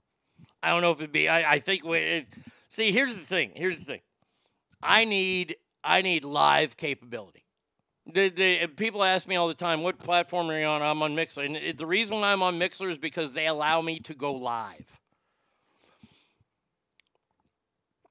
I 0.62 0.70
don't 0.70 0.84
know 0.84 0.92
if 0.92 1.00
it'd 1.00 1.12
be. 1.12 1.28
I, 1.28 1.54
I 1.54 1.60
think 1.60 1.84
we. 1.84 1.98
It, 1.98 2.28
see, 2.70 2.92
here's 2.92 3.18
the 3.18 3.26
thing. 3.26 3.54
Here's 3.56 3.80
the 3.80 3.86
thing. 3.86 4.02
I 4.84 5.06
need. 5.06 5.56
I 5.84 6.04
need 6.04 6.24
live 6.24 6.78
capability. 6.78 7.46
The, 8.06 8.30
the 8.30 8.68
people 8.68 9.04
ask 9.04 9.28
me 9.28 9.38
all 9.38 9.48
the 9.48 9.56
time, 9.56 9.82
"What 9.82 9.98
platform 9.98 10.52
are 10.52 10.60
you 10.60 10.68
on?" 10.68 10.84
I'm 10.84 11.02
on 11.02 11.16
Mixer, 11.16 11.42
and 11.42 11.58
it, 11.58 11.80
the 11.80 11.88
reason 11.88 12.24
I'm 12.24 12.44
on 12.44 12.60
Mixer 12.60 12.92
is 12.92 13.00
because 13.00 13.34
they 13.34 13.48
allow 13.48 13.82
me 13.82 13.98
to 14.02 14.14
go 14.14 14.34
live. 14.34 15.00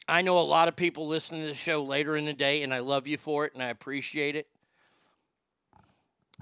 I 0.09 0.23
know 0.23 0.39
a 0.39 0.41
lot 0.41 0.69
of 0.69 0.77
people 0.77 1.07
listen 1.07 1.41
to 1.41 1.47
the 1.47 1.55
show 1.55 1.83
later 1.83 2.17
in 2.17 2.25
the 2.25 2.33
day, 2.33 2.63
and 2.63 2.75
I 2.75 2.81
love 2.81 3.07
you 3.07 3.17
for 3.17 3.45
it, 3.45 3.55
and 3.55 3.63
I 3.63 3.69
appreciate 3.69 4.37
it. 4.37 4.49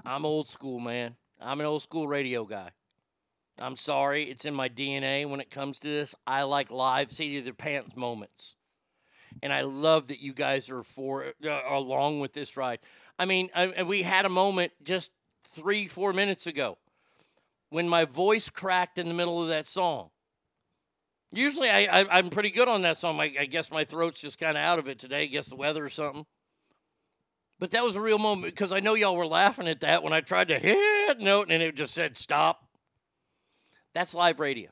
I'm 0.03 0.25
old 0.25 0.47
school, 0.47 0.79
man. 0.79 1.15
I'm 1.39 1.59
an 1.59 1.65
old 1.65 1.83
school 1.83 2.07
radio 2.07 2.43
guy. 2.43 2.71
I'm 3.59 3.75
sorry, 3.75 4.23
it's 4.23 4.45
in 4.45 4.55
my 4.55 4.69
DNA 4.69 5.29
when 5.29 5.39
it 5.39 5.51
comes 5.51 5.77
to 5.79 5.87
this. 5.87 6.15
I 6.25 6.43
like 6.43 6.71
live 6.71 7.11
seat 7.11 7.37
of 7.37 7.43
their 7.43 7.53
pants 7.53 7.95
moments. 7.95 8.55
And 9.43 9.53
I 9.53 9.61
love 9.61 10.07
that 10.07 10.21
you 10.21 10.33
guys 10.33 10.69
are 10.69 10.83
for 10.83 11.33
uh, 11.45 11.61
along 11.69 12.19
with 12.19 12.33
this 12.33 12.57
ride. 12.57 12.79
I 13.19 13.25
mean, 13.25 13.49
I, 13.55 13.83
we 13.83 14.01
had 14.03 14.25
a 14.25 14.29
moment 14.29 14.71
just 14.83 15.11
three, 15.43 15.87
four 15.87 16.13
minutes 16.13 16.47
ago 16.47 16.77
when 17.69 17.87
my 17.87 18.05
voice 18.05 18.49
cracked 18.49 18.97
in 18.97 19.07
the 19.07 19.13
middle 19.13 19.41
of 19.41 19.49
that 19.49 19.65
song. 19.65 20.09
Usually, 21.33 21.69
I, 21.69 22.01
I, 22.01 22.19
am 22.19 22.29
pretty 22.29 22.49
good 22.49 22.67
on 22.67 22.81
that 22.81 22.97
song. 22.97 23.19
I, 23.19 23.33
I 23.39 23.45
guess 23.45 23.71
my 23.71 23.85
throat's 23.85 24.19
just 24.19 24.37
kind 24.37 24.57
of 24.57 24.63
out 24.63 24.79
of 24.79 24.87
it 24.89 24.99
today. 24.99 25.23
I 25.23 25.27
guess 25.27 25.47
the 25.47 25.55
weather 25.55 25.85
or 25.85 25.89
something. 25.89 26.25
But 27.57 27.71
that 27.71 27.85
was 27.85 27.95
a 27.95 28.01
real 28.01 28.17
moment 28.17 28.53
because 28.53 28.73
I 28.73 28.79
know 28.79 28.95
y'all 28.95 29.15
were 29.15 29.27
laughing 29.27 29.67
at 29.67 29.81
that 29.81 30.03
when 30.03 30.13
I 30.13 30.21
tried 30.21 30.49
to 30.49 30.59
hit 30.59 31.19
note 31.19 31.51
and 31.51 31.61
it 31.63 31.75
just 31.75 31.93
said 31.93 32.17
stop. 32.17 32.67
That's 33.93 34.13
live 34.13 34.39
radio. 34.39 34.71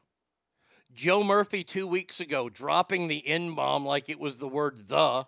Joe 0.92 1.24
Murphy 1.24 1.64
two 1.64 1.88
weeks 1.88 2.20
ago 2.20 2.50
dropping 2.50 3.08
the 3.08 3.26
N 3.26 3.54
bomb 3.54 3.86
like 3.86 4.10
it 4.10 4.20
was 4.20 4.38
the 4.38 4.48
word 4.48 4.88
the. 4.88 5.28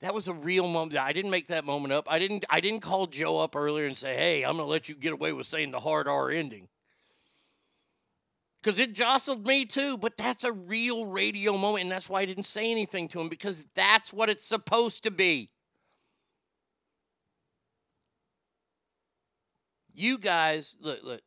That 0.00 0.14
was 0.14 0.26
a 0.26 0.34
real 0.34 0.66
moment. 0.66 0.96
I 0.96 1.12
didn't 1.12 1.30
make 1.30 1.46
that 1.48 1.64
moment 1.64 1.92
up. 1.92 2.06
I 2.10 2.18
didn't 2.18 2.44
I 2.50 2.60
didn't 2.60 2.80
call 2.80 3.06
Joe 3.06 3.38
up 3.38 3.54
earlier 3.54 3.86
and 3.86 3.96
say, 3.96 4.16
hey, 4.16 4.44
I'm 4.44 4.56
gonna 4.56 4.68
let 4.68 4.88
you 4.88 4.96
get 4.96 5.12
away 5.12 5.32
with 5.32 5.46
saying 5.46 5.70
the 5.70 5.80
hard 5.80 6.08
R 6.08 6.30
ending. 6.30 6.68
Because 8.62 8.78
it 8.78 8.92
jostled 8.92 9.46
me 9.46 9.64
too. 9.64 9.96
But 9.96 10.16
that's 10.16 10.44
a 10.44 10.52
real 10.52 11.06
radio 11.06 11.56
moment, 11.56 11.82
and 11.82 11.92
that's 11.92 12.08
why 12.08 12.20
I 12.20 12.24
didn't 12.24 12.46
say 12.46 12.70
anything 12.70 13.08
to 13.08 13.20
him 13.20 13.28
because 13.28 13.64
that's 13.74 14.12
what 14.12 14.30
it's 14.30 14.46
supposed 14.46 15.02
to 15.04 15.10
be. 15.10 15.50
You 19.94 20.18
guys, 20.18 20.76
look, 20.80 21.02
look. 21.02 21.20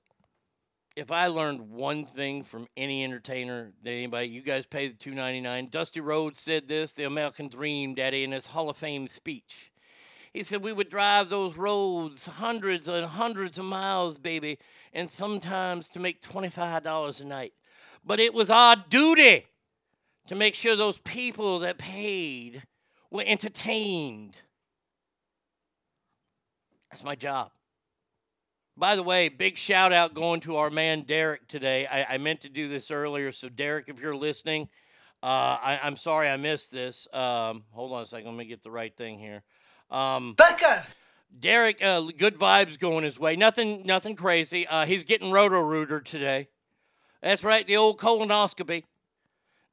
If 0.96 1.12
I 1.12 1.28
learned 1.28 1.72
one 1.72 2.06
thing 2.06 2.44
from 2.44 2.68
any 2.78 3.04
entertainer 3.04 3.74
that 3.84 3.92
anybody, 3.92 4.30
you 4.30 4.42
guys 4.42 4.66
pay 4.66 4.88
the 4.88 4.94
two 4.94 5.14
ninety 5.14 5.42
nine. 5.42 5.68
Dusty 5.70 6.00
Rhodes 6.00 6.40
said 6.40 6.70
this, 6.70 6.94
the 6.94 7.04
American 7.04 7.50
Dream, 7.50 7.96
Daddy, 7.96 8.24
in 8.24 8.32
his 8.32 8.48
Hall 8.48 8.70
of 8.70 8.78
Fame 8.78 9.10
speech. 9.10 9.74
He 10.36 10.44
said 10.44 10.62
we 10.62 10.74
would 10.74 10.90
drive 10.90 11.30
those 11.30 11.56
roads 11.56 12.26
hundreds 12.26 12.90
and 12.90 13.06
hundreds 13.06 13.58
of 13.58 13.64
miles, 13.64 14.18
baby, 14.18 14.60
and 14.92 15.10
sometimes 15.10 15.88
to 15.90 16.00
make 16.02 16.22
$25 16.22 17.22
a 17.22 17.24
night. 17.24 17.54
But 18.04 18.20
it 18.20 18.34
was 18.34 18.50
our 18.50 18.76
duty 18.76 19.46
to 20.28 20.36
make 20.36 20.56
sure 20.56 20.76
those 20.76 20.98
people 20.98 21.60
that 21.60 21.78
paid 21.78 22.64
were 23.10 23.24
entertained. 23.26 24.42
That's 26.92 27.06
my 27.06 27.16
job. 27.16 27.52
By 28.76 28.98
the 28.98 29.04
way, 29.04 29.30
big 29.30 29.58
shout 29.58 29.94
out 29.94 30.14
going 30.14 30.42
to 30.42 30.58
our 30.58 30.70
man 30.70 31.04
Derek 31.04 31.48
today. 31.48 31.88
I, 31.88 32.16
I 32.16 32.18
meant 32.18 32.42
to 32.42 32.50
do 32.50 32.68
this 32.68 32.92
earlier, 32.92 33.32
so 33.32 33.48
Derek, 33.48 33.86
if 33.88 34.02
you're 34.02 34.14
listening, 34.14 34.68
uh, 35.24 35.58
I, 35.64 35.80
am 35.84 35.96
sorry 35.96 36.28
I 36.28 36.36
missed 36.36 36.74
this. 36.74 37.08
Um, 37.14 37.64
hold 37.72 37.94
on 37.94 38.02
a 38.02 38.06
second, 38.06 38.28
let 38.28 38.36
me 38.36 38.44
get 38.44 38.64
the 38.64 38.70
right 38.72 38.94
thing 38.94 39.18
here. 39.18 39.42
Um, 39.90 40.34
Becca. 40.34 40.88
Derek, 41.38 41.84
uh, 41.84 42.02
good 42.18 42.38
vibes 42.38 42.80
going 42.80 43.04
his 43.04 43.20
way. 43.20 43.36
Nothing, 43.36 43.86
nothing 43.86 44.16
crazy. 44.16 44.66
Uh, 44.66 44.86
he's 44.86 45.04
getting 45.04 45.32
roto 45.32 45.60
rooter 45.60 46.00
today. 46.00 46.48
That's 47.22 47.44
right, 47.44 47.66
the 47.68 47.78
old 47.78 47.98
colonoscopy. 47.98 48.84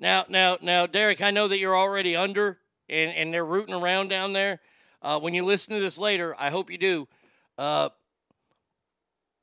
Now, 0.01 0.25
now, 0.29 0.59
now, 0.61 0.87
Derek, 0.87 1.21
I 1.21 1.31
know 1.31 1.47
that 1.47 1.59
you're 1.59 1.77
already 1.77 2.17
under, 2.17 2.59
and, 2.89 3.13
and 3.13 3.33
they're 3.33 3.45
rooting 3.45 3.75
around 3.75 4.09
down 4.09 4.33
there. 4.33 4.61
Uh, 5.01 5.21
when 5.21 5.35
you 5.35 5.45
listen 5.45 5.75
to 5.75 5.81
this 5.81 5.99
later, 5.99 6.35
I 6.39 6.51
hope 6.51 6.71
you 6.71 6.79
do. 6.79 7.09
Uh, 7.57 7.91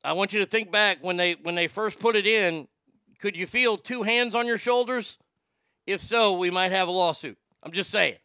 I 0.03 0.13
want 0.13 0.33
you 0.33 0.39
to 0.39 0.45
think 0.45 0.71
back 0.71 0.97
when 1.01 1.17
they 1.17 1.33
when 1.33 1.55
they 1.55 1.67
first 1.67 1.99
put 1.99 2.15
it 2.15 2.25
in. 2.25 2.67
Could 3.19 3.35
you 3.35 3.45
feel 3.45 3.77
two 3.77 4.03
hands 4.03 4.33
on 4.33 4.47
your 4.47 4.57
shoulders? 4.57 5.17
If 5.85 6.01
so, 6.01 6.37
we 6.37 6.49
might 6.49 6.71
have 6.71 6.87
a 6.87 6.91
lawsuit. 6.91 7.37
I'm 7.61 7.71
just 7.71 7.89
saying. 7.89 8.15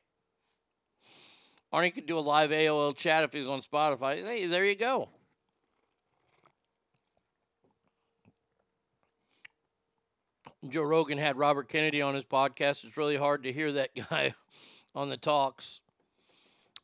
Arnie 1.74 1.92
could 1.92 2.06
do 2.06 2.16
a 2.16 2.20
live 2.20 2.50
AOL 2.50 2.94
chat 2.94 3.24
if 3.24 3.32
he 3.32 3.40
was 3.40 3.50
on 3.50 3.60
Spotify. 3.60 4.24
Hey, 4.24 4.46
there 4.46 4.64
you 4.64 4.76
go. 4.76 5.08
Joe 10.68 10.82
Rogan 10.82 11.18
had 11.18 11.36
Robert 11.36 11.68
Kennedy 11.68 12.00
on 12.00 12.14
his 12.14 12.24
podcast. 12.24 12.84
It's 12.84 12.96
really 12.96 13.16
hard 13.16 13.42
to 13.42 13.52
hear 13.52 13.72
that 13.72 13.90
guy 14.10 14.34
on 14.94 15.08
the 15.08 15.16
talks. 15.16 15.80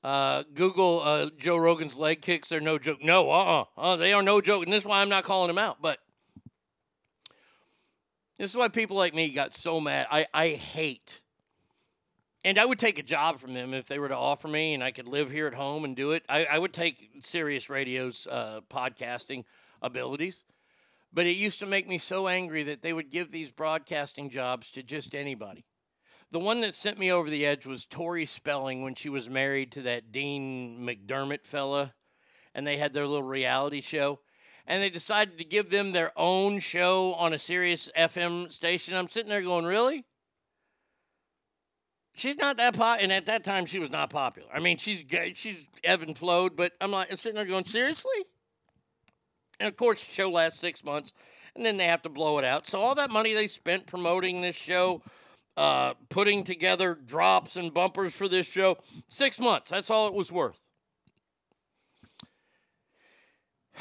Uh, 0.03 0.43
Google 0.55 1.03
uh, 1.05 1.31
Joe 1.39 1.57
Rogan's 1.57 1.97
leg 1.97 2.21
kicks. 2.21 2.49
They're 2.49 2.61
no 2.61 2.77
joke. 2.77 2.99
No, 3.01 3.31
uh 3.31 3.35
uh-uh. 3.35 3.65
uh. 3.81 3.97
They 3.97 4.13
are 4.13 4.25
no 4.25 4.41
joke. 4.41 4.65
And 4.65 4.73
this 4.73 4.83
is 4.83 4.89
why 4.89 5.03
I'm 5.03 5.09
not 5.09 5.23
calling 5.23 5.51
him 5.51 5.59
out. 5.59 5.81
But 5.81 5.99
this 8.39 8.51
is 8.51 8.57
why 8.57 8.67
people 8.67 8.97
like 8.97 9.15
me 9.15 9.29
got 9.29 9.55
so 9.55 9.81
mad. 9.81 10.09
I, 10.11 10.27
I 10.35 10.49
hate. 10.49 11.21
And 12.45 12.59
I 12.59 12.65
would 12.65 12.79
take 12.79 12.99
a 12.99 13.03
job 13.03 13.39
from 13.39 13.53
them 13.53 13.75
if 13.75 13.87
they 13.87 13.99
were 13.99 14.09
to 14.09 14.17
offer 14.17 14.49
me 14.49 14.73
and 14.73 14.83
I 14.83 14.93
could 14.93 15.07
live 15.07 15.31
here 15.31 15.47
at 15.47 15.55
home 15.55 15.85
and 15.85 15.95
do 15.95 16.13
it. 16.13 16.25
I, 16.29 16.47
I 16.47 16.59
would 16.59 16.73
take 16.73 17.21
Sirius 17.23 17.69
Radio's 17.69 18.27
uh, 18.27 18.61
podcasting 18.71 19.45
abilities. 19.83 20.45
But 21.13 21.27
it 21.27 21.37
used 21.37 21.59
to 21.59 21.67
make 21.67 21.89
me 21.89 21.99
so 21.99 22.29
angry 22.29 22.63
that 22.63 22.83
they 22.83 22.93
would 22.93 23.11
give 23.11 23.31
these 23.31 23.51
broadcasting 23.51 24.31
jobs 24.31 24.71
to 24.71 24.83
just 24.83 25.15
anybody. 25.15 25.65
The 26.31 26.39
one 26.39 26.61
that 26.61 26.75
sent 26.75 26.99
me 26.99 27.11
over 27.11 27.29
the 27.29 27.45
edge 27.45 27.67
was 27.67 27.85
Tori 27.85 28.25
Spelling 28.25 28.83
when 28.83 28.95
she 28.95 29.09
was 29.09 29.29
married 29.29 29.73
to 29.73 29.83
that 29.83 30.13
Dean 30.13 30.79
McDermott 30.81 31.45
fella, 31.45 31.95
and 32.55 32.65
they 32.65 32.77
had 32.77 32.93
their 32.93 33.09
little 33.09 33.25
reality 33.25 33.81
show. 33.81 34.21
And 34.67 34.81
they 34.81 34.91
decided 34.91 35.39
to 35.39 35.45
give 35.45 35.71
them 35.71 35.91
their 35.91 36.13
own 36.17 36.61
show 36.61 37.15
on 37.15 37.33
a 37.33 37.39
Sirius 37.41 37.91
FM 37.99 38.53
station. 38.53 38.95
I'm 38.95 39.09
sitting 39.09 39.29
there 39.29 39.43
going, 39.43 39.65
really? 39.65 40.05
She's 42.21 42.37
not 42.37 42.59
that 42.59 42.77
pop, 42.77 42.99
and 43.01 43.11
at 43.11 43.25
that 43.27 43.45
time 43.45 43.65
she 43.65 43.79
was 43.79 43.91
not 43.91 44.11
popular. 44.11 44.47
I 44.53 44.61
mean, 44.61 44.77
she's 44.77 45.03
she's 45.33 45.71
Evan 45.83 46.15
flowed, 46.15 46.55
but 46.55 46.73
I'm 46.79 46.91
like, 46.91 47.11
I'm 47.11 47.17
sitting 47.17 47.37
there 47.37 47.47
going, 47.47 47.65
seriously? 47.65 48.27
And 49.59 49.67
of 49.67 49.77
course, 49.79 50.05
the 50.05 50.13
show 50.13 50.31
lasts 50.31 50.61
six 50.61 50.85
months, 50.85 51.15
and 51.57 51.65
then 51.65 51.79
they 51.79 51.87
have 51.87 52.03
to 52.03 52.11
blow 52.11 52.37
it 52.37 52.45
out. 52.45 52.67
So 52.67 52.79
all 52.79 52.95
that 52.97 53.11
money 53.11 53.33
they 53.33 53.47
spent 53.47 53.87
promoting 53.87 54.43
this 54.43 54.55
show 54.55 55.01
uh, 55.57 55.95
putting 56.11 56.45
together 56.45 56.95
drops 56.95 57.57
and 57.57 57.73
bumpers 57.73 58.15
for 58.15 58.29
this 58.29 58.47
show. 58.47 58.77
Six 59.09 59.41
months. 59.41 59.71
That's 59.71 59.89
all 59.89 60.07
it 60.07 60.13
was 60.13 60.31
worth. 60.31 60.61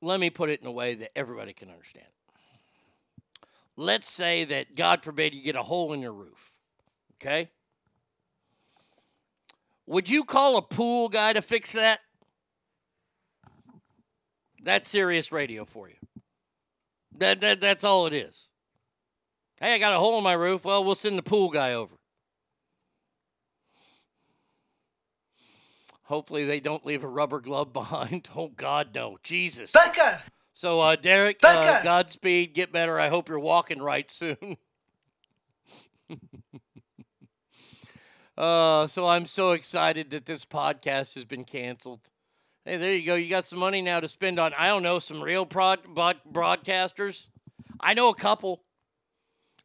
Let 0.00 0.20
me 0.20 0.30
put 0.30 0.48
it 0.48 0.62
in 0.62 0.66
a 0.66 0.72
way 0.72 0.94
that 0.94 1.10
everybody 1.18 1.52
can 1.52 1.68
understand. 1.68 2.13
Let's 3.76 4.08
say 4.08 4.44
that, 4.44 4.76
God 4.76 5.02
forbid, 5.02 5.34
you 5.34 5.42
get 5.42 5.56
a 5.56 5.62
hole 5.62 5.92
in 5.92 6.00
your 6.00 6.12
roof. 6.12 6.52
Okay? 7.16 7.50
Would 9.86 10.08
you 10.08 10.24
call 10.24 10.56
a 10.56 10.62
pool 10.62 11.08
guy 11.08 11.32
to 11.32 11.42
fix 11.42 11.72
that? 11.72 12.00
That's 14.62 14.88
Sirius 14.88 15.30
radio 15.30 15.64
for 15.64 15.88
you. 15.88 15.96
That, 17.18 17.40
that 17.42 17.60
that's 17.60 17.84
all 17.84 18.06
it 18.06 18.12
is. 18.12 18.50
Hey, 19.60 19.74
I 19.74 19.78
got 19.78 19.92
a 19.94 19.98
hole 19.98 20.18
in 20.18 20.24
my 20.24 20.32
roof. 20.32 20.64
Well, 20.64 20.82
we'll 20.82 20.94
send 20.94 21.18
the 21.18 21.22
pool 21.22 21.50
guy 21.50 21.74
over. 21.74 21.94
Hopefully 26.04 26.44
they 26.44 26.60
don't 26.60 26.84
leave 26.84 27.04
a 27.04 27.08
rubber 27.08 27.40
glove 27.40 27.72
behind. 27.72 28.28
Oh 28.34 28.48
God, 28.48 28.94
no. 28.94 29.18
Jesus. 29.22 29.72
Becca. 29.72 30.22
So 30.54 30.80
uh 30.80 30.96
Derek. 30.96 31.40
Uh, 31.42 31.82
Godspeed, 31.82 32.54
get 32.54 32.72
better. 32.72 32.98
I 32.98 33.08
hope 33.08 33.28
you're 33.28 33.38
walking 33.40 33.82
right 33.82 34.10
soon. 34.10 34.56
uh 38.38 38.86
so 38.86 39.08
I'm 39.08 39.26
so 39.26 39.50
excited 39.52 40.10
that 40.10 40.26
this 40.26 40.44
podcast 40.44 41.16
has 41.16 41.24
been 41.24 41.44
canceled. 41.44 42.10
Hey, 42.64 42.78
there 42.78 42.94
you 42.94 43.04
go. 43.04 43.14
You 43.16 43.28
got 43.28 43.44
some 43.44 43.58
money 43.58 43.82
now 43.82 44.00
to 44.00 44.08
spend 44.08 44.38
on, 44.38 44.54
I 44.56 44.68
don't 44.68 44.82
know, 44.82 44.98
some 44.98 45.20
real 45.22 45.44
prod, 45.44 45.80
broad, 45.94 46.16
broadcasters. 46.30 47.28
I 47.78 47.92
know 47.92 48.08
a 48.08 48.14
couple. 48.14 48.62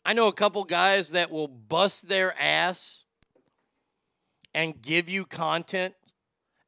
I 0.04 0.14
know 0.14 0.28
a 0.28 0.34
couple 0.34 0.64
guys 0.64 1.12
that 1.12 1.30
will 1.30 1.48
bust 1.48 2.10
their 2.10 2.34
ass 2.42 3.06
and 4.54 4.82
give 4.82 5.08
you 5.08 5.24
content 5.24 5.94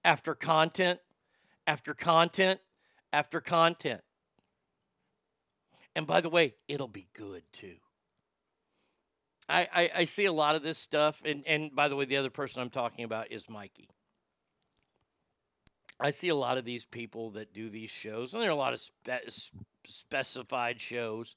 after 0.05 0.35
content 0.35 0.99
after 1.65 1.93
content 1.93 2.59
after 3.11 3.41
content. 3.41 4.01
And 5.95 6.07
by 6.07 6.21
the 6.21 6.29
way, 6.29 6.55
it'll 6.67 6.87
be 6.87 7.07
good 7.13 7.43
too. 7.51 7.75
I, 9.49 9.67
I, 9.73 9.89
I 9.97 10.05
see 10.05 10.25
a 10.25 10.31
lot 10.33 10.55
of 10.55 10.63
this 10.63 10.77
stuff. 10.77 11.21
And, 11.25 11.43
and 11.45 11.75
by 11.75 11.89
the 11.89 11.95
way, 11.95 12.05
the 12.05 12.17
other 12.17 12.29
person 12.29 12.61
I'm 12.61 12.69
talking 12.69 13.03
about 13.03 13.31
is 13.31 13.49
Mikey. 13.49 13.89
I 15.99 16.11
see 16.11 16.29
a 16.29 16.35
lot 16.35 16.57
of 16.57 16.65
these 16.65 16.83
people 16.83 17.31
that 17.31 17.53
do 17.53 17.69
these 17.69 17.91
shows, 17.91 18.33
and 18.33 18.41
there 18.41 18.49
are 18.49 18.53
a 18.53 18.55
lot 18.55 18.73
of 18.73 18.79
spe- 18.79 19.53
specified 19.85 20.81
shows. 20.81 21.35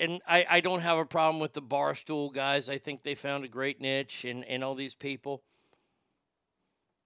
And 0.00 0.20
I, 0.26 0.44
I 0.48 0.60
don't 0.60 0.80
have 0.80 0.98
a 0.98 1.04
problem 1.04 1.40
with 1.40 1.52
the 1.52 1.62
barstool 1.62 2.32
guys. 2.32 2.68
I 2.68 2.78
think 2.78 3.02
they 3.02 3.14
found 3.14 3.44
a 3.44 3.48
great 3.48 3.80
niche 3.80 4.24
and, 4.24 4.44
and 4.46 4.64
all 4.64 4.74
these 4.74 4.94
people. 4.94 5.42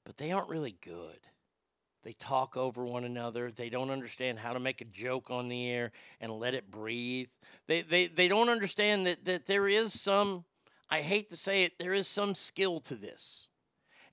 But 0.07 0.17
they 0.17 0.33
aren't 0.33 0.49
really 0.49 0.77
good. 0.81 1.19
They 2.05 2.13
talk 2.13 2.57
over 2.57 2.85
one 2.85 3.05
another. 3.05 3.51
They 3.51 3.71
don't 3.71 3.91
understand 3.91 4.39
how 4.39 4.53
to 4.53 4.61
make 4.61 4.81
a 4.81 4.85
joke 4.85 5.31
on 5.31 5.49
the 5.49 5.69
air 5.69 5.91
and 6.21 6.31
let 6.33 6.55
it 6.55 6.71
breathe. 6.71 7.29
They, 7.67 7.83
they, 7.83 8.07
they 8.07 8.29
don't 8.29 8.49
understand 8.49 9.07
that, 9.07 9.25
that 9.25 9.47
there 9.47 9.67
is 9.67 9.99
some, 9.99 10.45
I 10.89 11.01
hate 11.01 11.31
to 11.31 11.37
say 11.37 11.65
it, 11.65 11.79
there 11.79 11.95
is 11.95 12.07
some 12.07 12.35
skill 12.35 12.81
to 12.81 12.95
this 12.95 13.49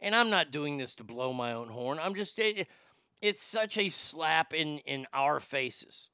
and 0.02 0.16
I'm 0.16 0.30
not 0.30 0.52
doing 0.52 0.78
this 0.78 0.96
to 0.96 1.04
blow 1.04 1.32
my 1.32 1.54
own 1.54 1.70
horn. 1.70 2.00
I'm 2.02 2.16
just 2.16 2.40
it's 3.22 3.44
such 3.44 3.78
a 3.78 3.90
slap 3.90 4.54
in 4.54 4.80
in 4.80 5.06
our 5.14 5.40
faces. 5.40 6.10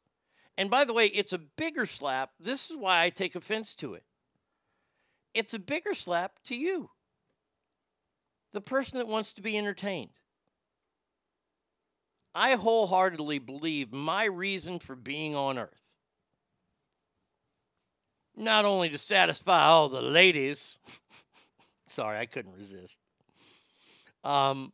And 0.58 0.70
by 0.70 0.86
the 0.86 0.94
way, 0.94 1.06
it's 1.08 1.34
a 1.34 1.38
bigger 1.38 1.86
slap. 1.86 2.32
This 2.40 2.70
is 2.70 2.78
why 2.78 3.04
I 3.04 3.10
take 3.10 3.36
offense 3.36 3.74
to 3.76 3.94
it. 3.94 4.04
It's 5.34 5.54
a 5.54 5.60
bigger 5.60 5.94
slap 5.94 6.40
to 6.46 6.56
you. 6.56 6.90
The 8.54 8.62
person 8.62 8.98
that 8.98 9.08
wants 9.08 9.34
to 9.34 9.42
be 9.42 9.58
entertained. 9.58 10.20
I 12.38 12.54
wholeheartedly 12.54 13.40
believe 13.40 13.92
my 13.92 14.26
reason 14.26 14.80
for 14.80 14.96
being 14.96 15.36
on 15.36 15.58
earth 15.58 15.82
not 18.36 18.66
only 18.66 18.88
to 18.90 18.98
satisfy 19.00 19.64
all 19.64 19.90
the 19.90 20.02
ladies. 20.02 20.78
Sorry, 21.88 22.20
I 22.20 22.28
couldn't 22.28 22.54
resist. 22.56 23.00
Um, 24.24 24.72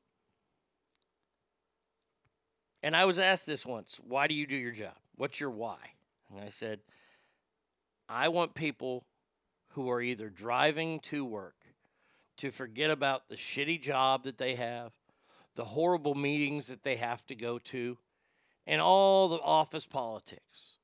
And 2.84 2.98
I 2.98 3.06
was 3.06 3.18
asked 3.18 3.46
this 3.46 3.66
once 3.66 4.00
why 4.06 4.28
do 4.28 4.36
you 4.36 4.46
do 4.46 4.56
your 4.56 4.74
job? 4.74 4.98
What's 5.16 5.40
your 5.40 5.50
why? 5.50 5.78
And 6.30 6.44
I 6.44 6.50
said, 6.50 6.82
I 8.10 8.28
want 8.28 8.54
people 8.54 9.06
who 9.70 9.90
are 9.90 10.02
either 10.02 10.30
driving 10.30 11.00
to 11.00 11.24
work 11.24 11.56
to 12.38 12.52
forget 12.52 12.90
about 12.90 13.30
the 13.30 13.36
shitty 13.36 13.82
job 13.82 14.24
that 14.24 14.38
they 14.38 14.56
have, 14.56 14.92
the 15.56 15.66
horrible 15.66 16.16
meetings 16.16 16.68
that 16.68 16.84
they 16.84 16.96
have 16.96 17.26
to 17.28 17.36
go 17.36 17.60
to, 17.60 17.98
and 18.66 18.82
all 18.82 19.28
the 19.28 19.40
office 19.40 19.86
politics. 19.86 20.78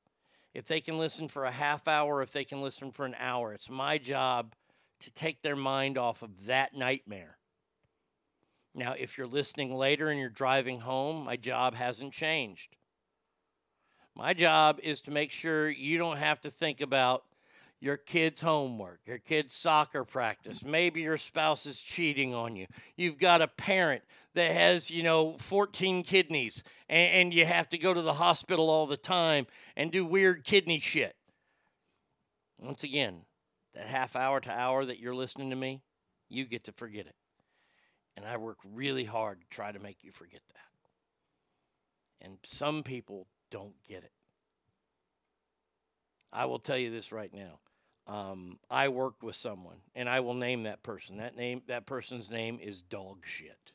If 0.53 0.65
they 0.65 0.81
can 0.81 0.97
listen 0.97 1.27
for 1.27 1.45
a 1.45 1.51
half 1.51 1.87
hour, 1.87 2.21
if 2.21 2.31
they 2.31 2.43
can 2.43 2.61
listen 2.61 2.91
for 2.91 3.05
an 3.05 3.15
hour, 3.19 3.53
it's 3.53 3.69
my 3.69 3.97
job 3.97 4.55
to 5.01 5.11
take 5.11 5.41
their 5.41 5.55
mind 5.55 5.97
off 5.97 6.21
of 6.21 6.47
that 6.47 6.75
nightmare. 6.75 7.37
Now, 8.75 8.93
if 8.97 9.17
you're 9.17 9.27
listening 9.27 9.73
later 9.73 10.09
and 10.09 10.19
you're 10.19 10.29
driving 10.29 10.81
home, 10.81 11.25
my 11.25 11.37
job 11.37 11.75
hasn't 11.75 12.13
changed. 12.13 12.75
My 14.15 14.33
job 14.33 14.79
is 14.83 15.01
to 15.01 15.11
make 15.11 15.31
sure 15.31 15.69
you 15.69 15.97
don't 15.97 16.17
have 16.17 16.41
to 16.41 16.49
think 16.49 16.81
about 16.81 17.23
your 17.79 17.95
kid's 17.95 18.41
homework, 18.41 18.99
your 19.05 19.17
kid's 19.17 19.53
soccer 19.53 20.03
practice. 20.03 20.65
Maybe 20.65 21.01
your 21.01 21.17
spouse 21.17 21.65
is 21.65 21.79
cheating 21.79 22.33
on 22.33 22.55
you. 22.55 22.67
You've 22.97 23.17
got 23.17 23.41
a 23.41 23.47
parent 23.47 24.03
that 24.35 24.51
has, 24.51 24.89
you 24.89 25.03
know, 25.03 25.37
14 25.37 26.03
kidneys 26.03 26.63
and, 26.87 27.13
and 27.13 27.33
you 27.33 27.45
have 27.45 27.69
to 27.69 27.77
go 27.77 27.93
to 27.93 28.01
the 28.01 28.13
hospital 28.13 28.69
all 28.69 28.87
the 28.87 28.97
time 28.97 29.47
and 29.75 29.91
do 29.91 30.05
weird 30.05 30.43
kidney 30.43 30.79
shit. 30.79 31.15
Once 32.59 32.83
again, 32.83 33.21
that 33.73 33.87
half 33.87 34.15
hour 34.15 34.39
to 34.39 34.51
hour 34.51 34.85
that 34.85 34.99
you're 34.99 35.15
listening 35.15 35.49
to 35.49 35.55
me, 35.55 35.81
you 36.27 36.45
get 36.45 36.65
to 36.65 36.71
forget 36.71 37.05
it. 37.07 37.15
And 38.17 38.25
I 38.25 38.37
work 38.37 38.57
really 38.63 39.05
hard 39.05 39.41
to 39.41 39.47
try 39.47 39.71
to 39.71 39.79
make 39.79 40.03
you 40.03 40.11
forget 40.11 40.41
that. 40.49 42.25
And 42.25 42.37
some 42.43 42.83
people 42.83 43.27
don't 43.49 43.75
get 43.87 44.03
it. 44.03 44.11
I 46.31 46.45
will 46.45 46.59
tell 46.59 46.77
you 46.77 46.91
this 46.91 47.11
right 47.11 47.33
now. 47.33 47.59
Um, 48.07 48.59
I 48.69 48.89
worked 48.89 49.23
with 49.23 49.35
someone, 49.35 49.77
and 49.95 50.09
I 50.09 50.19
will 50.19 50.33
name 50.33 50.63
that 50.63 50.83
person. 50.83 51.17
That 51.17 51.35
name, 51.35 51.61
that 51.67 51.85
person's 51.85 52.29
name 52.29 52.59
is 52.61 52.81
Dog 52.81 53.19
Shit. 53.23 53.71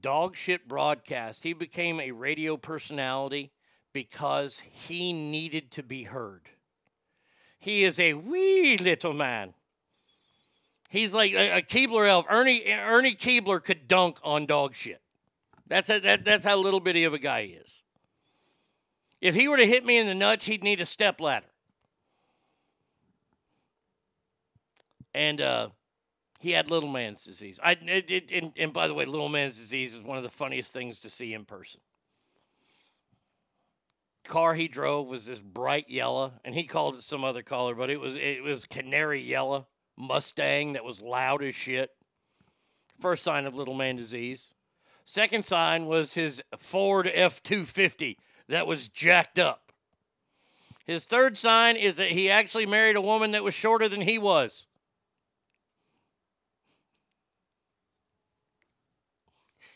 Dog 0.00 0.36
Shit 0.36 0.68
broadcast. 0.68 1.42
He 1.42 1.52
became 1.52 2.00
a 2.00 2.10
radio 2.10 2.56
personality 2.56 3.52
because 3.92 4.60
he 4.60 5.12
needed 5.12 5.70
to 5.72 5.82
be 5.82 6.04
heard. 6.04 6.48
He 7.58 7.84
is 7.84 7.98
a 7.98 8.14
wee 8.14 8.76
little 8.76 9.14
man. 9.14 9.54
He's 10.90 11.14
like 11.14 11.32
a, 11.32 11.58
a 11.58 11.62
Keebler 11.62 12.08
elf. 12.08 12.26
Ernie 12.28 12.64
Ernie 12.66 13.14
Keebler 13.14 13.62
could 13.62 13.88
dunk 13.88 14.18
on 14.22 14.46
dog 14.46 14.74
shit. 14.74 15.00
That's 15.66 15.88
a, 15.88 15.98
that, 16.00 16.24
that's 16.24 16.44
how 16.44 16.58
little 16.58 16.80
bitty 16.80 17.04
of 17.04 17.14
a 17.14 17.18
guy 17.18 17.46
he 17.46 17.52
is. 17.54 17.82
If 19.20 19.34
he 19.34 19.48
were 19.48 19.56
to 19.56 19.66
hit 19.66 19.86
me 19.86 19.96
in 19.96 20.06
the 20.06 20.14
nuts, 20.14 20.44
he'd 20.44 20.62
need 20.62 20.80
a 20.80 20.86
step 20.86 21.20
ladder. 21.20 21.46
And 25.14 25.40
uh, 25.40 25.68
he 26.44 26.50
had 26.50 26.70
little 26.70 26.90
man's 26.90 27.24
disease. 27.24 27.58
I 27.64 27.72
it, 27.72 28.10
it, 28.10 28.30
and, 28.30 28.52
and 28.58 28.70
by 28.70 28.86
the 28.86 28.92
way, 28.92 29.06
little 29.06 29.30
man's 29.30 29.56
disease 29.56 29.94
is 29.94 30.02
one 30.02 30.18
of 30.18 30.22
the 30.22 30.28
funniest 30.30 30.74
things 30.74 31.00
to 31.00 31.08
see 31.08 31.32
in 31.32 31.46
person. 31.46 31.80
Car 34.26 34.52
he 34.52 34.68
drove 34.68 35.06
was 35.06 35.24
this 35.24 35.40
bright 35.40 35.88
yellow, 35.88 36.34
and 36.44 36.54
he 36.54 36.64
called 36.64 36.96
it 36.96 37.02
some 37.02 37.24
other 37.24 37.42
color, 37.42 37.74
but 37.74 37.88
it 37.88 37.98
was 37.98 38.14
it 38.14 38.42
was 38.42 38.66
canary 38.66 39.22
yellow 39.22 39.68
Mustang 39.96 40.74
that 40.74 40.84
was 40.84 41.00
loud 41.00 41.42
as 41.42 41.54
shit. 41.54 41.92
First 43.00 43.22
sign 43.22 43.46
of 43.46 43.54
little 43.54 43.74
man 43.74 43.96
disease. 43.96 44.52
Second 45.06 45.46
sign 45.46 45.86
was 45.86 46.12
his 46.12 46.42
Ford 46.58 47.10
F 47.12 47.42
250 47.42 48.18
that 48.50 48.66
was 48.66 48.88
jacked 48.88 49.38
up. 49.38 49.72
His 50.84 51.06
third 51.06 51.38
sign 51.38 51.76
is 51.76 51.96
that 51.96 52.10
he 52.10 52.28
actually 52.28 52.66
married 52.66 52.96
a 52.96 53.00
woman 53.00 53.30
that 53.30 53.44
was 53.44 53.54
shorter 53.54 53.88
than 53.88 54.02
he 54.02 54.18
was. 54.18 54.66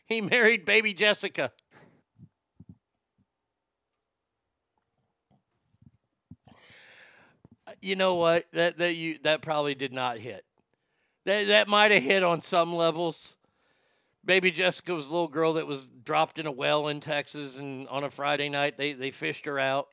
He 0.09 0.23
married 0.23 0.65
baby 0.65 0.95
Jessica. 0.95 1.53
You 7.83 7.95
know 7.95 8.15
what? 8.15 8.47
That 8.53 8.79
that 8.79 8.97
you 8.97 9.19
that 9.23 9.43
probably 9.43 9.75
did 9.75 9.93
not 9.93 10.19
hit. 10.19 10.45
That 11.27 11.49
that 11.49 11.69
might 11.69 11.91
have 11.91 12.03
hit 12.03 12.25
on 12.25 12.41
some 12.41 12.75
levels. 12.75 13.37
Baby 14.25 14.51
Jessica 14.51 14.95
was 14.95 15.09
a 15.09 15.13
little 15.13 15.29
girl 15.29 15.53
that 15.55 15.67
was 15.67 15.89
dropped 15.89 16.39
in 16.39 16.47
a 16.47 16.53
well 16.53 16.89
in 16.89 17.01
Texas, 17.01 17.59
and 17.59 17.87
on 17.89 18.03
a 18.03 18.11
Friday 18.11 18.49
night 18.49 18.79
they 18.79 18.95
they 18.95 19.11
fished 19.11 19.45
her 19.45 19.59
out. 19.59 19.89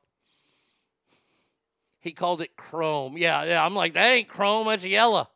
He 2.00 2.14
called 2.14 2.42
it 2.42 2.56
chrome. 2.56 3.18
Yeah, 3.18 3.44
yeah. 3.44 3.66
I'm 3.66 3.76
like 3.76 3.94
that 3.94 4.14
ain't 4.14 4.30
chrome. 4.30 4.68
That's 4.68 4.86
yellow. 4.86 5.28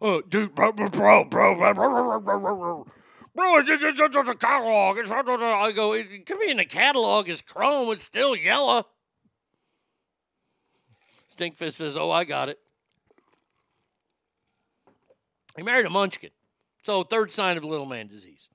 Oh, 0.00 0.20
dude, 0.20 0.54
bro, 0.54 0.72
bro, 0.72 0.88
bro, 0.88 1.24
bro, 1.24 1.56
bro, 1.56 1.74
bro, 1.74 2.20
bro, 2.20 2.86
bro, 3.34 3.56
it's 3.58 3.98
just 3.98 4.14
a 4.14 4.34
catalog. 4.34 4.98
It's 4.98 5.10
I 5.10 5.72
go, 5.72 5.92
it 5.92 6.24
could 6.26 6.38
be 6.38 6.50
in 6.50 6.58
the 6.58 6.64
catalog. 6.64 7.28
It's 7.28 7.42
chrome. 7.42 7.90
It's 7.90 8.02
still 8.02 8.36
yellow. 8.36 8.86
Stinkfist 11.30 11.74
says, 11.74 11.96
"Oh, 11.96 12.10
I 12.10 12.24
got 12.24 12.48
it." 12.48 12.58
He 15.56 15.62
married 15.62 15.86
a 15.86 15.90
munchkin, 15.90 16.30
so 16.84 17.02
third 17.02 17.32
sign 17.32 17.56
of 17.56 17.64
little 17.64 17.86
man 17.86 18.06
disease, 18.06 18.50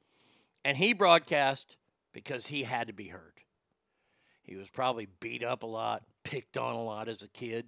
and 0.66 0.78
he 0.78 0.94
broadcast 0.94 1.78
because 2.14 2.48
he 2.48 2.64
had 2.64 2.88
to 2.88 2.94
be 2.94 3.10
heard. 3.10 3.34
He 4.42 4.56
was 4.56 4.70
probably 4.70 5.08
beat 5.20 5.44
up 5.44 5.64
a 5.64 5.68
lot, 5.68 6.04
picked 6.24 6.58
on 6.58 6.76
a 6.76 6.84
lot 6.84 7.08
as 7.08 7.22
a 7.22 7.28
kid. 7.28 7.68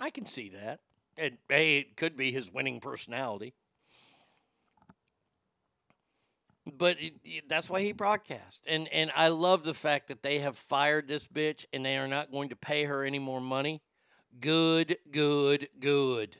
I 0.00 0.10
can 0.10 0.26
see 0.26 0.48
that. 0.50 0.80
And 1.16 1.38
hey, 1.48 1.78
it 1.78 1.96
could 1.96 2.16
be 2.16 2.32
his 2.32 2.52
winning 2.52 2.80
personality. 2.80 3.54
But 6.66 7.00
it, 7.00 7.14
it, 7.24 7.48
that's 7.48 7.68
why 7.68 7.82
he 7.82 7.92
broadcast. 7.92 8.62
And 8.66 8.88
and 8.88 9.10
I 9.14 9.28
love 9.28 9.64
the 9.64 9.74
fact 9.74 10.08
that 10.08 10.22
they 10.22 10.38
have 10.38 10.56
fired 10.56 11.06
this 11.06 11.26
bitch 11.26 11.66
and 11.72 11.84
they 11.84 11.98
are 11.98 12.08
not 12.08 12.32
going 12.32 12.48
to 12.48 12.56
pay 12.56 12.84
her 12.84 13.04
any 13.04 13.18
more 13.18 13.40
money. 13.40 13.82
Good, 14.40 14.96
good, 15.10 15.68
good. 15.78 16.36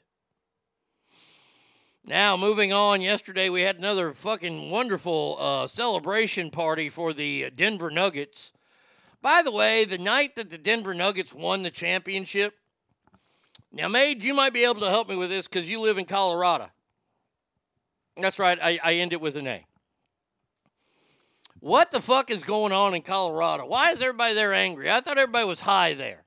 Now, 2.06 2.36
moving 2.36 2.70
on, 2.70 3.01
yesterday 3.01 3.48
we 3.48 3.62
had 3.62 3.76
another 3.76 4.12
fucking 4.12 4.70
wonderful 4.70 5.38
uh, 5.40 5.66
celebration 5.66 6.51
party 6.51 6.90
for 6.90 7.14
the 7.14 7.51
Denver 7.51 7.90
Nuggets. 7.90 8.52
By 9.22 9.42
the 9.42 9.52
way, 9.52 9.86
the 9.86 9.96
night 9.96 10.36
that 10.36 10.51
the 10.51 10.59
Denver 10.59 10.92
Nuggets 10.92 11.32
won 11.32 11.62
the 11.62 11.70
championship, 11.70 12.59
now, 13.74 13.88
Made, 13.88 14.22
you 14.22 14.34
might 14.34 14.52
be 14.52 14.64
able 14.64 14.80
to 14.80 14.88
help 14.88 15.09
me 15.09 15.16
with 15.16 15.30
this 15.30 15.48
because 15.48 15.68
you 15.68 15.80
live 15.80 15.98
in 15.98 16.05
Colorado. 16.05 16.68
That's 18.16 18.38
right, 18.38 18.59
I, 18.62 18.78
I 18.82 18.94
end 18.94 19.12
it 19.12 19.20
with 19.20 19.36
an 19.36 19.48
A. 19.48 19.66
What 21.59 21.90
the 21.90 22.01
fuck 22.01 22.30
is 22.30 22.44
going 22.44 22.72
on 22.72 22.94
in 22.94 23.02
Colorado? 23.02 23.66
Why 23.66 23.90
is 23.90 24.01
everybody 24.01 24.34
there 24.34 24.55
angry? 24.55 24.90
I 24.90 25.01
thought 25.01 25.18
everybody 25.18 25.46
was 25.46 25.60
high 25.60 25.94
there. 25.94 26.24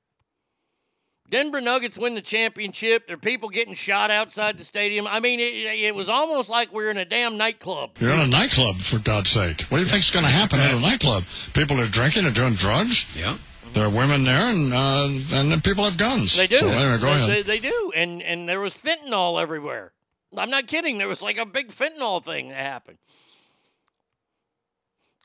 Denver 1.30 1.62
Nuggets 1.62 1.98
win 1.98 2.16
the 2.16 2.22
championship. 2.22 3.08
There 3.08 3.16
are 3.16 3.20
people 3.20 3.50
getting 3.50 3.74
shot 3.74 4.10
outside 4.12 4.58
the 4.58 4.64
stadium. 4.64 5.08
I 5.08 5.20
mean, 5.20 5.40
it, 5.40 5.80
it 5.80 5.96
was 5.96 6.10
almost 6.10 6.50
like 6.50 6.74
we 6.74 6.86
are 6.86 6.90
in 6.90 6.98
a 6.98 7.06
damn 7.06 7.38
nightclub. 7.38 7.92
You're 8.00 8.14
in 8.14 8.20
a 8.20 8.28
nightclub, 8.28 8.76
for 8.90 9.00
God's 9.00 9.30
sake. 9.32 9.62
What 9.70 9.80
do 9.80 9.84
you 9.84 9.92
think's 9.92 10.10
going 10.12 10.26
to 10.26 10.32
happen 10.32 10.60
at 10.60 10.74
a 10.74 10.80
nightclub? 10.80 11.24
People 11.54 11.80
are 11.80 11.90
drinking 11.90 12.26
and 12.26 12.34
doing 12.34 12.58
drugs? 12.60 13.06
Yeah. 13.14 13.38
There 13.74 13.86
are 13.86 13.90
women 13.90 14.24
there, 14.24 14.48
and 14.48 14.74
uh, 14.74 15.04
and 15.36 15.52
then 15.52 15.62
people 15.62 15.88
have 15.90 15.98
guns. 15.98 16.34
They 16.36 16.48
do. 16.48 16.60
So 16.60 16.70
anyway, 16.70 17.00
go 17.00 17.06
they, 17.06 17.14
ahead. 17.14 17.30
They, 17.30 17.42
they 17.44 17.60
do, 17.60 17.92
and 17.96 18.22
and 18.22 18.48
there 18.48 18.60
was 18.60 18.74
fentanyl 18.74 19.42
everywhere. 19.42 19.94
I'm 20.36 20.50
not 20.50 20.68
kidding. 20.68 20.98
There 20.98 21.08
was 21.08 21.22
like 21.22 21.38
a 21.38 21.46
big 21.46 21.70
fentanyl 21.70 22.24
thing 22.24 22.50
that 22.50 22.58
happened. 22.58 22.98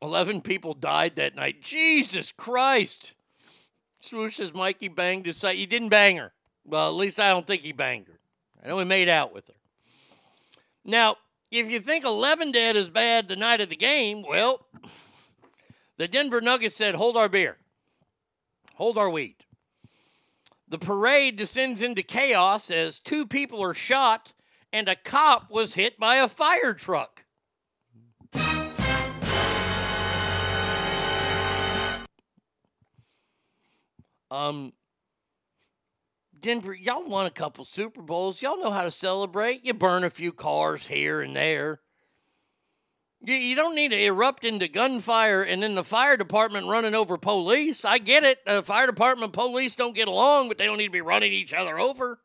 Eleven 0.01 0.40
people 0.40 0.74
died 0.74 1.16
that 1.16 1.35
night. 1.35 1.62
Jesus 1.62 2.32
Christ! 2.32 3.14
Swoosh 4.01 4.36
says 4.36 4.52
Mikey 4.52 4.89
banged 4.89 5.27
his 5.27 5.36
side. 5.36 5.56
He 5.56 5.66
didn't 5.66 5.90
bang 5.90 6.16
her. 6.16 6.32
Well, 6.64 6.89
at 6.89 6.94
least 6.94 7.20
I 7.20 7.28
don't 7.28 7.47
think 7.47 7.62
he 7.62 7.73
banged 7.73 8.09
her. 8.09 8.19
I 8.62 8.69
know 8.69 8.78
he 8.78 8.85
made 8.85 9.09
out 9.09 9.32
with 9.32 9.47
her. 9.48 9.55
Now, 10.85 11.16
if 11.51 11.70
you 11.70 11.81
think 11.81 12.05
11 12.05 12.52
dead 12.52 12.77
is 12.77 12.89
bad 12.89 13.28
the 13.28 13.36
night 13.36 13.60
of 13.60 13.69
the 13.69 13.77
game, 13.77 14.23
well, 14.28 14.66
the 15.98 16.09
Denver 16.09 16.40
Nuggets 16.40 16.77
said, 16.77 16.94
hold 16.94 17.16
our 17.16 17.28
beer. 17.28 17.59
Hold 18.74 18.99
our 18.99 19.11
wheat. 19.11 19.44
The 20.69 20.78
parade 20.78 21.36
descends 21.36 21.82
into 21.82 22.03
chaos 22.03 22.70
as 22.70 22.99
two 22.99 23.27
people 23.27 23.62
are 23.62 23.74
shot 23.74 24.32
and 24.73 24.89
a 24.89 24.97
cop 24.97 25.51
was 25.51 25.74
hit 25.74 25.99
by 25.99 26.16
a 26.16 26.28
fire 26.28 26.73
truck. 26.73 27.24
Um, 34.31 34.73
Denver, 36.40 36.73
y'all 36.73 37.07
won 37.07 37.27
a 37.27 37.31
couple 37.31 37.66
Super 37.66 38.01
Bowls. 38.01 38.40
Y'all 38.40 38.59
know 38.59 38.70
how 38.70 38.82
to 38.82 38.90
celebrate. 38.90 39.62
You 39.62 39.74
burn 39.74 40.05
a 40.05 40.11
few 40.11 40.32
cars 40.32 40.86
here 40.86 41.20
and 41.20 41.36
there. 41.36 41.81
You, 43.24 43.55
don't 43.55 43.77
need 43.77 43.93
to 43.93 44.05
erupt 44.05 44.44
into 44.44 44.66
gunfire 44.66 45.43
and 45.43 45.62
then 45.62 45.77
the 45.77 45.85
fire 45.85 46.16
department 46.16 46.66
running 46.66 46.94
over 46.94 47.16
police. 47.16 47.85
I 47.85 47.99
get 47.99 48.24
it. 48.24 48.44
The 48.44 48.65
fire 48.65 48.86
department 48.86 49.32
police 49.32 49.77
don't 49.77 49.94
get 49.94 50.09
along, 50.09 50.49
but 50.49 50.59
they 50.59 50.66
don't 50.66 50.78
need 50.78 50.86
to 50.86 50.93
be 50.93 51.03
running 51.03 51.32
each 51.32 51.55
other 51.55 51.78
over. 51.78 52.19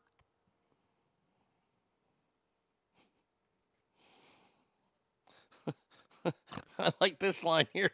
I 6.78 6.92
like 7.00 7.20
this 7.20 7.44
line 7.44 7.68
here. 7.72 7.92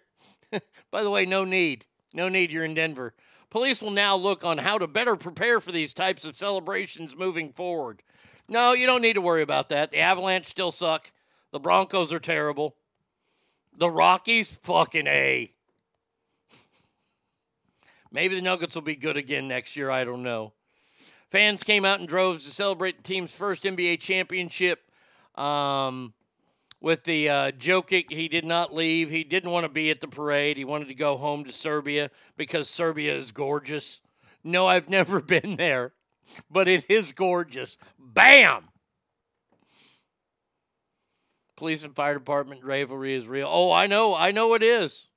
By 0.90 1.02
the 1.02 1.10
way, 1.10 1.26
no 1.26 1.44
need. 1.44 1.84
No 2.14 2.30
need. 2.30 2.50
You're 2.50 2.64
in 2.64 2.72
Denver. 2.72 3.12
Police 3.50 3.82
will 3.82 3.90
now 3.90 4.16
look 4.16 4.44
on 4.44 4.58
how 4.58 4.78
to 4.78 4.86
better 4.86 5.14
prepare 5.14 5.60
for 5.60 5.72
these 5.72 5.92
types 5.92 6.24
of 6.24 6.38
celebrations 6.38 7.14
moving 7.14 7.52
forward. 7.52 8.02
No, 8.48 8.72
you 8.72 8.86
don't 8.86 9.02
need 9.02 9.12
to 9.12 9.20
worry 9.20 9.42
about 9.42 9.68
that. 9.68 9.90
The 9.90 10.00
Avalanche 10.00 10.46
still 10.46 10.72
suck. 10.72 11.12
The 11.52 11.60
Broncos 11.60 12.12
are 12.12 12.18
terrible. 12.18 12.76
The 13.76 13.90
Rockies, 13.90 14.54
fucking 14.62 15.06
A. 15.06 15.52
Maybe 18.12 18.36
the 18.36 18.42
Nuggets 18.42 18.76
will 18.76 18.82
be 18.82 18.94
good 18.94 19.16
again 19.16 19.48
next 19.48 19.74
year. 19.74 19.90
I 19.90 20.04
don't 20.04 20.22
know. 20.22 20.52
Fans 21.30 21.64
came 21.64 21.84
out 21.84 21.98
in 21.98 22.06
droves 22.06 22.44
to 22.44 22.50
celebrate 22.52 22.98
the 22.98 23.02
team's 23.02 23.32
first 23.32 23.64
NBA 23.64 23.98
championship. 23.98 24.80
Um, 25.34 26.14
with 26.80 27.02
the 27.02 27.28
uh, 27.28 27.50
Jokic, 27.52 28.12
he 28.12 28.28
did 28.28 28.44
not 28.44 28.72
leave. 28.72 29.10
He 29.10 29.24
didn't 29.24 29.50
want 29.50 29.64
to 29.64 29.68
be 29.68 29.90
at 29.90 30.00
the 30.00 30.06
parade. 30.06 30.56
He 30.56 30.64
wanted 30.64 30.88
to 30.88 30.94
go 30.94 31.16
home 31.16 31.44
to 31.44 31.52
Serbia 31.52 32.10
because 32.36 32.68
Serbia 32.68 33.16
is 33.16 33.32
gorgeous. 33.32 34.00
No, 34.44 34.68
I've 34.68 34.88
never 34.90 35.20
been 35.20 35.56
there, 35.56 35.92
but 36.48 36.68
it 36.68 36.84
is 36.88 37.10
gorgeous. 37.10 37.78
Bam! 37.98 38.68
Police 41.56 41.84
and 41.84 41.94
fire 41.94 42.14
department 42.14 42.64
rivalry 42.64 43.14
is 43.14 43.26
real. 43.26 43.48
Oh, 43.48 43.72
I 43.72 43.86
know. 43.86 44.14
I 44.14 44.30
know 44.30 44.54
it 44.54 44.62
is. 44.62 45.08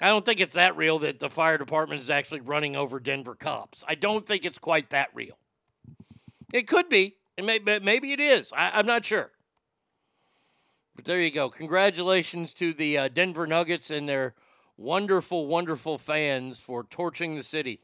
I 0.00 0.08
don't 0.08 0.24
think 0.24 0.40
it's 0.40 0.54
that 0.54 0.76
real 0.76 0.98
that 1.00 1.20
the 1.20 1.30
fire 1.30 1.58
department 1.58 2.00
is 2.00 2.10
actually 2.10 2.40
running 2.40 2.74
over 2.74 2.98
Denver 2.98 3.34
cops. 3.34 3.84
I 3.86 3.94
don't 3.94 4.26
think 4.26 4.44
it's 4.44 4.58
quite 4.58 4.90
that 4.90 5.10
real. 5.14 5.38
It 6.52 6.66
could 6.66 6.88
be. 6.88 7.16
It 7.36 7.44
may, 7.44 7.58
maybe 7.58 8.12
it 8.12 8.20
is. 8.20 8.52
I, 8.56 8.78
am 8.78 8.86
not 8.86 9.04
sure. 9.04 9.30
But 10.96 11.04
there 11.04 11.20
you 11.20 11.30
go. 11.30 11.48
Congratulations 11.48 12.54
to 12.54 12.72
the 12.72 12.98
uh, 12.98 13.08
Denver 13.08 13.46
Nuggets 13.46 13.90
and 13.90 14.08
their 14.08 14.34
wonderful, 14.76 15.46
wonderful 15.46 15.98
fans 15.98 16.60
for 16.60 16.84
torching 16.84 17.36
the 17.36 17.42
city. 17.42 17.80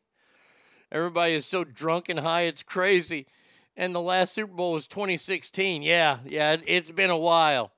Everybody 0.92 1.34
is 1.34 1.46
so 1.46 1.62
drunk 1.64 2.08
and 2.08 2.20
high, 2.20 2.42
it's 2.42 2.62
crazy. 2.62 3.26
And 3.76 3.94
the 3.94 4.00
last 4.00 4.34
Super 4.34 4.52
Bowl 4.52 4.72
was 4.72 4.86
2016. 4.86 5.82
Yeah, 5.82 6.18
yeah, 6.26 6.56
it's 6.66 6.90
been 6.90 7.10
a 7.10 7.16
while. 7.16 7.72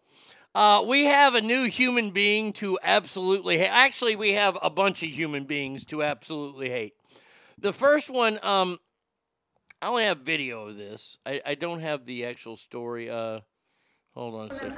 Uh, 0.55 0.85
we 0.87 1.05
have 1.05 1.35
a 1.35 1.41
new 1.41 1.65
human 1.65 2.11
being 2.11 2.53
to 2.53 2.79
absolutely 2.83 3.59
hate. 3.59 3.71
Actually, 3.71 4.17
we 4.17 4.33
have 4.33 4.59
a 4.63 4.69
bunch 4.69 5.03
of 5.03 5.09
human 5.11 5.45
beings 5.45 5.85
to 5.87 6.03
absolutely 6.03 6.69
hate. 6.69 6.95
The 7.59 7.73
first 7.73 8.11
one, 8.11 8.39
um, 8.43 8.79
I 9.81 9.89
only 9.89 10.05
have 10.05 10.19
video 10.19 10.69
of 10.69 10.77
this. 10.77 11.19
I, 11.25 11.41
I 11.47 11.55
don't 11.55 11.81
have 11.81 12.05
the 12.05 12.27
actual 12.27 12.57
story. 12.57 13.09
Uh, 13.09 13.41
hold 14.15 14.35
on 14.35 14.51
a 14.51 14.55
second. 14.55 14.77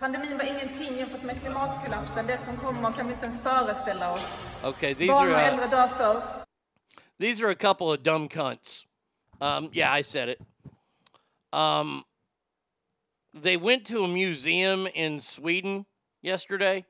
Pandemin 0.00 0.38
var 0.38 0.44
ingenting 0.44 0.98
jämfört 0.98 1.22
med 1.22 1.40
klimatkollapsen. 1.40 2.26
Det 2.26 2.38
som 2.38 2.56
kommer 2.56 2.92
kan 2.92 3.06
vi 3.06 3.12
inte 3.12 3.24
ens 3.24 3.42
föreställa 3.42 4.12
oss. 4.12 4.46
Okay, 4.64 4.94
these 4.94 5.08
Barn 5.08 5.28
are 5.28 5.34
uh, 5.34 5.48
äldre 5.48 5.66
dör 5.66 5.88
först. 5.88 6.44
these 7.18 7.42
are 7.44 7.50
a 7.50 7.54
couple 7.54 7.86
of 7.86 8.02
dumb 8.02 8.28
cunts. 8.28 8.86
Um, 9.40 9.70
yeah, 9.72 9.92
I 9.92 10.02
said 10.02 10.28
it. 10.28 10.40
Um, 11.52 12.04
they 13.32 13.56
went 13.56 13.86
to 13.86 14.04
a 14.04 14.08
museum 14.08 14.86
in 14.88 15.20
Sweden 15.20 15.86
yesterday 16.20 16.84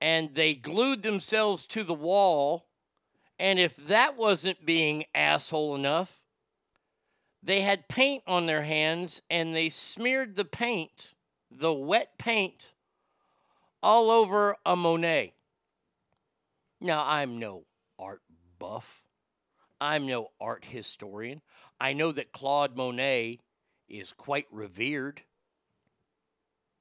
and 0.00 0.34
they 0.34 0.54
glued 0.54 1.02
themselves 1.02 1.66
to 1.66 1.84
the 1.84 1.94
wall. 1.94 2.66
And 3.38 3.58
if 3.58 3.76
that 3.76 4.16
wasn't 4.16 4.66
being 4.66 5.04
asshole 5.14 5.74
enough, 5.74 6.22
they 7.42 7.60
had 7.60 7.88
paint 7.88 8.22
on 8.26 8.46
their 8.46 8.62
hands 8.62 9.20
and 9.30 9.54
they 9.54 9.68
smeared 9.68 10.36
the 10.36 10.44
paint, 10.44 11.14
the 11.50 11.72
wet 11.72 12.18
paint, 12.18 12.72
all 13.82 14.10
over 14.10 14.56
a 14.64 14.74
Monet. 14.74 15.34
Now, 16.80 17.04
I'm 17.06 17.38
no 17.38 17.64
art 17.98 18.22
buff. 18.58 19.03
I'm 19.84 20.06
no 20.06 20.28
art 20.40 20.64
historian. 20.64 21.42
I 21.78 21.92
know 21.92 22.10
that 22.10 22.32
Claude 22.32 22.74
Monet 22.74 23.40
is 23.86 24.14
quite 24.14 24.46
revered. 24.50 25.20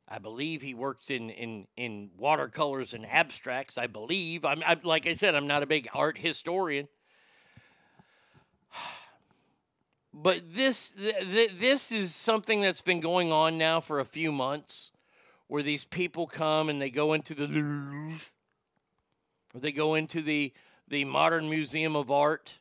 I 0.08 0.20
believe 0.20 0.62
he 0.62 0.74
works 0.74 1.10
in, 1.10 1.30
in, 1.30 1.68
in 1.76 2.12
watercolors 2.18 2.94
and 2.94 3.06
abstracts. 3.06 3.78
I 3.78 3.88
believe. 3.88 4.46
I'm, 4.46 4.64
I'm 4.66 4.80
like 4.84 5.06
I 5.06 5.16
said, 5.16 5.36
I'm 5.36 5.48
not 5.48 5.64
a 5.64 5.68
big 5.68 5.88
art 5.94 6.18
historian. 6.18 6.88
But 10.16 10.54
this 10.54 10.92
th- 10.92 11.16
th- 11.22 11.58
this 11.58 11.92
is 11.92 12.14
something 12.14 12.62
that's 12.62 12.82
been 12.82 13.00
going 13.00 13.32
on 13.32 13.58
now 13.58 13.80
for 13.80 14.00
a 14.00 14.06
few 14.06 14.32
months, 14.32 14.92
where 15.48 15.64
these 15.64 15.86
people 15.86 16.28
come 16.28 16.70
and 16.70 16.80
they 16.80 16.92
go 16.92 17.14
into 17.14 17.34
the 17.34 17.48
Louvre, 17.48 18.30
or 19.56 19.60
they 19.60 19.72
go 19.72 19.96
into 19.96 20.22
the 20.22 20.54
the 20.88 21.04
Modern 21.04 21.50
Museum 21.50 21.96
of 21.96 22.12
Art, 22.12 22.60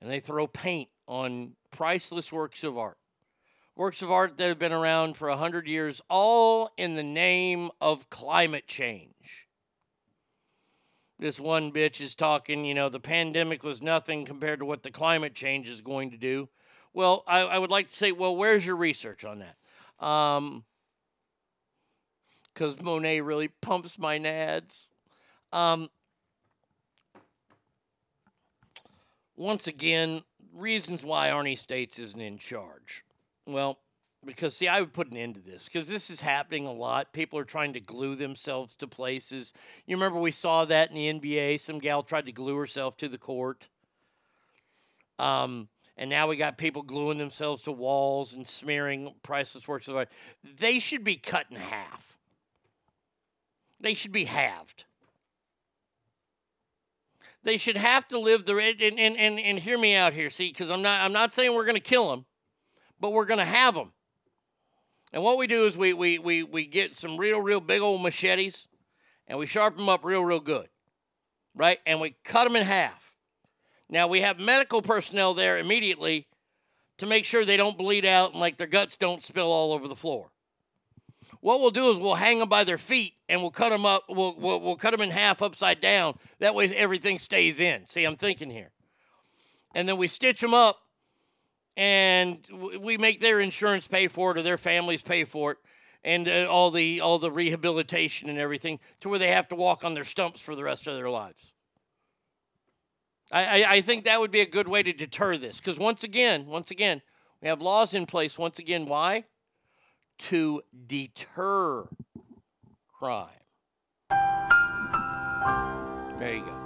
and 0.00 0.10
they 0.10 0.20
throw 0.20 0.46
paint 0.46 0.88
on 1.06 1.52
priceless 1.70 2.32
works 2.32 2.64
of 2.64 2.78
art. 2.78 2.98
Works 3.76 4.02
of 4.02 4.10
art 4.10 4.36
that 4.36 4.48
have 4.48 4.58
been 4.58 4.72
around 4.72 5.16
for 5.16 5.28
a 5.28 5.36
hundred 5.36 5.66
years, 5.66 6.02
all 6.10 6.70
in 6.76 6.94
the 6.94 7.02
name 7.02 7.70
of 7.80 8.10
climate 8.10 8.66
change. 8.66 9.48
This 11.18 11.38
one 11.38 11.70
bitch 11.70 12.00
is 12.00 12.14
talking, 12.14 12.64
you 12.64 12.74
know, 12.74 12.88
the 12.88 13.00
pandemic 13.00 13.62
was 13.62 13.82
nothing 13.82 14.24
compared 14.24 14.58
to 14.60 14.64
what 14.64 14.82
the 14.82 14.90
climate 14.90 15.34
change 15.34 15.68
is 15.68 15.82
going 15.82 16.10
to 16.10 16.16
do. 16.16 16.48
Well, 16.94 17.24
I, 17.26 17.40
I 17.40 17.58
would 17.58 17.70
like 17.70 17.88
to 17.88 17.94
say, 17.94 18.10
well, 18.10 18.34
where's 18.34 18.66
your 18.66 18.76
research 18.76 19.24
on 19.24 19.40
that? 19.40 20.04
Um, 20.04 20.64
because 22.52 22.80
Monet 22.80 23.20
really 23.20 23.48
pumps 23.48 23.98
my 23.98 24.18
nads. 24.18 24.90
Um, 25.52 25.88
once 29.40 29.66
again, 29.66 30.20
reasons 30.52 31.02
why 31.02 31.30
Arnie 31.30 31.58
States 31.58 31.98
isn't 31.98 32.20
in 32.20 32.36
charge. 32.36 33.02
Well, 33.46 33.78
because 34.22 34.54
see, 34.54 34.68
I 34.68 34.80
would 34.80 34.92
put 34.92 35.10
an 35.10 35.16
end 35.16 35.36
to 35.36 35.40
this 35.40 35.64
because 35.64 35.88
this 35.88 36.10
is 36.10 36.20
happening 36.20 36.66
a 36.66 36.72
lot. 36.72 37.14
People 37.14 37.38
are 37.38 37.44
trying 37.44 37.72
to 37.72 37.80
glue 37.80 38.14
themselves 38.14 38.74
to 38.74 38.86
places. 38.86 39.54
You 39.86 39.96
remember 39.96 40.20
we 40.20 40.30
saw 40.30 40.66
that 40.66 40.90
in 40.90 40.94
the 40.94 41.20
NBA. 41.20 41.58
Some 41.58 41.78
gal 41.78 42.02
tried 42.02 42.26
to 42.26 42.32
glue 42.32 42.56
herself 42.56 42.98
to 42.98 43.08
the 43.08 43.16
court. 43.16 43.68
Um, 45.18 45.68
and 45.96 46.10
now 46.10 46.28
we 46.28 46.36
got 46.36 46.58
people 46.58 46.82
gluing 46.82 47.16
themselves 47.16 47.62
to 47.62 47.72
walls 47.72 48.34
and 48.34 48.46
smearing 48.46 49.14
priceless 49.22 49.66
works 49.66 49.88
of 49.88 49.96
art. 49.96 50.10
They 50.44 50.78
should 50.78 51.02
be 51.02 51.16
cut 51.16 51.46
in 51.50 51.56
half. 51.56 52.18
They 53.80 53.94
should 53.94 54.12
be 54.12 54.26
halved. 54.26 54.84
They 57.42 57.56
should 57.56 57.76
have 57.76 58.06
to 58.08 58.18
live 58.18 58.44
the 58.44 58.56
and 58.56 58.98
and 58.98 59.16
and, 59.16 59.40
and 59.40 59.58
hear 59.58 59.78
me 59.78 59.94
out 59.94 60.12
here. 60.12 60.30
See, 60.30 60.48
because 60.48 60.70
I'm 60.70 60.82
not 60.82 61.00
I'm 61.00 61.12
not 61.12 61.32
saying 61.32 61.54
we're 61.54 61.64
going 61.64 61.74
to 61.74 61.80
kill 61.80 62.10
them, 62.10 62.26
but 62.98 63.12
we're 63.12 63.24
going 63.24 63.38
to 63.38 63.44
have 63.44 63.74
them. 63.74 63.92
And 65.12 65.22
what 65.22 65.38
we 65.38 65.46
do 65.46 65.66
is 65.66 65.76
we 65.76 65.92
we 65.94 66.18
we 66.18 66.42
we 66.42 66.66
get 66.66 66.94
some 66.94 67.16
real 67.16 67.40
real 67.40 67.60
big 67.60 67.80
old 67.80 68.02
machetes, 68.02 68.68
and 69.26 69.38
we 69.38 69.46
sharpen 69.46 69.78
them 69.78 69.88
up 69.88 70.04
real 70.04 70.24
real 70.24 70.40
good, 70.40 70.68
right? 71.54 71.78
And 71.86 72.00
we 72.00 72.16
cut 72.24 72.44
them 72.44 72.56
in 72.56 72.62
half. 72.62 73.16
Now 73.88 74.06
we 74.06 74.20
have 74.20 74.38
medical 74.38 74.82
personnel 74.82 75.34
there 75.34 75.58
immediately 75.58 76.28
to 76.98 77.06
make 77.06 77.24
sure 77.24 77.44
they 77.44 77.56
don't 77.56 77.78
bleed 77.78 78.04
out 78.04 78.32
and 78.32 78.40
like 78.40 78.58
their 78.58 78.66
guts 78.66 78.96
don't 78.96 79.24
spill 79.24 79.50
all 79.50 79.72
over 79.72 79.88
the 79.88 79.96
floor. 79.96 80.30
What 81.40 81.60
we'll 81.60 81.70
do 81.70 81.90
is 81.90 81.98
we'll 81.98 82.16
hang 82.16 82.38
them 82.38 82.48
by 82.48 82.64
their 82.64 82.78
feet 82.78 83.14
and 83.28 83.40
we'll 83.40 83.50
cut 83.50 83.70
them 83.70 83.86
up. 83.86 84.04
We'll, 84.08 84.34
we'll, 84.38 84.60
we'll 84.60 84.76
cut 84.76 84.90
them 84.90 85.00
in 85.00 85.10
half 85.10 85.40
upside 85.40 85.80
down. 85.80 86.18
That 86.38 86.54
way 86.54 86.66
everything 86.74 87.18
stays 87.18 87.60
in. 87.60 87.86
See, 87.86 88.04
I'm 88.04 88.16
thinking 88.16 88.50
here. 88.50 88.72
And 89.74 89.88
then 89.88 89.96
we 89.96 90.06
stitch 90.06 90.40
them 90.40 90.52
up 90.52 90.78
and 91.76 92.38
we 92.78 92.98
make 92.98 93.20
their 93.20 93.40
insurance 93.40 93.88
pay 93.88 94.08
for 94.08 94.32
it 94.32 94.38
or 94.38 94.42
their 94.42 94.58
families 94.58 95.00
pay 95.00 95.24
for 95.24 95.52
it 95.52 95.58
and 96.02 96.28
uh, 96.28 96.46
all 96.50 96.70
the 96.70 97.00
all 97.00 97.18
the 97.18 97.30
rehabilitation 97.30 98.28
and 98.28 98.38
everything 98.38 98.78
to 99.00 99.08
where 99.08 99.18
they 99.18 99.28
have 99.28 99.48
to 99.48 99.54
walk 99.54 99.84
on 99.84 99.94
their 99.94 100.04
stumps 100.04 100.40
for 100.40 100.54
the 100.54 100.64
rest 100.64 100.86
of 100.86 100.96
their 100.96 101.10
lives. 101.10 101.52
I, 103.32 103.62
I, 103.62 103.72
I 103.74 103.80
think 103.80 104.04
that 104.04 104.20
would 104.20 104.30
be 104.30 104.40
a 104.40 104.46
good 104.46 104.66
way 104.66 104.82
to 104.82 104.92
deter 104.92 105.36
this 105.36 105.58
because 105.58 105.78
once 105.78 106.02
again, 106.02 106.46
once 106.46 106.70
again, 106.70 107.02
we 107.40 107.48
have 107.48 107.62
laws 107.62 107.94
in 107.94 108.06
place. 108.06 108.38
Once 108.38 108.58
again, 108.58 108.86
why? 108.86 109.24
To 110.28 110.62
deter 110.86 111.88
crime. 112.92 113.28
There 116.18 116.34
you 116.34 116.44
go. 116.44 116.56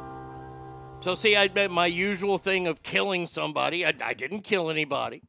So, 1.00 1.14
see, 1.14 1.36
I 1.36 1.48
bet 1.48 1.70
my 1.70 1.86
usual 1.86 2.38
thing 2.38 2.66
of 2.66 2.82
killing 2.82 3.26
somebody, 3.26 3.86
I, 3.86 3.94
I 4.02 4.14
didn't 4.14 4.40
kill 4.40 4.70
anybody. 4.70 5.22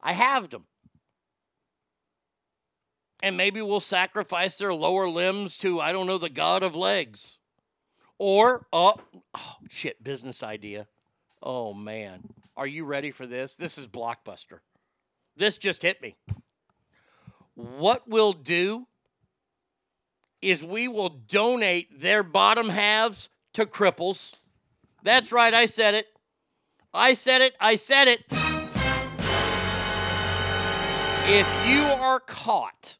I 0.00 0.12
halved 0.12 0.50
them. 0.50 0.64
And 3.22 3.36
maybe 3.36 3.62
we'll 3.62 3.80
sacrifice 3.80 4.58
their 4.58 4.74
lower 4.74 5.08
limbs 5.08 5.56
to, 5.58 5.80
I 5.80 5.92
don't 5.92 6.06
know, 6.06 6.18
the 6.18 6.28
god 6.28 6.62
of 6.62 6.74
legs. 6.74 7.38
Or, 8.18 8.66
oh, 8.72 8.94
oh 9.34 9.56
shit, 9.68 10.02
business 10.02 10.42
idea. 10.42 10.88
Oh, 11.42 11.72
man. 11.72 12.30
Are 12.56 12.66
you 12.66 12.84
ready 12.84 13.10
for 13.10 13.26
this? 13.26 13.54
This 13.54 13.78
is 13.78 13.86
Blockbuster. 13.86 14.60
This 15.36 15.58
just 15.58 15.82
hit 15.82 16.02
me. 16.02 16.16
What 17.58 18.06
we'll 18.06 18.34
do 18.34 18.86
is 20.40 20.62
we 20.62 20.86
will 20.86 21.08
donate 21.08 22.00
their 22.00 22.22
bottom 22.22 22.68
halves 22.68 23.28
to 23.54 23.66
cripples. 23.66 24.34
That's 25.02 25.32
right, 25.32 25.52
I 25.52 25.66
said 25.66 25.94
it. 25.94 26.06
I 26.94 27.14
said 27.14 27.42
it. 27.42 27.56
I 27.60 27.74
said 27.74 28.06
it. 28.06 28.24
If 31.26 31.68
you 31.68 31.82
are 32.00 32.20
caught 32.20 32.96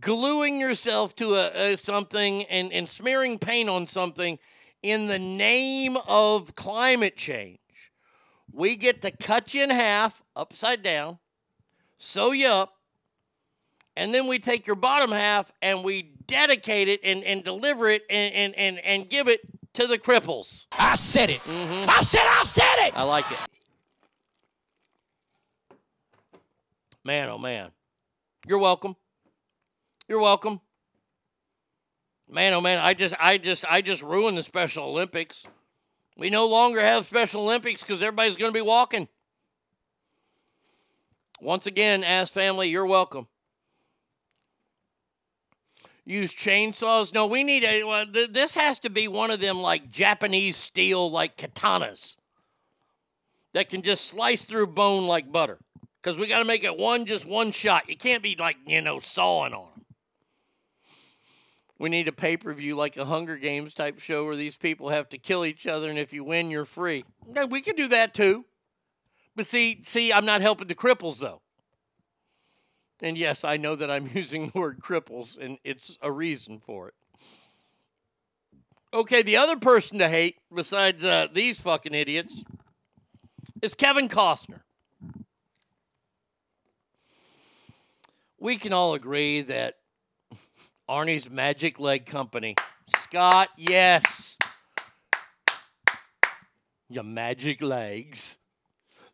gluing 0.00 0.58
yourself 0.58 1.14
to 1.16 1.34
a, 1.34 1.72
a 1.72 1.76
something 1.76 2.44
and, 2.44 2.72
and 2.72 2.88
smearing 2.88 3.38
paint 3.38 3.68
on 3.68 3.86
something 3.86 4.38
in 4.82 5.08
the 5.08 5.18
name 5.18 5.98
of 6.08 6.54
climate 6.54 7.18
change, 7.18 7.58
we 8.58 8.74
get 8.74 9.02
to 9.02 9.12
cut 9.12 9.54
you 9.54 9.62
in 9.62 9.70
half 9.70 10.20
upside 10.34 10.82
down, 10.82 11.18
sew 11.96 12.32
you 12.32 12.48
up, 12.48 12.74
and 13.96 14.12
then 14.12 14.26
we 14.26 14.40
take 14.40 14.66
your 14.66 14.74
bottom 14.74 15.12
half 15.12 15.52
and 15.62 15.84
we 15.84 16.02
dedicate 16.26 16.88
it 16.88 17.00
and, 17.04 17.22
and 17.22 17.44
deliver 17.44 17.88
it 17.88 18.02
and, 18.10 18.34
and, 18.34 18.54
and, 18.56 18.78
and 18.80 19.08
give 19.08 19.28
it 19.28 19.40
to 19.74 19.86
the 19.86 19.96
cripples. 19.96 20.66
I 20.76 20.96
said 20.96 21.30
it. 21.30 21.40
Mm-hmm. 21.42 21.88
I 21.88 22.00
said 22.00 22.24
I 22.24 22.42
said 22.42 22.86
it. 22.88 22.96
I 22.96 23.04
like 23.04 23.30
it. 23.30 23.38
Man, 27.04 27.28
oh 27.28 27.38
man. 27.38 27.70
You're 28.44 28.58
welcome. 28.58 28.96
You're 30.08 30.20
welcome. 30.20 30.60
Man, 32.28 32.54
oh 32.54 32.60
man, 32.60 32.78
I 32.78 32.94
just 32.94 33.14
I 33.20 33.38
just 33.38 33.64
I 33.70 33.82
just 33.82 34.02
ruined 34.02 34.36
the 34.36 34.42
Special 34.42 34.84
Olympics. 34.84 35.46
We 36.18 36.30
no 36.30 36.46
longer 36.48 36.80
have 36.80 37.06
Special 37.06 37.42
Olympics 37.42 37.82
because 37.82 38.02
everybody's 38.02 38.36
going 38.36 38.52
to 38.52 38.58
be 38.58 38.60
walking. 38.60 39.08
Once 41.40 41.66
again, 41.66 42.02
Ass 42.02 42.30
Family, 42.30 42.68
you're 42.68 42.84
welcome. 42.84 43.28
Use 46.04 46.34
chainsaws? 46.34 47.14
No, 47.14 47.26
we 47.26 47.44
need 47.44 47.62
a. 47.62 47.84
Well, 47.84 48.06
th- 48.06 48.32
this 48.32 48.56
has 48.56 48.80
to 48.80 48.90
be 48.90 49.06
one 49.06 49.30
of 49.30 49.40
them 49.40 49.60
like 49.60 49.90
Japanese 49.90 50.56
steel, 50.56 51.08
like 51.08 51.36
katanas 51.36 52.16
that 53.52 53.68
can 53.68 53.82
just 53.82 54.06
slice 54.06 54.44
through 54.44 54.68
bone 54.68 55.06
like 55.06 55.30
butter. 55.30 55.58
Because 56.02 56.18
we 56.18 56.26
got 56.26 56.38
to 56.38 56.44
make 56.44 56.64
it 56.64 56.76
one, 56.76 57.06
just 57.06 57.26
one 57.26 57.50
shot. 57.52 57.88
You 57.88 57.96
can't 57.96 58.22
be 58.22 58.34
like, 58.36 58.56
you 58.66 58.80
know, 58.80 58.98
sawing 58.98 59.52
on 59.52 59.68
them. 59.74 59.77
We 61.78 61.88
need 61.88 62.08
a 62.08 62.12
pay 62.12 62.36
per 62.36 62.52
view 62.52 62.74
like 62.74 62.96
a 62.96 63.04
Hunger 63.04 63.36
Games 63.36 63.72
type 63.72 64.00
show 64.00 64.24
where 64.24 64.36
these 64.36 64.56
people 64.56 64.88
have 64.88 65.08
to 65.10 65.18
kill 65.18 65.44
each 65.44 65.66
other, 65.66 65.88
and 65.88 65.98
if 65.98 66.12
you 66.12 66.24
win, 66.24 66.50
you're 66.50 66.64
free. 66.64 67.04
We 67.48 67.60
could 67.60 67.76
do 67.76 67.88
that 67.88 68.14
too. 68.14 68.44
But 69.36 69.46
see, 69.46 69.78
see, 69.82 70.12
I'm 70.12 70.26
not 70.26 70.40
helping 70.40 70.66
the 70.66 70.74
cripples 70.74 71.20
though. 71.20 71.40
And 73.00 73.16
yes, 73.16 73.44
I 73.44 73.56
know 73.56 73.76
that 73.76 73.90
I'm 73.90 74.10
using 74.14 74.50
the 74.50 74.58
word 74.58 74.80
cripples, 74.80 75.38
and 75.38 75.58
it's 75.62 75.96
a 76.02 76.10
reason 76.10 76.58
for 76.58 76.88
it. 76.88 76.94
Okay, 78.92 79.22
the 79.22 79.36
other 79.36 79.56
person 79.56 79.98
to 79.98 80.08
hate, 80.08 80.38
besides 80.52 81.04
uh, 81.04 81.28
these 81.32 81.60
fucking 81.60 81.94
idiots, 81.94 82.42
is 83.60 83.74
Kevin 83.74 84.08
Costner. 84.08 84.62
We 88.40 88.56
can 88.56 88.72
all 88.72 88.94
agree 88.94 89.42
that 89.42 89.77
Arnie's 90.88 91.28
Magic 91.28 91.78
Leg 91.78 92.06
Company, 92.06 92.54
Scott, 92.86 93.50
yes, 93.58 94.38
your 96.88 97.04
magic 97.04 97.60
legs, 97.60 98.38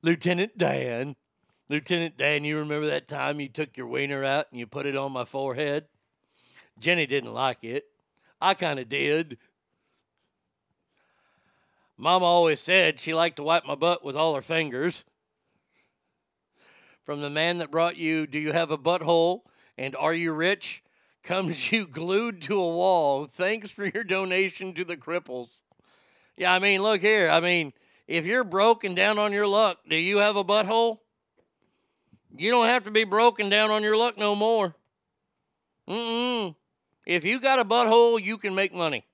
Lieutenant 0.01 0.56
Dan. 0.56 1.16
Lieutenant 1.68 2.16
Dan, 2.16 2.44
you 2.44 2.59
remember 2.59 2.86
that 2.86 3.09
time 3.09 3.40
you 3.40 3.48
took 3.48 3.76
your 3.76 3.88
wiener 3.88 4.22
out 4.22 4.46
and 4.52 4.60
you 4.60 4.68
put 4.68 4.86
it 4.86 4.96
on 4.96 5.10
my 5.10 5.24
forehead? 5.24 5.86
Jenny 6.78 7.06
didn't 7.06 7.34
like 7.34 7.64
it. 7.64 7.86
I 8.40 8.55
kind 8.55 8.78
of 8.78 8.88
did. 8.88 9.38
Mama 11.96 12.24
always 12.24 12.60
said 12.60 13.01
she 13.01 13.14
liked 13.14 13.36
to 13.36 13.42
wipe 13.42 13.66
my 13.66 13.74
butt 13.74 14.05
with 14.05 14.14
all 14.14 14.36
her 14.36 14.42
fingers. 14.42 15.05
From 17.02 17.20
the 17.20 17.30
man 17.30 17.59
that 17.59 17.72
brought 17.72 17.96
you, 17.96 18.28
Do 18.28 18.38
you 18.38 18.52
have 18.52 18.70
a 18.70 18.78
butthole? 18.78 19.40
And 19.76 19.96
Are 19.96 20.14
you 20.14 20.32
rich? 20.32 20.84
Comes 21.24 21.72
you 21.72 21.86
glued 21.86 22.42
to 22.42 22.60
a 22.60 22.68
wall. 22.68 23.26
Thanks 23.26 23.70
for 23.70 23.86
your 23.86 24.05
donation 24.05 24.74
to 24.74 24.84
the 24.84 24.96
cripples. 24.96 25.62
Yeah, 26.36 26.52
I 26.52 26.59
mean, 26.59 26.82
look 26.82 27.01
here. 27.01 27.30
I 27.30 27.40
mean, 27.40 27.72
if 28.06 28.26
you're 28.26 28.44
broken 28.44 28.94
down 28.94 29.18
on 29.18 29.32
your 29.32 29.46
luck, 29.46 29.78
do 29.88 29.96
you 29.96 30.18
have 30.18 30.36
a 30.36 30.44
butthole? 30.44 30.98
You 32.36 32.51
don't 32.51 32.66
have 32.66 32.84
to 32.84 32.90
be 32.90 33.05
broken 33.05 33.48
down 33.48 33.70
on 33.70 33.82
your 33.82 33.96
luck 33.96 34.18
no 34.18 34.34
more. 34.34 34.74
Mm-mm. 35.88 36.55
If 37.06 37.24
you 37.24 37.40
got 37.40 37.59
a 37.59 37.64
butthole, 37.64 38.22
you 38.22 38.36
can 38.36 38.55
make 38.55 38.74
money. 38.74 39.05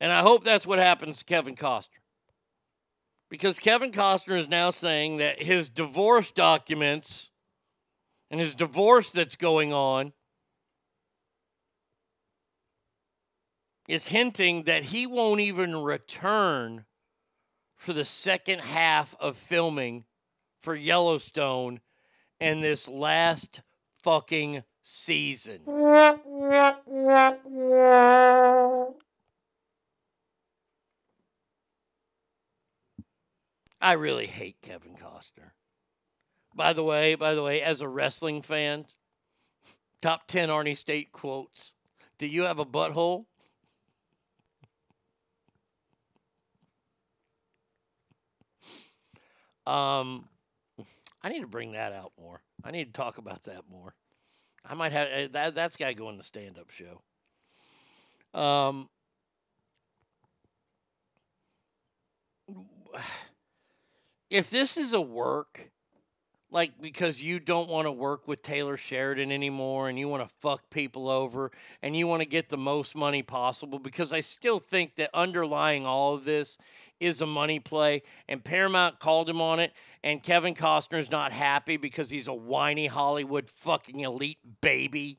And 0.00 0.12
I 0.12 0.20
hope 0.20 0.44
that's 0.44 0.66
what 0.66 0.78
happens 0.78 1.18
to 1.18 1.24
Kevin 1.24 1.56
Costner. 1.56 1.88
Because 3.28 3.58
Kevin 3.58 3.90
Costner 3.90 4.38
is 4.38 4.48
now 4.48 4.70
saying 4.70 5.16
that 5.16 5.42
his 5.42 5.68
divorce 5.68 6.30
documents 6.30 7.30
and 8.30 8.40
his 8.40 8.54
divorce 8.54 9.10
that's 9.10 9.36
going 9.36 9.72
on 9.72 10.12
is 13.88 14.08
hinting 14.08 14.64
that 14.64 14.84
he 14.84 15.06
won't 15.06 15.40
even 15.40 15.76
return 15.76 16.84
for 17.76 17.92
the 17.92 18.04
second 18.04 18.60
half 18.60 19.14
of 19.20 19.36
filming 19.36 20.04
for 20.60 20.74
Yellowstone 20.74 21.80
and 22.40 22.62
this 22.62 22.88
last 22.88 23.62
fucking 24.02 24.64
season. 24.82 25.60
I 33.80 33.92
really 33.92 34.26
hate 34.26 34.56
Kevin 34.62 34.96
Costner. 34.96 35.55
By 36.56 36.72
the 36.72 36.82
way, 36.82 37.14
by 37.14 37.34
the 37.34 37.42
way, 37.42 37.60
as 37.60 37.82
a 37.82 37.88
wrestling 37.88 38.40
fan, 38.40 38.86
top 40.00 40.26
10 40.26 40.48
Arnie 40.48 40.74
State 40.76 41.12
quotes. 41.12 41.74
Do 42.18 42.26
you 42.26 42.44
have 42.44 42.58
a 42.58 42.64
butthole? 42.64 43.26
Um, 49.66 50.28
I 51.22 51.28
need 51.28 51.40
to 51.40 51.46
bring 51.46 51.72
that 51.72 51.92
out 51.92 52.12
more. 52.18 52.40
I 52.64 52.70
need 52.70 52.86
to 52.86 52.92
talk 52.92 53.18
about 53.18 53.42
that 53.44 53.64
more. 53.70 53.94
I 54.64 54.72
might 54.74 54.92
have 54.92 55.08
uh, 55.08 55.28
that. 55.32 55.54
That's 55.54 55.76
got 55.76 55.88
to 55.88 55.94
go 55.94 56.08
in 56.08 56.16
the 56.16 56.22
stand-up 56.22 56.70
show. 56.70 57.02
Um, 58.32 58.88
if 64.30 64.48
this 64.48 64.78
is 64.78 64.94
a 64.94 65.00
work, 65.00 65.70
like 66.56 66.80
because 66.80 67.22
you 67.22 67.38
don't 67.38 67.68
want 67.68 67.86
to 67.86 67.92
work 67.92 68.26
with 68.26 68.40
Taylor 68.40 68.78
Sheridan 68.78 69.30
anymore 69.30 69.90
and 69.90 69.98
you 69.98 70.08
want 70.08 70.26
to 70.26 70.34
fuck 70.36 70.70
people 70.70 71.10
over 71.10 71.50
and 71.82 71.94
you 71.94 72.06
want 72.06 72.22
to 72.22 72.26
get 72.26 72.48
the 72.48 72.56
most 72.56 72.96
money 72.96 73.22
possible, 73.22 73.78
because 73.78 74.10
I 74.10 74.22
still 74.22 74.58
think 74.58 74.96
that 74.96 75.10
underlying 75.12 75.84
all 75.84 76.14
of 76.14 76.24
this 76.24 76.56
is 76.98 77.20
a 77.20 77.26
money 77.26 77.60
play, 77.60 78.02
and 78.26 78.42
Paramount 78.42 79.00
called 79.00 79.28
him 79.28 79.42
on 79.42 79.60
it, 79.60 79.74
and 80.02 80.22
Kevin 80.22 80.54
Costner's 80.54 81.10
not 81.10 81.30
happy 81.30 81.76
because 81.76 82.08
he's 82.08 82.26
a 82.26 82.32
whiny 82.32 82.86
Hollywood 82.86 83.50
fucking 83.50 84.00
elite 84.00 84.38
baby. 84.62 85.18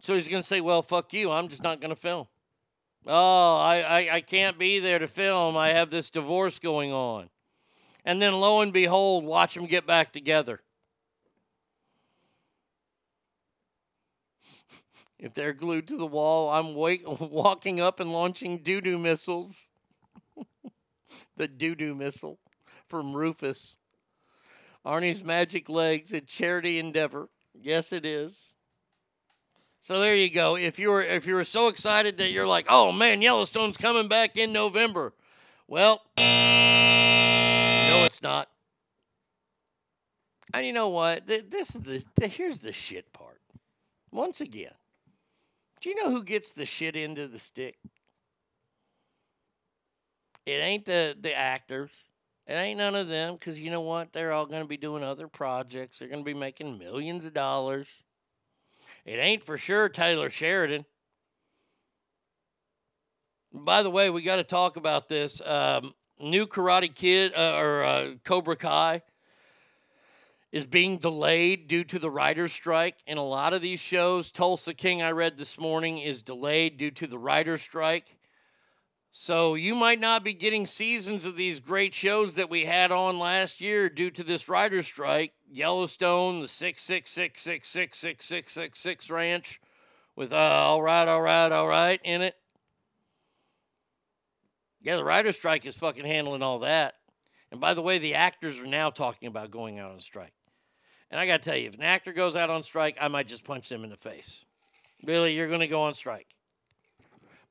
So 0.00 0.14
he's 0.14 0.28
going 0.28 0.42
to 0.42 0.48
say, 0.48 0.62
well, 0.62 0.80
fuck 0.80 1.12
you. 1.12 1.30
I'm 1.30 1.48
just 1.48 1.62
not 1.62 1.78
going 1.78 1.94
to 1.94 2.00
film. 2.00 2.26
Oh, 3.06 3.56
I, 3.56 3.80
I, 3.80 4.14
I 4.14 4.20
can't 4.20 4.58
be 4.58 4.78
there 4.78 4.98
to 4.98 5.08
film. 5.08 5.56
I 5.56 5.70
have 5.70 5.90
this 5.90 6.10
divorce 6.10 6.58
going 6.58 6.92
on. 6.92 7.30
And 8.04 8.20
then 8.20 8.34
lo 8.34 8.60
and 8.60 8.72
behold, 8.72 9.24
watch 9.24 9.54
them 9.54 9.66
get 9.66 9.86
back 9.86 10.12
together. 10.12 10.60
If 15.18 15.34
they're 15.34 15.52
glued 15.52 15.86
to 15.86 15.96
the 15.96 16.04
wall, 16.04 16.50
I'm 16.50 16.74
wake, 16.74 17.04
walking 17.20 17.80
up 17.80 18.00
and 18.00 18.12
launching 18.12 18.58
doo 18.58 18.80
doo 18.80 18.98
missiles. 18.98 19.70
the 21.36 21.46
doo 21.46 21.76
doo 21.76 21.94
missile 21.94 22.40
from 22.88 23.14
Rufus. 23.14 23.76
Arnie's 24.84 25.22
Magic 25.22 25.68
Legs, 25.68 26.12
a 26.12 26.20
charity 26.20 26.80
endeavor. 26.80 27.28
Yes, 27.54 27.92
it 27.92 28.04
is. 28.04 28.56
So 29.82 30.00
there 30.00 30.14
you 30.14 30.30
go. 30.30 30.56
If 30.56 30.78
you 30.78 30.90
were 30.90 31.02
if 31.02 31.26
you 31.26 31.34
were 31.34 31.42
so 31.42 31.66
excited 31.66 32.16
that 32.18 32.30
you're 32.30 32.46
like, 32.46 32.66
oh 32.68 32.92
man, 32.92 33.20
Yellowstone's 33.20 33.76
coming 33.76 34.06
back 34.06 34.36
in 34.36 34.52
November. 34.52 35.12
Well, 35.66 36.02
no, 36.16 38.04
it's 38.04 38.22
not. 38.22 38.48
And 40.54 40.64
you 40.64 40.72
know 40.72 40.88
what? 40.88 41.26
This 41.26 41.74
is 41.74 41.80
the, 41.80 42.04
the 42.14 42.28
here's 42.28 42.60
the 42.60 42.70
shit 42.70 43.12
part. 43.12 43.40
Once 44.12 44.40
again, 44.40 44.70
do 45.80 45.88
you 45.88 45.96
know 45.96 46.12
who 46.12 46.22
gets 46.22 46.52
the 46.52 46.64
shit 46.64 46.94
into 46.94 47.26
the 47.26 47.40
stick? 47.40 47.76
It 50.46 50.62
ain't 50.62 50.84
the 50.84 51.16
the 51.20 51.36
actors. 51.36 52.06
It 52.46 52.52
ain't 52.52 52.78
none 52.78 52.94
of 52.94 53.08
them 53.08 53.34
because 53.34 53.60
you 53.60 53.72
know 53.72 53.80
what? 53.80 54.12
They're 54.12 54.30
all 54.30 54.46
going 54.46 54.62
to 54.62 54.68
be 54.68 54.76
doing 54.76 55.02
other 55.02 55.26
projects. 55.26 55.98
They're 55.98 56.06
going 56.08 56.22
to 56.22 56.24
be 56.24 56.34
making 56.34 56.78
millions 56.78 57.24
of 57.24 57.34
dollars. 57.34 58.04
It 59.04 59.16
ain't 59.16 59.42
for 59.42 59.58
sure 59.58 59.88
Taylor 59.88 60.30
Sheridan. 60.30 60.84
By 63.52 63.82
the 63.82 63.90
way, 63.90 64.10
we 64.10 64.22
got 64.22 64.36
to 64.36 64.44
talk 64.44 64.76
about 64.76 65.08
this. 65.08 65.40
Um, 65.44 65.94
new 66.20 66.46
Karate 66.46 66.94
Kid 66.94 67.34
uh, 67.36 67.56
or 67.56 67.84
uh, 67.84 68.10
Cobra 68.24 68.56
Kai 68.56 69.02
is 70.52 70.66
being 70.66 70.98
delayed 70.98 71.66
due 71.66 71.82
to 71.84 71.98
the 71.98 72.10
writer's 72.10 72.52
strike. 72.52 72.98
And 73.06 73.18
a 73.18 73.22
lot 73.22 73.54
of 73.54 73.60
these 73.60 73.80
shows, 73.80 74.30
Tulsa 74.30 74.72
King, 74.72 75.02
I 75.02 75.10
read 75.10 75.36
this 75.36 75.58
morning, 75.58 75.98
is 75.98 76.22
delayed 76.22 76.78
due 76.78 76.90
to 76.92 77.06
the 77.06 77.18
writer's 77.18 77.62
strike. 77.62 78.16
So 79.10 79.54
you 79.54 79.74
might 79.74 80.00
not 80.00 80.24
be 80.24 80.32
getting 80.32 80.64
seasons 80.64 81.26
of 81.26 81.36
these 81.36 81.60
great 81.60 81.94
shows 81.94 82.36
that 82.36 82.48
we 82.48 82.64
had 82.64 82.92
on 82.92 83.18
last 83.18 83.60
year 83.60 83.88
due 83.90 84.10
to 84.10 84.22
this 84.22 84.48
writer's 84.48 84.86
strike. 84.86 85.32
Yellowstone, 85.52 86.40
the 86.40 86.46
666666666 86.46 89.10
ranch 89.10 89.60
with 90.16 90.32
uh, 90.32 90.36
all 90.36 90.80
right, 90.80 91.06
all 91.06 91.20
right, 91.20 91.52
all 91.52 91.68
right 91.68 92.00
in 92.02 92.22
it. 92.22 92.36
Yeah, 94.80 94.96
the 94.96 95.04
writer's 95.04 95.36
strike 95.36 95.66
is 95.66 95.76
fucking 95.76 96.06
handling 96.06 96.42
all 96.42 96.60
that. 96.60 96.94
And 97.50 97.60
by 97.60 97.74
the 97.74 97.82
way, 97.82 97.98
the 97.98 98.14
actors 98.14 98.58
are 98.58 98.66
now 98.66 98.88
talking 98.90 99.28
about 99.28 99.50
going 99.50 99.78
out 99.78 99.92
on 99.92 100.00
strike. 100.00 100.32
And 101.10 101.20
I 101.20 101.26
got 101.26 101.42
to 101.42 101.50
tell 101.50 101.58
you, 101.58 101.68
if 101.68 101.74
an 101.74 101.82
actor 101.82 102.12
goes 102.12 102.34
out 102.34 102.48
on 102.48 102.62
strike, 102.62 102.96
I 102.98 103.08
might 103.08 103.28
just 103.28 103.44
punch 103.44 103.68
them 103.68 103.84
in 103.84 103.90
the 103.90 103.96
face. 103.96 104.46
Really, 105.04 105.34
you're 105.34 105.48
going 105.48 105.60
to 105.60 105.68
go 105.68 105.82
on 105.82 105.92
strike. 105.92 106.28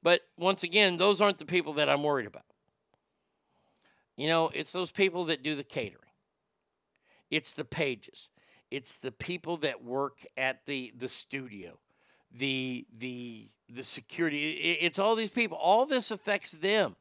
But 0.02 0.22
once 0.38 0.64
again, 0.64 0.98
those 0.98 1.22
aren't 1.22 1.38
the 1.38 1.46
people 1.46 1.74
that 1.74 1.88
I'm 1.88 2.02
worried 2.02 2.26
about. 2.26 2.46
You 4.18 4.26
know, 4.28 4.50
it's 4.54 4.72
those 4.72 4.92
people 4.92 5.26
that 5.26 5.44
do 5.44 5.56
the 5.56 5.64
catering. 5.64 6.01
It's 7.32 7.54
the 7.54 7.66
pages. 7.66 8.30
It's 8.70 8.94
the 8.94 9.12
people 9.12 9.58
that 9.58 9.84
work 9.84 10.20
at 10.38 10.66
the 10.66 10.94
the 10.96 11.10
studio. 11.10 11.80
The 12.32 12.86
the 12.96 13.50
the 13.70 13.84
security. 13.84 14.52
It- 14.52 14.80
it's 14.82 15.00
all 15.00 15.16
these 15.16 15.32
people. 15.32 15.58
All 15.58 15.86
this 15.86 16.12
affects 16.12 16.52
them. 16.52 16.96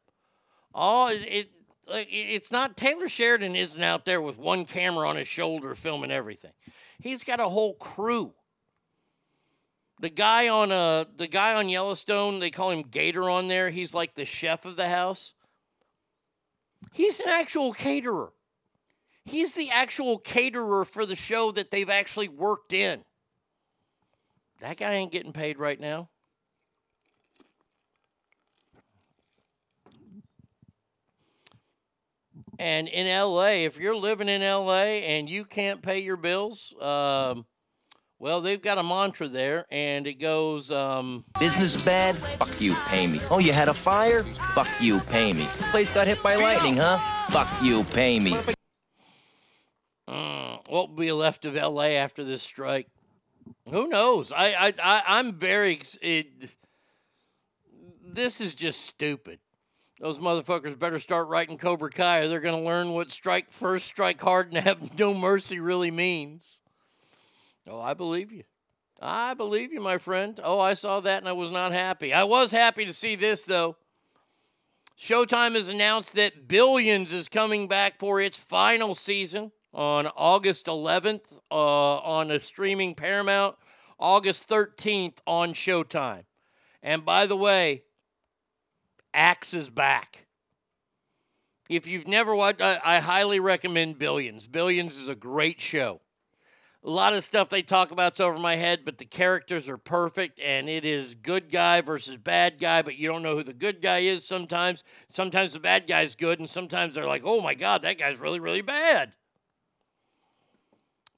All 0.74 1.08
it 1.08 1.50
like 1.86 2.08
it's 2.10 2.52
not 2.52 2.76
Taylor 2.76 3.08
Sheridan 3.08 3.56
isn't 3.56 3.82
out 3.82 4.04
there 4.04 4.20
with 4.22 4.38
one 4.38 4.64
camera 4.64 5.08
on 5.08 5.16
his 5.16 5.28
shoulder 5.28 5.74
filming 5.74 6.10
everything. 6.12 6.52
He's 7.00 7.24
got 7.24 7.40
a 7.40 7.48
whole 7.48 7.74
crew. 7.74 8.34
The 10.00 10.10
guy 10.10 10.48
on 10.48 10.72
uh 10.72 11.04
the 11.16 11.26
guy 11.26 11.54
on 11.54 11.68
Yellowstone, 11.68 12.38
they 12.40 12.50
call 12.50 12.70
him 12.70 12.82
Gator 12.82 13.28
on 13.28 13.48
there. 13.48 13.70
He's 13.70 13.94
like 13.94 14.14
the 14.14 14.24
chef 14.24 14.64
of 14.64 14.76
the 14.76 14.88
house. 14.88 15.34
He's 16.92 17.20
an 17.20 17.28
actual 17.28 17.72
caterer. 17.72 18.32
He's 19.30 19.54
the 19.54 19.70
actual 19.70 20.18
caterer 20.18 20.84
for 20.84 21.06
the 21.06 21.14
show 21.14 21.52
that 21.52 21.70
they've 21.70 21.88
actually 21.88 22.28
worked 22.28 22.72
in. 22.72 23.04
That 24.60 24.76
guy 24.76 24.94
ain't 24.94 25.12
getting 25.12 25.32
paid 25.32 25.56
right 25.56 25.78
now. 25.78 26.08
And 32.58 32.88
in 32.88 33.06
LA, 33.06 33.64
if 33.64 33.78
you're 33.78 33.96
living 33.96 34.28
in 34.28 34.42
LA 34.42 34.98
and 35.06 35.30
you 35.30 35.44
can't 35.44 35.80
pay 35.80 36.00
your 36.00 36.16
bills, 36.16 36.74
um, 36.80 37.46
well, 38.18 38.40
they've 38.40 38.60
got 38.60 38.78
a 38.78 38.82
mantra 38.82 39.28
there, 39.28 39.64
and 39.70 40.06
it 40.08 40.14
goes, 40.14 40.72
um, 40.72 41.24
Business 41.38 41.82
bad? 41.82 42.16
Fuck 42.16 42.60
you, 42.60 42.74
pay 42.86 43.06
me. 43.06 43.20
Oh, 43.30 43.38
you 43.38 43.52
had 43.52 43.68
a 43.68 43.74
fire? 43.74 44.24
Fuck 44.54 44.68
you, 44.80 45.00
pay 45.00 45.32
me. 45.32 45.46
Place 45.70 45.90
got 45.92 46.08
hit 46.08 46.20
by 46.20 46.34
lightning, 46.34 46.76
huh? 46.76 46.98
Fuck 47.28 47.50
you, 47.62 47.84
pay 47.84 48.18
me. 48.18 48.36
Mm, 50.10 50.68
what 50.68 50.88
will 50.88 50.96
be 50.96 51.12
left 51.12 51.44
of 51.44 51.54
LA 51.54 51.90
after 51.90 52.24
this 52.24 52.42
strike? 52.42 52.88
Who 53.68 53.86
knows? 53.86 54.32
I, 54.32 54.46
I, 54.52 54.74
I 54.82 55.02
I'm 55.06 55.34
very. 55.34 55.80
It, 56.02 56.56
this 58.04 58.40
is 58.40 58.54
just 58.54 58.84
stupid. 58.84 59.38
Those 60.00 60.18
motherfuckers 60.18 60.76
better 60.76 60.98
start 60.98 61.28
writing 61.28 61.58
Cobra 61.58 61.90
Kai, 61.90 62.20
or 62.20 62.28
they're 62.28 62.40
going 62.40 62.58
to 62.58 62.66
learn 62.66 62.92
what 62.92 63.12
strike 63.12 63.52
first, 63.52 63.86
strike 63.86 64.20
hard, 64.20 64.48
and 64.52 64.64
have 64.64 64.98
no 64.98 65.14
mercy 65.14 65.60
really 65.60 65.90
means. 65.90 66.62
Oh, 67.68 67.80
I 67.80 67.94
believe 67.94 68.32
you. 68.32 68.44
I 69.00 69.34
believe 69.34 69.72
you, 69.72 69.80
my 69.80 69.98
friend. 69.98 70.40
Oh, 70.42 70.58
I 70.58 70.74
saw 70.74 71.00
that 71.00 71.18
and 71.18 71.28
I 71.28 71.32
was 71.32 71.50
not 71.50 71.72
happy. 71.72 72.12
I 72.12 72.24
was 72.24 72.50
happy 72.50 72.84
to 72.84 72.92
see 72.92 73.14
this, 73.14 73.44
though. 73.44 73.76
Showtime 74.98 75.54
has 75.54 75.68
announced 75.68 76.14
that 76.16 76.48
Billions 76.48 77.12
is 77.12 77.28
coming 77.28 77.68
back 77.68 77.98
for 77.98 78.20
its 78.20 78.36
final 78.36 78.94
season 78.94 79.52
on 79.72 80.06
August 80.16 80.66
11th 80.66 81.40
uh, 81.50 81.54
on 81.54 82.30
a 82.30 82.40
streaming 82.40 82.94
Paramount, 82.94 83.56
August 83.98 84.48
13th 84.48 85.18
on 85.26 85.52
Showtime. 85.52 86.24
And 86.82 87.04
by 87.04 87.26
the 87.26 87.36
way, 87.36 87.84
Axe 89.12 89.54
is 89.54 89.70
back. 89.70 90.26
If 91.68 91.86
you've 91.86 92.08
never 92.08 92.34
watched, 92.34 92.62
I, 92.62 92.80
I 92.84 92.98
highly 92.98 93.38
recommend 93.38 93.98
Billions. 93.98 94.46
Billions 94.46 94.96
is 94.96 95.08
a 95.08 95.14
great 95.14 95.60
show. 95.60 96.00
A 96.82 96.88
lot 96.88 97.12
of 97.12 97.22
stuff 97.22 97.50
they 97.50 97.60
talk 97.60 97.90
about's 97.90 98.20
over 98.20 98.38
my 98.38 98.56
head, 98.56 98.86
but 98.86 98.96
the 98.96 99.04
characters 99.04 99.68
are 99.68 99.76
perfect, 99.76 100.40
and 100.40 100.66
it 100.68 100.84
is 100.86 101.14
good 101.14 101.50
guy 101.50 101.82
versus 101.82 102.16
bad 102.16 102.58
guy, 102.58 102.80
but 102.80 102.96
you 102.96 103.06
don't 103.06 103.22
know 103.22 103.36
who 103.36 103.42
the 103.42 103.52
good 103.52 103.82
guy 103.82 103.98
is 103.98 104.24
sometimes. 104.24 104.82
Sometimes 105.06 105.52
the 105.52 105.60
bad 105.60 105.86
guy's 105.86 106.14
good, 106.14 106.40
and 106.40 106.48
sometimes 106.48 106.94
they're 106.94 107.06
like, 107.06 107.22
oh 107.22 107.42
my 107.42 107.54
God, 107.54 107.82
that 107.82 107.98
guy's 107.98 108.18
really, 108.18 108.40
really 108.40 108.62
bad. 108.62 109.14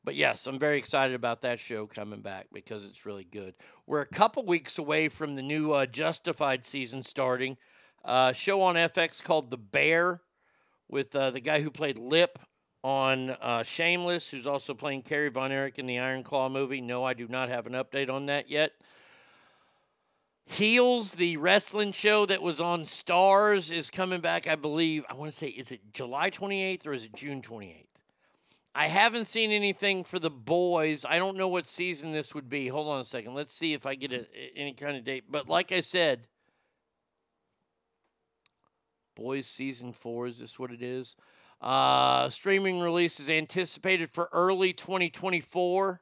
But 0.04 0.16
yes, 0.16 0.46
I'm 0.46 0.58
very 0.58 0.78
excited 0.78 1.14
about 1.14 1.42
that 1.42 1.60
show 1.60 1.86
coming 1.86 2.22
back 2.22 2.48
because 2.52 2.84
it's 2.84 3.06
really 3.06 3.24
good. 3.24 3.54
We're 3.86 4.00
a 4.00 4.06
couple 4.06 4.44
weeks 4.44 4.78
away 4.78 5.08
from 5.08 5.36
the 5.36 5.42
new 5.42 5.72
uh, 5.72 5.86
Justified 5.86 6.66
season 6.66 7.02
starting. 7.02 7.56
Uh, 8.04 8.32
show 8.32 8.62
on 8.62 8.74
FX 8.74 9.22
called 9.22 9.50
The 9.50 9.58
Bear 9.58 10.20
with 10.88 11.14
uh, 11.14 11.30
the 11.30 11.40
guy 11.40 11.60
who 11.60 11.70
played 11.70 11.98
Lip 11.98 12.40
on 12.82 13.30
uh, 13.30 13.62
Shameless, 13.62 14.28
who's 14.30 14.46
also 14.46 14.74
playing 14.74 15.02
Kerry 15.02 15.28
Von 15.28 15.52
Erich 15.52 15.78
in 15.78 15.86
the 15.86 16.00
Iron 16.00 16.24
Claw 16.24 16.48
movie. 16.48 16.80
No, 16.80 17.04
I 17.04 17.14
do 17.14 17.28
not 17.28 17.48
have 17.48 17.66
an 17.66 17.74
update 17.74 18.10
on 18.10 18.26
that 18.26 18.50
yet. 18.50 18.72
Heels, 20.46 21.12
the 21.12 21.36
wrestling 21.36 21.92
show 21.92 22.26
that 22.26 22.42
was 22.42 22.60
on 22.60 22.82
Starz, 22.82 23.70
is 23.70 23.88
coming 23.88 24.20
back, 24.20 24.48
I 24.48 24.56
believe. 24.56 25.04
I 25.08 25.14
want 25.14 25.30
to 25.30 25.36
say, 25.36 25.46
is 25.46 25.70
it 25.70 25.92
July 25.92 26.30
28th 26.30 26.86
or 26.86 26.92
is 26.92 27.04
it 27.04 27.14
June 27.14 27.40
28th? 27.40 27.91
I 28.74 28.88
haven't 28.88 29.26
seen 29.26 29.50
anything 29.50 30.02
for 30.02 30.18
the 30.18 30.30
boys. 30.30 31.04
I 31.06 31.18
don't 31.18 31.36
know 31.36 31.48
what 31.48 31.66
season 31.66 32.12
this 32.12 32.34
would 32.34 32.48
be. 32.48 32.68
Hold 32.68 32.88
on 32.88 33.00
a 33.00 33.04
second. 33.04 33.34
Let's 33.34 33.52
see 33.52 33.74
if 33.74 33.84
I 33.84 33.94
get 33.94 34.12
a, 34.12 34.26
any 34.56 34.72
kind 34.72 34.96
of 34.96 35.04
date. 35.04 35.24
But 35.30 35.48
like 35.48 35.72
I 35.72 35.80
said, 35.80 36.26
boys 39.14 39.46
season 39.46 39.92
four, 39.92 40.26
is 40.26 40.38
this 40.38 40.58
what 40.58 40.70
it 40.70 40.82
is? 40.82 41.16
Uh, 41.60 42.30
streaming 42.30 42.80
release 42.80 43.20
is 43.20 43.28
anticipated 43.28 44.10
for 44.10 44.28
early 44.32 44.72
2024. 44.72 46.00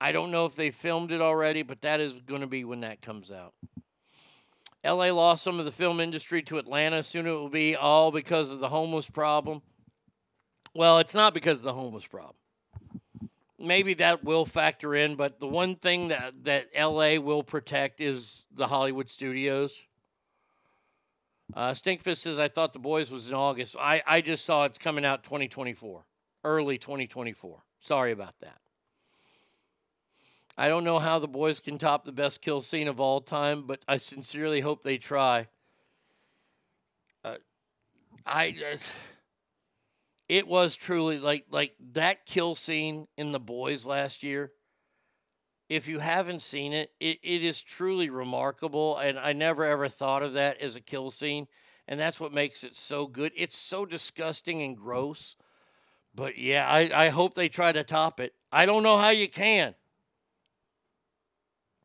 I 0.00 0.12
don't 0.12 0.30
know 0.30 0.46
if 0.46 0.54
they 0.54 0.70
filmed 0.70 1.10
it 1.10 1.20
already, 1.20 1.62
but 1.62 1.80
that 1.80 2.00
is 2.00 2.20
going 2.20 2.42
to 2.42 2.46
be 2.46 2.64
when 2.64 2.80
that 2.80 3.02
comes 3.02 3.32
out. 3.32 3.54
LA 4.84 5.10
lost 5.10 5.42
some 5.42 5.58
of 5.58 5.64
the 5.64 5.72
film 5.72 5.98
industry 5.98 6.42
to 6.42 6.58
Atlanta. 6.58 7.02
Soon 7.02 7.26
it 7.26 7.32
will 7.32 7.48
be 7.48 7.74
all 7.74 8.12
because 8.12 8.50
of 8.50 8.60
the 8.60 8.68
homeless 8.68 9.10
problem. 9.10 9.62
Well, 10.76 10.98
it's 10.98 11.14
not 11.14 11.32
because 11.32 11.58
of 11.58 11.64
the 11.64 11.72
homeless 11.72 12.06
problem. 12.06 12.34
Maybe 13.58 13.94
that 13.94 14.22
will 14.22 14.44
factor 14.44 14.94
in, 14.94 15.16
but 15.16 15.40
the 15.40 15.46
one 15.46 15.76
thing 15.76 16.08
that, 16.08 16.44
that 16.44 16.66
LA 16.78 17.18
will 17.18 17.42
protect 17.42 18.02
is 18.02 18.46
the 18.54 18.66
Hollywood 18.66 19.08
studios. 19.08 19.86
Uh, 21.54 21.70
Stinkfist 21.70 22.18
says, 22.18 22.38
I 22.38 22.48
thought 22.48 22.74
The 22.74 22.78
Boys 22.78 23.10
was 23.10 23.26
in 23.26 23.32
August. 23.32 23.74
I, 23.80 24.02
I 24.06 24.20
just 24.20 24.44
saw 24.44 24.64
it's 24.64 24.78
coming 24.78 25.06
out 25.06 25.24
2024, 25.24 26.04
early 26.44 26.76
2024. 26.76 27.62
Sorry 27.80 28.12
about 28.12 28.34
that. 28.40 28.58
I 30.58 30.68
don't 30.68 30.84
know 30.84 30.98
how 30.98 31.18
The 31.18 31.26
Boys 31.26 31.58
can 31.58 31.78
top 31.78 32.04
the 32.04 32.12
best 32.12 32.42
kill 32.42 32.60
scene 32.60 32.88
of 32.88 33.00
all 33.00 33.22
time, 33.22 33.62
but 33.66 33.80
I 33.88 33.96
sincerely 33.96 34.60
hope 34.60 34.82
they 34.82 34.98
try. 34.98 35.46
Uh, 37.24 37.36
I. 38.26 38.54
Uh, 38.74 38.76
it 40.28 40.46
was 40.46 40.76
truly 40.76 41.18
like 41.18 41.46
like 41.50 41.74
that 41.92 42.26
kill 42.26 42.54
scene 42.54 43.06
in 43.16 43.32
the 43.32 43.40
boys 43.40 43.86
last 43.86 44.22
year 44.22 44.52
If 45.68 45.88
you 45.88 45.98
haven't 45.98 46.42
seen 46.42 46.72
it, 46.72 46.92
it, 47.00 47.18
it 47.22 47.42
is 47.42 47.60
truly 47.60 48.08
remarkable. 48.08 48.98
And 48.98 49.18
I 49.18 49.32
never 49.32 49.64
ever 49.64 49.88
thought 49.88 50.22
of 50.22 50.34
that 50.34 50.60
as 50.60 50.76
a 50.76 50.80
kill 50.80 51.10
scene. 51.10 51.48
And 51.88 51.98
that's 51.98 52.20
what 52.20 52.32
makes 52.32 52.62
it 52.64 52.76
so 52.76 53.06
good. 53.06 53.32
It's 53.36 53.56
so 53.56 53.84
disgusting 53.84 54.62
and 54.62 54.76
gross. 54.76 55.36
But 56.14 56.38
yeah, 56.38 56.68
I, 56.68 57.06
I 57.06 57.08
hope 57.10 57.34
they 57.34 57.48
try 57.48 57.72
to 57.72 57.84
top 57.84 58.20
it. 58.20 58.34
I 58.52 58.66
don't 58.66 58.82
know 58.82 58.98
how 58.98 59.10
you 59.10 59.28
can. 59.28 59.74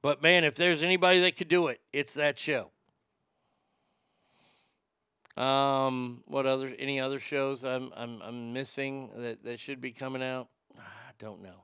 But 0.02 0.22
man, 0.22 0.44
if 0.44 0.56
there's 0.56 0.84
anybody 0.84 1.22
that 1.22 1.38
could 1.38 1.48
do 1.48 1.68
it, 1.68 1.82
it's 1.94 2.14
that 2.16 2.38
show. 2.40 2.72
Um, 5.42 6.22
what 6.28 6.46
other 6.46 6.72
any 6.78 7.00
other 7.00 7.20
shows 7.20 7.64
I'm 7.64 7.92
I'm 7.96 8.22
I'm 8.22 8.54
missing 8.54 9.10
that, 9.18 9.44
that 9.44 9.60
should 9.60 9.82
be 9.82 9.92
coming 9.92 10.22
out? 10.22 10.50
I 10.78 11.14
don't 11.18 11.42
know. 11.42 11.64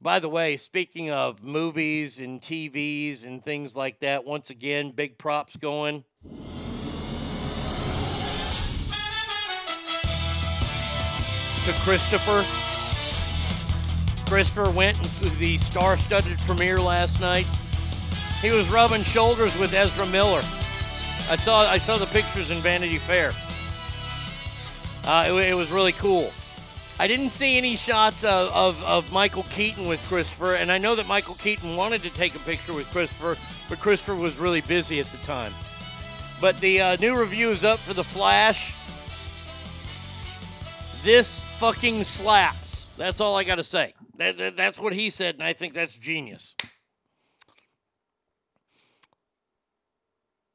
By 0.00 0.20
the 0.20 0.28
way, 0.28 0.56
speaking 0.56 1.10
of 1.10 1.42
movies 1.42 2.20
and 2.20 2.40
TVs 2.40 3.26
and 3.26 3.42
things 3.42 3.74
like 3.74 3.98
that, 4.00 4.24
once 4.24 4.50
again, 4.50 4.92
big 4.92 5.18
props 5.18 5.56
going. 5.56 6.04
To 11.64 11.72
Christopher. 11.80 12.44
Christopher 14.26 14.70
went 14.70 15.02
to 15.02 15.28
the 15.30 15.58
star 15.58 15.96
studded 15.96 16.38
premiere 16.46 16.80
last 16.80 17.20
night. 17.20 17.48
He 18.40 18.52
was 18.52 18.68
rubbing 18.68 19.02
shoulders 19.02 19.58
with 19.58 19.72
Ezra 19.74 20.06
Miller. 20.06 20.42
I 21.30 21.36
saw 21.36 21.60
I 21.60 21.78
saw 21.78 21.96
the 21.96 22.06
pictures 22.06 22.50
in 22.50 22.58
Vanity 22.58 22.98
Fair. 22.98 23.32
Uh, 25.04 25.24
it, 25.28 25.50
it 25.50 25.54
was 25.54 25.70
really 25.70 25.92
cool. 25.92 26.32
I 26.98 27.06
didn't 27.08 27.30
see 27.30 27.58
any 27.58 27.74
shots 27.74 28.22
of, 28.22 28.52
of, 28.52 28.84
of 28.84 29.12
Michael 29.12 29.42
Keaton 29.44 29.88
with 29.88 30.00
Christopher, 30.06 30.54
and 30.54 30.70
I 30.70 30.78
know 30.78 30.94
that 30.94 31.08
Michael 31.08 31.34
Keaton 31.34 31.76
wanted 31.76 32.02
to 32.02 32.10
take 32.10 32.36
a 32.36 32.38
picture 32.40 32.72
with 32.72 32.88
Christopher, 32.90 33.36
but 33.68 33.80
Christopher 33.80 34.14
was 34.14 34.36
really 34.36 34.60
busy 34.60 35.00
at 35.00 35.06
the 35.06 35.18
time. 35.18 35.52
But 36.40 36.60
the 36.60 36.80
uh, 36.80 36.96
new 36.96 37.18
review 37.18 37.50
is 37.50 37.64
up 37.64 37.80
for 37.80 37.94
The 37.94 38.04
Flash. 38.04 38.74
This 41.02 41.44
fucking 41.58 42.04
slaps. 42.04 42.88
That's 42.96 43.20
all 43.20 43.34
I 43.34 43.42
got 43.42 43.56
to 43.56 43.64
say. 43.64 43.94
That, 44.18 44.38
that, 44.38 44.56
that's 44.56 44.78
what 44.78 44.92
he 44.92 45.10
said, 45.10 45.34
and 45.34 45.42
I 45.42 45.52
think 45.52 45.74
that's 45.74 45.98
genius. 45.98 46.54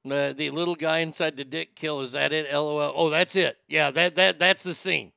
The, 0.06 0.34
the 0.36 0.50
little 0.50 0.76
guy 0.76 1.00
inside 1.00 1.36
the 1.36 1.44
dick 1.44 1.76
kill 1.76 2.02
is 2.02 2.14
that 2.14 2.32
it? 2.32 2.52
LOL. 2.54 2.94
Oh, 2.96 3.10
that's 3.10 3.36
it. 3.36 3.58
Yeah, 3.68 3.92
that 3.92 4.16
that 4.16 4.40
that's 4.40 4.64
the 4.64 4.74
scene. 4.74 5.12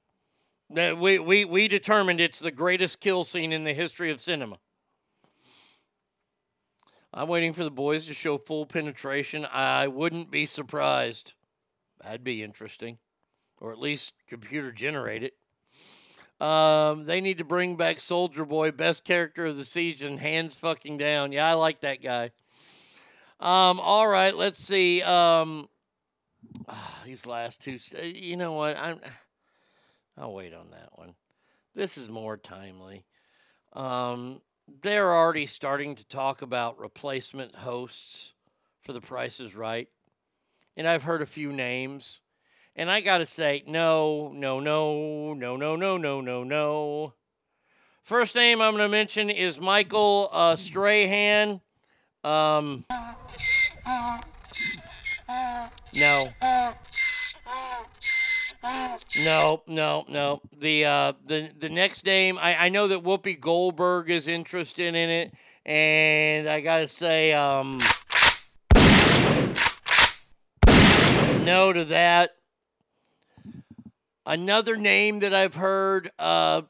That 0.70 0.98
we 0.98 1.18
we 1.18 1.44
we 1.44 1.68
determined 1.68 2.20
it's 2.20 2.40
the 2.40 2.50
greatest 2.50 3.00
kill 3.00 3.24
scene 3.24 3.52
in 3.52 3.64
the 3.64 3.74
history 3.74 4.10
of 4.10 4.20
cinema. 4.20 4.58
I'm 7.14 7.28
waiting 7.28 7.52
for 7.52 7.62
the 7.62 7.70
boys 7.70 8.06
to 8.06 8.14
show 8.14 8.38
full 8.38 8.64
penetration. 8.64 9.46
I 9.52 9.86
wouldn't 9.86 10.30
be 10.30 10.46
surprised. 10.46 11.34
That'd 12.02 12.24
be 12.24 12.42
interesting, 12.42 12.98
or 13.60 13.70
at 13.70 13.78
least 13.78 14.14
computer 14.26 14.72
generate 14.72 15.22
it. 15.22 15.34
Um, 16.44 17.04
they 17.04 17.20
need 17.20 17.38
to 17.38 17.44
bring 17.44 17.76
back 17.76 18.00
Soldier 18.00 18.44
Boy, 18.44 18.72
best 18.72 19.04
character 19.04 19.46
of 19.46 19.58
the 19.58 19.64
season, 19.64 20.18
hands 20.18 20.54
fucking 20.54 20.98
down. 20.98 21.30
Yeah, 21.30 21.48
I 21.48 21.52
like 21.52 21.82
that 21.82 22.02
guy. 22.02 22.32
Um, 23.42 23.80
all 23.80 24.06
right, 24.06 24.36
let's 24.36 24.64
see. 24.64 25.02
Um, 25.02 25.68
these 27.04 27.26
last 27.26 27.60
two, 27.60 27.76
st- 27.76 28.14
you 28.14 28.36
know 28.36 28.52
what? 28.52 28.76
I'm, 28.76 29.00
I'll 30.16 30.32
wait 30.32 30.54
on 30.54 30.70
that 30.70 30.90
one. 30.96 31.14
This 31.74 31.98
is 31.98 32.08
more 32.08 32.36
timely. 32.36 33.04
Um, 33.72 34.42
they're 34.82 35.12
already 35.12 35.46
starting 35.46 35.96
to 35.96 36.06
talk 36.06 36.40
about 36.40 36.78
replacement 36.78 37.56
hosts 37.56 38.34
for 38.80 38.92
The 38.92 39.00
Price 39.00 39.40
is 39.40 39.56
Right, 39.56 39.88
and 40.76 40.86
I've 40.86 41.02
heard 41.02 41.20
a 41.20 41.26
few 41.26 41.52
names. 41.52 42.20
And 42.76 42.88
I 42.88 43.00
got 43.00 43.18
to 43.18 43.26
say, 43.26 43.64
no, 43.66 44.30
no, 44.32 44.60
no, 44.60 45.34
no, 45.34 45.56
no, 45.56 45.74
no, 45.74 45.96
no, 45.96 46.20
no, 46.20 46.44
no. 46.44 47.12
First 48.04 48.36
name 48.36 48.62
I'm 48.62 48.74
going 48.74 48.84
to 48.84 48.88
mention 48.88 49.30
is 49.30 49.58
Michael 49.58 50.30
uh, 50.32 50.54
Strahan. 50.54 51.60
Um, 52.24 52.84
no. 55.92 56.28
No, 59.24 59.62
no, 59.66 60.04
no. 60.08 60.40
The 60.56 60.84
uh, 60.84 61.12
the 61.26 61.50
the 61.58 61.68
next 61.68 62.06
name, 62.06 62.38
I, 62.38 62.66
I 62.66 62.68
know 62.68 62.88
that 62.88 63.02
Whoopi 63.02 63.38
Goldberg 63.38 64.08
is 64.08 64.28
interested 64.28 64.94
in 64.94 65.10
it, 65.10 65.34
and 65.66 66.48
I 66.48 66.60
gotta 66.60 66.88
say, 66.88 67.32
um, 67.32 67.78
no 71.44 71.72
to 71.72 71.84
that. 71.86 72.36
Another 74.24 74.76
name 74.76 75.18
that 75.20 75.34
I've 75.34 75.56
heard, 75.56 76.12
uh, 76.18 76.62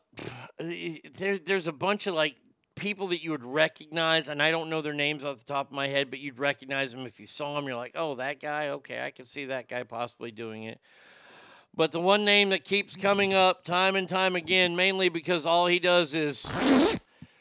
there, 0.58 1.38
there's 1.38 1.66
a 1.66 1.72
bunch 1.72 2.06
of 2.06 2.14
like 2.14 2.36
people 2.74 3.08
that 3.08 3.22
you 3.22 3.30
would 3.30 3.44
recognize, 3.44 4.28
and 4.28 4.42
I 4.42 4.50
don't 4.50 4.70
know 4.70 4.82
their 4.82 4.92
names 4.92 5.24
off 5.24 5.38
the 5.38 5.44
top 5.44 5.68
of 5.68 5.72
my 5.72 5.88
head, 5.88 6.10
but 6.10 6.18
you'd 6.18 6.38
recognize 6.38 6.92
them 6.92 7.06
if 7.06 7.20
you 7.20 7.26
saw 7.26 7.54
them. 7.54 7.66
You're 7.66 7.76
like, 7.76 7.92
oh, 7.94 8.16
that 8.16 8.40
guy. 8.40 8.70
Okay, 8.70 9.04
I 9.04 9.10
can 9.10 9.26
see 9.26 9.46
that 9.46 9.68
guy 9.68 9.82
possibly 9.82 10.30
doing 10.30 10.64
it. 10.64 10.80
But 11.74 11.92
the 11.92 12.00
one 12.00 12.24
name 12.24 12.50
that 12.50 12.64
keeps 12.64 12.96
coming 12.96 13.32
up 13.32 13.64
time 13.64 13.96
and 13.96 14.08
time 14.08 14.36
again, 14.36 14.76
mainly 14.76 15.08
because 15.08 15.46
all 15.46 15.66
he 15.66 15.78
does 15.78 16.14
is 16.14 16.44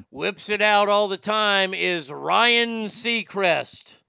whips 0.09 0.49
it 0.49 0.61
out 0.61 0.87
all 0.87 1.07
the 1.07 1.17
time, 1.17 1.73
is 1.73 2.11
Ryan 2.11 2.85
Seacrest. 2.85 4.01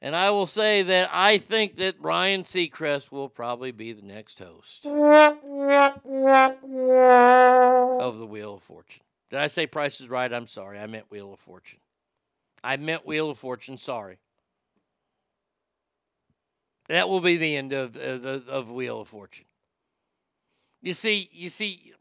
And 0.00 0.14
I 0.14 0.30
will 0.30 0.46
say 0.46 0.82
that 0.82 1.10
I 1.12 1.38
think 1.38 1.76
that 1.76 1.96
Ryan 2.00 2.42
Seacrest 2.42 3.10
will 3.10 3.28
probably 3.28 3.72
be 3.72 3.92
the 3.92 4.02
next 4.02 4.38
host 4.38 4.86
of 4.86 5.42
the 8.18 8.26
Wheel 8.26 8.54
of 8.54 8.62
Fortune. 8.62 9.02
Did 9.30 9.40
I 9.40 9.48
say 9.48 9.66
Price 9.66 10.00
is 10.00 10.08
Right? 10.08 10.32
I'm 10.32 10.46
sorry. 10.46 10.78
I 10.78 10.86
meant 10.86 11.10
Wheel 11.10 11.32
of 11.32 11.40
Fortune. 11.40 11.80
I 12.62 12.76
meant 12.76 13.06
Wheel 13.06 13.30
of 13.30 13.38
Fortune. 13.38 13.78
Sorry. 13.78 14.18
That 16.88 17.08
will 17.08 17.20
be 17.20 17.36
the 17.36 17.56
end 17.56 17.72
of 17.72 17.96
of, 17.96 18.48
of 18.48 18.70
Wheel 18.70 19.00
of 19.00 19.08
Fortune. 19.08 19.46
You 20.82 20.94
see, 20.94 21.28
you 21.32 21.48
see, 21.48 21.94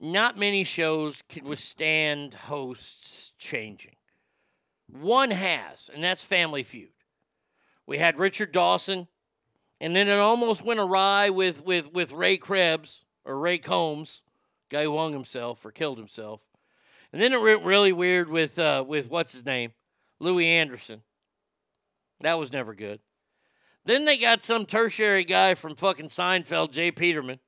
not 0.00 0.38
many 0.38 0.64
shows 0.64 1.22
can 1.28 1.44
withstand 1.44 2.34
hosts 2.34 3.32
changing. 3.38 3.96
One 4.88 5.30
has, 5.30 5.90
and 5.92 6.02
that's 6.02 6.24
Family 6.24 6.62
Feud. 6.62 6.88
We 7.86 7.98
had 7.98 8.18
Richard 8.18 8.52
Dawson, 8.52 9.08
and 9.80 9.94
then 9.94 10.08
it 10.08 10.18
almost 10.18 10.64
went 10.64 10.80
awry 10.80 11.28
with 11.30 11.64
with 11.64 11.92
with 11.92 12.12
Ray 12.12 12.38
Krebs 12.38 13.04
or 13.24 13.38
Ray 13.38 13.58
Combs, 13.58 14.22
guy 14.72 14.86
hung 14.86 15.12
himself 15.12 15.64
or 15.64 15.70
killed 15.70 15.98
himself, 15.98 16.40
and 17.12 17.20
then 17.20 17.32
it 17.32 17.40
went 17.40 17.64
really 17.64 17.92
weird 17.92 18.28
with 18.28 18.58
uh, 18.58 18.84
with 18.86 19.10
what's 19.10 19.34
his 19.34 19.44
name, 19.44 19.72
Louie 20.18 20.48
Anderson. 20.48 21.02
That 22.20 22.38
was 22.38 22.52
never 22.52 22.74
good. 22.74 23.00
Then 23.84 24.04
they 24.04 24.16
got 24.16 24.42
some 24.42 24.64
tertiary 24.64 25.24
guy 25.24 25.54
from 25.54 25.74
fucking 25.74 26.06
Seinfeld, 26.06 26.70
J. 26.70 26.90
Peterman. 26.90 27.40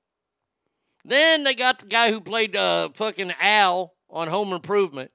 Then 1.04 1.44
they 1.44 1.54
got 1.54 1.78
the 1.78 1.86
guy 1.86 2.10
who 2.10 2.20
played 2.20 2.56
uh, 2.56 2.90
fucking 2.94 3.32
Al 3.40 3.94
on 4.10 4.28
Home 4.28 4.52
Improvement. 4.52 5.10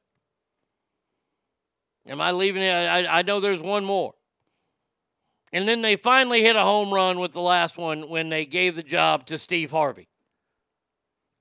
Am 2.07 2.21
I 2.21 2.31
leaving 2.31 2.61
it? 2.61 2.71
I, 2.71 3.19
I 3.19 3.21
know 3.21 3.39
there's 3.39 3.61
one 3.61 3.85
more. 3.85 4.13
And 5.51 5.67
then 5.67 5.81
they 5.81 5.95
finally 5.95 6.41
hit 6.41 6.55
a 6.55 6.61
home 6.61 6.93
run 6.93 7.19
with 7.19 7.33
the 7.33 7.41
last 7.41 7.77
one 7.77 8.07
when 8.07 8.29
they 8.29 8.45
gave 8.45 8.75
the 8.75 8.83
job 8.83 9.25
to 9.27 9.37
Steve 9.37 9.71
Harvey. 9.71 10.07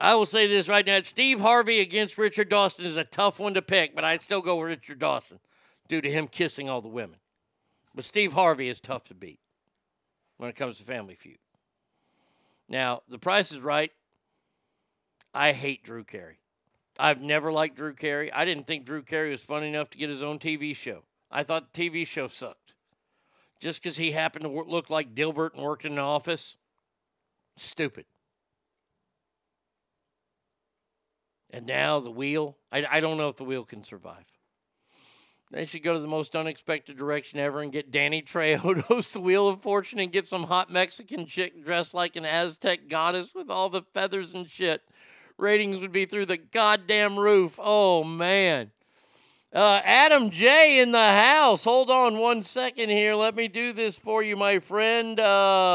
I 0.01 0.15
will 0.15 0.27
say 0.27 0.47
this 0.47 0.68
right 0.68 0.86
now 0.86 1.01
Steve 1.02 1.41
Harvey 1.41 1.81
against 1.81 2.18
Richard 2.18 2.49
Dawson 2.49 2.85
is 2.85 2.97
a 2.97 3.05
tough 3.05 3.41
one 3.41 3.55
to 3.55 3.62
pick, 3.62 3.94
but 3.94 4.05
I'd 4.05 4.23
still 4.23 4.41
go 4.41 4.57
with 4.57 4.68
Richard 4.68 5.01
Dawson 5.01 5.41
due 5.89 6.01
to 6.01 6.10
him 6.10 6.28
kissing 6.28 6.68
all 6.68 6.81
the 6.81 6.89
women. 6.89 7.18
But 7.94 8.05
Steve 8.05 8.33
Harvey 8.33 8.68
is 8.68 8.78
tough 8.78 9.05
to 9.05 9.15
beat 9.15 9.41
when 10.36 10.49
it 10.49 10.57
comes 10.57 10.78
to 10.78 10.85
Family 10.85 11.15
Feud. 11.15 11.39
Now, 12.68 13.02
the 13.09 13.18
price 13.18 13.51
is 13.51 13.60
right. 13.60 13.91
I 15.35 15.52
hate 15.52 15.83
Drew 15.83 16.05
Carey. 16.05 16.39
I've 16.99 17.23
never 17.23 17.51
liked 17.51 17.77
Drew 17.77 17.94
Carey. 17.94 18.33
I 18.33 18.44
didn't 18.44 18.67
think 18.67 18.85
Drew 18.85 19.02
Carey 19.02 19.31
was 19.31 19.41
funny 19.41 19.68
enough 19.68 19.91
to 19.91 19.99
get 19.99 20.10
his 20.10 20.23
own 20.23 20.39
TV 20.39 20.77
show. 20.77 21.05
I 21.31 21.43
thought 21.43 21.73
the 21.73 21.91
TV 21.91 22.07
show 22.07 22.27
sucked. 22.27 22.75
Just 23.60 23.83
because 23.83 23.97
he 23.97 24.12
happened 24.12 24.44
to 24.44 24.51
look 24.51 24.91
like 24.91 25.15
Dilbert 25.15 25.55
and 25.55 25.62
worked 25.62 25.85
in 25.85 25.93
an 25.93 25.99
office, 25.99 26.57
stupid. 27.57 28.05
And 31.51 31.67
now 31.67 32.01
the 32.01 32.10
wheel. 32.10 32.57
I, 32.70 32.86
I 32.91 33.01
don't 33.01 33.17
know 33.17 33.28
if 33.28 33.36
the 33.36 33.44
wheel 33.44 33.65
can 33.65 33.83
survive. 33.83 34.25
They 35.51 35.65
should 35.65 35.83
go 35.83 35.94
to 35.94 36.01
the 36.01 36.07
most 36.07 36.36
unexpected 36.36 36.99
direction 36.99 37.39
ever 37.39 37.62
and 37.62 37.73
get 37.73 37.91
Danny 37.91 38.20
Trejo 38.20 38.75
to 38.75 38.83
host 38.83 39.15
the 39.15 39.20
Wheel 39.20 39.49
of 39.49 39.62
Fortune 39.62 39.99
and 39.99 40.12
get 40.12 40.27
some 40.27 40.44
hot 40.44 40.70
Mexican 40.70 41.27
chick 41.27 41.65
dressed 41.65 41.94
like 41.94 42.17
an 42.17 42.27
Aztec 42.27 42.89
goddess 42.89 43.35
with 43.35 43.49
all 43.51 43.70
the 43.70 43.83
feathers 43.94 44.35
and 44.35 44.49
shit. 44.49 44.83
ratings 45.39 45.81
would 45.81 45.93
be 45.93 46.05
through 46.05 46.27
the 46.27 46.36
goddamn 46.36 47.18
roof. 47.18 47.59
Oh 47.59 48.05
man. 48.05 48.73
Uh, 49.51 49.81
Adam 49.83 50.31
J 50.31 50.81
in 50.81 50.93
the 50.93 50.99
house. 50.99 51.65
Hold 51.65 51.91
on 51.91 52.18
one 52.18 52.43
second 52.43 52.91
here. 52.91 53.15
Let 53.15 53.35
me 53.35 53.49
do 53.49 53.73
this 53.73 53.99
for 53.99 54.23
you, 54.23 54.36
my 54.36 54.59
friend. 54.59 55.18
Um, 55.18 55.75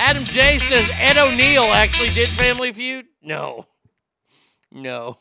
Adam 0.00 0.24
J 0.24 0.58
says 0.58 0.90
Ed 0.94 1.16
O'Neill 1.16 1.72
actually 1.72 2.10
did 2.10 2.28
Family 2.28 2.72
Feud. 2.72 3.06
No, 3.22 3.66
no. 4.72 5.18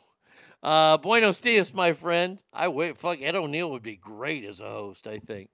Uh, 0.61 0.98
Buenos 0.98 1.40
dias, 1.40 1.74
my 1.74 1.94
friend. 1.94 2.42
I 2.52 2.68
wait. 2.68 2.98
Fuck, 2.98 3.22
Ed 3.22 3.36
O'Neill 3.36 3.72
would 3.72 3.84
be 3.84 3.95
great 3.95 4.44
as 4.44 4.60
a 4.60 4.69
host. 4.69 5.08
I 5.08 5.19
think. 5.19 5.50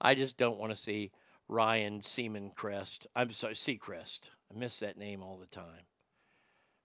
I 0.00 0.14
just 0.14 0.36
don't 0.36 0.58
want 0.58 0.72
to 0.72 0.76
see 0.76 1.12
Ryan 1.48 2.02
Seaman 2.02 2.50
Crest. 2.54 3.06
I'm 3.14 3.30
sorry, 3.30 3.54
Seacrest. 3.54 4.30
I 4.52 4.58
miss 4.58 4.80
that 4.80 4.98
name 4.98 5.22
all 5.22 5.36
the 5.36 5.46
time. 5.46 5.86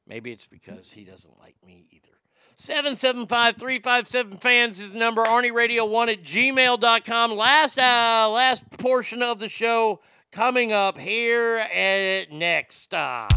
Maybe 0.07 0.31
it's 0.31 0.47
because 0.47 0.91
he 0.91 1.03
doesn't 1.03 1.39
like 1.39 1.55
me 1.65 1.87
either. 1.91 2.15
775 2.55 3.57
357 3.57 4.37
fans 4.37 4.79
is 4.79 4.91
the 4.91 4.97
number. 4.97 5.23
Arnie 5.23 5.53
Radio 5.53 5.85
1 5.85 6.09
at 6.09 6.23
gmail.com. 6.23 7.31
Last, 7.35 7.77
uh, 7.77 8.29
last 8.31 8.69
portion 8.77 9.21
of 9.21 9.39
the 9.39 9.49
show 9.49 9.99
coming 10.31 10.71
up 10.71 10.97
here 10.97 11.57
at 11.57 12.31
next. 12.31 12.93
Uh. 12.93 13.27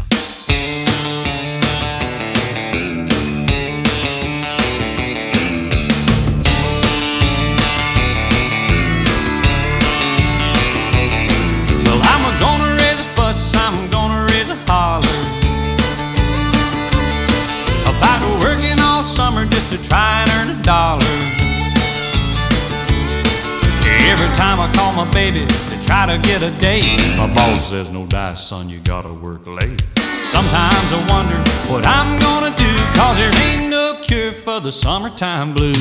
Try 19.83 20.23
and 20.23 20.29
earn 20.37 20.59
a 20.59 20.63
dollar. 20.63 21.05
Every 24.11 24.31
time 24.35 24.59
I 24.59 24.71
call 24.75 24.93
my 24.93 25.11
baby 25.13 25.45
to 25.45 25.85
try 25.85 26.05
to 26.05 26.21
get 26.21 26.41
a 26.41 26.51
date, 26.59 26.97
my 27.17 27.31
boss 27.33 27.69
says, 27.69 27.89
No 27.89 28.05
dice, 28.05 28.43
son, 28.43 28.69
you 28.69 28.79
gotta 28.79 29.13
work 29.13 29.47
late. 29.47 29.81
Sometimes 30.23 30.87
I 30.93 30.99
wonder 31.09 31.37
what 31.71 31.85
I'm 31.85 32.19
gonna 32.19 32.55
do, 32.55 32.71
cause 32.95 33.17
there 33.17 33.31
ain't 33.47 33.69
no 33.69 33.99
cure 34.01 34.31
for 34.31 34.59
the 34.59 34.71
summertime 34.71 35.53
blues. 35.53 35.77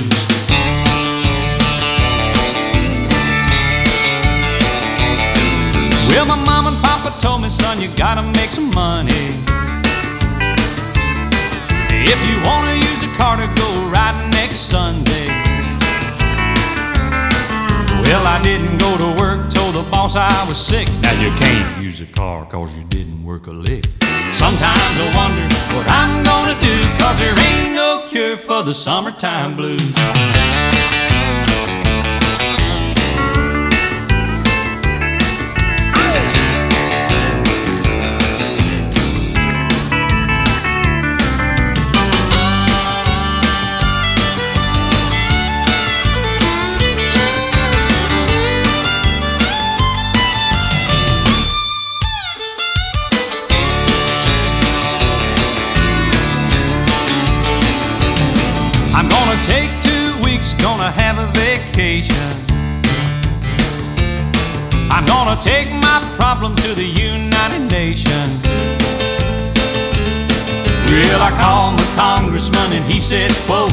Well, 6.08 6.26
my 6.26 6.36
mom 6.44 6.66
and 6.66 6.76
papa 6.82 7.14
told 7.20 7.42
me, 7.42 7.48
son, 7.48 7.80
you 7.80 7.88
gotta 7.96 8.22
make 8.22 8.50
some 8.50 8.70
money. 8.70 9.59
If 12.02 12.18
you 12.28 12.40
wanna 12.48 12.74
use 12.74 13.02
a 13.02 13.12
car 13.16 13.36
to 13.36 13.46
go 13.46 13.68
riding 13.92 14.30
next 14.30 14.60
Sunday. 14.72 15.28
Well, 18.02 18.26
I 18.26 18.40
didn't 18.42 18.78
go 18.78 18.96
to 18.96 19.20
work, 19.20 19.50
told 19.50 19.74
the 19.74 19.86
boss 19.90 20.16
I 20.16 20.32
was 20.48 20.56
sick. 20.56 20.88
Now 21.02 21.12
you 21.20 21.30
can't 21.36 21.82
use 21.82 22.00
a 22.00 22.06
car 22.06 22.46
cause 22.46 22.76
you 22.76 22.84
didn't 22.84 23.22
work 23.22 23.46
a 23.48 23.52
lick. 23.52 23.84
Sometimes 24.32 24.94
I 25.04 25.12
wonder 25.14 25.46
what 25.74 25.86
I'm 25.88 26.24
gonna 26.24 26.58
do, 26.60 26.76
cause 26.98 27.18
there 27.18 27.38
ain't 27.38 27.74
no 27.74 28.04
cure 28.06 28.36
for 28.36 28.62
the 28.62 28.74
summertime 28.74 29.56
blues. 29.56 30.69
I'm 65.00 65.06
gonna 65.06 65.40
take 65.40 65.72
my 65.72 65.98
problem 66.14 66.54
to 66.56 66.74
the 66.74 66.84
United 66.84 67.70
Nations. 67.70 68.44
Well, 70.90 71.22
I 71.22 71.30
called 71.40 71.78
the 71.78 71.88
congressman 71.96 72.70
and 72.74 72.84
he 72.84 73.00
said, 73.00 73.30
quote, 73.46 73.72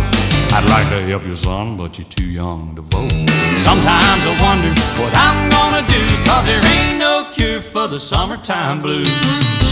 I'd 0.55 0.63
like 0.69 0.87
to 0.87 1.05
help 1.05 1.25
you, 1.25 1.35
son, 1.35 1.75
but 1.75 1.97
you're 1.97 2.07
too 2.07 2.29
young 2.29 2.75
to 2.77 2.81
vote. 2.81 3.11
Sometimes 3.57 4.23
I 4.23 4.37
wonder 4.41 4.71
what 5.01 5.13
I'm 5.15 5.49
gonna 5.49 5.85
do, 5.89 5.99
cause 6.23 6.45
there 6.45 6.65
ain't 6.65 6.99
no 6.99 7.29
cure 7.33 7.59
for 7.59 7.89
the 7.89 7.99
summertime 7.99 8.81
blues. 8.81 9.66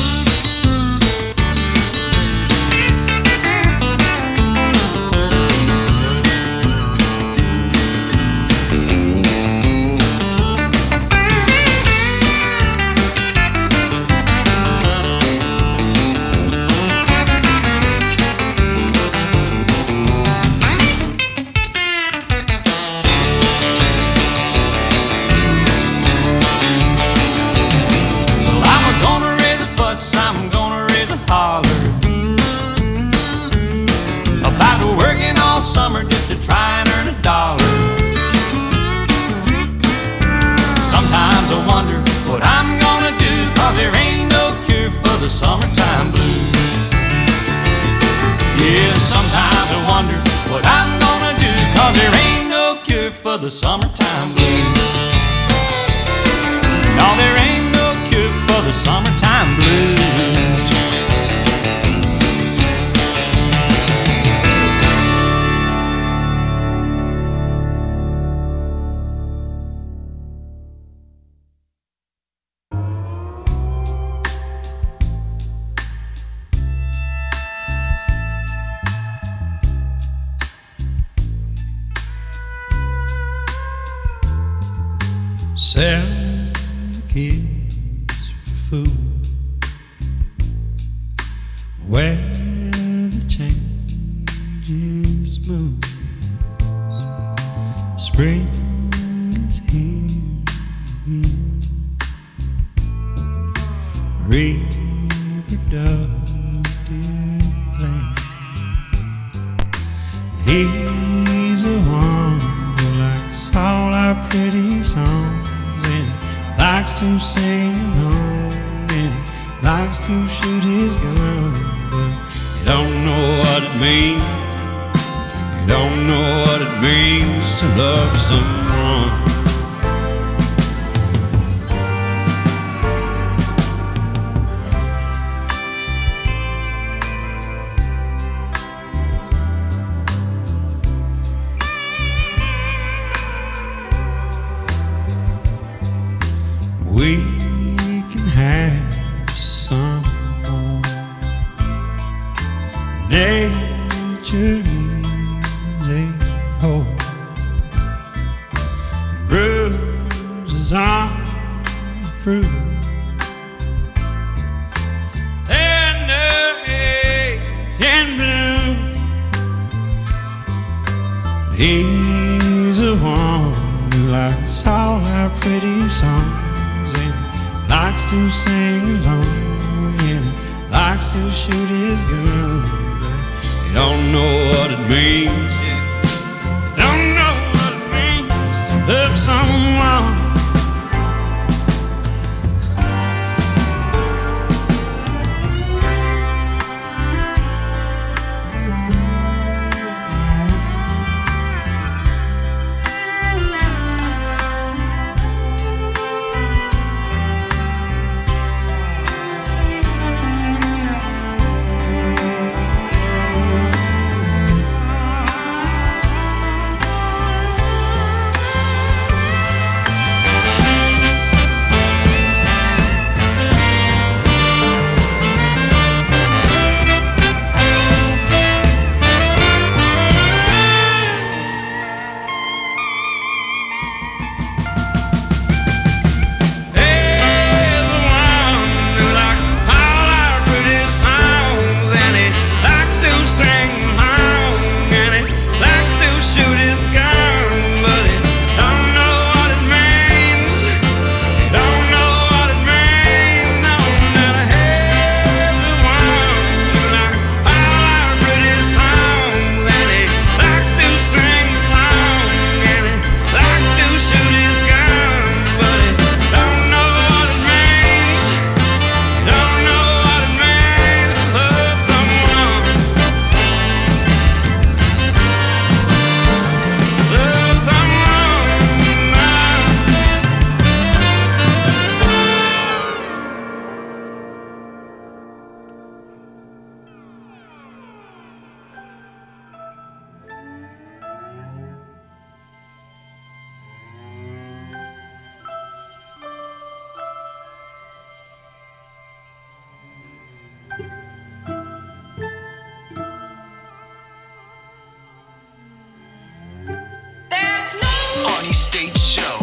State 308.76 308.98
Show. 308.98 309.38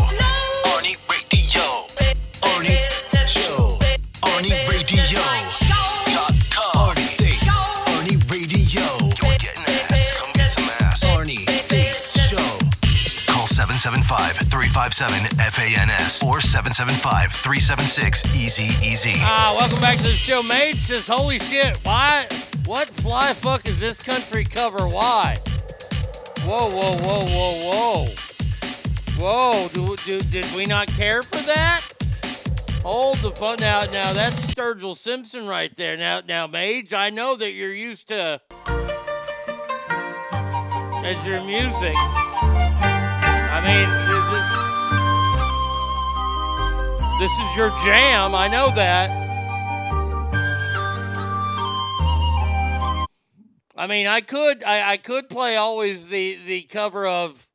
Arnie 0.77 0.97
Radio. 1.09 1.89
Arnie 2.53 2.85
Show. 3.27 3.79
Arnie 4.21 4.53
Radio. 4.69 5.25
Dot 6.13 6.37
com. 6.53 6.93
Arnie 6.93 7.01
States. 7.01 7.49
Arnie 7.89 8.21
Radio. 8.31 8.85
You're 9.17 9.33
getting 9.39 9.65
ass. 9.89 10.21
Come 10.21 10.33
get 10.35 10.51
some 10.51 10.69
ass. 10.81 11.05
Arnie 11.17 11.49
States 11.49 12.29
Show. 12.29 12.45
Call 13.33 13.47
775-357-FANS 13.47 16.23
or 16.23 16.41
775-376-EASY-EASY. 16.41 19.15
Ah, 19.23 19.55
welcome 19.59 19.81
back 19.81 19.97
to 19.97 20.03
the 20.03 20.11
show. 20.11 20.43
Mage 20.43 20.77
says, 20.77 21.07
"Holy 21.07 21.39
shit! 21.39 21.79
Why? 21.85 22.27
What 22.67 22.91
fly 22.91 23.33
fuck 23.33 23.65
is 23.67 23.79
this 23.81 24.03
country 24.03 24.45
cover? 24.45 24.87
Why? 24.87 25.39
Whoa, 26.45 26.69
whoa, 26.69 26.97
whoa, 26.99 27.25
whoa, 27.25 27.55
whoa, 27.71 28.09
whoa! 29.19 29.69
Do, 29.73 29.97
do, 30.05 30.21
did 30.21 30.47
we 30.55 30.67
not 30.67 30.89
care 30.89 31.23
for 31.23 31.39
that? 31.47 31.83
Hold 32.83 33.19
the 33.19 33.31
phone 33.31 33.59
now. 33.61 33.81
Now 33.93 34.13
that's 34.13 34.53
Sturgill 34.53 34.97
Simpson 34.97 35.47
right 35.47 35.75
there. 35.77 35.97
Now, 35.97 36.21
now, 36.27 36.49
Mage, 36.49 36.93
I 36.93 37.11
know 37.11 37.37
that 37.37 37.53
you're 37.53 37.73
used 37.73 38.09
to 38.09 38.41
as 41.05 41.27
your 41.27 41.43
music. 41.45 41.95
I 43.55 43.61
mean, 43.65 43.89
this, 47.21 47.31
is 47.31 47.57
your 47.57 47.71
jam. 47.85 48.35
I 48.35 48.49
know 48.49 48.71
that. 48.75 49.11
I 53.77 53.87
mean, 53.87 54.07
I 54.07 54.21
could, 54.21 54.65
I, 54.65 54.93
I 54.93 54.97
could 54.97 55.29
play 55.29 55.57
always 55.57 56.09
the 56.09 56.39
the 56.47 56.63
cover 56.63 57.07
of. 57.07 57.47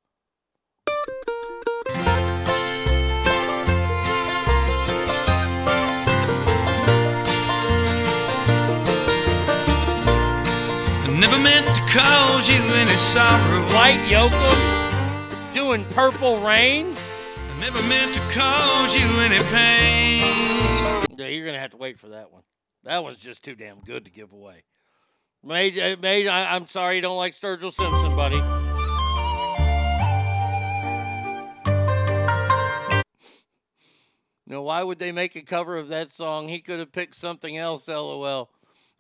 Never 11.20 11.40
meant 11.40 11.66
to 11.76 11.82
cause 11.88 12.48
you 12.48 12.62
any 12.76 12.96
sorrow. 12.96 13.68
Dwight 13.70 13.98
Yoakam 14.08 15.52
doing 15.52 15.84
Purple 15.86 16.40
Rain. 16.42 16.94
I 16.94 17.60
never 17.60 17.82
meant 17.88 18.14
to 18.14 18.20
cause 18.32 18.94
you 18.94 19.10
any 19.22 19.44
pain. 19.46 21.06
Yeah, 21.18 21.26
you're 21.26 21.48
gonna 21.48 21.60
have 21.60 21.72
to 21.72 21.78
wait 21.78 21.98
for 21.98 22.10
that 22.10 22.32
one. 22.32 22.44
That 22.84 23.02
one's 23.04 23.18
just 23.18 23.42
too 23.42 23.56
damn 23.56 23.80
good 23.80 24.06
to 24.06 24.12
give 24.12 24.32
away. 24.32 24.64
Made, 25.44 25.80
uh, 25.80 25.96
made. 26.00 26.28
I, 26.28 26.54
I'm 26.54 26.68
sorry 26.68 26.98
you 26.98 27.02
don't 27.02 27.18
like 27.18 27.34
Sturgill 27.34 27.74
Simpson, 27.74 28.16
buddy. 28.16 28.40
No, 34.46 34.62
why 34.62 34.84
would 34.84 35.00
they 35.00 35.12
make 35.12 35.36
a 35.36 35.42
cover 35.42 35.78
of 35.78 35.90
that 35.90 36.12
song? 36.12 36.48
He 36.48 36.60
could 36.60 36.78
have 36.78 36.92
picked 36.92 37.16
something 37.16 37.58
else. 37.58 37.88
LOL. 37.88 38.52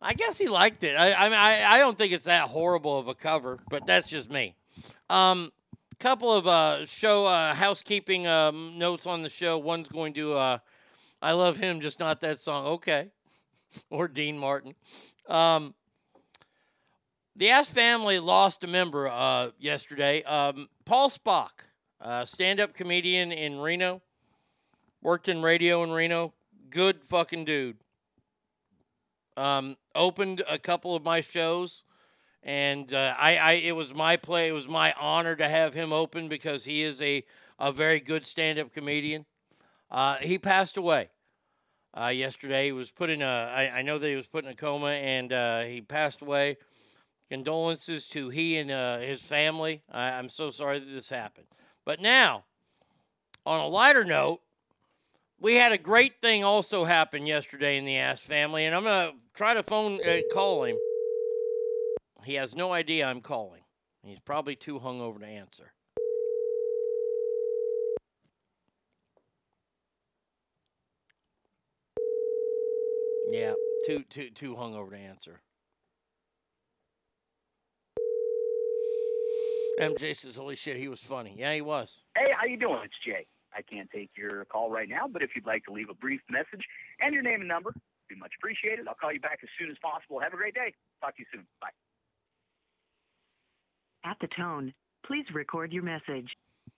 I 0.01 0.13
guess 0.13 0.37
he 0.37 0.47
liked 0.47 0.83
it. 0.83 0.95
I, 0.95 1.13
I 1.13 1.23
mean, 1.29 1.37
I, 1.37 1.63
I 1.63 1.79
don't 1.79 1.97
think 1.97 2.13
it's 2.13 2.25
that 2.25 2.49
horrible 2.49 2.99
of 2.99 3.07
a 3.07 3.15
cover, 3.15 3.59
but 3.69 3.87
that's 3.87 4.09
just 4.09 4.29
me. 4.29 4.55
Um, 5.09 5.51
couple 5.99 6.31
of 6.31 6.45
uh, 6.45 6.85
show 6.85 7.25
uh, 7.25 7.53
housekeeping 7.53 8.27
um, 8.27 8.77
notes 8.77 9.07
on 9.07 9.23
the 9.23 9.29
show. 9.29 9.57
One's 9.57 9.89
going 9.89 10.13
to 10.13 10.33
uh, 10.35 10.57
I 11.21 11.31
love 11.31 11.57
him, 11.57 11.79
just 11.79 11.99
not 11.99 12.21
that 12.21 12.39
song. 12.39 12.65
Okay, 12.65 13.09
or 13.89 14.07
Dean 14.07 14.37
Martin. 14.37 14.75
Um, 15.27 15.73
the 17.35 17.49
Ass 17.49 17.67
family 17.67 18.19
lost 18.19 18.63
a 18.63 18.67
member 18.67 19.07
uh, 19.07 19.51
yesterday. 19.59 20.23
Um, 20.23 20.69
Paul 20.85 21.09
Spock, 21.09 21.49
uh, 22.01 22.25
stand-up 22.25 22.73
comedian 22.73 23.31
in 23.31 23.59
Reno, 23.59 24.01
worked 25.01 25.29
in 25.29 25.41
radio 25.41 25.83
in 25.83 25.91
Reno. 25.91 26.33
Good 26.69 27.03
fucking 27.03 27.45
dude. 27.45 27.77
Um, 29.37 29.77
opened 29.93 30.41
a 30.49 30.57
couple 30.57 30.95
of 30.95 31.03
my 31.03 31.21
shows, 31.21 31.83
and 32.41 32.91
uh, 32.91 33.13
I, 33.19 33.37
I 33.37 33.51
it 33.53 33.75
was 33.75 33.93
my 33.93 34.17
play. 34.17 34.47
It 34.47 34.51
was 34.51 34.67
my 34.67 34.93
honor 34.99 35.35
to 35.35 35.47
have 35.47 35.75
him 35.75 35.93
open 35.93 36.27
because 36.27 36.65
he 36.65 36.81
is 36.81 36.99
a 37.01 37.23
a 37.59 37.71
very 37.71 37.99
good 37.99 38.25
stand-up 38.25 38.73
comedian. 38.73 39.25
Uh, 39.91 40.15
he 40.15 40.39
passed 40.39 40.75
away 40.75 41.09
uh, 41.93 42.07
yesterday. 42.07 42.65
He 42.65 42.71
was 42.71 42.89
put 42.91 43.11
in 43.11 43.21
a. 43.21 43.25
I, 43.25 43.79
I 43.79 43.81
know 43.83 43.99
that 43.99 44.09
he 44.09 44.15
was 44.15 44.27
put 44.27 44.43
in 44.43 44.49
a 44.49 44.55
coma, 44.55 44.89
and 44.89 45.31
uh, 45.31 45.61
he 45.61 45.81
passed 45.81 46.21
away. 46.21 46.57
Condolences 47.29 48.07
to 48.07 48.29
he 48.29 48.57
and 48.57 48.71
uh, 48.71 48.99
his 48.99 49.21
family. 49.21 49.83
I, 49.91 50.11
I'm 50.11 50.29
so 50.29 50.49
sorry 50.49 50.79
that 50.79 50.89
this 50.89 51.09
happened. 51.09 51.47
But 51.85 52.01
now, 52.01 52.45
on 53.45 53.59
a 53.59 53.67
lighter 53.67 54.03
note, 54.03 54.39
we 55.39 55.55
had 55.55 55.71
a 55.71 55.77
great 55.77 56.19
thing 56.21 56.43
also 56.43 56.83
happen 56.83 57.25
yesterday 57.25 57.77
in 57.77 57.85
the 57.85 57.97
Ass 57.97 58.21
family, 58.21 58.65
and 58.65 58.75
I'm 58.75 58.83
gonna 58.83 59.11
try 59.33 59.53
to 59.53 59.63
phone 59.63 59.99
uh, 60.07 60.19
call 60.33 60.63
him. 60.63 60.77
He 62.23 62.35
has 62.35 62.55
no 62.55 62.73
idea 62.73 63.05
I'm 63.05 63.21
calling. 63.21 63.61
He's 64.03 64.19
probably 64.19 64.55
too 64.55 64.79
hungover 64.79 65.19
to 65.19 65.25
answer. 65.25 65.73
Yeah, 73.29 73.53
too 73.85 74.03
too 74.09 74.29
too 74.31 74.55
hungover 74.55 74.91
to 74.91 74.97
answer. 74.97 75.41
MJ 79.79 80.15
says, 80.15 80.35
"Holy 80.35 80.55
shit, 80.55 80.77
he 80.77 80.87
was 80.87 81.01
funny." 81.01 81.35
Yeah, 81.37 81.53
he 81.53 81.61
was. 81.61 82.03
Hey, 82.15 82.31
how 82.35 82.45
you 82.45 82.57
doing? 82.57 82.79
It's 82.83 82.95
Jay. 83.05 83.27
I 83.57 83.63
can't 83.63 83.89
take 83.89 84.11
your 84.15 84.45
call 84.45 84.69
right 84.69 84.87
now, 84.87 85.07
but 85.11 85.23
if 85.23 85.31
you'd 85.35 85.47
like 85.47 85.65
to 85.65 85.73
leave 85.73 85.89
a 85.89 85.95
brief 85.95 86.21
message 86.29 86.63
and 87.01 87.13
your 87.13 87.23
name 87.23 87.39
and 87.39 87.47
number, 87.47 87.73
be 88.07 88.15
much 88.15 88.33
appreciated. 88.39 88.87
I'll 88.87 88.93
call 88.93 89.11
you 89.11 89.19
back 89.19 89.39
as 89.41 89.49
soon 89.59 89.71
as 89.71 89.77
possible. 89.81 90.19
Have 90.19 90.33
a 90.33 90.37
great 90.37 90.53
day. 90.53 90.73
Talk 91.01 91.15
to 91.15 91.21
you 91.21 91.25
soon. 91.33 91.47
Bye. 91.59 91.69
At 94.05 94.17
the 94.21 94.27
tone, 94.27 94.73
please 95.05 95.25
record 95.33 95.73
your 95.73 95.83
message. 95.83 96.29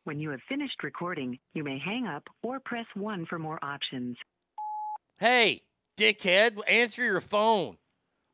When 0.06 0.20
you 0.20 0.30
have 0.30 0.40
finished 0.48 0.82
recording, 0.82 1.38
you 1.54 1.64
may 1.64 1.78
hang 1.78 2.08
up 2.08 2.24
or 2.42 2.60
press 2.60 2.86
1 2.96 3.26
for 3.26 3.38
more 3.38 3.60
options. 3.62 4.18
Hey, 5.18 5.64
dickhead, 5.98 6.58
answer 6.68 7.04
your 7.04 7.22
phone. 7.22 7.78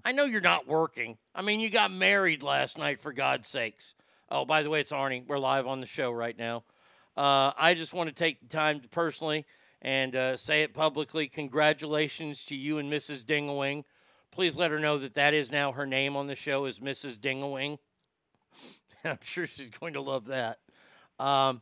I 0.04 0.12
know 0.12 0.26
you're 0.26 0.40
not 0.40 0.68
working. 0.68 1.18
I 1.34 1.42
mean, 1.42 1.60
you 1.60 1.72
got 1.72 1.92
married 1.92 2.44
last 2.44 2.78
night, 2.78 3.02
for 3.02 3.12
God's 3.12 3.48
sakes. 3.48 3.96
Oh, 4.30 4.46
by 4.46 4.62
the 4.62 4.70
way, 4.70 4.82
it's 4.82 4.92
Arnie. 4.92 5.26
We're 5.26 5.40
live 5.40 5.66
on 5.66 5.82
the 5.82 5.88
show 5.88 6.12
right 6.12 6.38
now. 6.38 6.64
Uh, 7.18 7.52
I 7.58 7.74
just 7.74 7.94
want 7.94 8.10
to 8.10 8.16
take 8.16 8.42
the 8.42 8.48
time 8.48 8.82
to 8.82 8.88
personally 8.90 9.46
and 9.82 10.16
uh, 10.16 10.36
say 10.36 10.64
it 10.64 10.74
publicly. 10.74 11.28
Congratulations 11.28 12.44
to 12.46 12.56
you 12.56 12.78
and 12.80 12.92
Mrs. 12.92 13.26
Dingawing. 13.26 13.86
Please 14.32 14.58
let 14.58 14.72
her 14.72 14.80
know 14.80 14.98
that 14.98 15.14
that 15.14 15.34
is 15.34 15.52
now 15.52 15.72
her 15.72 15.86
name 15.86 16.18
on 16.18 16.28
the 16.28 16.36
show 16.36 16.66
is 16.66 16.80
Mrs. 16.80 17.20
Dingawing. 17.22 17.80
I'm 19.06 19.20
sure 19.22 19.48
she's 19.48 19.70
going 19.70 19.94
to 19.94 20.02
love 20.02 20.26
that. 20.26 20.60
Um, 21.20 21.62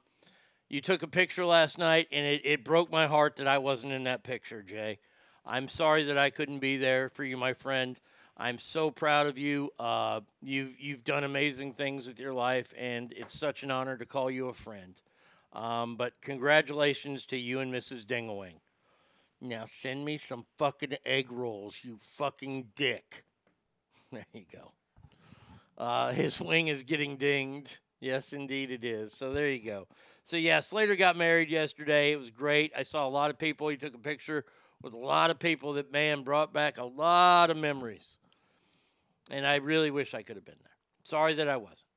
you 0.70 0.82
took 0.82 1.04
a 1.04 1.08
picture 1.08 1.46
last 1.46 1.78
night, 1.78 2.08
and 2.12 2.26
it, 2.26 2.42
it 2.46 2.64
broke 2.64 2.92
my 2.92 3.06
heart 3.06 3.36
that 3.36 3.48
I 3.48 3.60
wasn't 3.60 3.94
in 3.94 4.06
that 4.06 4.24
picture, 4.24 4.64
Jay. 4.64 4.98
I'm 5.46 5.68
sorry 5.68 6.06
that 6.06 6.18
I 6.18 6.32
couldn't 6.32 6.60
be 6.60 6.78
there 6.78 7.10
for 7.10 7.24
you, 7.24 7.38
my 7.38 7.54
friend. 7.54 8.00
I'm 8.38 8.58
so 8.58 8.90
proud 8.90 9.28
of 9.28 9.38
you. 9.38 9.70
Uh, 9.78 10.22
you've 10.42 10.80
you've 10.80 11.04
done 11.04 11.24
amazing 11.24 11.74
things 11.74 12.08
with 12.08 12.20
your 12.20 12.34
life, 12.34 12.74
and 12.76 13.14
it's 13.16 13.38
such 13.38 13.62
an 13.62 13.70
honor 13.70 13.98
to 13.98 14.06
call 14.06 14.32
you 14.32 14.48
a 14.48 14.54
friend. 14.54 15.00
Um, 15.54 15.96
but 15.96 16.14
congratulations 16.22 17.26
to 17.28 17.38
you 17.38 17.60
and 17.60 17.72
Mrs. 17.72 18.06
Dingawing. 18.06 18.60
Now 19.40 19.66
send 19.66 20.04
me 20.04 20.18
some 20.18 20.46
fucking 20.58 20.96
egg 21.06 21.32
rolls, 21.32 21.80
you 21.84 22.00
fucking 22.18 22.70
dick. 22.76 23.24
There 24.12 24.26
you 24.32 24.46
go. 24.54 24.72
Uh, 25.76 26.12
his 26.14 26.40
wing 26.40 26.68
is 26.68 26.84
getting 26.84 27.18
dinged. 27.18 27.80
Yes, 28.00 28.32
indeed 28.32 28.70
it 28.70 28.84
is. 28.84 29.12
So 29.12 29.34
there 29.34 29.50
you 29.50 29.64
go. 29.64 29.88
So 30.24 30.38
yeah, 30.38 30.60
Slater 30.60 30.96
got 30.96 31.18
married 31.18 31.50
yesterday. 31.50 32.12
It 32.12 32.20
was 32.20 32.30
great. 32.30 32.72
I 32.78 32.84
saw 32.84 33.08
a 33.08 33.10
lot 33.10 33.32
of 33.32 33.40
people. 33.40 33.70
He 33.70 33.78
took 33.78 33.96
a 33.96 34.00
picture 34.00 34.46
with 34.84 34.94
a 34.94 34.98
lot 34.98 35.32
of 35.32 35.40
people 35.40 35.74
that 35.74 35.92
man 35.92 36.22
brought 36.22 36.54
back 36.54 36.78
a 36.78 36.84
lot 36.84 37.50
of 37.50 37.58
memories. 37.58 38.20
And 39.32 39.48
I 39.48 39.56
really 39.56 39.90
wish 39.90 40.14
I 40.14 40.22
could 40.22 40.36
have 40.36 40.46
been 40.46 40.60
there. 40.62 40.76
Sorry 41.04 41.34
that 41.36 41.48
I 41.48 41.58
wasn't. 41.58 41.88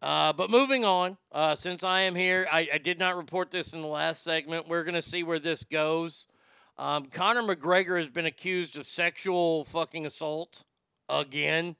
Uh, 0.00 0.32
but 0.32 0.48
moving 0.48 0.84
on, 0.84 1.16
uh, 1.32 1.56
since 1.56 1.82
I 1.82 2.02
am 2.02 2.14
here, 2.14 2.46
I, 2.52 2.68
I, 2.74 2.78
did 2.78 3.00
not 3.00 3.16
report 3.16 3.50
this 3.50 3.72
in 3.72 3.80
the 3.80 3.88
last 3.88 4.22
segment. 4.22 4.68
We're 4.68 4.84
going 4.84 4.94
to 4.94 5.02
see 5.02 5.24
where 5.24 5.40
this 5.40 5.64
goes. 5.64 6.26
Um, 6.78 7.06
Conor 7.06 7.42
McGregor 7.42 7.98
has 7.98 8.08
been 8.08 8.26
accused 8.26 8.78
of 8.78 8.86
sexual 8.86 9.64
fucking 9.64 10.06
assault 10.06 10.62
again. 11.08 11.74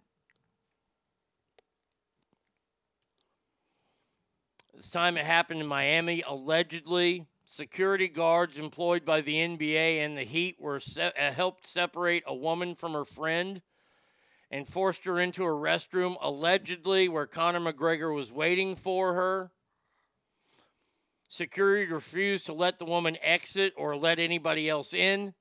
This 4.74 4.90
time 4.90 5.16
it 5.16 5.24
happened 5.24 5.60
in 5.60 5.68
Miami. 5.68 6.24
Allegedly, 6.26 7.24
security 7.46 8.08
guards 8.08 8.58
employed 8.58 9.04
by 9.04 9.20
the 9.20 9.34
NBA 9.34 10.04
and 10.04 10.18
the 10.18 10.24
Heat 10.24 10.56
were 10.58 10.80
se- 10.80 11.12
uh, 11.16 11.30
helped 11.30 11.68
separate 11.68 12.24
a 12.26 12.34
woman 12.34 12.74
from 12.74 12.94
her 12.94 13.04
friend 13.04 13.62
and 14.50 14.66
forced 14.66 15.04
her 15.04 15.18
into 15.18 15.44
a 15.44 15.48
restroom, 15.48 16.16
allegedly 16.20 17.08
where 17.08 17.26
Conor 17.26 17.60
McGregor 17.60 18.14
was 18.14 18.32
waiting 18.32 18.76
for 18.76 19.14
her. 19.14 19.50
Security 21.28 21.92
refused 21.92 22.46
to 22.46 22.54
let 22.54 22.78
the 22.78 22.86
woman 22.86 23.18
exit 23.22 23.74
or 23.76 23.96
let 23.96 24.18
anybody 24.18 24.68
else 24.68 24.94
in. 24.94 25.34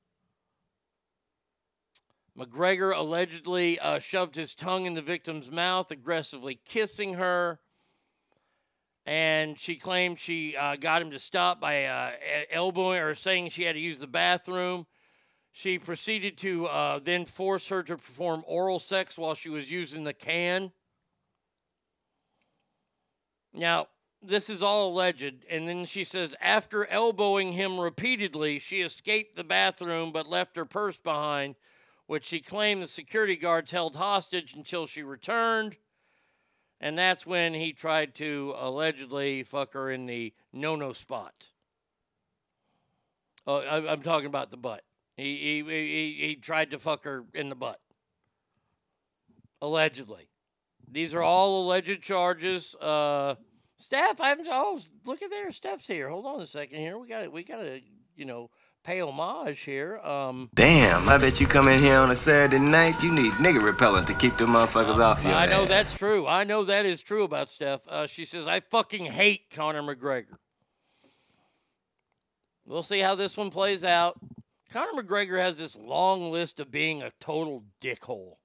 McGregor 2.38 2.96
allegedly 2.96 3.80
uh, 3.80 4.00
shoved 4.00 4.36
his 4.36 4.54
tongue 4.54 4.86
in 4.86 4.94
the 4.94 5.02
victim's 5.02 5.50
mouth, 5.50 5.90
aggressively 5.90 6.60
kissing 6.66 7.16
her. 7.16 7.60
And 9.06 9.58
she 9.58 9.78
claimed 9.78 10.20
she 10.20 10.56
uh, 10.56 10.76
got 10.76 11.02
him 11.02 11.12
to 11.12 11.20
stop 11.20 11.62
by 11.62 11.86
uh, 11.86 12.12
elbowing 12.52 13.00
or 13.00 13.16
saying 13.16 13.50
she 13.50 13.64
had 13.64 13.74
to 13.74 13.80
use 13.80 14.00
the 14.00 14.08
bathroom. 14.08 14.86
She 15.58 15.80
proceeded 15.80 16.38
to 16.38 16.68
uh, 16.68 17.00
then 17.04 17.26
force 17.26 17.70
her 17.70 17.82
to 17.82 17.98
perform 17.98 18.44
oral 18.46 18.78
sex 18.78 19.18
while 19.18 19.34
she 19.34 19.50
was 19.50 19.72
using 19.72 20.04
the 20.04 20.14
can. 20.14 20.72
Now, 23.56 23.88
this 24.22 24.52
is 24.52 24.62
all 24.62 24.92
alleged. 24.92 25.46
And 25.50 25.68
then 25.68 25.88
she 25.88 26.04
says, 26.04 26.36
after 26.40 26.86
elbowing 26.86 27.54
him 27.54 27.80
repeatedly, 27.80 28.60
she 28.60 28.82
escaped 28.82 29.36
the 29.36 29.44
bathroom 29.44 30.12
but 30.12 30.30
left 30.30 30.58
her 30.58 30.66
purse 30.66 31.00
behind, 31.00 31.56
which 32.06 32.26
she 32.26 32.40
claimed 32.40 32.84
the 32.84 32.88
security 32.88 33.36
guards 33.36 33.72
held 33.72 33.96
hostage 33.96 34.54
until 34.54 34.86
she 34.86 35.02
returned. 35.02 35.78
And 36.80 36.96
that's 36.96 37.26
when 37.26 37.56
he 37.56 37.74
tried 37.74 38.14
to 38.16 38.54
allegedly 38.60 39.42
fuck 39.42 39.74
her 39.74 39.90
in 39.90 40.06
the 40.06 40.36
no 40.54 40.76
no 40.76 40.94
spot. 40.94 41.48
Oh, 43.48 43.58
I, 43.58 43.92
I'm 43.92 44.04
talking 44.04 44.28
about 44.28 44.52
the 44.52 44.58
butt. 44.58 44.84
He, 45.18 45.36
he, 45.36 45.64
he, 45.64 46.28
he 46.28 46.36
tried 46.36 46.72
to 46.72 46.80
fuck 46.80 47.04
her 47.04 47.26
in 47.34 47.50
the 47.50 47.56
butt. 47.56 47.80
Allegedly. 49.62 50.30
These 50.90 51.14
are 51.14 51.24
all 51.24 51.66
alleged 51.66 52.02
charges. 52.04 52.76
Uh, 52.76 53.36
Steph, 53.78 54.22
I'm 54.22 54.40
oh 54.50 54.80
look 55.06 55.22
at 55.22 55.30
there. 55.30 55.52
Steph's 55.52 55.88
here. 55.88 56.10
Hold 56.10 56.26
on 56.26 56.42
a 56.42 56.46
second 56.46 56.80
here. 56.80 56.98
We 56.98 57.08
got 57.08 57.32
we 57.32 57.44
got 57.44 57.58
to 57.58 57.82
you 58.16 58.26
know 58.26 58.50
pay 58.84 59.02
homage 59.02 59.60
here. 59.60 59.98
Um, 60.00 60.50
Damn, 60.54 61.10
I 61.10 61.18
bet 61.18 61.42
you 61.42 61.48
come 61.48 61.68
in 61.68 61.82
here 61.82 61.98
on 61.98 62.10
a 62.10 62.16
Saturday 62.16 62.64
night. 62.64 63.04
You 63.04 63.12
need 63.12 63.34
nigga 63.34 63.62
repellent 63.62 64.08
to 64.08 64.14
keep 64.14 64.38
the 64.38 64.46
motherfuckers 64.46 65.00
off 65.00 65.24
your 65.24 65.34
I 65.34 65.46
know 65.48 65.64
ass. 65.64 65.68
that's 65.68 65.98
true. 65.98 66.26
I 66.26 66.44
know 66.44 66.64
that 66.64 66.86
is 66.86 67.02
true 67.04 67.24
about 67.24 67.52
Steph. 67.52 67.82
Uh, 67.88 68.08
she 68.08 68.24
says 68.24 68.48
I 68.48 68.62
fucking 68.62 69.06
hate 69.08 69.50
Conor 69.52 69.84
McGregor. 69.84 70.38
We'll 72.66 72.84
see 72.84 73.00
how 73.00 73.16
this 73.16 73.36
one 73.36 73.50
plays 73.50 73.84
out. 73.84 74.18
Conor 74.72 75.02
McGregor 75.02 75.40
has 75.40 75.58
this 75.58 75.78
long 75.78 76.32
list 76.32 76.60
of 76.60 76.72
being 76.72 77.02
a 77.02 77.12
total 77.20 77.64
dickhole. 77.82 78.36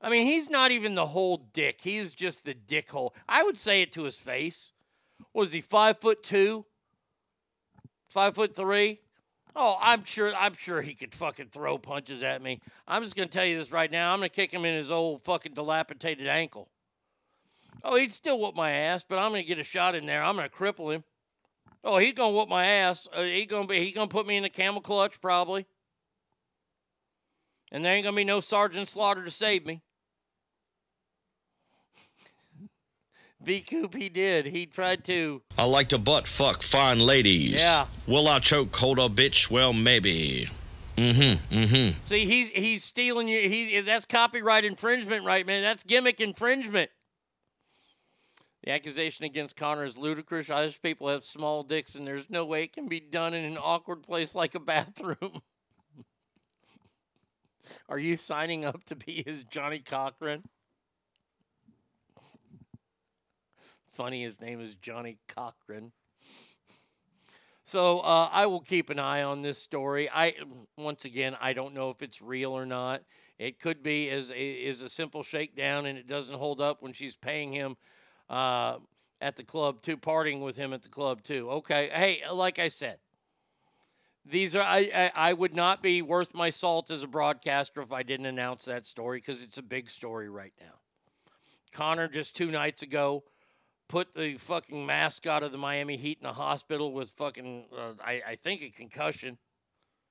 I 0.00 0.10
mean, 0.10 0.26
he's 0.26 0.50
not 0.50 0.70
even 0.70 0.94
the 0.94 1.06
whole 1.06 1.38
dick. 1.52 1.80
He's 1.82 2.14
just 2.14 2.44
the 2.44 2.54
dickhole. 2.54 3.10
I 3.28 3.42
would 3.42 3.56
say 3.56 3.82
it 3.82 3.92
to 3.92 4.04
his 4.04 4.16
face. 4.16 4.72
Was 5.32 5.52
he 5.52 5.60
five 5.60 5.98
foot 5.98 6.22
two? 6.22 6.66
Five 8.10 8.34
foot 8.34 8.54
three? 8.54 9.00
Oh, 9.56 9.76
I'm 9.80 10.04
sure. 10.04 10.34
I'm 10.34 10.54
sure 10.54 10.82
he 10.82 10.94
could 10.94 11.14
fucking 11.14 11.48
throw 11.48 11.78
punches 11.78 12.22
at 12.22 12.42
me. 12.42 12.60
I'm 12.86 13.02
just 13.02 13.16
gonna 13.16 13.28
tell 13.28 13.44
you 13.44 13.58
this 13.58 13.72
right 13.72 13.90
now. 13.90 14.12
I'm 14.12 14.18
gonna 14.18 14.28
kick 14.28 14.52
him 14.52 14.64
in 14.64 14.76
his 14.76 14.90
old 14.90 15.22
fucking 15.22 15.54
dilapidated 15.54 16.26
ankle. 16.26 16.68
Oh, 17.82 17.96
he'd 17.96 18.12
still 18.12 18.38
whoop 18.38 18.56
my 18.56 18.72
ass, 18.72 19.04
but 19.08 19.18
I'm 19.18 19.30
gonna 19.30 19.42
get 19.42 19.58
a 19.58 19.64
shot 19.64 19.94
in 19.94 20.06
there. 20.06 20.22
I'm 20.22 20.36
gonna 20.36 20.48
cripple 20.48 20.92
him. 20.92 21.04
Oh, 21.84 21.98
he's 21.98 22.14
gonna 22.14 22.32
whoop 22.32 22.48
my 22.48 22.64
ass. 22.64 23.06
Uh, 23.12 23.22
he 23.22 23.44
gonna 23.44 23.66
be. 23.66 23.78
He 23.84 23.92
gonna 23.92 24.08
put 24.08 24.26
me 24.26 24.36
in 24.36 24.42
the 24.42 24.48
camel 24.48 24.80
clutch 24.80 25.20
probably. 25.20 25.66
And 27.70 27.84
there 27.84 27.94
ain't 27.94 28.04
gonna 28.04 28.16
be 28.16 28.24
no 28.24 28.40
Sergeant 28.40 28.88
Slaughter 28.88 29.22
to 29.24 29.30
save 29.30 29.66
me. 29.66 29.82
B 33.44 33.60
Coop, 33.60 33.94
he 33.94 34.08
did. 34.08 34.46
He 34.46 34.64
tried 34.64 35.04
to. 35.04 35.42
I 35.58 35.64
like 35.64 35.90
to 35.90 35.98
butt 35.98 36.26
fuck 36.26 36.62
fine 36.62 37.00
ladies. 37.00 37.60
Yeah. 37.60 37.86
Will 38.06 38.28
I 38.28 38.38
choke 38.38 38.74
hold 38.74 38.98
a 38.98 39.08
bitch? 39.08 39.50
Well, 39.50 39.74
maybe. 39.74 40.48
Mm-hmm. 40.96 41.54
Mm-hmm. 41.54 41.98
See, 42.06 42.24
he's 42.24 42.48
he's 42.48 42.84
stealing 42.84 43.28
you. 43.28 43.48
He 43.48 43.80
that's 43.80 44.06
copyright 44.06 44.64
infringement, 44.64 45.26
right, 45.26 45.46
man? 45.46 45.62
That's 45.62 45.82
gimmick 45.82 46.20
infringement. 46.20 46.90
The 48.64 48.70
accusation 48.70 49.26
against 49.26 49.56
Conor 49.56 49.84
is 49.84 49.98
ludicrous. 49.98 50.48
Irish 50.48 50.80
people 50.80 51.08
have 51.08 51.22
small 51.22 51.62
dicks, 51.62 51.96
and 51.96 52.06
there's 52.06 52.30
no 52.30 52.46
way 52.46 52.62
it 52.62 52.72
can 52.72 52.88
be 52.88 52.98
done 52.98 53.34
in 53.34 53.44
an 53.44 53.58
awkward 53.58 54.02
place 54.02 54.34
like 54.34 54.54
a 54.54 54.60
bathroom. 54.60 55.42
Are 57.90 57.98
you 57.98 58.16
signing 58.16 58.64
up 58.64 58.82
to 58.84 58.96
be 58.96 59.22
his 59.26 59.44
Johnnie 59.44 59.80
Cochran? 59.80 60.44
Funny, 63.92 64.22
his 64.22 64.40
name 64.40 64.62
is 64.62 64.74
Johnny 64.76 65.18
Cochran. 65.28 65.92
So 67.64 68.00
uh, 68.00 68.30
I 68.32 68.46
will 68.46 68.60
keep 68.60 68.88
an 68.88 68.98
eye 68.98 69.22
on 69.22 69.42
this 69.42 69.58
story. 69.58 70.08
I 70.08 70.36
once 70.78 71.04
again 71.04 71.36
I 71.38 71.52
don't 71.52 71.74
know 71.74 71.90
if 71.90 72.00
it's 72.00 72.22
real 72.22 72.52
or 72.52 72.64
not. 72.64 73.02
It 73.38 73.60
could 73.60 73.82
be 73.82 74.08
as 74.08 74.30
a, 74.30 74.34
is 74.34 74.80
a 74.80 74.88
simple 74.88 75.22
shakedown, 75.22 75.84
and 75.84 75.98
it 75.98 76.08
doesn't 76.08 76.34
hold 76.34 76.62
up 76.62 76.82
when 76.82 76.94
she's 76.94 77.14
paying 77.14 77.52
him 77.52 77.76
uh, 78.28 78.78
at 79.20 79.36
the 79.36 79.44
club 79.44 79.82
too, 79.82 79.96
partying 79.96 80.40
with 80.40 80.56
him 80.56 80.72
at 80.72 80.82
the 80.82 80.88
club 80.88 81.22
too. 81.22 81.50
Okay, 81.50 81.90
hey, 81.92 82.22
like 82.30 82.58
I 82.58 82.68
said, 82.68 82.98
these 84.24 84.54
are 84.54 84.62
I, 84.62 84.90
I 84.94 85.30
I 85.30 85.32
would 85.32 85.54
not 85.54 85.82
be 85.82 86.02
worth 86.02 86.34
my 86.34 86.50
salt 86.50 86.90
as 86.90 87.02
a 87.02 87.08
broadcaster 87.08 87.82
if 87.82 87.92
I 87.92 88.02
didn't 88.02 88.26
announce 88.26 88.64
that 88.64 88.86
story 88.86 89.18
because 89.18 89.42
it's 89.42 89.58
a 89.58 89.62
big 89.62 89.90
story 89.90 90.28
right 90.28 90.52
now. 90.60 90.74
Conor 91.72 92.08
just 92.08 92.36
two 92.36 92.50
nights 92.50 92.82
ago 92.82 93.24
put 93.88 94.12
the 94.14 94.36
fucking 94.38 94.86
mascot 94.86 95.42
of 95.42 95.52
the 95.52 95.58
Miami 95.58 95.96
Heat 95.96 96.18
in 96.20 96.26
the 96.26 96.32
hospital 96.32 96.92
with 96.92 97.10
fucking 97.10 97.66
uh, 97.76 97.92
I 98.02 98.22
I 98.28 98.34
think 98.36 98.62
a 98.62 98.70
concussion. 98.70 99.38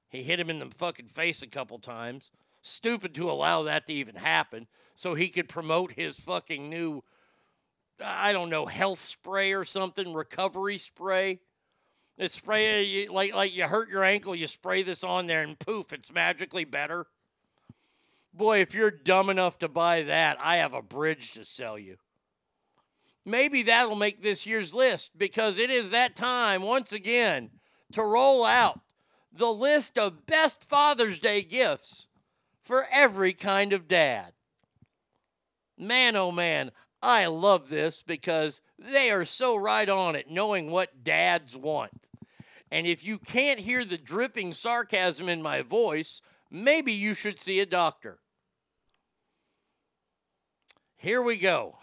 He 0.09 0.21
hit 0.21 0.39
him 0.39 0.51
in 0.51 0.59
the 0.59 0.69
fucking 0.69 1.07
face 1.07 1.41
a 1.41 1.47
couple 1.47 1.79
times. 1.79 2.29
Stupid 2.61 3.15
to 3.15 3.31
allow 3.31 3.63
that 3.63 3.87
to 3.87 3.93
even 3.93 4.15
happen 4.15 4.67
so 4.95 5.15
he 5.15 5.27
could 5.27 5.49
promote 5.49 5.93
his 5.93 6.19
fucking 6.19 6.69
new 6.69 7.03
I 8.03 8.33
don't 8.33 8.49
know 8.49 8.65
health 8.65 9.01
spray 9.01 9.53
or 9.53 9.65
something, 9.65 10.13
recovery 10.13 10.77
spray. 10.77 11.39
It's 12.17 12.35
spray 12.35 13.07
like 13.07 13.33
like 13.33 13.55
you 13.55 13.63
hurt 13.63 13.89
your 13.89 14.03
ankle, 14.03 14.35
you 14.35 14.47
spray 14.47 14.83
this 14.83 15.03
on 15.03 15.27
there, 15.27 15.41
and 15.41 15.57
poof, 15.57 15.93
it's 15.93 16.11
magically 16.11 16.63
better. 16.63 17.07
Boy, 18.33 18.61
if 18.61 18.73
you're 18.73 18.91
dumb 18.91 19.29
enough 19.29 19.59
to 19.59 19.67
buy 19.67 20.03
that, 20.03 20.37
I 20.41 20.57
have 20.57 20.73
a 20.73 20.81
bridge 20.81 21.33
to 21.33 21.45
sell 21.45 21.77
you. 21.77 21.97
Maybe 23.25 23.63
that'll 23.63 23.95
make 23.95 24.21
this 24.21 24.45
year's 24.45 24.73
list 24.73 25.17
because 25.17 25.57
it 25.57 25.69
is 25.69 25.91
that 25.91 26.15
time 26.15 26.61
once 26.61 26.91
again 26.91 27.51
to 27.93 28.03
roll 28.03 28.43
out 28.43 28.81
the 29.31 29.51
list 29.51 29.97
of 29.97 30.25
best 30.25 30.63
Father's 30.63 31.19
Day 31.19 31.41
gifts 31.41 32.07
for 32.61 32.85
every 32.91 33.33
kind 33.33 33.71
of 33.73 33.87
dad. 33.87 34.33
Man, 35.77 36.15
oh 36.15 36.31
man, 36.31 36.71
I 37.03 37.25
love 37.25 37.67
this 37.67 38.01
because 38.01 38.61
they 38.79 39.11
are 39.11 39.25
so 39.25 39.57
right 39.57 39.89
on 39.89 40.15
it, 40.15 40.31
knowing 40.31 40.71
what 40.71 41.03
dads 41.03 41.57
want. 41.57 41.91
And 42.71 42.87
if 42.87 43.03
you 43.03 43.19
can't 43.19 43.59
hear 43.59 43.83
the 43.83 43.97
dripping 43.97 44.53
sarcasm 44.53 45.27
in 45.27 45.41
my 45.41 45.63
voice, 45.63 46.21
maybe 46.49 46.93
you 46.93 47.13
should 47.13 47.37
see 47.37 47.59
a 47.59 47.65
doctor. 47.65 48.19
Here 50.95 51.21
we 51.21 51.35
go. 51.35 51.77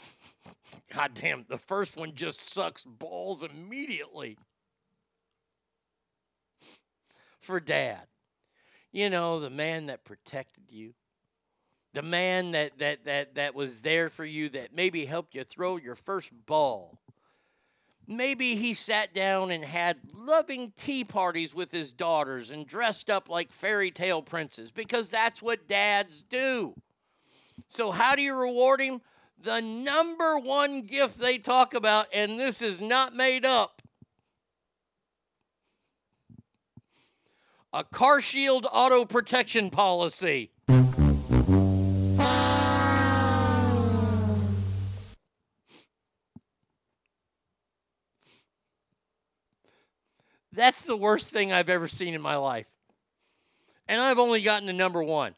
God 0.92 1.12
damn, 1.12 1.44
the 1.50 1.58
first 1.58 1.98
one 1.98 2.14
just 2.14 2.52
sucks 2.52 2.82
balls 2.82 3.44
immediately. 3.44 4.38
For 7.40 7.60
dad. 7.60 8.06
You 8.90 9.10
know, 9.10 9.38
the 9.38 9.50
man 9.50 9.86
that 9.86 10.04
protected 10.04 10.64
you, 10.70 10.94
the 11.92 12.02
man 12.02 12.52
that 12.52 12.78
that 12.78 13.04
that 13.04 13.34
that 13.34 13.54
was 13.54 13.80
there 13.80 14.08
for 14.08 14.24
you 14.24 14.48
that 14.50 14.74
maybe 14.74 15.04
helped 15.04 15.34
you 15.34 15.44
throw 15.44 15.76
your 15.76 15.96
first 15.96 16.30
ball. 16.46 17.00
Maybe 18.06 18.56
he 18.56 18.74
sat 18.74 19.14
down 19.14 19.52
and 19.52 19.64
had 19.64 19.98
loving 20.12 20.72
tea 20.76 21.04
parties 21.04 21.54
with 21.54 21.70
his 21.70 21.92
daughters 21.92 22.50
and 22.50 22.66
dressed 22.66 23.08
up 23.08 23.28
like 23.28 23.52
fairy 23.52 23.92
tale 23.92 24.20
princes 24.20 24.72
because 24.72 25.10
that's 25.10 25.40
what 25.40 25.68
dads 25.68 26.22
do. 26.22 26.74
So 27.68 27.92
how 27.92 28.16
do 28.16 28.22
you 28.22 28.34
reward 28.34 28.80
him? 28.80 29.00
The 29.42 29.60
number 29.60 30.38
one 30.38 30.82
gift 30.82 31.20
they 31.20 31.38
talk 31.38 31.72
about 31.72 32.06
and 32.12 32.38
this 32.38 32.62
is 32.62 32.80
not 32.80 33.14
made 33.14 33.44
up. 33.44 33.80
A 37.72 37.84
car 37.84 38.20
shield 38.20 38.66
auto 38.72 39.04
protection 39.04 39.70
policy 39.70 40.50
That's 50.52 50.84
the 50.84 50.96
worst 50.96 51.30
thing 51.30 51.52
I've 51.52 51.68
ever 51.68 51.86
seen 51.86 52.14
in 52.14 52.20
my 52.20 52.36
life. 52.36 52.66
And 53.86 54.00
I've 54.00 54.18
only 54.18 54.42
gotten 54.42 54.66
to 54.66 54.72
number 54.72 55.02
one. 55.02 55.34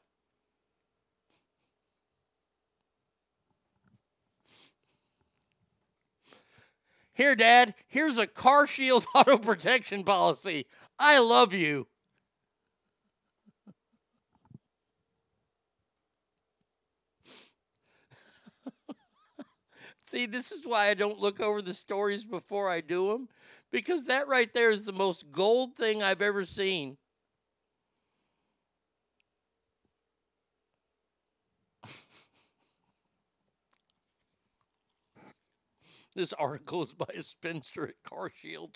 Here, 7.15 7.37
Dad, 7.37 7.75
here's 7.89 8.17
a 8.17 8.27
car 8.27 8.67
shield 8.67 9.05
auto 9.15 9.37
protection 9.37 10.03
policy. 10.03 10.67
I 10.99 11.19
love 11.19 11.53
you. 11.53 11.87
See, 20.07 20.25
this 20.25 20.53
is 20.53 20.67
why 20.67 20.89
I 20.89 20.95
don't 20.95 21.21
look 21.21 21.39
over 21.39 21.61
the 21.61 21.75
stories 21.75 22.25
before 22.25 22.71
I 22.71 22.81
do 22.81 23.09
them 23.09 23.29
because 23.73 24.07
that 24.07 24.29
right 24.29 24.55
there 24.55 24.71
is 24.71 24.85
the 24.85 24.93
most 24.93 25.33
gold 25.33 25.75
thing 25.75 26.03
I've 26.03 26.23
ever 26.23 26.45
seen. 26.45 26.99
this 36.15 36.35
article 36.35 36.83
is 36.85 36.93
by 36.93 37.07
a 37.17 37.23
spinster 37.23 37.89
at 37.89 37.95
CarShield 38.09 38.75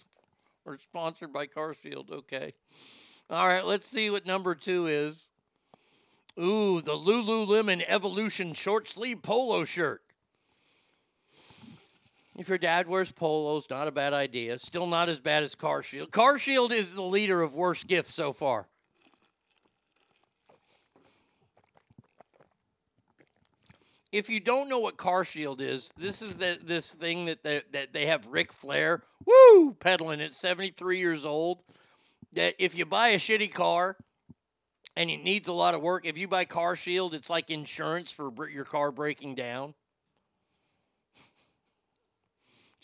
or 0.65 0.79
sponsored 0.79 1.33
by 1.33 1.47
CarShield. 1.47 2.11
Okay. 2.11 2.55
All 3.29 3.47
right, 3.47 3.67
let's 3.67 3.89
see 3.89 4.09
what 4.09 4.25
number 4.25 4.55
two 4.55 4.87
is. 4.87 5.31
Ooh, 6.39 6.81
the 6.81 6.93
Lululemon 6.93 7.85
Evolution 7.87 8.55
short 8.55 8.89
sleeve 8.89 9.23
polo 9.23 9.65
shirt. 9.65 10.06
If 12.39 12.51
your 12.51 12.59
dad 12.59 12.87
wears 12.87 13.11
polos, 13.13 13.69
not 13.71 13.89
a 13.89 13.93
bad 13.93 14.13
idea. 14.13 14.59
Still 14.59 14.87
not 14.87 15.09
as 15.09 15.21
bad 15.21 15.43
as 15.43 15.55
Car 15.55 15.83
Shield. 15.83 16.11
Car 16.11 16.39
Shield 16.39 16.71
is 16.71 16.95
the 16.95 17.03
leader 17.03 17.41
of 17.41 17.55
worst 17.55 17.87
gifts 17.87 18.15
so 18.15 18.35
far. 18.35 18.67
If 24.13 24.29
you 24.29 24.39
don't 24.39 24.69
know 24.69 24.79
what 24.79 24.99
Car 24.99 25.25
Shield 25.25 25.63
is, 25.63 25.91
this 25.97 26.21
is 26.21 26.37
the, 26.37 26.59
this 26.63 26.93
thing 26.93 27.27
that 27.27 27.43
they, 27.43 27.63
that 27.73 27.93
they 27.95 28.07
have 28.07 28.27
Ric 28.27 28.53
Flair 28.53 29.03
woo 29.25 29.75
peddling 29.81 30.21
at 30.21 30.35
73 30.35 30.99
years 30.99 31.25
old. 31.25 31.63
That 32.35 32.55
if 32.59 32.77
you 32.77 32.85
buy 32.85 33.09
a 33.09 33.19
shitty 33.19 33.53
car 33.53 33.97
and 34.95 35.09
it 35.09 35.23
needs 35.23 35.49
a 35.49 35.53
lot 35.55 35.75
of 35.75 35.81
work, 35.81 36.05
if 36.05 36.19
you 36.19 36.29
buy 36.29 36.45
Car 36.45 36.77
Shield, 36.77 37.15
it's 37.15 37.31
like 37.31 37.51
insurance 37.51 38.13
for 38.13 38.31
your 38.49 38.65
car 38.65 38.93
breaking 38.93 39.37
down. 39.37 39.75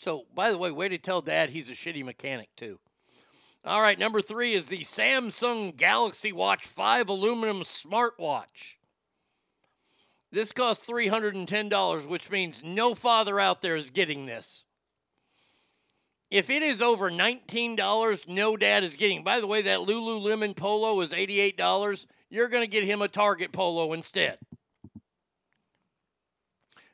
So, 0.03 0.25
by 0.35 0.51
the 0.51 0.57
way, 0.57 0.69
way 0.69 0.89
to 0.89 0.97
tell 0.97 1.21
dad 1.21 1.51
he's 1.51 1.69
a 1.69 1.73
shitty 1.73 2.03
mechanic, 2.03 2.49
too. 2.57 2.77
All 3.63 3.81
right, 3.81 3.97
number 3.97 4.21
three 4.21 4.53
is 4.53 4.65
the 4.65 4.81
Samsung 4.81 5.77
Galaxy 5.77 6.33
Watch 6.33 6.67
5 6.67 7.07
aluminum 7.07 7.61
smartwatch. 7.61 8.75
This 10.29 10.51
costs 10.51 10.85
$310, 10.85 12.05
which 12.05 12.29
means 12.29 12.61
no 12.65 12.93
father 12.95 13.39
out 13.39 13.61
there 13.61 13.77
is 13.77 13.91
getting 13.91 14.25
this. 14.25 14.65
If 16.29 16.49
it 16.49 16.63
is 16.63 16.81
over 16.81 17.09
$19, 17.09 18.27
no 18.27 18.57
dad 18.57 18.83
is 18.83 18.97
getting. 18.97 19.23
By 19.23 19.39
the 19.39 19.47
way, 19.47 19.61
that 19.61 19.79
Lululemon 19.79 20.53
polo 20.53 20.99
is 20.99 21.11
$88. 21.11 22.07
You're 22.29 22.49
going 22.49 22.63
to 22.63 22.69
get 22.69 22.83
him 22.83 23.01
a 23.01 23.07
Target 23.07 23.53
polo 23.53 23.93
instead. 23.93 24.37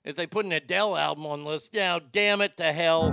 If 0.09 0.15
they 0.15 0.25
put 0.25 0.43
an 0.43 0.51
Adele 0.51 0.97
album 0.97 1.27
on 1.27 1.43
the 1.43 1.49
list, 1.51 1.71
now 1.75 1.99
damn 1.99 2.41
it 2.41 2.57
to 2.57 2.73
hell. 2.73 3.11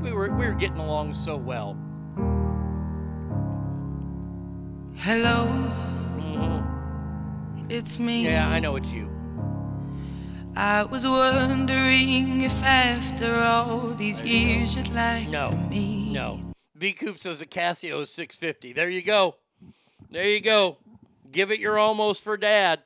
We 0.00 0.10
were 0.10 0.30
we 0.34 0.46
were 0.46 0.54
getting 0.54 0.78
along 0.78 1.12
so 1.12 1.36
well. 1.36 1.76
Hello. 4.96 5.44
Mm-hmm. 6.16 7.66
It's 7.68 7.98
me. 7.98 8.24
Yeah, 8.24 8.48
I 8.48 8.58
know 8.58 8.76
it's 8.76 8.90
you. 8.90 9.10
I 10.56 10.84
was 10.84 11.06
wondering 11.06 12.40
if 12.40 12.62
after 12.62 13.36
all 13.36 13.88
these 13.88 14.22
years 14.22 14.76
you'd 14.76 14.88
like 14.94 15.28
No. 15.28 15.44
to 15.44 15.56
meet. 15.68 16.12
No. 16.12 16.40
B 16.78 16.94
Coop 16.94 17.18
says 17.18 17.42
a 17.42 17.46
Casio 17.46 18.06
650. 18.06 18.72
There 18.72 18.88
you 18.88 19.02
go. 19.02 19.34
There 20.10 20.30
you 20.30 20.40
go. 20.40 20.78
Give 21.30 21.50
it 21.50 21.60
your 21.60 21.78
almost 21.78 22.22
for 22.24 22.38
dad. 22.38 22.80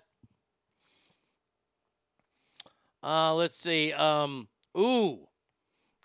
Uh, 3.03 3.35
let's 3.35 3.59
see. 3.59 3.93
Um, 3.93 4.49
ooh, 4.77 5.29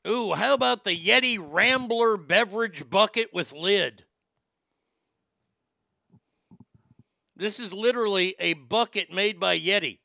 Ooh, 0.06 0.34
how 0.34 0.54
about 0.54 0.84
the 0.84 0.98
Yeti 0.98 1.38
Rambler 1.40 2.18
beverage 2.18 2.90
bucket 2.90 3.34
with 3.34 3.54
lid? 3.54 4.04
This 7.36 7.60
is 7.60 7.74
literally 7.74 8.36
a 8.38 8.54
bucket 8.54 9.14
made 9.14 9.40
by 9.40 9.58
Yeti. 9.58 10.00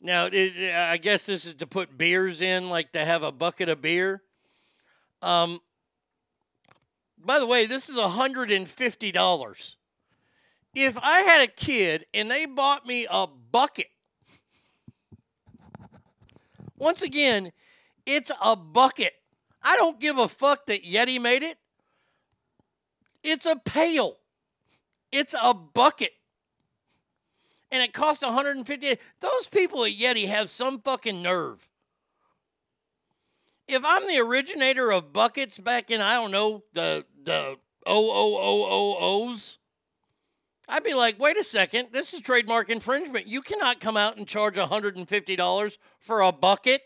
Now, 0.00 0.28
it, 0.32 0.74
I 0.74 0.96
guess 0.96 1.26
this 1.26 1.44
is 1.44 1.54
to 1.54 1.66
put 1.66 1.96
beers 1.96 2.40
in, 2.40 2.70
like 2.70 2.92
to 2.92 3.04
have 3.04 3.22
a 3.22 3.30
bucket 3.30 3.68
of 3.68 3.82
beer. 3.82 4.22
Um, 5.20 5.60
by 7.24 7.38
the 7.38 7.46
way, 7.46 7.66
this 7.66 7.88
is 7.88 7.96
$150. 7.96 9.76
If 10.74 10.98
I 10.98 11.20
had 11.20 11.42
a 11.42 11.52
kid 11.52 12.06
and 12.14 12.30
they 12.30 12.46
bought 12.46 12.86
me 12.86 13.06
a 13.08 13.26
bucket, 13.26 13.86
once 16.82 17.00
again, 17.00 17.52
it's 18.04 18.32
a 18.42 18.56
bucket. 18.56 19.14
I 19.62 19.76
don't 19.76 20.00
give 20.00 20.18
a 20.18 20.26
fuck 20.26 20.66
that 20.66 20.82
Yeti 20.82 21.20
made 21.20 21.44
it. 21.44 21.56
It's 23.22 23.46
a 23.46 23.54
pail. 23.54 24.16
It's 25.12 25.32
a 25.40 25.54
bucket. 25.54 26.10
And 27.70 27.84
it 27.84 27.92
costs 27.92 28.24
150. 28.24 28.96
Those 29.20 29.48
people 29.52 29.84
at 29.84 29.92
Yeti 29.92 30.26
have 30.26 30.50
some 30.50 30.80
fucking 30.80 31.22
nerve. 31.22 31.70
If 33.68 33.84
I'm 33.84 34.08
the 34.08 34.18
originator 34.18 34.90
of 34.90 35.12
buckets 35.12 35.58
back 35.58 35.88
in 35.88 36.00
I 36.00 36.14
don't 36.14 36.32
know 36.32 36.64
the 36.72 37.06
the 37.22 37.58
oh 37.86 38.10
oh 38.12 38.38
oh 38.60 39.28
OOOOOs, 39.30 39.58
I'd 40.72 40.82
be 40.82 40.94
like, 40.94 41.20
wait 41.20 41.36
a 41.36 41.44
second, 41.44 41.88
this 41.92 42.14
is 42.14 42.22
trademark 42.22 42.70
infringement. 42.70 43.26
You 43.26 43.42
cannot 43.42 43.78
come 43.78 43.98
out 43.98 44.16
and 44.16 44.26
charge 44.26 44.54
$150 44.54 45.78
for 46.00 46.22
a 46.22 46.32
bucket. 46.32 46.80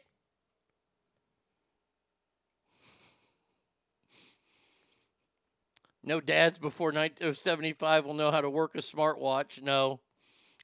No 6.03 6.21
dads 6.21 6.59
before 6.59 6.89
1975 6.89 8.05
uh, 8.05 8.09
will 8.09 8.15
know 8.15 8.33
how 8.33 8.41
to 8.41 8.51
work 8.51 8.75
a 8.75 8.79
smartwatch. 8.79 9.63
No. 9.63 10.01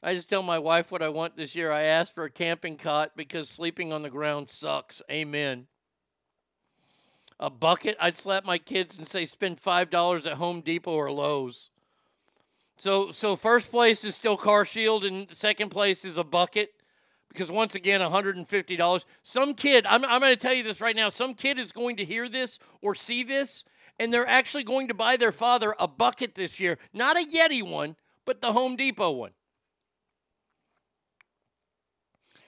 I 0.03 0.15
just 0.15 0.29
tell 0.29 0.43
my 0.43 0.59
wife 0.59 0.91
what 0.91 1.01
I 1.01 1.09
want 1.09 1.37
this 1.37 1.55
year. 1.55 1.71
I 1.71 1.83
asked 1.83 2.17
for 2.17 2.25
a 2.25 2.31
camping 2.31 2.77
cot 2.77 3.13
because 3.15 3.49
sleeping 3.49 3.93
on 3.93 4.03
the 4.03 4.11
ground 4.11 4.51
sucks. 4.51 5.01
Amen. 5.09 5.69
A 7.39 7.51
bucket, 7.51 7.97
I'd 8.01 8.17
slap 8.17 8.45
my 8.45 8.59
kids 8.59 8.99
and 8.99 9.07
say 9.07 9.27
spend 9.27 9.63
$5 9.63 10.27
at 10.27 10.39
Home 10.39 10.61
Depot 10.61 10.91
or 10.91 11.13
Lowe's. 11.13 11.71
So 12.83 13.13
so 13.13 13.37
first 13.37 13.71
place 13.71 14.05
is 14.05 14.17
still 14.17 14.37
Car 14.37 14.65
Shield 14.65 15.05
and 15.05 15.31
second 15.31 15.69
place 15.69 16.05
is 16.05 16.19
a 16.19 16.25
bucket 16.25 16.73
because 17.29 17.49
once 17.49 17.77
again 17.77 18.01
$150. 18.01 19.05
Some 19.23 19.55
kid, 19.55 19.87
I'm 19.87 20.05
I'm 20.05 20.21
going 20.21 20.35
to 20.35 20.37
tell 20.37 20.53
you 20.53 20.65
this 20.65 20.81
right 20.81 20.97
now, 20.97 21.09
some 21.09 21.35
kid 21.35 21.61
is 21.61 21.71
going 21.71 21.99
to 21.99 22.05
hear 22.05 22.29
this 22.29 22.59
or 22.81 22.97
see 22.97 23.23
this 23.23 23.65
and 24.01 24.13
they're 24.13 24.27
actually 24.27 24.65
going 24.65 24.89
to 24.89 24.95
buy 24.95 25.17
their 25.17 25.31
father 25.31 25.77
a 25.79 25.87
bucket 25.87 26.35
this 26.35 26.59
year. 26.59 26.77
Not 26.93 27.17
a 27.17 27.25
Yeti 27.25 27.63
one, 27.63 27.95
but 28.25 28.41
the 28.41 28.53
Home 28.53 28.75
Depot 28.75 29.13
one. 29.13 29.31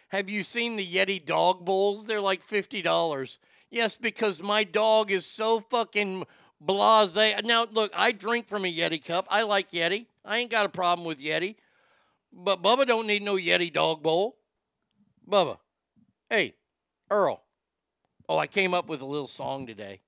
Have 0.08 0.28
you 0.28 0.42
seen 0.42 0.74
the 0.74 0.84
Yeti 0.84 1.24
dog 1.24 1.64
bowls? 1.64 2.06
They're 2.08 2.20
like 2.20 2.44
$50. 2.44 3.38
Yes, 3.70 3.94
because 3.94 4.42
my 4.42 4.64
dog 4.64 5.12
is 5.12 5.26
so 5.26 5.60
fucking 5.60 6.24
blase. 6.60 7.14
Now, 7.44 7.68
look, 7.70 7.92
I 7.94 8.10
drink 8.10 8.48
from 8.48 8.64
a 8.64 8.76
Yeti 8.76 9.04
cup. 9.04 9.28
I 9.30 9.44
like 9.44 9.70
Yeti. 9.70 10.06
I 10.24 10.38
ain't 10.38 10.50
got 10.50 10.66
a 10.66 10.70
problem 10.70 11.06
with 11.06 11.20
Yeti. 11.20 11.56
But 12.32 12.62
Bubba 12.62 12.86
don't 12.86 13.06
need 13.06 13.22
no 13.22 13.36
Yeti 13.36 13.72
dog 13.72 14.02
bowl. 14.02 14.36
Bubba. 15.28 15.58
Hey, 16.28 16.54
Earl. 17.10 17.42
Oh, 18.28 18.38
I 18.38 18.46
came 18.46 18.74
up 18.74 18.88
with 18.88 19.00
a 19.00 19.06
little 19.06 19.28
song 19.28 19.66
today. 19.66 20.00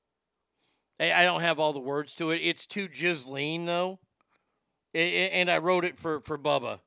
I 0.98 1.12
I 1.12 1.24
don't 1.24 1.42
have 1.42 1.60
all 1.60 1.72
the 1.72 1.80
words 1.80 2.14
to 2.16 2.30
it. 2.30 2.36
It's 2.36 2.66
too 2.66 2.88
Ghislaine, 2.88 3.66
though. 3.66 4.00
And 4.94 5.50
I 5.50 5.58
wrote 5.58 5.84
it 5.84 5.98
for, 5.98 6.20
for 6.20 6.38
Bubba. 6.38 6.80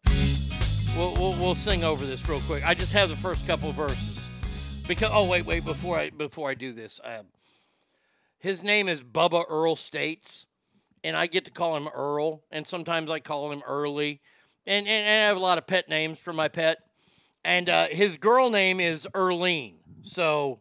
We'll, 0.98 1.14
we'll, 1.14 1.34
we'll 1.34 1.56
sing 1.56 1.84
over 1.84 2.06
this 2.06 2.28
real 2.28 2.42
quick. 2.42 2.68
I 2.68 2.74
just 2.74 2.92
have 2.94 3.10
the 3.10 3.16
first 3.16 3.46
couple 3.46 3.72
verses. 3.72 4.28
Because 4.88 5.12
oh 5.14 5.28
wait 5.28 5.46
wait 5.46 5.64
before 5.64 6.00
I 6.00 6.10
before 6.10 6.50
I 6.50 6.56
do 6.56 6.74
this, 6.74 7.00
uh, 7.04 7.22
his 8.40 8.64
name 8.64 8.88
is 8.88 9.04
Bubba 9.04 9.46
Earl 9.48 9.76
States, 9.76 10.48
and 11.04 11.16
I 11.16 11.28
get 11.28 11.46
to 11.46 11.52
call 11.52 11.78
him 11.78 11.88
Earl, 11.88 12.44
and 12.52 12.66
sometimes 12.66 13.10
I 13.10 13.20
call 13.20 13.52
him 13.52 13.62
Early, 13.66 14.22
and 14.66 14.88
and, 14.88 15.06
and 15.06 15.24
I 15.24 15.28
have 15.28 15.38
a 15.38 15.40
lot 15.40 15.58
of 15.58 15.68
pet 15.68 15.90
names 15.90 16.20
for 16.20 16.34
my 16.34 16.48
pet, 16.48 16.78
and 17.44 17.70
uh, 17.70 17.88
his 17.88 18.18
girl 18.18 18.50
name 18.50 18.80
is 18.80 19.08
Erlene. 19.14 19.76
So 20.04 20.60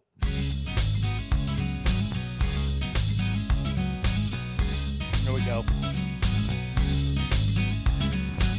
here 5.24 5.32
we 5.32 5.40
go. 5.42 5.64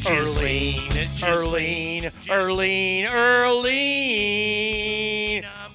Erlene, 0.10 0.78
Erlene, 1.20 2.12
Erlene, 2.28 3.06
Erlene. 3.06 4.60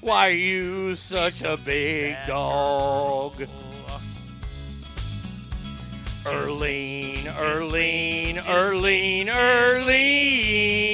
Why 0.01 0.29
are 0.29 0.33
you 0.33 0.97
such 0.97 1.43
a 1.43 1.57
big 1.57 2.17
dog? 2.27 3.47
Erlene, 6.25 7.25
Erlene, 7.37 8.37
Erlene, 8.39 9.27
Erlene. 9.27 10.85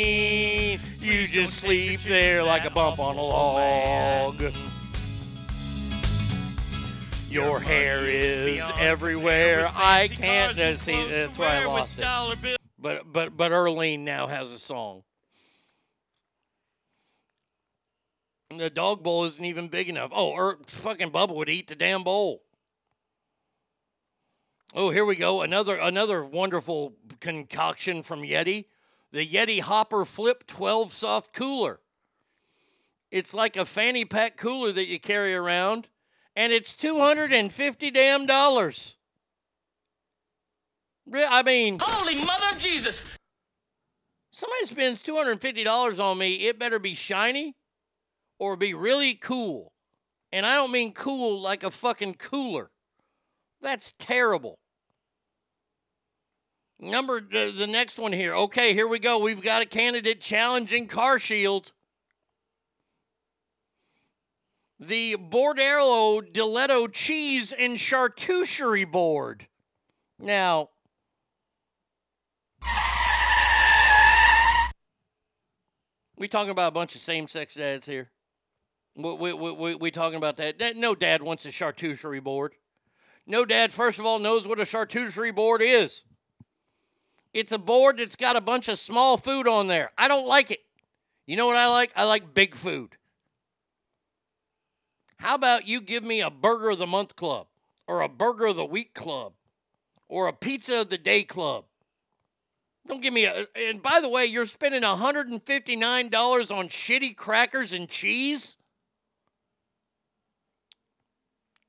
You 1.00 1.26
just 1.28 1.54
sleep 1.54 2.00
there 2.00 2.42
like 2.42 2.64
a 2.64 2.70
bump 2.70 2.98
on 2.98 3.16
a 3.16 3.22
log. 3.22 4.42
Your 7.28 7.60
hair 7.60 8.06
is 8.06 8.62
everywhere. 8.76 9.70
I 9.72 10.08
can't. 10.08 10.58
uh, 10.58 10.76
See, 10.76 11.08
that's 11.08 11.38
why 11.38 11.62
I 11.62 11.64
lost 11.64 12.00
it. 12.00 12.58
But 12.76 13.12
but 13.12 13.36
but 13.36 13.52
Erlene 13.52 14.00
now 14.00 14.26
has 14.26 14.50
a 14.50 14.58
song. 14.58 15.04
The 18.50 18.68
dog 18.68 19.04
bowl 19.04 19.26
isn't 19.26 19.44
even 19.44 19.68
big 19.68 19.88
enough. 19.88 20.10
Oh, 20.12 20.34
er, 20.36 20.58
fucking 20.66 21.12
Bubba 21.12 21.36
would 21.36 21.48
eat 21.48 21.68
the 21.68 21.76
damn 21.76 22.02
bowl. 22.02 22.42
Oh, 24.72 24.90
here 24.90 25.04
we 25.04 25.16
go. 25.16 25.42
Another 25.42 25.76
another 25.76 26.24
wonderful 26.24 26.94
concoction 27.20 28.02
from 28.02 28.22
Yeti. 28.22 28.66
The 29.12 29.26
Yeti 29.26 29.60
Hopper 29.60 30.04
Flip 30.04 30.46
12 30.46 30.92
soft 30.92 31.32
cooler. 31.32 31.80
It's 33.10 33.34
like 33.34 33.56
a 33.56 33.64
fanny 33.64 34.04
pack 34.04 34.36
cooler 34.36 34.70
that 34.70 34.86
you 34.86 35.00
carry 35.00 35.34
around, 35.34 35.88
and 36.36 36.52
it's 36.52 36.76
250 36.76 37.90
damn 37.90 38.26
dollars. 38.26 38.96
I 41.12 41.42
mean, 41.42 41.78
Holy 41.82 42.24
Mother 42.24 42.56
Jesus! 42.56 43.02
somebody 44.30 44.64
spends 44.64 45.02
$250 45.02 45.98
on 45.98 46.18
me, 46.18 46.46
it 46.46 46.58
better 46.58 46.78
be 46.78 46.94
shiny 46.94 47.56
or 48.38 48.56
be 48.56 48.74
really 48.74 49.14
cool. 49.14 49.72
And 50.32 50.46
I 50.46 50.54
don't 50.54 50.70
mean 50.70 50.92
cool 50.92 51.40
like 51.40 51.64
a 51.64 51.70
fucking 51.70 52.14
cooler. 52.14 52.70
That's 53.62 53.92
terrible. 53.98 54.58
Number 56.78 57.20
the, 57.20 57.52
the 57.54 57.66
next 57.66 57.98
one 57.98 58.12
here. 58.12 58.34
Okay, 58.34 58.72
here 58.72 58.88
we 58.88 58.98
go. 58.98 59.18
We've 59.18 59.42
got 59.42 59.60
a 59.60 59.66
candidate 59.66 60.20
challenging 60.20 60.86
Car 60.86 61.18
Shield. 61.18 61.72
The 64.78 65.16
Bordello 65.16 66.22
Diletto 66.22 66.90
cheese 66.90 67.52
and 67.52 67.76
charcuterie 67.76 68.90
board. 68.90 69.46
Now, 70.18 70.70
we 76.16 76.28
talking 76.28 76.50
about 76.50 76.68
a 76.68 76.70
bunch 76.70 76.94
of 76.94 77.02
same-sex 77.02 77.56
dads 77.56 77.84
here. 77.84 78.10
We, 78.96 79.12
we, 79.12 79.32
we, 79.34 79.74
we, 79.74 79.90
talking 79.90 80.16
about 80.16 80.38
that. 80.38 80.58
that. 80.60 80.76
No 80.76 80.94
dad 80.94 81.22
wants 81.22 81.44
a 81.44 81.50
charcuterie 81.50 82.24
board. 82.24 82.54
No 83.30 83.44
dad, 83.44 83.72
first 83.72 84.00
of 84.00 84.04
all, 84.04 84.18
knows 84.18 84.48
what 84.48 84.58
a 84.58 84.64
charcuterie 84.64 85.32
board 85.32 85.62
is. 85.62 86.02
It's 87.32 87.52
a 87.52 87.58
board 87.58 87.98
that's 87.98 88.16
got 88.16 88.34
a 88.34 88.40
bunch 88.40 88.66
of 88.66 88.76
small 88.76 89.16
food 89.16 89.46
on 89.46 89.68
there. 89.68 89.92
I 89.96 90.08
don't 90.08 90.26
like 90.26 90.50
it. 90.50 90.58
You 91.28 91.36
know 91.36 91.46
what 91.46 91.56
I 91.56 91.68
like? 91.68 91.92
I 91.94 92.06
like 92.06 92.34
big 92.34 92.56
food. 92.56 92.96
How 95.18 95.36
about 95.36 95.68
you 95.68 95.80
give 95.80 96.02
me 96.02 96.20
a 96.20 96.28
burger 96.28 96.70
of 96.70 96.80
the 96.80 96.88
month 96.88 97.14
club 97.14 97.46
or 97.86 98.00
a 98.00 98.08
burger 98.08 98.46
of 98.46 98.56
the 98.56 98.64
week 98.64 98.94
club 98.94 99.34
or 100.08 100.26
a 100.26 100.32
pizza 100.32 100.80
of 100.80 100.90
the 100.90 100.98
day 100.98 101.22
club? 101.22 101.66
Don't 102.88 103.00
give 103.00 103.14
me 103.14 103.26
a. 103.26 103.46
And 103.54 103.80
by 103.80 104.00
the 104.00 104.08
way, 104.08 104.26
you're 104.26 104.44
spending 104.44 104.82
$159 104.82 105.30
on 105.30 106.68
shitty 106.68 107.16
crackers 107.16 107.72
and 107.72 107.88
cheese? 107.88 108.56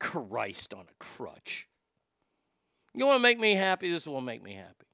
Christ 0.01 0.73
on 0.73 0.81
a 0.81 1.03
crutch. 1.03 1.67
You 2.95 3.05
want 3.05 3.19
to 3.19 3.23
make 3.23 3.39
me 3.39 3.53
happy? 3.53 3.91
This 3.91 4.07
will 4.07 4.19
make 4.19 4.43
me 4.43 4.53
happy. 4.53 4.87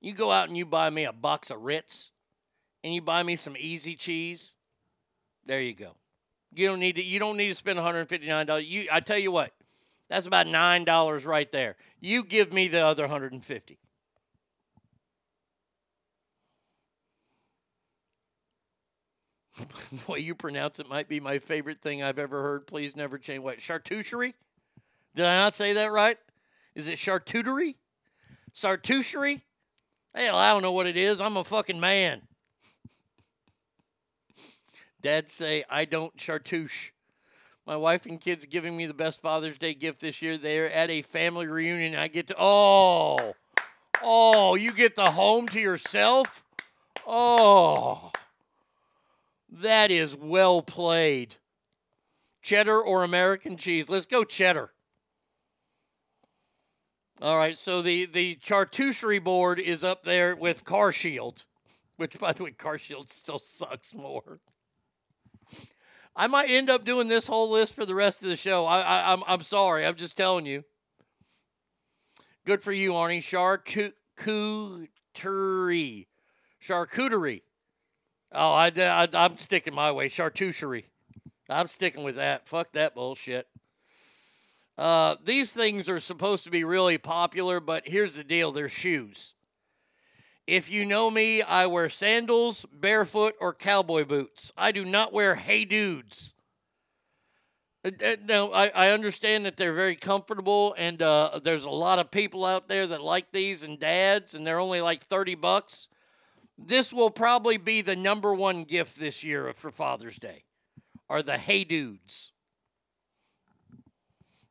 You 0.00 0.12
go 0.12 0.30
out 0.30 0.48
and 0.48 0.56
you 0.56 0.66
buy 0.66 0.90
me 0.90 1.04
a 1.04 1.12
box 1.12 1.50
of 1.50 1.62
Ritz 1.62 2.12
and 2.84 2.94
you 2.94 3.00
buy 3.00 3.22
me 3.22 3.36
some 3.36 3.56
easy 3.58 3.96
cheese. 3.96 4.54
There 5.46 5.60
you 5.60 5.74
go. 5.74 5.96
You 6.54 6.68
don't 6.68 6.80
need 6.80 6.96
to 6.96 7.02
you 7.02 7.18
don't 7.18 7.36
need 7.36 7.48
to 7.48 7.54
spend 7.54 7.78
$159. 7.78 8.68
You 8.68 8.86
I 8.92 9.00
tell 9.00 9.18
you 9.18 9.32
what, 9.32 9.52
that's 10.08 10.26
about 10.26 10.46
nine 10.46 10.84
dollars 10.84 11.24
right 11.24 11.50
there. 11.50 11.76
You 11.98 12.24
give 12.24 12.52
me 12.52 12.68
the 12.68 12.84
other 12.84 13.04
150. 13.04 13.78
way 20.08 20.20
you 20.20 20.34
pronounce 20.34 20.80
it 20.80 20.88
might 20.88 21.08
be 21.08 21.20
my 21.20 21.38
favorite 21.38 21.80
thing 21.80 22.02
I've 22.02 22.18
ever 22.18 22.42
heard. 22.42 22.66
Please 22.66 22.96
never 22.96 23.18
change. 23.18 23.42
What 23.42 23.58
charcuterie? 23.58 24.34
Did 25.14 25.26
I 25.26 25.36
not 25.36 25.54
say 25.54 25.72
that 25.74 25.86
right? 25.86 26.18
Is 26.74 26.86
it 26.86 26.98
charcuterie? 26.98 27.76
Charcuterie? 28.54 29.42
Hell, 30.14 30.36
I 30.36 30.52
don't 30.52 30.62
know 30.62 30.72
what 30.72 30.86
it 30.86 30.96
is. 30.96 31.20
I'm 31.20 31.36
a 31.36 31.44
fucking 31.44 31.80
man. 31.80 32.22
Dad 35.02 35.28
say 35.28 35.64
I 35.68 35.84
don't 35.84 36.16
chartouche. 36.16 36.90
My 37.66 37.76
wife 37.76 38.06
and 38.06 38.20
kids 38.20 38.46
giving 38.46 38.76
me 38.76 38.86
the 38.86 38.94
best 38.94 39.20
Father's 39.20 39.58
Day 39.58 39.74
gift 39.74 40.00
this 40.00 40.22
year. 40.22 40.36
They're 40.36 40.72
at 40.72 40.90
a 40.90 41.02
family 41.02 41.46
reunion. 41.46 41.94
I 41.94 42.08
get 42.08 42.26
to 42.28 42.34
oh, 42.38 43.34
oh, 44.02 44.54
you 44.56 44.72
get 44.72 44.96
the 44.96 45.10
home 45.10 45.46
to 45.48 45.60
yourself. 45.60 46.44
Oh, 47.06 48.10
that 49.50 49.90
is 49.90 50.16
well 50.16 50.62
played. 50.62 51.36
Cheddar 52.42 52.80
or 52.80 53.04
American 53.04 53.56
cheese? 53.56 53.88
Let's 53.88 54.06
go 54.06 54.24
cheddar. 54.24 54.72
All 57.22 57.36
right, 57.36 57.58
so 57.58 57.82
the 57.82 58.06
the 58.06 58.36
charcuterie 58.36 59.22
board 59.22 59.60
is 59.60 59.84
up 59.84 60.04
there 60.04 60.34
with 60.34 60.64
Car 60.64 60.90
Shield, 60.90 61.44
which 61.96 62.18
by 62.18 62.32
the 62.32 62.44
way, 62.44 62.52
Car 62.52 62.78
Shield 62.78 63.10
still 63.10 63.38
sucks 63.38 63.94
more. 63.94 64.40
I 66.16 66.26
might 66.26 66.50
end 66.50 66.70
up 66.70 66.84
doing 66.84 67.08
this 67.08 67.26
whole 67.26 67.50
list 67.50 67.74
for 67.74 67.84
the 67.84 67.94
rest 67.94 68.22
of 68.22 68.28
the 68.28 68.36
show. 68.36 68.64
I, 68.64 68.80
I 68.80 69.12
I'm 69.12 69.22
I'm 69.26 69.42
sorry. 69.42 69.84
I'm 69.84 69.96
just 69.96 70.16
telling 70.16 70.46
you. 70.46 70.64
Good 72.46 72.62
for 72.62 72.72
you, 72.72 72.92
Arnie. 72.92 73.18
Charcuterie, 73.18 76.06
charcuterie. 76.62 77.42
Oh, 78.32 78.52
I, 78.52 78.72
I 78.76 79.08
I'm 79.12 79.36
sticking 79.38 79.74
my 79.74 79.90
way. 79.90 80.08
Charcuterie. 80.08 80.84
I'm 81.48 81.66
sticking 81.66 82.04
with 82.04 82.16
that. 82.16 82.46
Fuck 82.46 82.72
that 82.72 82.94
bullshit. 82.94 83.48
Uh, 84.78 85.16
these 85.24 85.52
things 85.52 85.88
are 85.88 86.00
supposed 86.00 86.44
to 86.44 86.50
be 86.50 86.64
really 86.64 86.96
popular, 86.96 87.60
but 87.60 87.88
here's 87.88 88.14
the 88.14 88.24
deal: 88.24 88.52
they're 88.52 88.68
shoes. 88.68 89.34
If 90.46 90.70
you 90.70 90.84
know 90.84 91.10
me, 91.10 91.42
I 91.42 91.66
wear 91.66 91.88
sandals, 91.88 92.64
barefoot, 92.72 93.34
or 93.40 93.52
cowboy 93.52 94.04
boots. 94.04 94.52
I 94.56 94.72
do 94.72 94.84
not 94.84 95.12
wear 95.12 95.34
hey 95.34 95.64
dudes. 95.64 96.34
Uh, 97.84 97.90
uh, 98.04 98.16
Now, 98.24 98.50
I, 98.52 98.68
I 98.68 98.90
understand 98.90 99.46
that 99.46 99.56
they're 99.56 99.74
very 99.74 99.96
comfortable, 99.96 100.74
and 100.76 101.00
uh, 101.02 101.40
there's 101.42 101.64
a 101.64 101.70
lot 101.70 101.98
of 101.98 102.10
people 102.10 102.44
out 102.44 102.68
there 102.68 102.86
that 102.86 103.02
like 103.02 103.32
these 103.32 103.62
and 103.62 103.78
dads, 103.78 104.34
and 104.34 104.46
they're 104.46 104.58
only 104.58 104.80
like 104.80 105.04
30 105.04 105.34
bucks. 105.34 105.88
This 106.62 106.92
will 106.92 107.10
probably 107.10 107.56
be 107.56 107.80
the 107.80 107.96
number 107.96 108.34
one 108.34 108.64
gift 108.64 108.98
this 108.98 109.24
year 109.24 109.52
for 109.54 109.70
Father's 109.70 110.16
Day, 110.16 110.44
are 111.08 111.22
the 111.22 111.38
hey 111.38 111.64
dudes. 111.64 112.32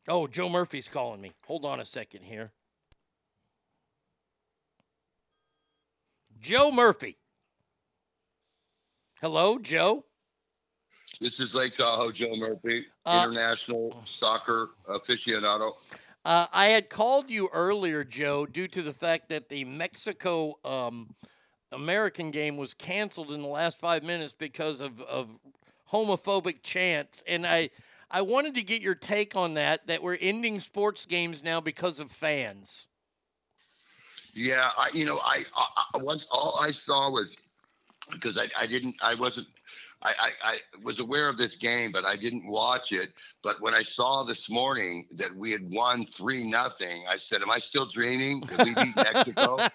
Oh, 0.07 0.25
Joe 0.25 0.49
Murphy's 0.49 0.87
calling 0.87 1.21
me. 1.21 1.33
Hold 1.45 1.65
on 1.65 1.79
a 1.79 1.85
second 1.85 2.23
here. 2.23 2.51
Joe 6.41 6.71
Murphy. 6.71 7.17
Hello, 9.21 9.59
Joe. 9.59 10.05
This 11.21 11.39
is 11.39 11.53
Lake 11.53 11.75
Tahoe, 11.75 12.11
Joe 12.11 12.35
Murphy, 12.35 12.85
Uh, 13.05 13.23
international 13.23 14.03
soccer 14.07 14.71
aficionado. 14.87 15.73
Uh, 16.25 16.47
I 16.51 16.67
had 16.67 16.89
called 16.89 17.29
you 17.29 17.49
earlier, 17.53 18.03
Joe, 18.03 18.45
due 18.45 18.67
to 18.69 18.81
the 18.81 18.93
fact 18.93 19.29
that 19.29 19.49
the 19.49 19.63
Mexico 19.65 20.55
um, 20.63 21.13
American 21.71 22.31
game 22.31 22.57
was 22.57 22.73
canceled 22.73 23.31
in 23.31 23.41
the 23.41 23.47
last 23.47 23.79
five 23.79 24.03
minutes 24.03 24.33
because 24.37 24.81
of, 24.81 25.01
of 25.01 25.29
homophobic 25.91 26.63
chants, 26.63 27.23
and 27.27 27.45
I 27.45 27.69
I 28.11 28.21
wanted 28.21 28.55
to 28.55 28.63
get 28.63 28.81
your 28.81 28.95
take 28.95 29.35
on 29.35 29.53
that. 29.55 29.87
That 29.87 30.01
we're 30.01 30.17
ending 30.19 30.59
sports 30.59 31.05
games 31.05 31.43
now 31.43 31.61
because 31.61 31.99
of 31.99 32.11
fans. 32.11 32.87
Yeah, 34.33 34.69
I 34.77 34.89
you 34.93 35.05
know 35.05 35.19
I, 35.23 35.43
I, 35.93 35.97
once 35.97 36.27
all 36.31 36.59
I 36.59 36.71
saw 36.71 37.11
was 37.11 37.37
because 38.11 38.37
I, 38.37 38.47
I 38.57 38.65
didn't 38.65 38.95
I 39.01 39.15
wasn't 39.15 39.47
I, 40.01 40.13
I, 40.17 40.31
I 40.43 40.57
was 40.81 40.99
aware 40.99 41.27
of 41.27 41.37
this 41.37 41.55
game, 41.55 41.91
but 41.91 42.05
I 42.05 42.15
didn't 42.15 42.47
watch 42.47 42.93
it. 42.93 43.09
But 43.43 43.59
when 43.59 43.73
I 43.73 43.83
saw 43.83 44.23
this 44.23 44.49
morning 44.49 45.07
that 45.17 45.35
we 45.35 45.51
had 45.51 45.69
won 45.69 46.05
three 46.05 46.49
nothing, 46.49 47.03
I 47.07 47.17
said, 47.17 47.41
"Am 47.41 47.51
I 47.51 47.59
still 47.59 47.85
dreaming? 47.85 48.41
Did 48.41 48.59
we 48.59 48.75
beat 48.75 48.95
Mexico 48.95 49.67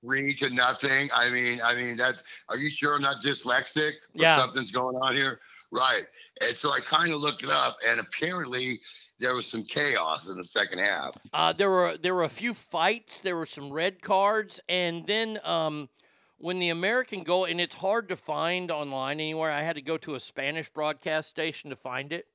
three 0.00 0.34
to 0.36 0.50
nothing?" 0.50 1.10
I 1.14 1.30
mean, 1.30 1.60
I 1.62 1.74
mean 1.74 1.96
that's. 1.96 2.22
Are 2.48 2.56
you 2.56 2.70
sure 2.70 2.94
I'm 2.94 3.02
not 3.02 3.22
dyslexic? 3.22 3.92
Yeah. 4.14 4.38
something's 4.38 4.70
going 4.70 4.96
on 4.96 5.16
here, 5.16 5.40
right? 5.70 6.06
And 6.40 6.56
so 6.56 6.72
I 6.72 6.80
kind 6.80 7.12
of 7.12 7.20
looked 7.20 7.42
it 7.42 7.50
up, 7.50 7.76
and 7.86 8.00
apparently 8.00 8.80
there 9.18 9.34
was 9.34 9.46
some 9.46 9.64
chaos 9.64 10.28
in 10.28 10.36
the 10.36 10.44
second 10.44 10.78
half. 10.78 11.16
Uh, 11.32 11.52
there 11.52 11.70
were 11.70 11.96
there 11.96 12.14
were 12.14 12.24
a 12.24 12.28
few 12.28 12.54
fights. 12.54 13.20
There 13.20 13.36
were 13.36 13.46
some 13.46 13.70
red 13.70 14.00
cards, 14.00 14.60
and 14.68 15.06
then 15.06 15.38
um, 15.44 15.88
when 16.38 16.58
the 16.58 16.70
American 16.70 17.24
goal, 17.24 17.44
and 17.44 17.60
it's 17.60 17.74
hard 17.74 18.08
to 18.08 18.16
find 18.16 18.70
online 18.70 19.20
anywhere. 19.20 19.50
I 19.50 19.62
had 19.62 19.76
to 19.76 19.82
go 19.82 19.96
to 19.98 20.14
a 20.14 20.20
Spanish 20.20 20.68
broadcast 20.68 21.30
station 21.30 21.70
to 21.70 21.76
find 21.76 22.12
it. 22.12 22.26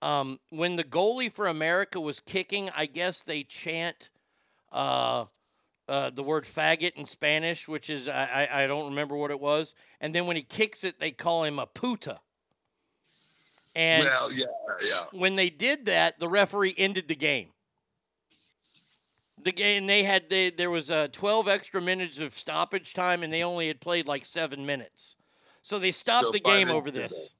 Um, 0.00 0.38
when 0.50 0.76
the 0.76 0.84
goalie 0.84 1.32
for 1.32 1.46
America 1.46 2.00
was 2.00 2.20
kicking, 2.20 2.70
I 2.76 2.86
guess 2.86 3.22
they 3.22 3.42
chant 3.42 4.10
uh, 4.70 5.24
uh, 5.88 6.10
the 6.10 6.22
word 6.22 6.44
faggot 6.44 6.92
in 6.96 7.04
Spanish, 7.04 7.66
which 7.66 7.88
is 7.88 8.08
I, 8.08 8.48
I 8.52 8.66
don't 8.66 8.90
remember 8.90 9.16
what 9.16 9.30
it 9.30 9.40
was. 9.40 9.74
And 10.00 10.14
then 10.14 10.26
when 10.26 10.36
he 10.36 10.42
kicks 10.42 10.84
it, 10.84 11.00
they 11.00 11.10
call 11.10 11.44
him 11.44 11.58
a 11.58 11.66
puta. 11.66 12.20
And 13.74 14.04
well, 14.04 14.32
yeah, 14.32 14.46
yeah. 14.84 15.04
when 15.12 15.36
they 15.36 15.50
did 15.50 15.86
that, 15.86 16.18
the 16.18 16.28
referee 16.28 16.74
ended 16.76 17.08
the 17.08 17.14
game. 17.14 17.50
The 19.42 19.52
game 19.52 19.86
they 19.86 20.02
had 20.02 20.28
they, 20.28 20.50
there 20.50 20.70
was 20.70 20.90
uh, 20.90 21.08
12 21.12 21.46
extra 21.46 21.80
minutes 21.80 22.18
of 22.18 22.36
stoppage 22.36 22.92
time, 22.92 23.22
and 23.22 23.32
they 23.32 23.44
only 23.44 23.68
had 23.68 23.80
played 23.80 24.08
like 24.08 24.24
seven 24.24 24.66
minutes, 24.66 25.16
so 25.62 25.78
they 25.78 25.92
stopped 25.92 26.26
So 26.26 26.32
the 26.32 26.40
game 26.40 26.70
over 26.70 26.90
this 26.90 27.36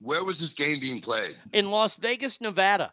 Where 0.00 0.24
was 0.24 0.38
this 0.38 0.54
game 0.54 0.78
being 0.78 1.00
played? 1.00 1.34
in 1.52 1.70
Las 1.72 1.96
Vegas, 1.96 2.40
Nevada. 2.40 2.92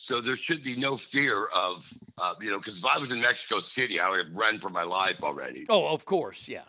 So 0.00 0.20
there 0.20 0.36
should 0.36 0.62
be 0.64 0.76
no 0.76 0.96
fear 0.96 1.46
of, 1.54 1.84
uh, 2.18 2.34
you 2.40 2.50
know, 2.50 2.58
because 2.58 2.78
if 2.78 2.84
I 2.84 2.98
was 2.98 3.12
in 3.12 3.20
Mexico 3.20 3.60
City, 3.60 4.00
I 4.00 4.10
would 4.10 4.24
have 4.26 4.34
run 4.34 4.58
for 4.58 4.68
my 4.68 4.82
life 4.82 5.22
already. 5.22 5.66
Oh, 5.68 5.92
of 5.92 6.04
course, 6.04 6.48
yeah. 6.48 6.64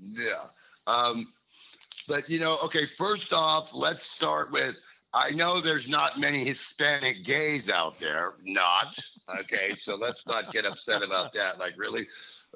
Yeah. 0.00 0.44
Um, 0.86 1.26
but, 2.08 2.28
you 2.28 2.38
know, 2.40 2.56
okay, 2.64 2.86
first 2.96 3.32
off, 3.32 3.70
let's 3.72 4.02
start 4.02 4.52
with 4.52 4.76
I 5.14 5.30
know 5.30 5.60
there's 5.60 5.88
not 5.88 6.18
many 6.18 6.44
Hispanic 6.44 7.22
gays 7.22 7.68
out 7.68 7.98
there. 7.98 8.34
Not. 8.44 8.98
Okay. 9.40 9.74
So 9.80 9.94
let's 9.94 10.24
not 10.26 10.52
get 10.52 10.64
upset 10.64 11.02
about 11.02 11.32
that. 11.34 11.58
Like, 11.58 11.74
really? 11.76 12.06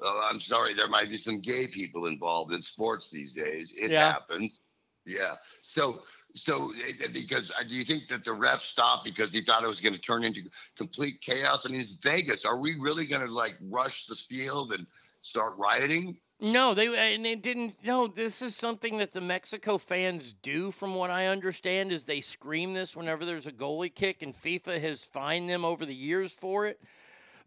Uh, 0.01 0.21
I'm 0.23 0.39
sorry. 0.39 0.73
There 0.73 0.87
might 0.87 1.09
be 1.09 1.17
some 1.17 1.39
gay 1.39 1.67
people 1.71 2.07
involved 2.07 2.53
in 2.53 2.61
sports 2.61 3.11
these 3.11 3.33
days. 3.33 3.73
It 3.77 3.91
Yeah. 3.91 4.11
happens. 4.11 4.59
Yeah. 5.05 5.35
So, 5.61 6.01
so 6.37 6.71
eh, 6.87 7.07
because 7.13 7.51
uh, 7.51 7.63
do 7.63 7.75
you 7.75 7.83
think 7.83 8.07
that 8.07 8.23
the 8.23 8.33
ref 8.33 8.61
stopped 8.61 9.05
because 9.05 9.31
he 9.31 9.41
thought 9.41 9.63
it 9.63 9.67
was 9.67 9.81
going 9.81 9.93
to 9.93 9.99
turn 9.99 10.23
into 10.23 10.41
complete 10.77 11.21
chaos? 11.21 11.65
I 11.65 11.69
mean, 11.69 11.81
it's 11.81 11.93
Vegas. 11.93 12.45
Are 12.45 12.57
we 12.57 12.79
really 12.79 13.05
going 13.05 13.25
to 13.25 13.31
like 13.31 13.55
rush 13.69 14.05
the 14.05 14.15
field 14.15 14.71
and 14.71 14.85
start 15.21 15.53
rioting? 15.57 16.17
No, 16.39 16.75
they 16.75 17.15
and 17.15 17.25
they 17.25 17.35
didn't. 17.35 17.75
No, 17.83 18.05
this 18.05 18.43
is 18.43 18.55
something 18.55 18.99
that 18.99 19.11
the 19.11 19.21
Mexico 19.21 19.79
fans 19.79 20.33
do, 20.33 20.69
from 20.69 20.93
what 20.93 21.09
I 21.09 21.27
understand, 21.27 21.91
is 21.91 22.05
they 22.05 22.21
scream 22.21 22.75
this 22.75 22.95
whenever 22.95 23.25
there's 23.25 23.47
a 23.47 23.51
goalie 23.51 23.93
kick, 23.93 24.21
and 24.21 24.33
FIFA 24.33 24.79
has 24.81 25.03
fined 25.03 25.49
them 25.49 25.65
over 25.65 25.83
the 25.83 25.95
years 25.95 26.31
for 26.31 26.67
it. 26.67 26.79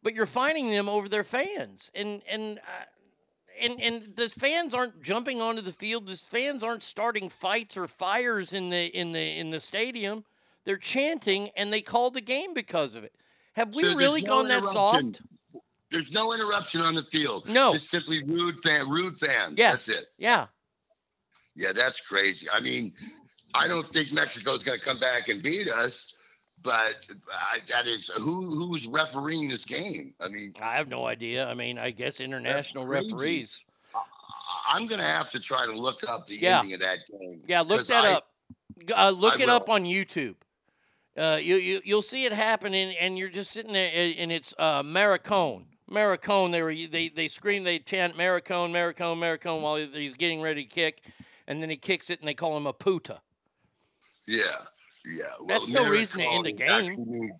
But 0.03 0.15
you're 0.15 0.27
fining 0.27 0.71
them 0.71 0.89
over 0.89 1.09
their 1.09 1.23
fans, 1.23 1.93
and 1.95 2.21
and 2.29 2.59
uh, 2.59 2.85
and 3.61 3.81
and 3.81 4.17
the 4.17 4.29
fans 4.29 4.75
aren't 4.75 5.03
jumping 5.03 5.41
onto 5.41 5.63
the 5.63 5.73
field. 5.73 6.07
The 6.07 6.17
fans 6.17 6.63
aren't 6.65 6.83
starting 6.83 7.29
fights 7.29 7.77
or 7.77 7.87
fires 7.87 8.53
in 8.53 8.71
the 8.71 8.87
in 8.87 9.13
the 9.13 9.39
in 9.39 9.51
the 9.51 9.61
stadium. 9.61 10.25
They're 10.65 10.77
chanting, 10.77 11.51
and 11.57 11.73
they 11.73 11.81
called 11.81 12.15
the 12.15 12.21
game 12.21 12.55
because 12.55 12.95
of 12.95 13.05
it. 13.05 13.15
Have 13.55 13.75
we 13.75 13.83
So 13.83 13.97
really 13.97 14.23
no 14.23 14.29
gone 14.29 14.49
that 14.49 14.65
soft? 14.65 15.23
There's 15.91 16.13
no 16.13 16.33
interruption 16.33 16.81
on 16.83 16.95
the 16.95 17.03
field. 17.03 17.49
No. 17.49 17.73
Just 17.73 17.91
simply 17.91 18.23
rude 18.23 18.63
fan, 18.63 18.89
rude 18.89 19.19
fans. 19.19 19.59
Yes. 19.59 19.87
That's 19.87 20.01
it. 20.01 20.07
Yeah. 20.19 20.47
Yeah, 21.57 21.73
that's 21.75 22.01
crazy. 22.01 22.47
I 22.49 22.61
mean, 22.61 22.93
I 23.55 23.67
don't 23.67 23.87
think 23.89 24.13
Mexico's 24.13 24.63
going 24.63 24.79
to 24.79 24.85
come 24.85 25.01
back 25.01 25.29
and 25.29 25.43
beat 25.43 25.69
us, 25.69 26.15
but 26.63 27.07
I, 27.33 27.59
that 27.69 27.87
is 27.87 28.11
who 28.17 28.47
who's 28.55 28.87
refereeing 28.87 29.49
this 29.49 29.65
game. 29.65 30.15
I 30.21 30.29
mean, 30.29 30.55
I 30.61 30.75
have 30.75 30.89
no 30.89 31.07
idea. 31.07 31.47
I 31.47 31.55
mean, 31.55 31.79
I 31.79 31.91
guess 31.91 32.21
international 32.21 32.87
referees. 32.87 33.65
I'm 34.69 34.87
going 34.87 35.01
to 35.01 35.07
have 35.07 35.31
to 35.31 35.41
try 35.41 35.67
to 35.67 35.73
look 35.73 36.03
up 36.09 36.27
the 36.29 36.37
Yeah. 36.37 36.59
ending 36.61 36.75
of 36.75 36.81
that 36.81 36.99
game. 37.11 37.41
Yeah, 37.47 37.63
look 37.63 37.87
that 37.89 38.05
I- 38.05 38.13
up. 38.15 38.27
Uh, 38.97 39.11
look 39.11 39.41
I 39.41 39.43
it 39.43 39.49
up 39.49 39.69
on 39.69 39.85
YouTube. 39.85 40.37
Uh, 41.19 41.39
you, 41.41 41.57
you 41.57 41.81
you'll 41.85 42.01
see 42.03 42.25
it 42.25 42.33
happen, 42.33 42.73
and, 42.73 42.97
and 42.99 43.19
you're 43.19 43.29
just 43.29 43.51
sitting 43.51 43.73
there, 43.73 43.91
and 43.93 44.15
and 44.17 44.33
it's 44.33 44.55
uh, 44.59 44.83
Maricone. 44.83 45.65
Maricone. 45.91 46.53
They 46.53 46.63
were 46.63 46.73
they 46.75 47.09
they 47.09 47.29
scream, 47.29 47.65
they 47.65 47.79
chant 47.81 48.17
Maricone, 48.17 48.71
Maricone, 48.71 49.19
Maricone 49.19 49.61
while 49.61 49.77
he's 49.77 50.15
getting 50.17 50.41
ready 50.41 50.65
to 50.65 50.71
kick, 50.71 51.03
and 51.47 51.61
then 51.61 51.69
he 51.69 51.77
kicks 51.77 52.09
it, 52.11 52.21
and 52.21 52.29
they 52.29 52.33
call 52.35 52.57
him 52.57 52.67
a 52.67 52.73
puta. 52.73 53.21
Yeah, 54.27 54.45
yeah. 55.05 55.25
well, 55.39 55.47
That's 55.49 55.69
no 55.69 55.89
reason 55.89 56.19
to 56.21 56.25
end 56.27 56.47
a 56.47 56.53
Maricone 56.53 56.97
game. 56.97 57.31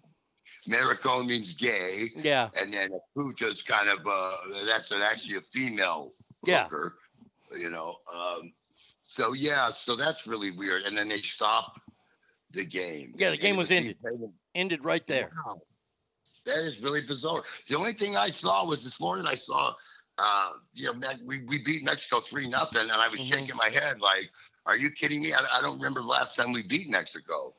Maricone 0.69 1.27
means 1.27 1.55
gay. 1.55 2.07
Yeah. 2.17 2.49
And 2.61 2.73
then 2.73 2.91
a 2.93 2.99
puta's 3.21 3.63
kind 3.63 3.89
of 3.89 3.99
uh 4.07 4.37
that's 4.67 4.91
an, 4.91 5.01
actually 5.03 5.37
a 5.37 5.41
female 5.41 6.13
Yeah. 6.47 6.65
hooker, 6.65 6.95
you 7.59 7.71
know. 7.71 7.97
Um 8.13 8.53
so 9.03 9.33
yeah, 9.33 9.71
so 9.71 9.97
that's 9.97 10.27
really 10.27 10.51
weird. 10.57 10.83
And 10.83 10.97
then 10.97 11.09
they 11.09 11.21
stop 11.23 11.81
the 12.53 12.65
game. 12.65 13.15
Yeah, 13.17 13.31
the 13.31 13.37
game 13.37 13.51
And 13.51 13.59
was 13.59 13.71
ended. 13.71 14.01
played- 14.01 14.15
Ended 14.55 14.85
right 14.85 15.07
there. 15.07 15.31
Wow. 15.47 15.61
That 16.47 16.65
is 16.65 16.81
really 16.83 17.03
bizarre. 17.07 17.43
The 17.69 17.77
only 17.77 17.93
thing 17.93 18.17
I 18.17 18.31
saw 18.31 18.67
was 18.67 18.83
this 18.83 19.01
morning 19.01 19.27
I 19.27 19.35
saw 19.37 19.73
uh 20.19 20.51
you 20.75 20.93
know 20.93 21.11
we, 21.25 21.43
we 21.47 21.63
beat 21.65 21.85
Mexico 21.85 22.21
three 22.21 22.49
nothing 22.49 22.83
and 22.83 22.93
I 22.93 23.09
was 23.09 23.21
Mm-hmm. 23.21 23.33
shaking 23.33 23.57
my 23.57 23.69
head 23.71 24.01
like, 24.01 24.29
are 24.71 24.77
you 24.77 24.91
kidding 24.91 25.23
me? 25.23 25.33
I, 25.33 25.41
I 25.53 25.61
don't 25.61 25.77
remember 25.77 26.01
the 26.01 26.07
last 26.07 26.37
time 26.37 26.53
we 26.53 26.63
beat 26.63 26.89
Mexico. 26.89 27.55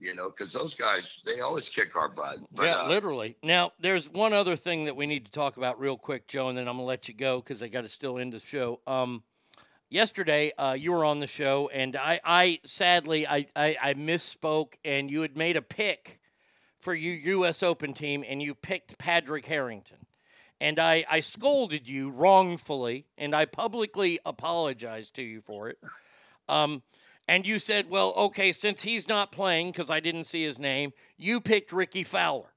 You 0.00 0.14
know, 0.14 0.28
because 0.28 0.52
those 0.52 0.74
guys 0.74 1.18
they 1.24 1.40
always 1.40 1.68
kick 1.68 1.96
our 1.96 2.08
butt. 2.08 2.38
But, 2.52 2.64
yeah, 2.64 2.82
uh, 2.82 2.88
literally. 2.88 3.36
Now, 3.42 3.72
there's 3.78 4.08
one 4.08 4.32
other 4.32 4.56
thing 4.56 4.84
that 4.84 4.96
we 4.96 5.06
need 5.06 5.24
to 5.26 5.30
talk 5.30 5.56
about 5.56 5.78
real 5.78 5.96
quick, 5.96 6.26
Joe, 6.26 6.48
and 6.48 6.58
then 6.58 6.66
I'm 6.66 6.74
gonna 6.74 6.84
let 6.84 7.08
you 7.08 7.14
go 7.14 7.38
because 7.38 7.62
I 7.62 7.68
got 7.68 7.82
to 7.82 7.88
still 7.88 8.18
end 8.18 8.32
the 8.32 8.40
show. 8.40 8.80
Um, 8.86 9.22
yesterday, 9.88 10.52
uh, 10.58 10.72
you 10.72 10.92
were 10.92 11.04
on 11.04 11.20
the 11.20 11.26
show, 11.26 11.70
and 11.72 11.96
I, 11.96 12.20
I 12.24 12.60
sadly, 12.66 13.26
I, 13.26 13.46
I, 13.54 13.76
I 13.80 13.94
misspoke, 13.94 14.74
and 14.84 15.10
you 15.10 15.22
had 15.22 15.36
made 15.36 15.56
a 15.56 15.62
pick 15.62 16.20
for 16.80 16.94
your 16.94 17.14
U.S. 17.14 17.62
Open 17.62 17.94
team, 17.94 18.24
and 18.28 18.42
you 18.42 18.54
picked 18.54 18.98
Patrick 18.98 19.46
Harrington. 19.46 19.98
And 20.60 20.78
I, 20.78 21.04
I 21.10 21.20
scolded 21.20 21.88
you 21.88 22.10
wrongfully, 22.10 23.06
and 23.18 23.34
I 23.34 23.44
publicly 23.44 24.18
apologized 24.24 25.14
to 25.16 25.22
you 25.22 25.40
for 25.40 25.68
it. 25.68 25.78
Um, 26.48 26.82
and 27.26 27.46
you 27.46 27.58
said, 27.58 27.88
well, 27.88 28.12
okay, 28.16 28.52
since 28.52 28.82
he's 28.82 29.08
not 29.08 29.32
playing 29.32 29.72
because 29.72 29.90
I 29.90 30.00
didn't 30.00 30.24
see 30.24 30.42
his 30.42 30.58
name, 30.58 30.92
you 31.16 31.40
picked 31.40 31.72
Rickie 31.72 32.04
Fowler. 32.04 32.52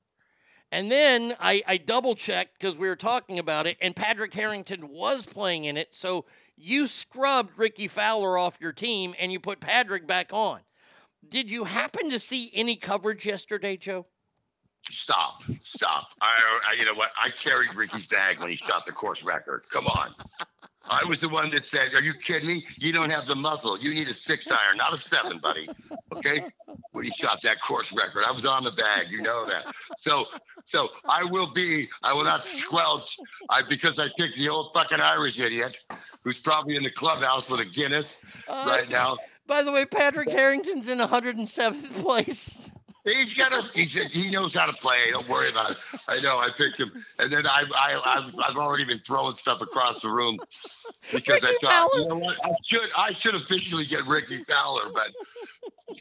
And 0.71 0.91
then 0.91 1.33
I, 1.39 1.61
I 1.65 1.77
double 1.77 2.15
checked 2.15 2.59
because 2.59 2.77
we 2.77 2.87
were 2.89 2.97
talking 2.97 3.39
about 3.39 3.67
it, 3.67 3.77
and 3.81 3.95
Patrick 3.95 4.33
Harrington 4.33 4.89
was 4.89 5.25
playing 5.25 5.65
in 5.65 5.77
it. 5.77 5.95
So 5.95 6.25
you 6.57 6.87
scrubbed 6.87 7.57
Rickie 7.57 7.87
Fowler 7.87 8.37
off 8.37 8.57
your 8.59 8.73
team 8.73 9.13
and 9.19 9.31
you 9.31 9.39
put 9.39 9.59
Patrick 9.59 10.07
back 10.07 10.33
on. 10.33 10.59
Did 11.29 11.51
you 11.51 11.63
happen 11.63 12.09
to 12.09 12.19
see 12.19 12.51
any 12.53 12.75
coverage 12.75 13.25
yesterday, 13.25 13.77
Joe? 13.77 14.05
Stop, 14.89 15.43
stop. 15.61 16.09
I, 16.21 16.61
I, 16.69 16.73
you 16.79 16.85
know 16.85 16.93
what? 16.93 17.11
I 17.21 17.29
carried 17.29 17.73
Rickie's 17.75 18.07
bag 18.07 18.39
when 18.39 18.49
he 18.49 18.55
shot 18.55 18.85
the 18.85 18.93
course 18.93 19.23
record. 19.23 19.63
Come 19.69 19.85
on. 19.87 20.13
I 20.89 21.03
was 21.07 21.21
the 21.21 21.29
one 21.29 21.49
that 21.51 21.65
said, 21.65 21.93
"Are 21.93 22.01
you 22.01 22.13
kidding 22.13 22.47
me? 22.47 22.65
You 22.77 22.93
don't 22.93 23.09
have 23.09 23.25
the 23.25 23.35
muscle. 23.35 23.77
You 23.79 23.93
need 23.93 24.07
a 24.07 24.13
six 24.13 24.49
iron, 24.49 24.77
not 24.77 24.93
a 24.93 24.97
seven, 24.97 25.39
buddy." 25.39 25.67
Okay, 26.15 26.41
when 26.91 27.05
you 27.05 27.11
shot 27.17 27.41
that 27.43 27.61
course 27.61 27.93
record, 27.93 28.23
I 28.27 28.31
was 28.31 28.45
on 28.45 28.63
the 28.63 28.71
bag. 28.71 29.07
You 29.09 29.21
know 29.21 29.45
that. 29.45 29.65
So, 29.97 30.25
so 30.65 30.89
I 31.07 31.23
will 31.25 31.51
be. 31.53 31.89
I 32.03 32.13
will 32.13 32.23
not 32.23 32.45
squelch. 32.45 33.17
I 33.49 33.61
because 33.69 33.99
I 33.99 34.07
picked 34.17 34.37
the 34.37 34.49
old 34.49 34.73
fucking 34.73 34.99
Irish 34.99 35.39
idiot, 35.39 35.79
who's 36.23 36.39
probably 36.39 36.75
in 36.75 36.83
the 36.83 36.91
clubhouse 36.91 37.49
with 37.49 37.59
a 37.59 37.65
Guinness 37.65 38.23
uh, 38.47 38.65
right 38.67 38.89
now. 38.89 39.17
By 39.47 39.63
the 39.63 39.71
way, 39.71 39.85
Patrick 39.85 40.29
Harrington's 40.29 40.89
in 40.89 40.99
107th 40.99 42.01
place. 42.03 42.69
He's 43.07 43.33
got 43.35 43.53
a, 43.53 43.71
he's, 43.73 43.93
he 43.93 44.29
knows 44.29 44.53
how 44.53 44.65
to 44.65 44.73
play. 44.73 44.97
Don't 45.11 45.27
worry 45.29 45.49
about 45.49 45.71
it. 45.71 45.77
I 46.09 46.19
know. 46.19 46.37
I 46.39 46.49
picked 46.49 46.79
him, 46.79 46.91
and 47.19 47.31
then 47.31 47.45
I, 47.47 47.63
I, 47.73 48.01
I've, 48.05 48.35
I've 48.49 48.57
already 48.57 48.83
been 48.83 48.99
throwing 48.99 49.33
stuff 49.33 49.61
across 49.61 50.01
the 50.01 50.09
room 50.09 50.37
because 51.13 51.43
I 51.43 51.55
thought, 51.61 51.89
you 51.95 52.07
know 52.07 52.17
what, 52.17 52.35
I 52.43 52.53
should, 52.65 52.89
I 52.97 53.13
should 53.13 53.35
officially 53.35 53.85
get 53.85 54.05
Rickie 54.05 54.43
Fowler, 54.43 54.91
but 54.93 55.11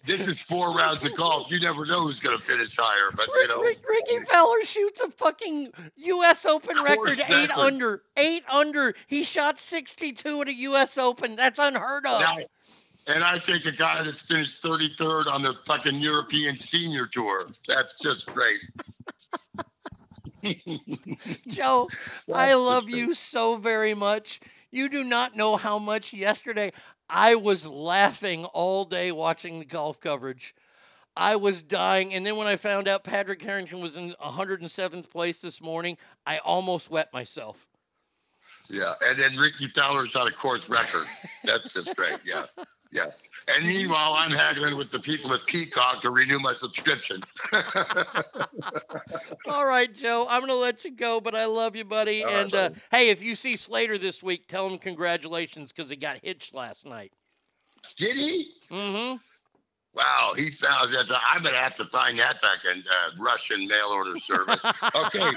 this 0.04 0.26
is 0.26 0.42
four 0.42 0.72
rounds 0.74 1.04
of 1.04 1.14
golf. 1.16 1.50
You 1.50 1.60
never 1.60 1.86
know 1.86 2.02
who's 2.02 2.18
going 2.18 2.36
to 2.36 2.44
finish 2.44 2.76
higher, 2.76 3.12
but 3.14 3.28
you 3.28 3.48
know. 3.48 3.60
Rick, 3.62 3.78
Rickie 3.88 4.24
Fowler 4.24 4.62
shoots 4.64 5.00
a 5.00 5.10
fucking 5.10 5.72
U.S. 5.96 6.44
Open 6.44 6.76
record, 6.82 7.20
eight 7.20 7.50
record. 7.50 7.50
under. 7.52 8.02
Eight 8.16 8.42
under. 8.48 8.94
He 9.06 9.22
shot 9.22 9.60
62 9.60 10.42
at 10.42 10.48
a 10.48 10.54
U.S. 10.54 10.98
Open. 10.98 11.36
That's 11.36 11.58
unheard 11.58 12.04
of. 12.06 12.20
Now, 12.20 12.38
and 13.06 13.22
I 13.22 13.38
take 13.38 13.66
a 13.66 13.72
guy 13.72 14.02
that's 14.02 14.22
finished 14.22 14.62
33rd 14.62 15.32
on 15.32 15.42
the 15.42 15.54
fucking 15.66 15.96
European 15.96 16.56
Senior 16.56 17.06
Tour. 17.06 17.46
That's 17.68 17.98
just 18.00 18.26
great. 18.26 18.60
Joe, 21.48 21.88
I 22.32 22.54
love 22.54 22.88
you 22.88 23.14
so 23.14 23.56
very 23.56 23.94
much. 23.94 24.40
You 24.70 24.88
do 24.88 25.04
not 25.04 25.36
know 25.36 25.56
how 25.56 25.78
much 25.78 26.12
yesterday 26.12 26.72
I 27.08 27.36
was 27.36 27.66
laughing 27.66 28.44
all 28.46 28.84
day 28.84 29.12
watching 29.12 29.58
the 29.58 29.64
golf 29.64 30.00
coverage. 30.00 30.54
I 31.16 31.36
was 31.36 31.62
dying. 31.62 32.12
And 32.12 32.26
then 32.26 32.36
when 32.36 32.46
I 32.46 32.56
found 32.56 32.88
out 32.88 33.04
Patrick 33.04 33.40
Harrington 33.40 33.80
was 33.80 33.96
in 33.96 34.14
107th 34.22 35.10
place 35.10 35.40
this 35.40 35.62
morning, 35.62 35.96
I 36.26 36.38
almost 36.38 36.90
wet 36.90 37.12
myself. 37.12 37.66
Yeah, 38.68 38.92
and 39.04 39.16
then 39.16 39.36
Rickie 39.36 39.68
Fowler's 39.68 40.14
on 40.16 40.26
a 40.26 40.30
course 40.32 40.68
record. 40.68 41.06
That's 41.44 41.72
just 41.72 41.94
great. 41.96 42.18
Yeah, 42.24 42.46
yeah. 42.96 43.10
And 43.54 43.64
meanwhile, 43.64 44.14
I'm 44.16 44.32
haggling 44.32 44.76
with 44.76 44.90
the 44.90 44.98
people 44.98 45.32
at 45.32 45.46
Peacock 45.46 46.02
to 46.02 46.10
renew 46.10 46.40
my 46.40 46.52
subscription. 46.54 47.22
All 49.48 49.66
right, 49.66 49.94
Joe, 49.94 50.26
I'm 50.28 50.40
going 50.40 50.50
to 50.50 50.56
let 50.56 50.84
you 50.84 50.90
go, 50.90 51.20
but 51.20 51.36
I 51.36 51.44
love 51.44 51.76
you, 51.76 51.84
buddy. 51.84 52.24
All 52.24 52.32
right, 52.32 52.40
and 52.40 52.54
uh, 52.54 52.70
hey, 52.90 53.10
if 53.10 53.22
you 53.22 53.36
see 53.36 53.54
Slater 53.54 53.98
this 53.98 54.20
week, 54.20 54.48
tell 54.48 54.68
him 54.68 54.78
congratulations 54.78 55.72
because 55.72 55.88
he 55.88 55.96
got 55.96 56.18
hitched 56.24 56.54
last 56.54 56.86
night. 56.86 57.12
Did 57.96 58.16
he? 58.16 58.50
Mm-hmm. 58.68 59.16
Wow, 59.96 60.32
he 60.36 60.50
found 60.50 60.92
that. 60.92 61.06
I'm 61.30 61.42
gonna 61.42 61.56
have 61.56 61.74
to 61.76 61.86
find 61.86 62.18
that 62.18 62.42
back 62.42 62.66
in 62.70 62.82
uh, 62.82 63.12
Russian 63.18 63.66
mail 63.66 63.86
order 63.86 64.18
service. 64.18 64.60
Okay. 64.94 65.20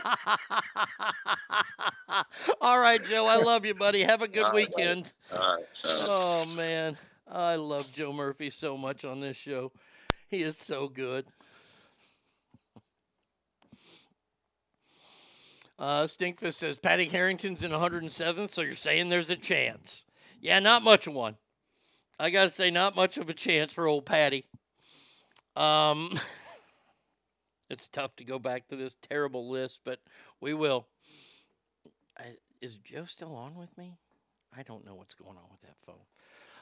All 2.61 2.77
right, 2.77 3.03
Joe, 3.05 3.25
I 3.25 3.38
love 3.38 3.65
you, 3.65 3.73
buddy. 3.73 4.03
Have 4.03 4.21
a 4.21 4.27
good 4.27 4.43
All 4.43 4.51
right, 4.51 4.67
weekend. 4.67 5.13
All 5.31 5.55
right. 5.55 5.63
Uh, 5.85 6.05
Oh 6.09 6.45
man, 6.57 6.97
I 7.32 7.56
love 7.56 7.91
Joe 7.93 8.11
Murphy 8.11 8.49
so 8.49 8.75
much 8.75 9.06
on 9.06 9.19
this 9.19 9.38
show. 9.38 9.72
He 10.27 10.41
is 10.41 10.58
so 10.58 10.88
good. 10.88 11.25
Uh, 15.77 16.03
Stinkfist 16.03 16.56
says 16.56 16.77
Patty 16.77 17.06
Harrington's 17.06 17.64
in 17.64 17.72
107th, 17.72 18.49
so 18.49 18.61
you're 18.61 18.75
saying 18.75 19.09
there's 19.09 19.30
a 19.30 19.35
chance. 19.35 20.06
Yeah, 20.41 20.59
not 20.59 20.83
much 20.83 21.08
of 21.08 21.14
one. 21.14 21.38
I 22.19 22.32
gotta 22.32 22.49
say, 22.49 22.69
not 22.69 22.95
much 22.95 23.17
of 23.17 23.30
a 23.30 23.33
chance 23.33 23.74
for 23.74 23.88
old 23.88 24.06
Patty. 24.06 24.45
Um, 25.56 26.19
it's 27.69 27.88
tough 27.88 28.16
to 28.17 28.25
go 28.25 28.40
back 28.40 28.67
to 28.67 28.75
this 28.75 28.98
terrible 29.01 29.49
list, 29.49 29.80
but 29.85 29.99
we 30.41 30.53
will. 30.53 30.88
I, 32.17 32.35
is 32.59 32.75
Joe 32.75 33.06
still 33.06 33.35
on 33.35 33.56
with 33.56 33.77
me? 33.77 33.98
I 34.58 34.64
don't 34.64 34.85
know 34.85 34.95
what's 34.95 35.14
going 35.14 35.38
on 35.38 35.49
with 35.49 35.61
that 35.61 35.77
phone. 35.85 35.95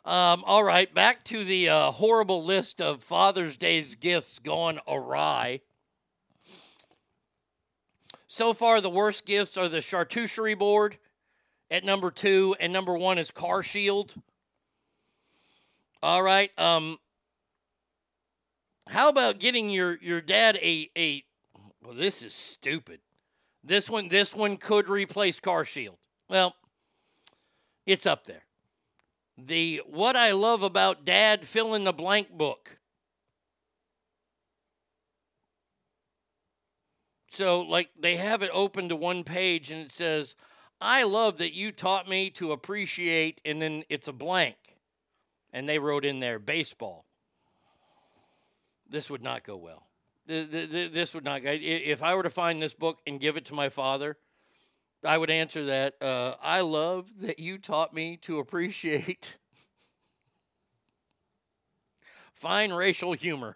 Um, 0.08 0.46
all 0.46 0.64
right, 0.64 0.92
back 0.94 1.26
to 1.26 1.44
the 1.44 1.68
uh, 1.68 1.92
horrible 1.92 2.42
list 2.42 2.80
of 2.80 3.04
Father's 3.04 3.58
Day's 3.58 3.96
gifts 3.96 4.40
gone 4.40 4.80
awry. 4.88 5.60
So 8.30 8.54
far, 8.54 8.80
the 8.80 8.90
worst 8.90 9.26
gifts 9.26 9.58
are 9.58 9.68
the 9.68 9.80
charcuterie 9.80 10.58
board 10.58 10.98
at 11.70 11.84
number 11.84 12.10
two, 12.10 12.56
and 12.58 12.72
number 12.72 12.98
one 12.98 13.18
is 13.18 13.32
Car 13.32 13.62
Shield. 13.62 14.16
All 16.02 16.24
right. 16.24 16.58
Um, 16.58 17.00
how 18.88 19.10
about 19.10 19.40
getting 19.40 19.70
your 19.70 19.98
your 19.98 20.22
dad 20.22 20.58
a 20.62 20.90
a? 20.98 21.26
Well, 21.84 21.96
this 21.96 22.24
is 22.24 22.34
stupid. 22.34 23.02
This 23.62 23.90
one 23.90 24.08
this 24.08 24.34
one 24.34 24.56
could 24.56 24.88
replace 24.88 25.42
Car 25.42 25.66
Shield. 25.66 25.98
Well, 26.30 26.56
it's 27.86 28.06
up 28.06 28.26
there. 28.26 28.47
The 29.38 29.82
what 29.86 30.16
I 30.16 30.32
love 30.32 30.64
about 30.64 31.06
Dad 31.06 31.46
fill 31.46 31.76
in 31.76 31.84
the 31.84 31.94
blank 31.94 32.32
book. 32.32 32.80
So 37.30 37.62
like 37.62 37.90
they 38.00 38.16
have 38.16 38.42
it 38.42 38.50
open 38.52 38.90
to 38.90 38.96
one 38.96 39.24
page 39.24 39.70
and 39.72 39.82
it 39.82 39.92
says, 39.92 40.36
"I 40.82 41.04
love 41.04 41.38
that 41.38 41.54
you 41.54 41.72
taught 41.72 42.10
me 42.10 42.32
to 42.32 42.52
appreciate," 42.52 43.40
and 43.46 43.62
then 43.62 43.84
it's 43.90 44.08
a 44.08 44.14
blank, 44.14 44.58
and 45.54 45.70
they 45.70 45.78
wrote 45.78 46.04
in 46.04 46.20
there 46.20 46.40
baseball. 46.40 47.06
This 48.90 49.10
would 49.10 49.22
not 49.22 49.44
go 49.44 49.56
well. 49.56 49.88
Th- 50.28 50.50
th- 50.50 50.72
th- 50.72 50.92
This 50.92 51.14
would 51.14 51.24
not 51.24 51.44
go. 51.44 51.52
If 51.52 52.02
I 52.02 52.16
were 52.16 52.24
to 52.24 52.30
find 52.30 52.62
this 52.62 52.74
book 52.74 53.00
and 53.06 53.20
give 53.20 53.38
it 53.38 53.46
to 53.46 53.54
my 53.54 53.70
father, 53.70 54.18
I 55.04 55.18
would 55.18 55.30
answer 55.30 55.66
that. 55.66 56.02
Uh, 56.02 56.36
I 56.42 56.62
love 56.62 57.10
that 57.22 57.40
you 57.40 57.58
taught 57.58 57.94
me 57.94 58.18
to 58.24 58.40
appreciate 58.40 59.38
Fine 62.38 62.72
racial 62.72 63.14
humor. 63.14 63.56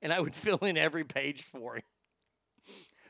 And 0.00 0.14
I 0.14 0.20
would 0.20 0.34
fill 0.34 0.56
in 0.58 0.78
every 0.78 1.04
page 1.04 1.42
for 1.42 1.76
him. 1.76 1.82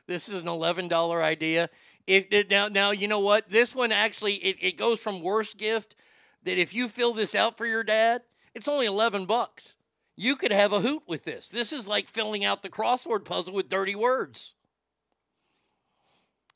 This 0.09 0.29
is 0.29 0.43
an 0.43 0.49
eleven 0.49 0.89
dollar 0.89 1.23
idea. 1.23 1.71
If 2.09 2.27
it, 2.33 2.51
now, 2.51 2.67
now 2.67 2.91
you 2.91 3.07
know 3.07 3.21
what? 3.21 3.49
This 3.49 3.77
one 3.77 3.93
actually 3.93 4.35
it, 4.35 4.57
it 4.61 4.77
goes 4.77 4.99
from 4.99 5.23
worst 5.23 5.57
gift 5.57 5.95
that 6.43 6.59
if 6.59 6.75
you 6.75 6.89
fill 6.89 7.13
this 7.13 7.37
out 7.37 7.57
for 7.57 7.65
your 7.65 7.85
dad, 7.85 8.23
it's 8.57 8.67
only 8.67 8.87
eleven 8.87 9.25
bucks. 9.25 9.77
You 10.17 10.35
could 10.35 10.51
have 10.51 10.73
a 10.73 10.81
hoot 10.81 11.05
with 11.07 11.23
this. 11.23 11.49
This 11.49 11.73
is 11.73 11.87
like 11.87 12.09
filling 12.09 12.45
out 12.45 12.63
the 12.63 12.69
crossword 12.69 13.25
puzzle 13.25 13.55
with 13.55 13.69
dirty 13.69 13.95
words. 13.95 14.55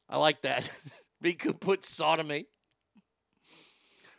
I 0.08 0.18
like 0.18 0.42
that. 0.42 0.70
we 1.23 1.34
could 1.34 1.60
put 1.60 1.84
sodomy. 1.84 2.47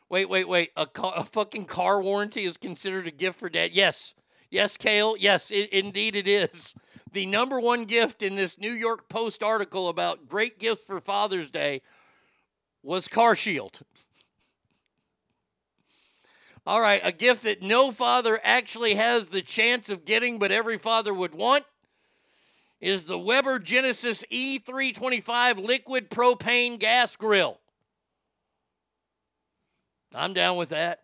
Wait, 0.10 0.30
wait, 0.30 0.48
wait. 0.48 0.72
A, 0.78 0.86
car, 0.86 1.14
a 1.16 1.24
fucking 1.24 1.66
car 1.66 2.02
warranty 2.02 2.46
is 2.46 2.58
considered 2.58 3.08
a 3.08 3.12
gift 3.12 3.40
for 3.40 3.50
dad. 3.50 3.72
Yes. 3.74 4.14
Yes, 4.50 4.78
Kale. 4.78 5.16
Yes, 5.18 5.52
it, 5.52 5.70
indeed 5.72 6.16
it 6.16 6.28
is. 6.28 6.76
The 7.12 7.26
number 7.26 7.60
one 7.60 7.86
gift 7.86 8.22
in 8.22 8.36
this 8.36 8.60
New 8.60 8.72
York 8.72 9.10
Post 9.10 9.42
article 9.42 9.90
about 9.90 10.28
great 10.28 10.60
gifts 10.60 10.84
for 10.84 11.00
Father's 11.00 11.50
Day 11.50 11.82
was 12.84 13.08
Car 13.08 13.36
Shield. 13.36 13.82
All 16.68 16.82
right, 16.82 17.02
a 17.04 17.12
gift 17.12 17.44
that 17.44 17.62
no 17.62 17.92
father 17.92 18.40
actually 18.44 18.96
has 18.96 19.30
the 19.30 19.44
chance 19.44 19.90
of 19.90 20.04
getting, 20.04 20.40
but 20.40 20.52
every 20.52 20.80
father 20.80 21.14
would 21.14 21.36
want 21.36 21.64
is 22.82 23.06
the 23.06 23.18
Weber 23.18 23.60
Genesis 23.60 24.24
E325 24.32 25.66
liquid 25.66 26.10
propane 26.10 26.80
gas 26.80 27.16
grill. 27.16 27.60
I'm 30.14 30.34
down 30.34 30.58
with 30.58 30.70
that. 30.70 31.02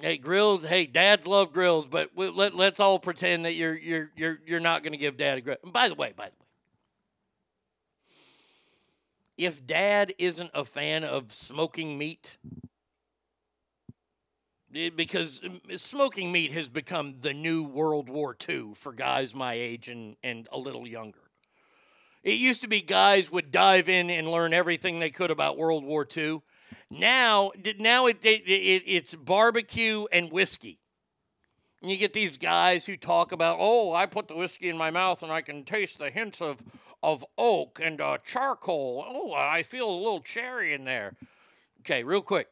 Hey, 0.00 0.16
grills. 0.16 0.64
Hey, 0.64 0.86
dads 0.86 1.26
love 1.26 1.52
grills, 1.52 1.86
but 1.86 2.10
let, 2.16 2.54
let's 2.54 2.80
all 2.80 2.98
pretend 2.98 3.44
that 3.44 3.54
you're 3.54 3.76
you're 3.76 4.10
you're 4.16 4.38
you're 4.44 4.60
not 4.60 4.82
going 4.82 4.92
to 4.92 4.98
give 4.98 5.16
dad 5.16 5.38
a 5.38 5.40
grill. 5.40 5.56
By 5.64 5.88
the 5.88 5.94
way, 5.94 6.12
by 6.16 6.26
the 6.26 6.30
way, 6.30 6.46
if 9.36 9.64
dad 9.66 10.14
isn't 10.18 10.50
a 10.52 10.64
fan 10.64 11.04
of 11.04 11.32
smoking 11.32 11.96
meat, 11.96 12.38
because 14.96 15.40
um, 15.44 15.60
smoking 15.76 16.32
meat 16.32 16.52
has 16.52 16.68
become 16.68 17.16
the 17.20 17.32
new 17.32 17.62
World 17.62 18.08
War 18.08 18.36
II 18.48 18.72
for 18.74 18.92
guys 18.92 19.34
my 19.34 19.54
age 19.54 19.88
and 19.88 20.16
and 20.22 20.48
a 20.52 20.58
little 20.58 20.86
younger. 20.86 21.18
It 22.22 22.38
used 22.38 22.62
to 22.62 22.68
be 22.68 22.80
guys 22.80 23.30
would 23.30 23.50
dive 23.50 23.88
in 23.88 24.10
and 24.10 24.30
learn 24.30 24.52
everything 24.52 24.98
they 24.98 25.10
could 25.10 25.30
about 25.30 25.58
World 25.58 25.84
War 25.84 26.06
II. 26.16 26.40
Now, 26.90 27.52
now 27.78 28.06
it, 28.06 28.24
it, 28.24 28.42
it 28.46 28.82
it's 28.86 29.14
barbecue 29.14 30.06
and 30.10 30.32
whiskey. 30.32 30.78
And 31.82 31.90
you 31.90 31.98
get 31.98 32.14
these 32.14 32.38
guys 32.38 32.86
who 32.86 32.96
talk 32.96 33.30
about, 33.30 33.58
oh, 33.60 33.92
I 33.92 34.06
put 34.06 34.28
the 34.28 34.34
whiskey 34.34 34.70
in 34.70 34.78
my 34.78 34.90
mouth 34.90 35.22
and 35.22 35.30
I 35.30 35.42
can 35.42 35.64
taste 35.64 35.98
the 35.98 36.10
hints 36.10 36.40
of 36.40 36.62
of 37.02 37.24
oak 37.36 37.78
and 37.82 38.00
uh, 38.00 38.16
charcoal. 38.24 39.04
Oh, 39.06 39.34
I 39.34 39.62
feel 39.62 39.88
a 39.88 39.94
little 39.94 40.20
cherry 40.20 40.72
in 40.72 40.84
there. 40.84 41.14
Okay, 41.80 42.02
real 42.02 42.22
quick. 42.22 42.48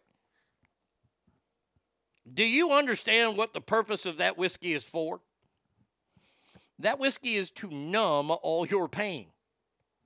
Do 2.31 2.45
you 2.45 2.73
understand 2.73 3.37
what 3.37 3.53
the 3.53 3.61
purpose 3.61 4.07
of 4.07 4.19
that 4.19 4.39
whiskey 4.39 4.73
is 4.73 4.85
for? 4.85 5.21
That 6.79 6.99
whiskey 6.99 7.37
is 7.37 7.51
to 7.53 7.71
numb 7.71 8.31
all 8.43 8.67
your 8.67 8.89
pain. 8.89 9.27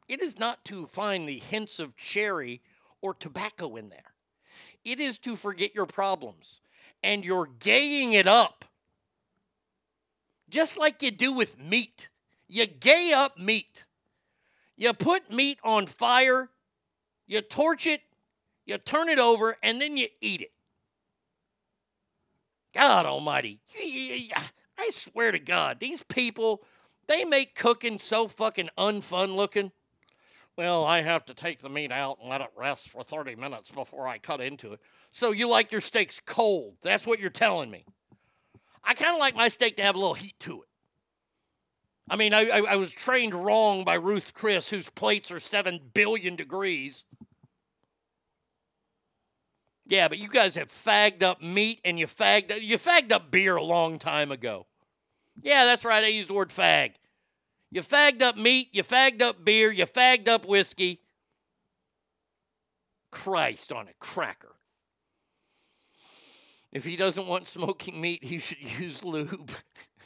It 0.09 0.23
is 0.23 0.39
not 0.39 0.65
to 0.67 0.87
find 0.87 1.29
the 1.29 1.39
hints 1.39 1.79
of 1.79 1.97
cherry 1.97 2.61
or 3.01 3.15
tobacco 3.15 3.77
in 3.77 3.89
there. 3.89 4.15
It 4.85 5.01
is 5.01 5.19
to 5.21 5.37
forget 5.37 5.75
your 5.75 5.87
problems. 5.87 6.61
And 7.03 7.25
you're 7.25 7.49
gaying 7.59 8.13
it 8.13 8.27
up. 8.27 8.65
Just 10.49 10.79
like 10.79 11.03
you 11.03 11.11
do 11.11 11.33
with 11.33 11.59
meat. 11.59 12.09
You 12.49 12.67
gay 12.67 13.13
up 13.15 13.39
meat. 13.39 13.85
You 14.77 14.93
put 14.93 15.33
meat 15.33 15.59
on 15.65 15.87
fire, 15.87 16.51
you 17.27 17.41
torch 17.41 17.87
it, 17.87 18.03
you 18.67 18.77
turn 18.77 19.09
it 19.09 19.19
over, 19.19 19.57
and 19.63 19.81
then 19.81 19.97
you 19.97 20.09
eat 20.21 20.43
it. 20.43 20.53
God 22.77 23.07
almighty. 23.07 23.59
I 24.79 24.91
swear 24.91 25.33
to 25.33 25.39
God, 25.39 25.81
these 25.81 26.03
people, 26.05 26.63
they 27.09 27.25
make 27.25 27.55
cooking 27.55 27.99
so 27.99 28.29
fucking 28.29 28.69
unfun 28.77 29.35
looking. 29.35 29.73
Well, 30.59 30.85
I 30.85 31.01
have 31.01 31.25
to 31.27 31.35
take 31.35 31.61
the 31.61 31.71
meat 31.71 31.91
out 31.91 32.19
and 32.21 32.29
let 32.29 32.43
it 32.43 32.51
rest 32.55 32.91
for 32.91 33.03
30 33.03 33.35
minutes 33.37 33.71
before 33.71 34.07
I 34.07 34.19
cut 34.19 34.43
into 34.43 34.75
it. 34.75 34.81
So 35.11 35.33
you 35.33 35.49
like 35.49 35.73
your 35.73 35.81
steaks 35.81 36.21
cold. 36.21 36.75
That's 36.83 37.07
what 37.07 37.19
you're 37.19 37.31
telling 37.31 37.71
me. 37.71 37.87
I 38.85 38.93
kind 38.93 39.15
of 39.15 39.21
like 39.21 39.35
my 39.35 39.49
steak 39.49 39.77
to 39.77 39.83
have 39.83 39.97
a 39.97 39.99
little 39.99 40.15
heat 40.15 40.39
to 40.41 40.63
it. 40.63 40.69
I 42.11 42.17
mean, 42.17 42.35
I, 42.35 42.43
I, 42.43 42.59
I 42.73 42.77
was 42.77 42.93
trained 42.93 43.35
wrong 43.35 43.85
by 43.85 43.95
Ruth 43.95 44.35
Chris, 44.35 44.69
whose 44.69 44.91
plates 44.91 45.31
are 45.31 45.41
7 45.41 45.81
billion 45.95 46.37
degrees. 46.37 47.05
Yeah, 49.89 50.09
but 50.09 50.19
you 50.19 50.29
guys 50.29 50.57
have 50.57 50.69
fagged 50.69 51.23
up 51.23 51.41
meat 51.41 51.81
and 51.85 51.99
you 51.99 52.07
fagged 52.07 52.61
you 52.61 52.77
fagged 52.77 53.13
up 53.13 53.31
beer 53.31 53.57
a 53.57 53.63
long 53.63 53.99
time 53.99 54.33
ago. 54.33 54.67
Yeah, 55.41 55.65
that's 55.65 55.85
right. 55.85 56.03
I 56.03 56.09
used 56.09 56.29
the 56.29 56.35
word 56.35 56.49
fag. 56.49 56.93
You 57.71 57.83
fagged 57.83 58.23
up 58.23 58.37
meat, 58.37 58.69
you 58.73 58.83
fagged 58.83 59.23
up 59.23 59.45
beer, 59.45 59.71
you 59.71 59.87
fagged 59.87 60.29
up 60.29 60.47
whiskey. 60.47 61.01
Christ 63.11 63.73
on 63.73 63.89
a 63.89 63.93
cracker. 63.99 64.57
If 66.73 66.85
he 66.85 66.97
doesn't 66.97 67.27
want 67.27 67.47
smoking 67.47 68.01
meat, 68.01 68.23
he 68.23 68.39
should 68.39 68.59
use 68.79 69.05
lube. 69.05 69.51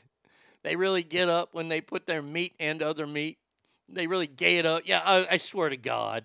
they 0.62 0.76
really 0.76 1.02
get 1.02 1.28
up 1.28 1.54
when 1.54 1.68
they 1.68 1.80
put 1.80 2.06
their 2.06 2.22
meat 2.22 2.54
and 2.60 2.82
other 2.82 3.06
meat. 3.06 3.38
They 3.88 4.06
really 4.06 4.26
gay 4.26 4.58
it 4.58 4.66
up. 4.66 4.82
Yeah, 4.84 5.02
I, 5.04 5.26
I 5.32 5.36
swear 5.38 5.68
to 5.68 5.76
God. 5.76 6.24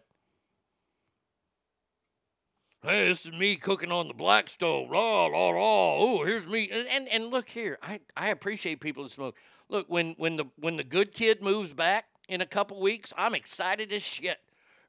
Hey, 2.85 3.07
this 3.07 3.25
is 3.25 3.31
me 3.31 3.55
cooking 3.55 3.91
on 3.91 4.07
the 4.07 4.13
black 4.13 4.47
stove. 4.47 4.91
La 4.91 5.25
la 5.25 5.49
la. 5.49 5.95
Oh, 5.97 6.23
here's 6.23 6.47
me. 6.47 6.69
And, 6.69 7.07
and 7.09 7.25
look 7.31 7.49
here, 7.49 7.79
I 7.81 7.99
I 8.15 8.27
appreciate 8.27 8.79
people 8.79 9.01
that 9.01 9.09
smoke. 9.09 9.35
Look, 9.69 9.87
when 9.89 10.13
when 10.19 10.37
the 10.37 10.45
when 10.57 10.77
the 10.77 10.83
good 10.83 11.11
kid 11.11 11.41
moves 11.41 11.73
back 11.73 12.05
in 12.29 12.41
a 12.41 12.45
couple 12.45 12.79
weeks, 12.79 13.11
I'm 13.17 13.33
excited 13.33 13.91
as 13.91 14.03
shit. 14.03 14.37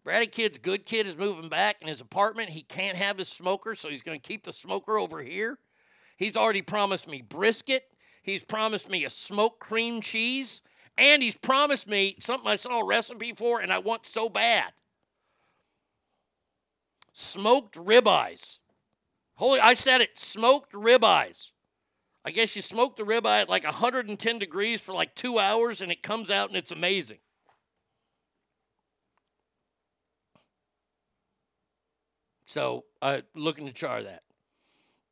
Brady 0.05 0.26
Kid's 0.26 0.58
good 0.58 0.84
kid 0.84 1.07
is 1.07 1.16
moving 1.16 1.49
back 1.49 1.81
in 1.81 1.89
his 1.89 2.02
apartment. 2.02 2.50
He 2.50 2.60
can't 2.60 2.99
have 2.99 3.16
his 3.16 3.31
smoker, 3.31 3.75
so 3.75 3.89
he's 3.89 4.02
to 4.02 4.18
keep 4.18 4.44
the 4.44 4.52
smoker 4.52 4.99
over 4.99 5.23
here. 5.23 5.58
He's 6.18 6.36
already 6.36 6.60
promised 6.60 7.08
me 7.08 7.23
brisket. 7.23 7.84
He's 8.23 8.44
promised 8.44 8.91
me 8.91 9.07
a 9.07 9.10
smoked 9.10 9.58
cream 9.58 10.02
cheese, 10.02 10.60
and 10.99 11.23
he's 11.23 11.39
promised 11.39 11.89
me 11.89 12.16
something 12.20 12.47
I 12.47 12.57
saw 12.57 12.81
a 12.81 12.86
recipe 12.86 13.33
for, 13.33 13.60
and 13.60 13.73
I 13.73 13.78
want 13.78 14.05
so 14.05 14.28
bad 14.28 14.75
smoked 17.17 17.77
ribeyes. 17.77 18.59
Holy, 19.36 19.59
I 19.59 19.75
said 19.75 20.03
it, 20.03 20.19
smoked 20.19 20.73
ribeyes. 20.73 21.53
I 22.25 22.31
guess 22.31 22.55
you 22.57 22.62
smoke 22.62 22.97
the 22.97 23.05
ribeye 23.05 23.43
at 23.43 23.49
like 23.49 23.65
110 23.65 24.39
degrees 24.39 24.83
for 24.83 24.93
like 24.93 25.15
two 25.15 25.39
hours 25.39 25.81
and 25.81 25.91
it 25.91 26.03
comes 26.03 26.31
out 26.31 26.49
and 26.49 26.57
it's 26.57 26.73
amazing. 26.73 27.19
So, 32.45 32.85
uh, 33.01 33.23
looking 33.35 33.67
to 33.67 33.73
char 33.73 34.03
that. 34.03 34.23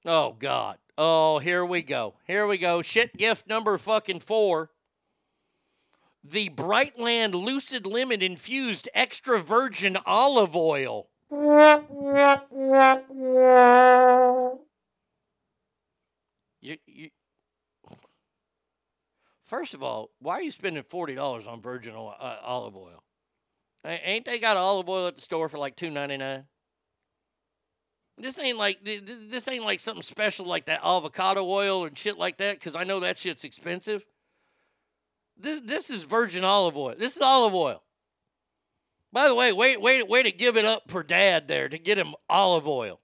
Oh, 0.05 0.36
God. 0.39 0.78
Oh, 0.99 1.39
here 1.39 1.65
we 1.65 1.83
go. 1.83 2.15
Here 2.26 2.47
we 2.47 2.58
go. 2.58 2.83
Shit 2.83 3.16
gift 3.16 3.49
number 3.49 3.78
fucking 3.78 4.20
four. 4.20 4.70
The 6.23 6.50
Brightland 6.50 7.33
Lucid 7.34 7.86
Lemon 7.86 8.23
infused 8.23 8.89
extra 8.94 9.41
virgin 9.41 9.97
olive 10.07 10.55
oil. 10.55 11.08
You, 16.60 16.76
you, 16.86 17.10
first 19.44 19.74
of 19.74 19.82
all, 19.82 20.10
why 20.18 20.34
are 20.34 20.42
you 20.42 20.50
spending 20.50 20.82
forty 20.82 21.14
dollars 21.14 21.46
on 21.46 21.60
virgin 21.60 21.94
oil, 21.94 22.14
uh, 22.18 22.36
olive 22.42 22.76
oil? 22.76 23.02
Ain't 23.84 24.24
they 24.24 24.38
got 24.38 24.56
olive 24.56 24.88
oil 24.88 25.08
at 25.08 25.16
the 25.16 25.20
store 25.20 25.48
for 25.48 25.58
like 25.58 25.76
two 25.76 25.90
ninety 25.90 26.16
nine? 26.16 26.44
This 28.16 28.38
ain't 28.38 28.56
like 28.56 28.82
th- 28.82 29.04
th- 29.04 29.18
this 29.30 29.46
ain't 29.46 29.64
like 29.64 29.80
something 29.80 30.02
special 30.02 30.46
like 30.46 30.66
that 30.66 30.80
avocado 30.82 31.44
oil 31.44 31.84
and 31.84 31.98
shit 31.98 32.16
like 32.16 32.38
that. 32.38 32.58
Because 32.58 32.74
I 32.74 32.84
know 32.84 33.00
that 33.00 33.18
shit's 33.18 33.44
expensive. 33.44 34.04
This 35.36 35.60
this 35.64 35.90
is 35.90 36.04
virgin 36.04 36.44
olive 36.44 36.76
oil. 36.76 36.94
This 36.98 37.16
is 37.16 37.22
olive 37.22 37.54
oil. 37.54 37.83
By 39.14 39.28
the 39.28 39.34
way, 39.36 39.52
wait, 39.52 39.80
wait, 39.80 40.08
way 40.08 40.24
to 40.24 40.32
give 40.32 40.56
it 40.56 40.64
up 40.64 40.90
for 40.90 41.04
Dad 41.04 41.46
there 41.46 41.68
to 41.68 41.78
get 41.78 41.96
him 41.96 42.16
olive 42.28 42.66
oil. 42.66 43.00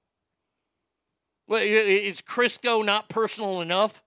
Well, 1.46 1.62
is 1.62 2.20
Crisco 2.20 2.84
not 2.84 3.08
personal 3.08 3.60
enough? 3.60 4.02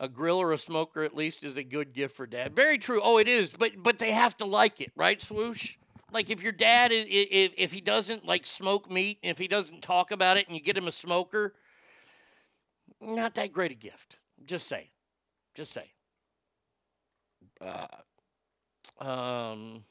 A 0.00 0.08
grill 0.08 0.40
or 0.40 0.52
a 0.54 0.58
smoker, 0.58 1.02
at 1.02 1.14
least, 1.14 1.44
is 1.44 1.58
a 1.58 1.62
good 1.62 1.92
gift 1.92 2.16
for 2.16 2.26
Dad. 2.26 2.56
Very 2.56 2.78
true. 2.78 3.02
Oh, 3.04 3.18
it 3.18 3.28
is, 3.28 3.52
but 3.52 3.72
but 3.82 3.98
they 3.98 4.12
have 4.12 4.34
to 4.38 4.46
like 4.46 4.80
it, 4.80 4.92
right, 4.96 5.20
Swoosh? 5.20 5.76
Like 6.10 6.30
if 6.30 6.42
your 6.42 6.52
dad, 6.52 6.90
if 6.90 7.52
if 7.58 7.72
he 7.72 7.82
doesn't 7.82 8.24
like 8.24 8.46
smoke 8.46 8.90
meat, 8.90 9.18
if 9.22 9.36
he 9.36 9.46
doesn't 9.46 9.82
talk 9.82 10.10
about 10.10 10.38
it, 10.38 10.46
and 10.46 10.56
you 10.56 10.62
get 10.62 10.76
him 10.76 10.88
a 10.88 10.92
smoker, 10.92 11.52
not 12.98 13.34
that 13.34 13.52
great 13.52 13.72
a 13.72 13.74
gift. 13.74 14.16
Just 14.46 14.68
saying. 14.68 14.88
Just 15.54 15.72
saying. 15.72 15.88
Uh, 17.60 17.86
um, 19.00 19.84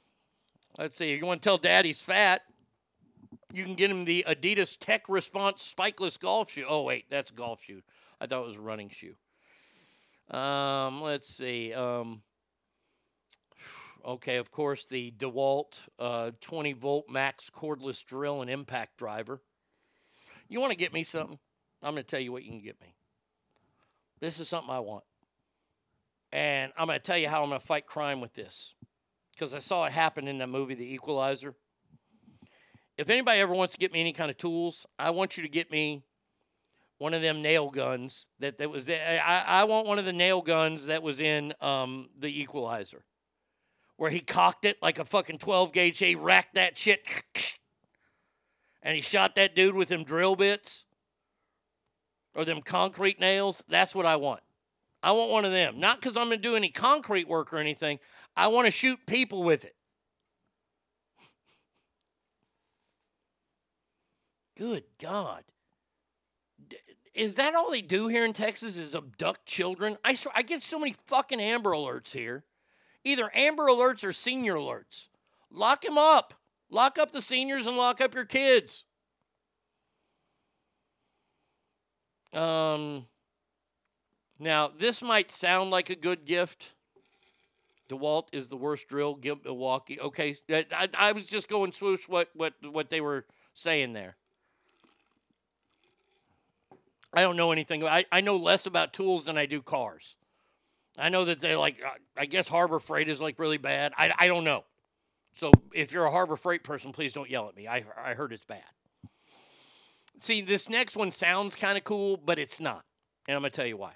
let's 0.78 0.96
see. 0.96 1.16
You 1.16 1.26
want 1.26 1.42
to 1.42 1.48
tell 1.48 1.58
Dad 1.58 1.86
he's 1.86 2.02
fat? 2.02 2.42
You 3.54 3.64
can 3.64 3.76
get 3.76 3.90
him 3.90 4.06
the 4.06 4.26
Adidas 4.28 4.78
Tech 4.80 5.08
Response 5.08 5.74
spikeless 5.76 6.20
golf 6.20 6.52
shoe. 6.52 6.66
Oh 6.68 6.84
wait, 6.84 7.06
that's 7.10 7.32
golf 7.32 7.64
shoe. 7.64 7.82
I 8.20 8.28
thought 8.28 8.44
it 8.44 8.48
was 8.48 8.56
a 8.58 8.62
running 8.62 8.90
shoe. 8.90 9.16
Um, 10.36 11.02
let's 11.02 11.30
see. 11.30 11.74
Um, 11.74 12.22
okay, 14.06 14.38
of 14.38 14.52
course, 14.52 14.86
the 14.86 15.14
DeWalt 15.18 15.88
uh, 15.98 16.32
20 16.42 16.74
volt 16.74 17.10
max 17.10 17.50
cordless 17.50 18.04
drill 18.04 18.42
and 18.42 18.50
impact 18.50 18.98
driver. 18.98 19.42
You 20.50 20.60
want 20.60 20.72
to 20.72 20.78
get 20.78 20.94
me 20.94 21.04
something? 21.04 21.40
I'm 21.82 21.94
going 21.94 22.04
to 22.04 22.10
tell 22.10 22.20
you 22.20 22.32
what 22.32 22.44
you 22.44 22.50
can 22.50 22.62
get 22.62 22.80
me. 22.82 22.96
This 24.20 24.40
is 24.40 24.48
something 24.48 24.72
I 24.72 24.80
want. 24.80 25.04
And 26.32 26.72
I'm 26.78 26.88
going 26.88 27.00
to 27.00 27.04
tell 27.04 27.18
you 27.18 27.30
how 27.30 27.44
I'm 27.44 27.50
going 27.50 27.60
to 27.60 27.66
fight 27.66 27.86
crime 27.86 28.20
with 28.20 28.34
this. 28.34 28.76
Because 29.38 29.54
I 29.54 29.60
saw 29.60 29.86
it 29.86 29.92
happen 29.92 30.28
in 30.28 30.40
that 30.40 30.50
movie, 30.50 30.74
The 30.74 30.94
Equalizer. 30.96 31.54
If 32.98 33.10
anybody 33.10 33.40
ever 33.40 33.54
wants 33.54 33.74
to 33.74 33.80
get 33.80 33.94
me 33.94 34.00
any 34.00 34.12
kind 34.12 34.32
of 34.32 34.38
tools, 34.38 34.88
I 34.98 35.12
want 35.12 35.38
you 35.38 35.44
to 35.44 35.50
get 35.50 35.70
me 35.70 36.02
one 36.98 37.14
of 37.14 37.22
them 37.22 37.44
nail 37.44 37.70
guns 37.70 38.28
that, 38.40 38.58
that 38.58 38.72
was 38.72 38.90
I, 38.90 39.44
I 39.46 39.64
want 39.66 39.88
one 39.88 40.00
of 40.00 40.06
the 40.06 40.14
nail 40.14 40.42
guns 40.42 40.88
that 40.88 41.04
was 41.04 41.20
in 41.20 41.54
um, 41.62 42.10
the 42.18 42.42
equalizer 42.42 43.06
where 43.98 44.10
he 44.10 44.20
cocked 44.20 44.66
it 44.66 44.78
like 44.82 44.98
a 44.98 45.06
fucking 45.06 45.38
12 45.38 45.72
gauge 45.72 46.00
he 46.00 46.16
racked 46.16 46.56
that 46.56 46.76
shit 46.76 47.02
and 48.82 48.96
he 48.96 49.02
shot 49.02 49.36
that 49.36 49.56
dude 49.56 49.76
with 49.76 49.90
them 49.90 50.04
drill 50.04 50.36
bits 50.36 50.86
or 52.34 52.46
them 52.46 52.64
concrete 52.64 53.20
nails. 53.20 53.64
That's 53.70 53.94
what 53.94 54.08
i 54.08 54.16
want. 54.16 54.42
I 55.04 55.12
want 55.12 55.30
one 55.30 55.46
of 55.46 55.52
them. 55.52 55.80
Not 55.80 56.02
because 56.02 56.18
i'm 56.18 56.30
going 56.30 56.42
to 56.42 56.50
do 56.50 56.56
any 56.56 56.70
concrete 56.70 57.28
work 57.28 57.54
or 57.54 57.58
anything 57.58 58.00
i 58.38 58.48
want 58.48 58.66
to 58.66 58.72
shoot 58.72 59.00
people 59.06 59.44
with 59.44 59.66
it 59.66 59.76
good 64.56 64.84
god 65.00 65.44
is 67.18 67.36
that 67.38 67.56
all 67.56 67.72
they 67.72 67.82
do 67.82 68.08
here 68.08 68.24
in 68.24 68.32
Texas 68.32 68.78
is 68.78 68.94
abduct 68.94 69.48
children? 69.48 69.98
I, 70.06 70.16
I 70.36 70.44
get 70.44 70.62
so 70.62 70.78
many 70.78 70.96
fucking 71.08 71.42
Amber 71.42 71.72
Alerts 71.72 72.14
here. 72.14 72.44
Either 73.04 73.32
Amber 73.34 73.64
Alerts 73.64 74.04
or 74.04 74.14
Senior 74.14 74.54
Alerts. 74.54 75.08
Lock 75.50 75.82
them 75.82 75.98
up. 75.98 76.36
Lock 76.70 77.00
up 77.00 77.12
the 77.12 77.22
seniors 77.22 77.66
and 77.66 77.76
lock 77.76 78.02
up 78.02 78.14
your 78.14 78.26
kids. 78.26 78.84
Um, 82.34 83.08
now, 84.40 84.68
this 84.68 85.02
might 85.02 85.32
sound 85.32 85.72
like 85.72 85.90
a 85.90 85.96
good 85.96 86.24
gift. 86.24 86.74
DeWalt 87.90 88.28
is 88.34 88.50
the 88.50 88.58
worst 88.58 88.88
drill. 88.88 89.16
Give 89.16 89.44
Milwaukee. 89.44 90.00
Okay, 90.00 90.36
I, 90.50 90.90
I 90.98 91.12
was 91.14 91.28
just 91.28 91.48
going 91.48 91.72
swoosh 91.72 92.08
what, 92.08 92.30
what, 92.34 92.54
what 92.70 92.90
they 92.90 93.02
were 93.02 93.26
saying 93.54 93.94
there. 93.94 94.16
I 97.14 97.22
don't 97.22 97.38
know 97.38 97.52
anything. 97.52 97.84
I, 97.86 98.06
I 98.12 98.22
know 98.22 98.36
less 98.36 98.66
about 98.66 98.94
tools 98.94 99.26
than 99.26 99.38
I 99.38 99.46
do 99.46 99.62
cars. 99.62 100.16
I 100.98 101.10
know 101.10 101.26
that 101.26 101.40
they 101.40 101.56
like, 101.56 101.82
uh, 101.84 101.92
I 102.18 102.26
guess 102.26 102.48
Harbor 102.48 102.80
Freight 102.80 103.08
is 103.08 103.22
like 103.22 103.40
really 103.40 103.58
bad. 103.58 103.94
I, 103.98 104.14
I 104.18 104.28
don't 104.28 104.44
know. 104.44 104.66
So 105.34 105.52
if 105.74 105.92
you're 105.92 106.06
a 106.06 106.12
Harbor 106.12 106.36
Freight 106.36 106.64
person, 106.64 106.92
please 106.92 107.14
don't 107.14 107.30
yell 107.30 107.48
at 107.48 107.56
me. 107.56 107.68
I, 107.68 107.84
I 108.04 108.14
heard 108.16 108.34
it's 108.34 108.46
bad. 108.46 108.64
See, 110.20 110.42
this 110.42 110.68
next 110.68 110.96
one 110.96 111.12
sounds 111.12 111.54
kind 111.54 111.78
of 111.78 111.84
cool, 111.84 112.18
but 112.18 112.40
it's 112.40 112.60
not. 112.60 112.84
And 113.28 113.36
I'm 113.36 113.42
going 113.42 113.52
to 113.52 113.56
tell 113.56 113.68
you 113.68 113.78
why. 113.78 113.94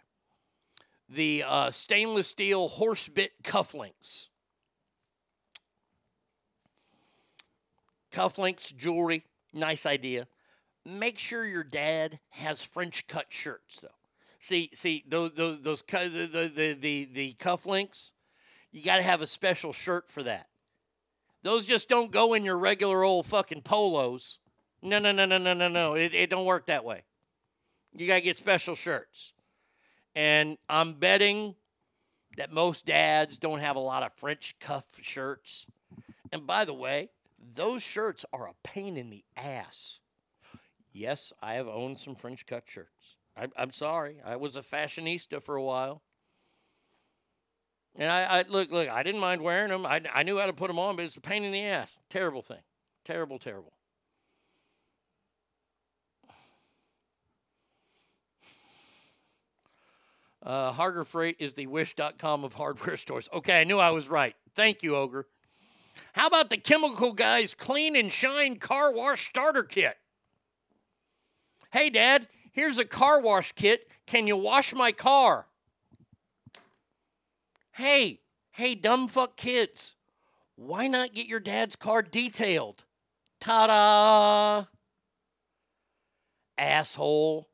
The 1.14 1.43
uh, 1.45 1.72
stainless 1.72 2.30
steel 2.30 2.67
horse 2.67 3.09
bit 3.09 3.43
cufflinks. 3.43 4.27
Cufflinks, 8.11 8.75
jewelry, 8.75 9.25
nice 9.53 9.85
idea 9.85 10.27
make 10.85 11.19
sure 11.19 11.45
your 11.45 11.64
dad 11.64 12.19
has 12.30 12.64
French 12.64 13.07
cut 13.07 13.27
shirts 13.30 13.80
though. 13.80 13.88
See, 14.40 14.69
see 14.73 15.03
those 15.07 15.31
those 15.35 15.61
those 15.61 15.81
the 15.81 16.30
the 16.53 16.73
the 16.80 17.06
the, 17.14 17.35
cufflinks, 17.40 18.14
you 18.72 18.83
got 18.83 18.98
to 18.98 19.03
have 19.03 19.22
a 19.22 19.27
special 19.27 19.73
shirt 19.73 20.09
for 20.09 20.23
that. 20.23 20.48
Those 21.43 21.65
just 21.65 21.90
don't 21.90 22.11
go 22.11 22.33
in 22.33 22.45
your 22.45 22.57
regular 22.57 23.03
old 23.03 23.25
fucking 23.25 23.61
polos. 23.61 24.40
No, 24.81 24.99
no, 24.99 25.11
no, 25.11 25.25
no, 25.25 25.38
no, 25.38 25.53
no, 25.53 25.67
no. 25.67 25.93
It 25.93 26.14
it 26.14 26.30
don't 26.30 26.45
work 26.45 26.67
that 26.67 26.83
way. 26.83 27.03
You 27.93 28.07
got 28.07 28.15
to 28.15 28.22
get 28.22 28.38
special 28.38 28.75
shirts. 28.75 29.33
And 30.15 30.57
I'm 30.69 30.93
betting 30.93 31.56
that 32.38 32.51
most 32.51 32.85
dads 32.85 33.38
don't 33.38 33.59
have 33.59 33.75
a 33.75 33.80
lot 33.80 34.03
of 34.03 34.14
French 34.14 34.56
cuff 34.59 34.85
shirts. 35.01 35.67
And 36.31 36.48
by 36.48 36.65
the 36.65 36.73
way, 36.73 37.09
those 37.56 37.81
shirts 37.81 38.25
are 38.31 38.48
a 38.48 38.53
pain 38.64 38.98
in 38.98 39.09
the 39.09 39.23
ass. 39.35 40.01
Yes, 40.93 41.33
I 41.41 41.53
have 41.53 41.67
owned 41.67 41.99
some 41.99 42.15
French 42.15 42.45
cut 42.45 42.64
shirts. 42.67 43.17
I, 43.38 43.48
am 43.57 43.72
sorry. 43.72 44.17
I 44.25 44.35
was 44.35 44.56
a 44.56 44.61
fashionista 44.61 45.41
for 45.41 45.56
a 45.56 45.64
while. 45.64 46.01
And 47.95 48.11
I, 48.11 48.23
I, 48.23 48.43
look, 48.48 48.72
look, 48.72 48.90
I 48.90 49.03
didn't 49.03 49.22
mind 49.22 49.41
wearing 49.41 49.69
them. 49.69 49.85
I, 49.85 50.01
I 50.14 50.23
knew 50.23 50.38
how 50.38 50.45
to 50.45 50.53
put 50.53 50.67
them 50.67 50.80
on, 50.80 50.95
but 50.95 51.06
it's 51.06 51.17
a 51.17 51.22
pain 51.22 51.43
in 51.43 51.51
the 51.51 51.64
ass. 51.64 51.99
Terrible 52.09 52.41
thing. 52.41 52.61
Terrible, 53.06 53.40
terrible. 53.40 53.73
Uh, 60.43 60.71
Harbor 60.71 61.03
Freight 61.03 61.37
is 61.39 61.53
the 61.53 61.67
wish.com 61.67 62.43
of 62.43 62.53
hardware 62.53 62.97
stores. 62.97 63.29
Okay, 63.33 63.61
I 63.61 63.63
knew 63.63 63.77
I 63.79 63.91
was 63.91 64.09
right. 64.09 64.35
Thank 64.55 64.83
you, 64.83 64.95
Ogre. 64.95 65.27
How 66.13 66.27
about 66.27 66.49
the 66.49 66.57
Chemical 66.57 67.13
Guys 67.13 67.53
Clean 67.53 67.95
and 67.95 68.11
Shine 68.11 68.57
Car 68.57 68.91
Wash 68.91 69.27
Starter 69.29 69.63
Kit? 69.63 69.97
Hey, 71.71 71.89
Dad, 71.89 72.27
here's 72.51 72.77
a 72.77 72.85
car 72.85 73.21
wash 73.21 73.53
kit. 73.53 73.87
Can 74.05 74.27
you 74.27 74.35
wash 74.35 74.73
my 74.73 74.91
car? 74.91 75.45
Hey, 77.71 78.19
hey, 78.51 78.75
dumb 78.75 79.07
fuck 79.07 79.37
kids. 79.37 79.95
Why 80.55 80.87
not 80.87 81.13
get 81.13 81.27
your 81.27 81.39
dad's 81.39 81.77
car 81.77 82.01
detailed? 82.01 82.83
Ta 83.39 83.67
da! 83.67 84.65
Asshole. 86.57 87.47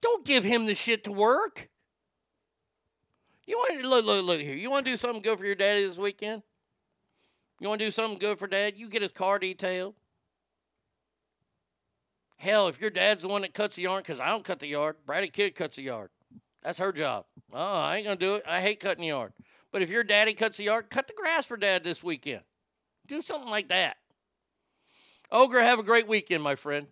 Don't 0.00 0.24
give 0.24 0.44
him 0.44 0.66
the 0.66 0.74
shit 0.74 1.04
to 1.04 1.12
work. 1.12 1.68
You 3.46 3.56
want 3.56 3.80
to 3.80 3.88
look, 3.88 4.04
look, 4.04 4.24
look 4.24 4.40
here. 4.40 4.54
You 4.54 4.70
want 4.70 4.84
to 4.84 4.90
do 4.92 4.96
something 4.96 5.22
good 5.22 5.38
for 5.38 5.46
your 5.46 5.54
daddy 5.54 5.86
this 5.86 5.96
weekend? 5.96 6.42
You 7.60 7.68
want 7.68 7.80
to 7.80 7.86
do 7.86 7.90
something 7.90 8.18
good 8.18 8.38
for 8.38 8.46
dad? 8.46 8.74
You 8.76 8.88
get 8.88 9.02
his 9.02 9.12
car 9.12 9.38
detailed. 9.38 9.94
Hell, 12.36 12.68
if 12.68 12.80
your 12.80 12.90
dad's 12.90 13.22
the 13.22 13.28
one 13.28 13.42
that 13.42 13.54
cuts 13.54 13.74
the 13.74 13.82
yard, 13.82 14.04
because 14.04 14.20
I 14.20 14.28
don't 14.28 14.44
cut 14.44 14.60
the 14.60 14.68
yard, 14.68 14.96
Brady 15.06 15.28
Kid 15.28 15.56
cuts 15.56 15.76
the 15.76 15.82
yard. 15.82 16.10
That's 16.62 16.78
her 16.78 16.92
job. 16.92 17.24
Oh, 17.52 17.80
I 17.80 17.96
ain't 17.96 18.06
gonna 18.06 18.16
do 18.16 18.36
it. 18.36 18.44
I 18.46 18.60
hate 18.60 18.80
cutting 18.80 19.00
the 19.00 19.08
yard. 19.08 19.32
But 19.72 19.82
if 19.82 19.90
your 19.90 20.04
daddy 20.04 20.34
cuts 20.34 20.56
the 20.56 20.64
yard, 20.64 20.88
cut 20.88 21.08
the 21.08 21.14
grass 21.14 21.46
for 21.46 21.56
dad 21.56 21.82
this 21.82 22.02
weekend. 22.02 22.42
Do 23.06 23.20
something 23.20 23.50
like 23.50 23.68
that. 23.68 23.96
Ogre, 25.30 25.62
have 25.62 25.78
a 25.78 25.82
great 25.82 26.06
weekend, 26.06 26.42
my 26.42 26.54
friend. 26.54 26.86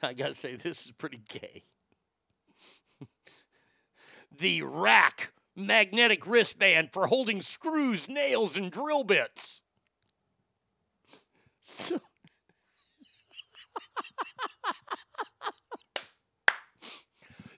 I 0.02 0.14
gotta 0.14 0.34
say, 0.34 0.56
this 0.56 0.86
is 0.86 0.92
pretty 0.92 1.20
gay. 1.28 1.64
the 4.38 4.62
RAK 4.62 5.32
magnetic 5.56 6.26
wristband 6.26 6.92
for 6.92 7.06
holding 7.06 7.42
screws, 7.42 8.08
nails, 8.08 8.56
and 8.56 8.72
drill 8.72 9.04
bits. 9.04 9.62
So, 11.60 11.98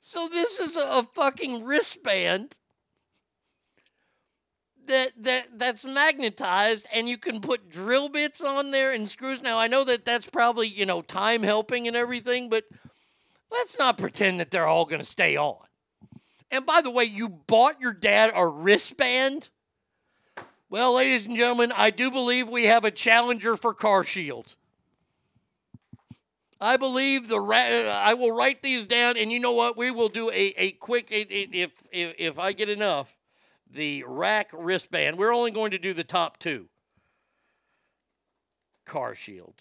so 0.01 0.29
this 0.29 0.59
is 0.59 0.77
a 0.77 1.07
fucking 1.15 1.65
wristband 1.65 2.59
that 4.87 5.11
that 5.19 5.59
that's 5.59 5.85
magnetized 5.85 6.87
and 6.95 7.09
you 7.09 7.19
can 7.19 7.41
put 7.41 7.71
drill 7.71 8.09
bits 8.09 8.43
on 8.43 8.71
there 8.71 8.93
and 8.93 9.09
screws 9.09 9.43
now 9.43 9.59
i 9.59 9.67
know 9.67 9.85
that 9.85 10.05
that's 10.05 10.29
probably 10.29 10.67
you 10.67 10.87
know 10.87 11.03
time 11.03 11.43
helping 11.43 11.87
and 11.87 11.97
everything 11.97 12.49
but 12.49 12.65
let's 13.51 13.79
not 13.79 13.99
pretend 13.99 14.41
that 14.41 14.51
they're 14.51 14.67
all 14.67 14.85
going 14.85 15.01
to 15.01 15.05
stay 15.05 15.37
on 15.37 15.57
and 16.51 16.67
by 16.67 16.81
the 16.81 16.91
way 16.91 17.05
you 17.05 17.29
bought 17.29 17.81
your 17.81 17.93
dad 17.93 18.31
a 18.35 18.47
wristband 18.47 19.51
well, 20.73 20.95
ladies 20.95 21.27
and 21.27 21.37
gentlemen, 21.37 21.71
I 21.77 21.91
do 21.91 22.11
believe 22.11 22.49
we 22.49 22.65
have 22.65 22.87
a 22.87 22.91
challenger 22.91 23.59
for 23.59 23.75
Car 23.75 24.05
Shield. 24.05 24.57
I 26.59 26.79
believe 26.79 27.29
the 27.29 27.39
ra- 27.39 27.59
uh, 27.59 28.03
I 28.03 28.15
will 28.15 28.33
write 28.33 28.63
these 28.63 28.87
down, 28.87 29.19
and 29.19 29.31
you 29.31 29.39
know 29.39 29.53
what? 29.53 29.77
We 29.77 29.91
will 29.91 30.09
do 30.09 30.31
a, 30.31 30.55
a 30.57 30.71
quick 30.73 31.09
if, 31.11 31.75
if 31.93 32.15
if 32.19 32.39
I 32.39 32.53
get 32.53 32.71
enough, 32.71 33.15
the 33.73 34.05
RAK 34.07 34.51
wristband. 34.53 35.19
We're 35.19 35.33
only 35.33 35.51
going 35.51 35.71
to 35.71 35.79
do 35.79 35.95
the 35.95 36.05
top 36.05 36.39
two. 36.39 36.67
Car 38.85 39.15
Shield. 39.15 39.55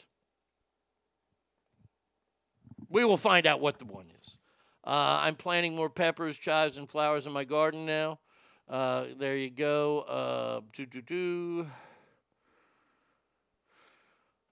We 2.90 3.06
will 3.06 3.18
find 3.18 3.48
out 3.48 3.62
what 3.62 3.80
the 3.80 3.86
one 3.86 4.08
is. 4.22 4.38
Uh, 4.84 5.20
I'm 5.22 5.36
planting 5.36 5.76
more 5.76 5.90
peppers, 5.90 6.38
chives, 6.38 6.78
and 6.78 6.90
flowers 6.90 7.28
in 7.28 7.32
my 7.32 7.44
garden 7.44 7.86
now. 7.86 8.20
Uh, 8.68 9.06
there 9.18 9.38
you 9.38 9.50
go. 9.50 10.00
Uh, 10.00 10.62
doo 10.74 10.86
doo. 10.86 11.68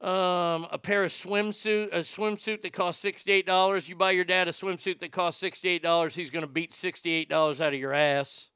Um, 0.02 0.68
a 0.72 0.78
pair 0.82 1.04
of 1.04 1.12
swimsuit, 1.12 1.88
a 1.92 2.00
swimsuit 2.00 2.62
that 2.62 2.72
costs 2.72 3.02
sixty-eight 3.02 3.46
dollars. 3.46 3.90
You 3.90 3.98
buy 3.98 4.12
your 4.12 4.24
dad 4.24 4.48
a 4.48 4.52
swimsuit 4.52 5.00
that 5.00 5.12
costs 5.12 5.42
sixty-eight 5.42 5.84
dollars. 5.84 6.16
He's 6.16 6.30
going 6.30 6.46
to 6.46 6.48
beat 6.48 6.74
sixty-eight 6.74 7.28
dollars 7.28 7.60
out 7.60 7.74
of 7.74 7.80
your 7.80 7.94
ass. 7.94 8.50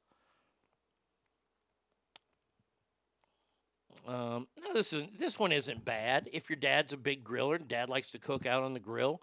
Um, 4.06 4.48
no, 4.62 4.74
this 4.74 4.92
is 4.92 5.04
this 5.18 5.38
one 5.38 5.52
isn't 5.52 5.84
bad. 5.84 6.28
If 6.32 6.50
your 6.50 6.56
dad's 6.56 6.92
a 6.92 6.96
big 6.96 7.24
griller 7.24 7.56
and 7.56 7.68
dad 7.68 7.88
likes 7.88 8.10
to 8.10 8.18
cook 8.18 8.44
out 8.44 8.62
on 8.62 8.74
the 8.74 8.80
grill, 8.80 9.22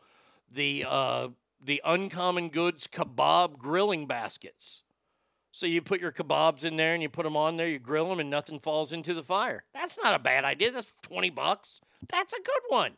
the 0.51 0.85
uh, 0.87 1.27
the 1.63 1.81
uncommon 1.85 2.49
goods 2.49 2.87
kebab 2.87 3.57
grilling 3.57 4.07
baskets. 4.07 4.83
So 5.51 5.65
you 5.65 5.81
put 5.81 6.01
your 6.01 6.11
kebabs 6.11 6.63
in 6.63 6.77
there 6.77 6.93
and 6.93 7.03
you 7.03 7.09
put 7.09 7.23
them 7.23 7.35
on 7.35 7.57
there, 7.57 7.67
you 7.67 7.77
grill 7.77 8.07
them, 8.09 8.19
and 8.19 8.29
nothing 8.29 8.57
falls 8.57 8.91
into 8.91 9.13
the 9.13 9.23
fire. 9.23 9.65
That's 9.73 9.99
not 10.01 10.15
a 10.15 10.19
bad 10.19 10.45
idea. 10.45 10.71
That's 10.71 10.95
twenty 11.01 11.29
bucks. 11.29 11.81
That's 12.07 12.33
a 12.33 12.41
good 12.41 12.61
one. 12.69 12.93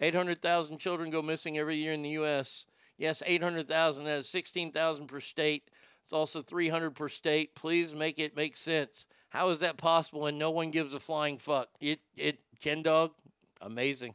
Eight 0.00 0.14
hundred 0.14 0.40
thousand 0.40 0.78
children 0.78 1.10
go 1.10 1.20
missing 1.20 1.58
every 1.58 1.76
year 1.76 1.92
in 1.92 2.02
the 2.02 2.10
U.S. 2.10 2.64
Yes, 2.96 3.22
eight 3.26 3.42
hundred 3.42 3.68
thousand. 3.68 4.04
That 4.04 4.18
is 4.18 4.28
sixteen 4.28 4.72
thousand 4.72 5.08
per 5.08 5.20
state. 5.20 5.68
It's 6.02 6.14
also 6.14 6.40
three 6.40 6.70
hundred 6.70 6.94
per 6.94 7.08
state. 7.08 7.54
Please 7.54 7.94
make 7.94 8.18
it 8.18 8.36
make 8.36 8.56
sense. 8.56 9.06
How 9.30 9.48
is 9.50 9.60
that 9.60 9.76
possible 9.76 10.26
and 10.26 10.38
no 10.38 10.50
one 10.50 10.70
gives 10.70 10.92
a 10.92 11.00
flying 11.00 11.38
fuck? 11.38 11.68
It 11.80 12.00
it 12.16 12.40
Ken 12.60 12.82
Dog, 12.82 13.12
amazing. 13.60 14.14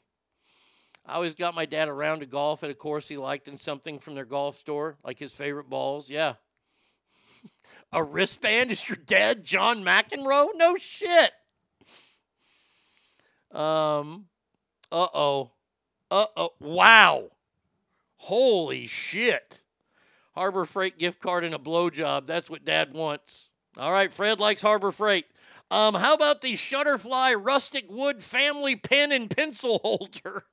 I 1.06 1.16
always 1.16 1.36
got 1.36 1.56
my 1.56 1.66
dad 1.66 1.88
around 1.88 2.20
to 2.20 2.26
golf 2.26 2.64
at 2.64 2.70
a 2.70 2.74
course 2.74 3.08
he 3.08 3.18
liked 3.18 3.48
and 3.48 3.60
something 3.60 4.00
from 4.00 4.16
their 4.16 4.26
golf 4.26 4.58
store, 4.58 4.98
like 5.04 5.20
his 5.20 5.34
favorite 5.34 5.70
balls. 5.70 6.10
Yeah. 6.10 6.34
a 7.94 8.04
wristband 8.04 8.72
is 8.72 8.90
your 8.90 8.98
dad, 8.98 9.46
John 9.46 9.84
McEnroe? 9.84 10.50
No 10.56 10.76
shit. 10.78 11.32
Um, 13.52 14.26
uh 14.92 15.08
oh. 15.14 15.52
Uh 16.12 16.26
oh. 16.36 16.54
Wow. 16.60 17.30
Holy 18.18 18.88
shit. 18.88 19.62
Harbor 20.34 20.66
Freight 20.66 20.98
gift 20.98 21.22
card 21.22 21.46
and 21.46 21.56
a 21.56 21.60
blowjob. 21.60 22.26
That's 22.26 22.50
what 22.50 22.66
dad 22.66 22.94
wants. 22.94 23.52
All 23.78 23.92
right, 23.92 24.12
Fred 24.12 24.40
likes 24.40 24.62
Harbor 24.62 24.92
Freight. 24.92 25.26
Um, 25.70 25.96
how 25.96 26.14
about 26.14 26.42
the 26.42 26.54
Shutterfly 26.54 27.36
rustic 27.44 27.86
wood 27.90 28.22
family 28.22 28.76
pen 28.76 29.12
and 29.12 29.30
pencil 29.30 29.80
holder? 29.84 30.46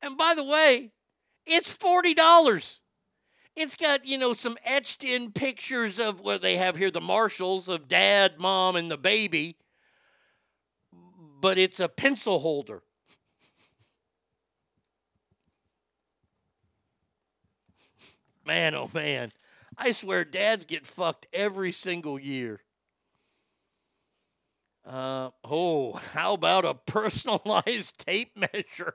And 0.00 0.16
by 0.16 0.34
the 0.34 0.44
way, 0.44 0.90
it's 1.46 1.76
$40. 1.76 2.80
It's 3.54 3.76
got, 3.76 4.06
you 4.06 4.16
know, 4.16 4.32
some 4.32 4.56
etched 4.64 5.04
in 5.04 5.30
pictures 5.30 6.00
of 6.00 6.20
what 6.20 6.40
they 6.40 6.56
have 6.56 6.76
here 6.76 6.90
the 6.90 7.00
Marshalls 7.00 7.68
of 7.68 7.86
dad, 7.86 8.38
mom, 8.38 8.76
and 8.76 8.90
the 8.90 8.96
baby. 8.96 9.56
But 11.40 11.58
it's 11.58 11.80
a 11.80 11.88
pencil 11.88 12.38
holder. 12.38 12.82
Man, 18.44 18.74
oh 18.74 18.90
man. 18.92 19.32
I 19.76 19.92
swear 19.92 20.24
dads 20.24 20.64
get 20.64 20.86
fucked 20.86 21.26
every 21.32 21.72
single 21.72 22.18
year. 22.18 22.60
Uh, 24.84 25.30
oh, 25.44 25.92
how 25.92 26.34
about 26.34 26.64
a 26.64 26.74
personalized 26.74 28.04
tape 28.04 28.36
measure? 28.36 28.94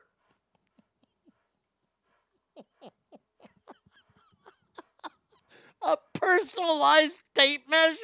a 5.81 5.97
personalized 6.13 7.19
tape 7.33 7.69
measure? 7.69 7.97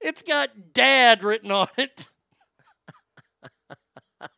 It's 0.00 0.22
got 0.22 0.72
dad 0.72 1.22
written 1.22 1.50
on 1.50 1.68
it. 1.76 2.08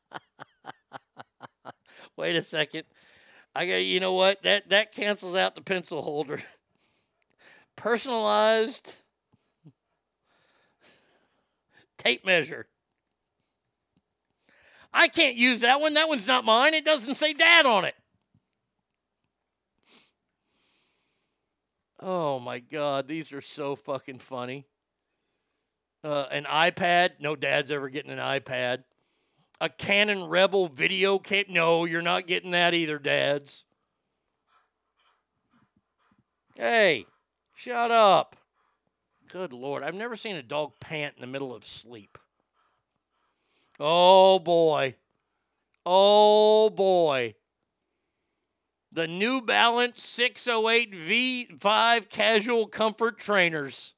Wait 2.17 2.35
a 2.35 2.43
second. 2.43 2.85
I 3.55 3.67
got 3.67 3.77
you 3.77 4.01
know 4.01 4.13
what? 4.13 4.43
That 4.43 4.69
that 4.71 4.93
cancels 4.93 5.35
out 5.35 5.55
the 5.55 5.61
pencil 5.61 6.03
holder. 6.03 6.41
Personalized 7.77 8.95
tape 11.99 12.25
measure. 12.25 12.67
I 14.93 15.09
can't 15.09 15.37
use 15.37 15.61
that 15.61 15.81
one. 15.81 15.95
That 15.95 16.09
one's 16.09 16.27
not 16.27 16.45
mine. 16.45 16.75
It 16.75 16.85
doesn't 16.85 17.15
say 17.15 17.33
dad 17.33 17.67
on 17.67 17.85
it. 17.85 17.95
Oh 22.03 22.39
my 22.39 22.61
god, 22.61 23.09
these 23.09 23.33
are 23.33 23.43
so 23.43 23.77
fucking 23.77 24.21
funny. 24.21 24.67
Uh, 26.03 26.27
an 26.31 26.45
iPad? 26.45 27.21
No 27.21 27.37
dad's 27.37 27.71
ever 27.71 27.91
getting 27.91 28.11
an 28.11 28.19
iPad. 28.19 28.85
A 29.61 29.69
Canon 29.69 30.25
Rebel 30.25 30.69
video 30.69 31.19
cam? 31.19 31.45
No, 31.49 31.85
you're 31.85 32.01
not 32.01 32.27
getting 32.27 32.53
that 32.53 32.73
either, 32.73 32.99
dads. 32.99 33.65
Hey, 36.57 37.07
shut 37.55 37.91
up. 37.91 38.37
Good 39.29 39.53
lord, 39.53 39.83
I've 39.83 39.95
never 39.95 40.17
seen 40.17 40.37
a 40.37 40.43
dog 40.43 40.73
pant 40.81 41.15
in 41.17 41.21
the 41.21 41.27
middle 41.27 41.55
of 41.55 41.65
sleep. 41.65 42.19
Oh 43.79 44.39
boy. 44.39 44.97
Oh 45.87 46.69
boy. 46.71 47.35
The 48.93 49.07
New 49.07 49.41
Balance 49.41 50.03
608 50.03 50.93
V5 51.61 52.09
Casual 52.09 52.67
Comfort 52.67 53.19
Trainers. 53.19 53.95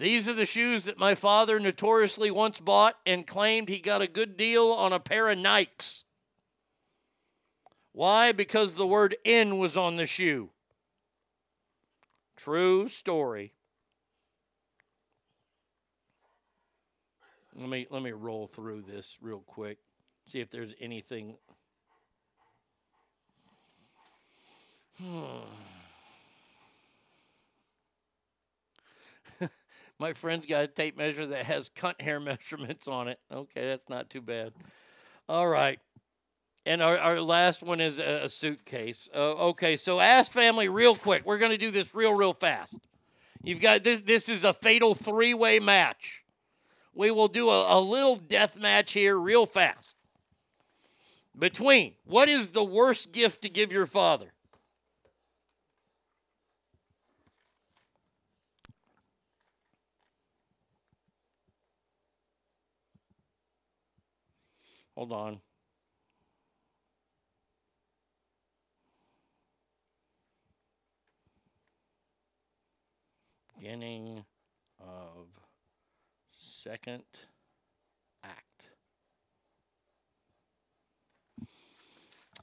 These 0.00 0.30
are 0.30 0.32
the 0.32 0.46
shoes 0.46 0.84
that 0.84 0.96
my 0.96 1.14
father 1.14 1.60
notoriously 1.60 2.30
once 2.30 2.58
bought 2.58 2.96
and 3.04 3.26
claimed 3.26 3.68
he 3.68 3.80
got 3.80 4.00
a 4.00 4.06
good 4.06 4.38
deal 4.38 4.68
on 4.68 4.94
a 4.94 4.98
pair 4.98 5.28
of 5.28 5.36
Nikes. 5.36 6.04
Why? 7.92 8.32
Because 8.32 8.76
the 8.76 8.86
word 8.86 9.14
in 9.26 9.58
was 9.58 9.76
on 9.76 9.96
the 9.96 10.06
shoe. 10.06 10.48
True 12.34 12.88
story. 12.88 13.52
Let 17.54 17.68
me 17.68 17.86
let 17.90 18.02
me 18.02 18.12
roll 18.12 18.46
through 18.46 18.84
this 18.88 19.18
real 19.20 19.40
quick. 19.40 19.76
See 20.24 20.40
if 20.40 20.50
there's 20.50 20.72
anything 20.80 21.36
hmm. 24.98 25.40
My 30.00 30.14
friend's 30.14 30.46
got 30.46 30.64
a 30.64 30.66
tape 30.66 30.96
measure 30.96 31.26
that 31.26 31.44
has 31.44 31.68
cunt 31.68 32.00
hair 32.00 32.18
measurements 32.20 32.88
on 32.88 33.06
it. 33.08 33.20
Okay, 33.30 33.68
that's 33.68 33.88
not 33.90 34.08
too 34.08 34.22
bad. 34.22 34.52
All 35.28 35.46
right. 35.46 35.78
And 36.64 36.82
our, 36.82 36.96
our 36.98 37.20
last 37.20 37.62
one 37.62 37.80
is 37.82 37.98
a, 37.98 38.28
suitcase. 38.28 39.10
Uh, 39.14 39.48
okay, 39.50 39.76
so 39.76 40.00
ask 40.00 40.32
family 40.32 40.68
real 40.68 40.94
quick. 40.94 41.24
We're 41.26 41.38
going 41.38 41.52
to 41.52 41.58
do 41.58 41.70
this 41.70 41.94
real, 41.94 42.14
real 42.14 42.32
fast. 42.32 42.78
You've 43.42 43.60
got 43.60 43.82
this. 43.84 44.00
This 44.00 44.28
is 44.28 44.44
a 44.44 44.52
fatal 44.52 44.94
three 44.94 45.32
way 45.34 45.58
match. 45.58 46.22
We 46.94 47.10
will 47.10 47.28
do 47.28 47.50
a, 47.50 47.78
a 47.78 47.80
little 47.80 48.16
death 48.16 48.58
match 48.58 48.92
here 48.92 49.16
real 49.16 49.46
fast. 49.46 49.94
Between 51.38 51.94
what 52.04 52.28
is 52.28 52.50
the 52.50 52.64
worst 52.64 53.12
gift 53.12 53.42
to 53.42 53.48
give 53.48 53.72
your 53.72 53.86
father? 53.86 54.32
Hold 65.00 65.12
on. 65.12 65.40
Beginning 73.58 74.26
of 74.78 75.28
second 76.36 77.04
act. 78.22 78.66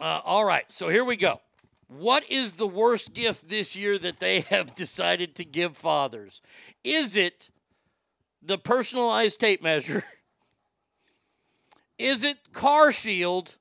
Uh, 0.01 0.21
all 0.25 0.43
right, 0.43 0.65
so 0.69 0.89
here 0.89 1.05
we 1.05 1.15
go. 1.15 1.39
What 1.87 2.23
is 2.27 2.53
the 2.53 2.65
worst 2.65 3.13
gift 3.13 3.49
this 3.49 3.75
year 3.75 3.99
that 3.99 4.19
they 4.19 4.39
have 4.49 4.73
decided 4.73 5.35
to 5.35 5.45
give 5.45 5.77
fathers? 5.77 6.41
Is 6.83 7.15
it 7.15 7.51
the 8.41 8.57
personalized 8.57 9.39
tape 9.39 9.61
measure? 9.61 10.03
Is 11.98 12.24
it 12.24 12.51
car 12.53 12.92
shield 12.92 13.58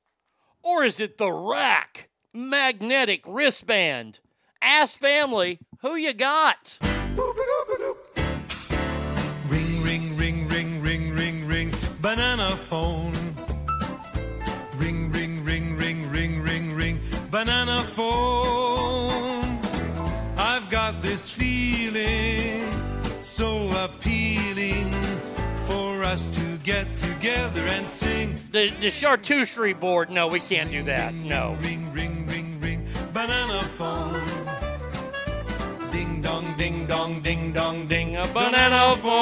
or 0.63 0.85
is 0.85 1.01
it 1.01 1.17
the 1.17 1.33
RAK 1.33 2.11
magnetic 2.35 3.25
wristband? 3.27 4.21
Ask 4.61 4.99
family 4.99 5.59
who 5.79 5.95
you 5.97 6.13
got. 6.13 6.79
Ring, 9.49 9.83
ring, 9.83 10.17
ring, 10.19 10.49
ring, 10.49 10.83
ring, 10.83 11.15
ring, 11.15 11.47
ring, 11.47 11.75
banana 12.03 12.51
phone. 12.51 13.15
Ring, 14.77 15.11
ring, 15.11 15.43
ring, 15.43 15.79
ring, 15.79 16.11
ring, 16.11 16.43
ring, 16.43 16.75
ring, 16.75 17.01
banana 17.31 17.83
phone. 17.85 19.61
I've 20.37 20.69
got 20.69 21.01
this 21.01 21.31
feeling 21.31 22.71
so 23.23 23.71
appealing 23.83 25.06
us 26.07 26.31
to 26.31 26.57
get 26.59 26.97
together 26.97 27.62
and 27.62 27.86
sing. 27.86 28.35
The, 28.52 28.70
the 28.81 28.86
charcuterie 28.86 29.78
board, 29.78 30.09
no, 30.09 30.28
we 30.28 30.39
can't 30.39 30.70
do 30.70 30.85
that. 30.85 31.12
No. 31.15 31.57
Ring, 31.60 31.93
ring, 31.93 32.26
ring, 32.28 32.60
ring, 32.60 32.86
banana 33.12 33.60
phone. 33.62 34.23
Ding 35.91 36.23
dong, 36.23 36.55
ding 36.57 36.86
dong, 36.86 37.20
ding 37.23 37.52
dong, 37.52 37.89
ding, 37.89 38.17
a 38.17 38.26
banana 38.28 38.97
phone. 38.97 39.17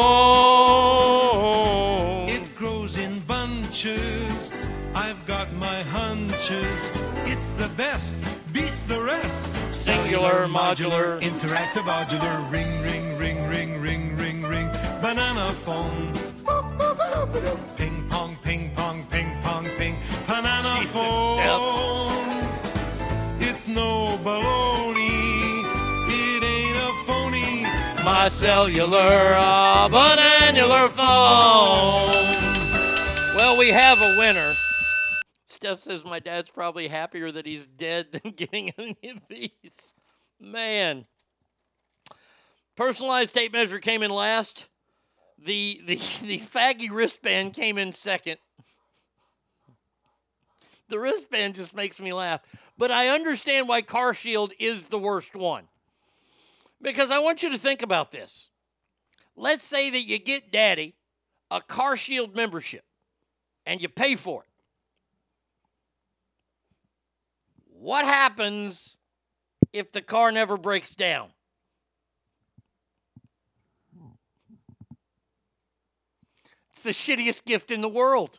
It 2.28 2.54
grows 2.54 2.98
in 2.98 3.20
bunches. 3.20 4.52
I've 4.94 5.24
got 5.26 5.50
my 5.54 5.82
hunches. 5.84 6.90
It's 7.24 7.54
the 7.54 7.68
best, 7.78 8.20
beats 8.52 8.84
the 8.84 9.00
rest. 9.00 9.48
Singular, 9.74 10.46
modular. 10.48 11.18
interactive, 11.22 11.84
modular. 11.84 12.50
Ring, 12.52 12.82
ring, 12.82 13.16
ring, 13.18 13.48
ring, 13.48 13.80
ring, 13.80 14.16
ring, 14.18 14.42
ring, 14.42 14.68
banana 15.00 15.50
phone. 15.50 16.23
Ping 17.76 18.08
pong, 18.08 18.36
ping 18.42 18.70
pong, 18.74 19.06
ping 19.06 19.40
pong, 19.40 19.68
ping, 19.76 19.96
banana 20.26 20.80
Jesus, 20.80 20.92
phone. 20.92 22.44
It's 23.38 23.68
no 23.68 24.18
baloney. 24.24 25.62
It 26.08 26.42
ain't 26.42 26.76
a 26.76 26.92
phony. 27.06 27.62
My 28.04 28.26
cellular 28.26 29.34
uh, 29.36 29.88
bananular 29.88 30.90
phone. 30.90 32.10
Well, 33.36 33.58
we 33.60 33.68
have 33.68 33.98
a 33.98 34.16
winner. 34.18 34.52
Steph 35.46 35.78
says 35.78 36.04
my 36.04 36.18
dad's 36.18 36.50
probably 36.50 36.88
happier 36.88 37.30
that 37.30 37.46
he's 37.46 37.68
dead 37.68 38.10
than 38.10 38.32
getting 38.36 38.70
any 38.70 39.10
of 39.10 39.28
these. 39.28 39.94
Man. 40.40 41.06
Personalized 42.74 43.34
tape 43.34 43.52
measure 43.52 43.78
came 43.78 44.02
in 44.02 44.10
last. 44.10 44.68
The 45.44 45.80
the 45.86 45.94
the 46.22 46.38
faggy 46.38 46.90
wristband 46.90 47.54
came 47.54 47.78
in 47.78 47.92
second. 47.92 48.38
The 50.88 50.98
wristband 50.98 51.54
just 51.54 51.74
makes 51.74 52.00
me 52.00 52.12
laugh. 52.12 52.40
But 52.76 52.90
I 52.90 53.08
understand 53.08 53.68
why 53.68 53.82
Car 53.82 54.14
Shield 54.14 54.52
is 54.58 54.88
the 54.88 54.98
worst 54.98 55.34
one. 55.34 55.64
Because 56.82 57.10
I 57.10 57.18
want 57.20 57.42
you 57.42 57.50
to 57.50 57.58
think 57.58 57.82
about 57.82 58.10
this. 58.10 58.50
Let's 59.36 59.64
say 59.64 59.90
that 59.90 60.02
you 60.02 60.18
get 60.18 60.52
daddy 60.52 60.94
a 61.50 61.60
Car 61.60 61.96
Shield 61.96 62.36
membership 62.36 62.84
and 63.64 63.80
you 63.80 63.88
pay 63.88 64.16
for 64.16 64.42
it. 64.42 64.48
What 67.66 68.04
happens 68.04 68.98
if 69.72 69.92
the 69.92 70.02
car 70.02 70.32
never 70.32 70.56
breaks 70.56 70.94
down? 70.94 71.30
The 76.84 76.90
shittiest 76.90 77.44
gift 77.44 77.72
in 77.72 77.80
the 77.80 77.88
world. 77.88 78.38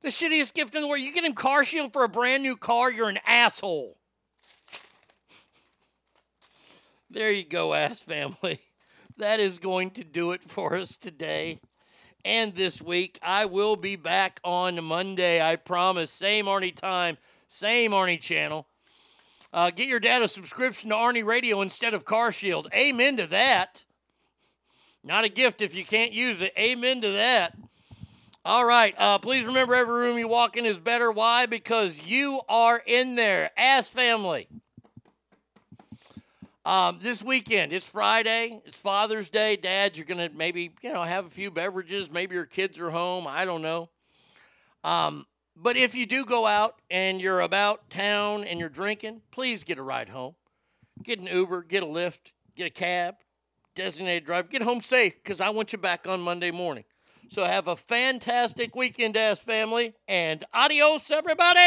The 0.00 0.08
shittiest 0.08 0.54
gift 0.54 0.74
in 0.74 0.82
the 0.82 0.88
world. 0.88 1.02
You 1.02 1.12
get 1.12 1.24
him 1.24 1.34
car 1.34 1.64
shield 1.64 1.92
for 1.92 2.04
a 2.04 2.08
brand 2.08 2.42
new 2.42 2.56
car, 2.56 2.90
you're 2.90 3.10
an 3.10 3.18
asshole. 3.26 3.98
There 7.10 7.30
you 7.30 7.44
go, 7.44 7.74
ass 7.74 8.00
family. 8.00 8.60
That 9.16 9.38
is 9.38 9.60
going 9.60 9.92
to 9.92 10.02
do 10.02 10.32
it 10.32 10.42
for 10.42 10.74
us 10.74 10.96
today 10.96 11.60
and 12.24 12.52
this 12.56 12.82
week. 12.82 13.16
I 13.22 13.44
will 13.44 13.76
be 13.76 13.94
back 13.94 14.40
on 14.42 14.82
Monday, 14.82 15.40
I 15.40 15.54
promise. 15.54 16.10
Same 16.10 16.46
Arnie 16.46 16.74
time, 16.74 17.18
same 17.46 17.92
Arnie 17.92 18.20
channel. 18.20 18.66
Uh, 19.52 19.70
get 19.70 19.86
your 19.86 20.00
dad 20.00 20.22
a 20.22 20.26
subscription 20.26 20.90
to 20.90 20.96
Arnie 20.96 21.24
Radio 21.24 21.60
instead 21.60 21.94
of 21.94 22.04
Car 22.04 22.32
Shield. 22.32 22.68
Amen 22.74 23.16
to 23.18 23.26
that. 23.28 23.84
Not 25.04 25.24
a 25.24 25.28
gift 25.28 25.60
if 25.60 25.74
you 25.74 25.84
can't 25.84 26.12
use 26.12 26.40
it. 26.40 26.54
Amen 26.58 27.02
to 27.02 27.12
that. 27.12 27.54
All 28.42 28.64
right. 28.64 28.94
Uh, 28.98 29.18
please 29.18 29.44
remember 29.44 29.74
every 29.74 29.94
room 29.94 30.18
you 30.18 30.26
walk 30.26 30.56
in 30.56 30.64
is 30.64 30.78
better. 30.78 31.12
Why? 31.12 31.44
Because 31.44 32.06
you 32.06 32.40
are 32.48 32.82
in 32.86 33.14
there. 33.14 33.50
Ass 33.56 33.90
family. 33.90 34.48
Um, 36.64 36.98
this 37.02 37.22
weekend, 37.22 37.74
it's 37.74 37.86
Friday. 37.86 38.62
It's 38.64 38.78
Father's 38.78 39.28
Day. 39.28 39.56
Dads, 39.56 39.98
you're 39.98 40.06
gonna 40.06 40.30
maybe 40.34 40.72
you 40.80 40.90
know 40.90 41.02
have 41.02 41.26
a 41.26 41.30
few 41.30 41.50
beverages. 41.50 42.10
Maybe 42.10 42.34
your 42.34 42.46
kids 42.46 42.80
are 42.80 42.88
home. 42.88 43.26
I 43.26 43.44
don't 43.44 43.60
know. 43.60 43.90
Um, 44.82 45.26
but 45.54 45.76
if 45.76 45.94
you 45.94 46.06
do 46.06 46.24
go 46.24 46.46
out 46.46 46.76
and 46.90 47.20
you're 47.20 47.40
about 47.40 47.90
town 47.90 48.44
and 48.44 48.58
you're 48.58 48.70
drinking, 48.70 49.20
please 49.30 49.62
get 49.62 49.76
a 49.76 49.82
ride 49.82 50.08
home. 50.08 50.36
Get 51.02 51.20
an 51.20 51.26
Uber, 51.26 51.64
get 51.64 51.82
a 51.82 51.86
Lyft, 51.86 52.32
get 52.56 52.66
a 52.66 52.70
cab, 52.70 53.16
designated 53.74 54.26
driver. 54.26 54.48
Get 54.48 54.62
home 54.62 54.80
safe 54.80 55.14
because 55.22 55.40
I 55.40 55.50
want 55.50 55.72
you 55.72 55.78
back 55.78 56.06
on 56.06 56.20
Monday 56.20 56.50
morning. 56.50 56.84
So 57.28 57.44
have 57.44 57.68
a 57.68 57.76
fantastic 57.76 58.76
weekend, 58.76 59.16
ass 59.16 59.40
family, 59.40 59.94
and 60.06 60.44
adios, 60.52 61.10
everybody. 61.10 61.58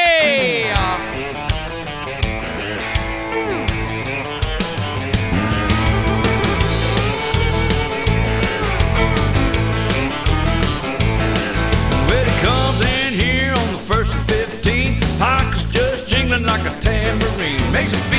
Well, 17.71 17.85
he 17.85 18.16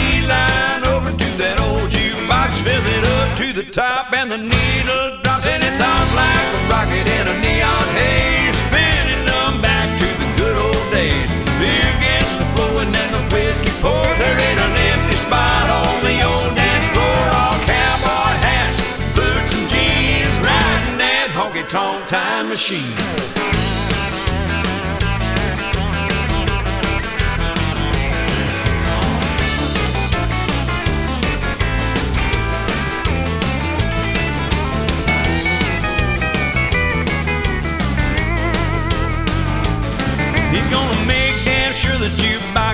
top 3.78 4.12
and 4.12 4.28
the 4.28 4.38
needle 4.38 5.06
drops. 5.22 5.46
And 5.46 5.62
it's 5.62 5.80
off 5.80 6.10
like 6.18 6.48
a 6.58 6.60
rocket 6.66 7.06
in 7.06 7.24
a 7.30 7.36
neon 7.38 7.86
haze. 7.94 8.58
Spinning 8.66 9.22
them 9.22 9.62
back 9.62 9.86
to 10.02 10.08
the 10.18 10.28
good 10.34 10.56
old 10.58 10.86
days. 10.90 11.30
Beer 11.62 11.92
gets 12.02 12.26
to 12.38 12.44
flowing 12.58 12.90
and 12.90 13.10
the 13.14 13.22
whiskey 13.30 13.70
pours. 13.78 14.18
There 14.18 14.34
ain't 14.34 14.60
an 14.66 14.74
empty 14.90 15.14
spot 15.14 15.70
on 15.70 15.94
the 16.02 16.16
old 16.26 16.50
dance 16.58 16.88
floor. 16.90 17.22
All 17.38 17.58
cowboy 17.70 18.34
hats, 18.42 18.82
boots 19.14 19.54
and 19.54 19.66
jeans. 19.70 20.34
Riding 20.42 20.98
that 20.98 21.30
honky 21.30 21.62
tonk 21.68 22.06
time 22.06 22.48
machine. 22.48 22.98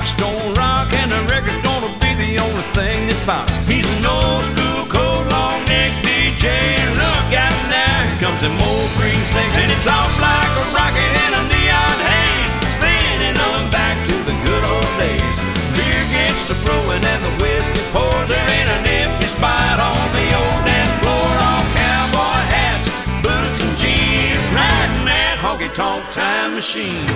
Jukebox 0.05 0.17
don't 0.17 0.57
rock 0.57 0.93
and 0.95 1.11
the 1.11 1.21
record's 1.33 1.61
gonna 1.63 1.89
be 2.01 2.15
the 2.15 2.39
only 2.43 2.63
thing 2.75 3.09
that 3.09 3.21
pops. 3.27 3.57
He's 3.69 3.87
an 3.99 4.07
old 4.07 4.45
school, 4.45 4.85
cold, 4.89 5.31
long 5.33 5.65
neck 5.67 5.93
DJ. 6.03 6.77
Look 6.97 7.33
out 7.33 7.57
now, 7.71 8.05
here 8.05 8.21
comes 8.21 8.41
them 8.41 8.57
old 8.61 8.91
green 8.97 9.21
snakes, 9.25 9.57
and 9.57 9.71
it's 9.71 9.87
off 9.87 10.13
like 10.21 10.53
a 10.61 10.67
rocket 10.77 11.13
in 11.25 11.31
a 11.35 11.43
neon 11.49 11.99
haze, 12.11 12.53
spinning 12.77 13.39
on 13.39 13.71
back 13.71 13.97
to 14.09 14.17
the 14.29 14.37
good 14.45 14.65
old 14.65 14.93
days. 15.01 15.37
Beer 15.77 16.05
gets 16.13 16.45
to 16.49 16.55
flowing 16.55 17.03
and 17.03 17.21
the 17.25 17.35
whiskey 17.43 17.85
pours. 17.93 18.29
There 18.29 18.49
ain't 18.51 18.71
an 18.77 18.85
empty 18.87 19.27
spot 19.27 19.81
on 19.81 20.07
the 20.13 20.27
old 20.37 20.61
dance 20.69 20.95
floor. 21.01 21.29
All 21.49 21.65
cowboy 21.73 22.41
hats, 22.53 22.89
boots 23.25 23.61
and 23.65 23.75
jeans, 23.81 24.45
riding 24.53 25.07
that 25.09 25.41
honky 25.41 25.73
tonk 25.73 26.09
time 26.09 26.55
machine. 26.55 27.09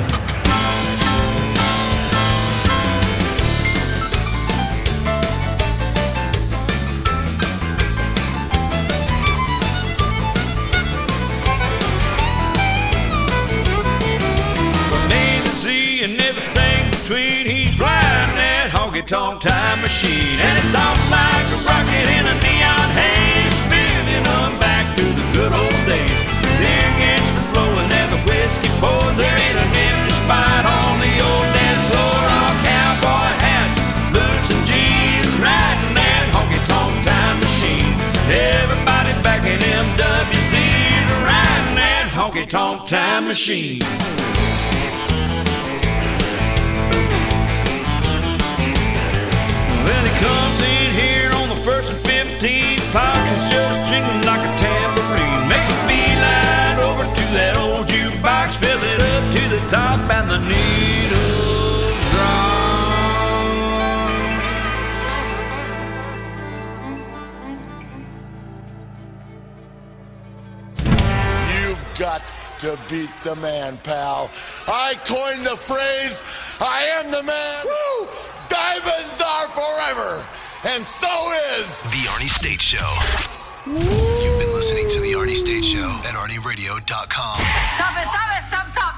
That 19.09 19.17
honky 19.17 19.41
tonk 19.41 19.41
time 19.41 19.81
machine. 19.81 20.39
And 20.41 20.59
it's 20.59 20.75
off 20.75 20.99
like 21.11 21.49
a 21.53 21.61
rocket 21.65 22.09
in 22.09 22.25
a 22.27 22.37
neon 22.45 22.89
haze. 22.93 23.55
Spinning 23.65 24.59
back 24.61 24.85
to 24.97 25.05
the 25.05 25.25
good 25.33 25.53
old 25.53 25.81
days. 25.87 26.21
Beer 26.61 26.91
gets 26.99 27.25
to 27.25 27.43
flowing 27.53 27.89
and 27.89 28.11
the 28.13 28.21
whiskey 28.29 28.71
pours. 28.81 29.17
There 29.17 29.33
ain't 29.33 29.59
an 29.59 29.73
empty 29.73 30.13
spot 30.13 30.65
on 30.65 31.01
the 31.01 31.15
old 31.21 31.49
dance 31.57 31.85
floor. 31.91 32.21
All 32.37 32.55
cowboy 32.65 33.33
hats, 33.41 33.79
boots 34.13 34.49
and 34.53 34.65
jeans. 34.69 35.33
Riding 35.41 35.95
that 35.97 36.25
honky 36.35 36.61
tonk 36.69 36.93
time 37.05 37.41
machine. 37.41 37.93
Everybody's 38.29 39.21
back 39.25 39.43
in 39.45 39.59
MWC's. 39.61 41.09
Riding 41.25 41.77
that 41.81 42.13
honky 42.13 42.45
honky 42.45 42.49
tonk 42.49 42.85
time 42.87 43.25
machine. 43.27 43.81
Top 59.69 60.01
and 60.15 60.31
the 60.31 60.39
needle 60.39 60.89
You've 71.61 71.85
got 71.99 72.23
to 72.61 72.79
beat 72.89 73.11
the 73.23 73.37
man, 73.37 73.77
pal. 73.85 74.31
I 74.67 74.95
coined 75.05 75.45
the 75.45 75.57
phrase, 75.57 76.25
I 76.61 76.85
am 76.99 77.11
the 77.11 77.23
man. 77.23 77.65
Woo! 77.65 78.09
Diamonds 78.49 79.21
are 79.21 79.49
forever. 79.49 80.27
And 80.65 80.83
so 80.83 81.09
is 81.61 81.83
The 81.83 82.09
Arnie 82.09 82.29
State 82.29 82.63
Show. 82.63 82.89
You've 83.67 84.41
been 84.41 84.53
listening 84.55 84.89
to 84.91 85.01
The 85.01 85.13
Arnie 85.13 85.37
State 85.37 85.65
Show 85.65 86.01
at 86.05 86.15
ArnieRadio.com. 86.15 87.39
Stop 87.77 87.97
it, 87.97 88.09
stop 88.09 88.39
it, 88.39 88.45
stop, 88.49 88.67
stop. 88.73 88.98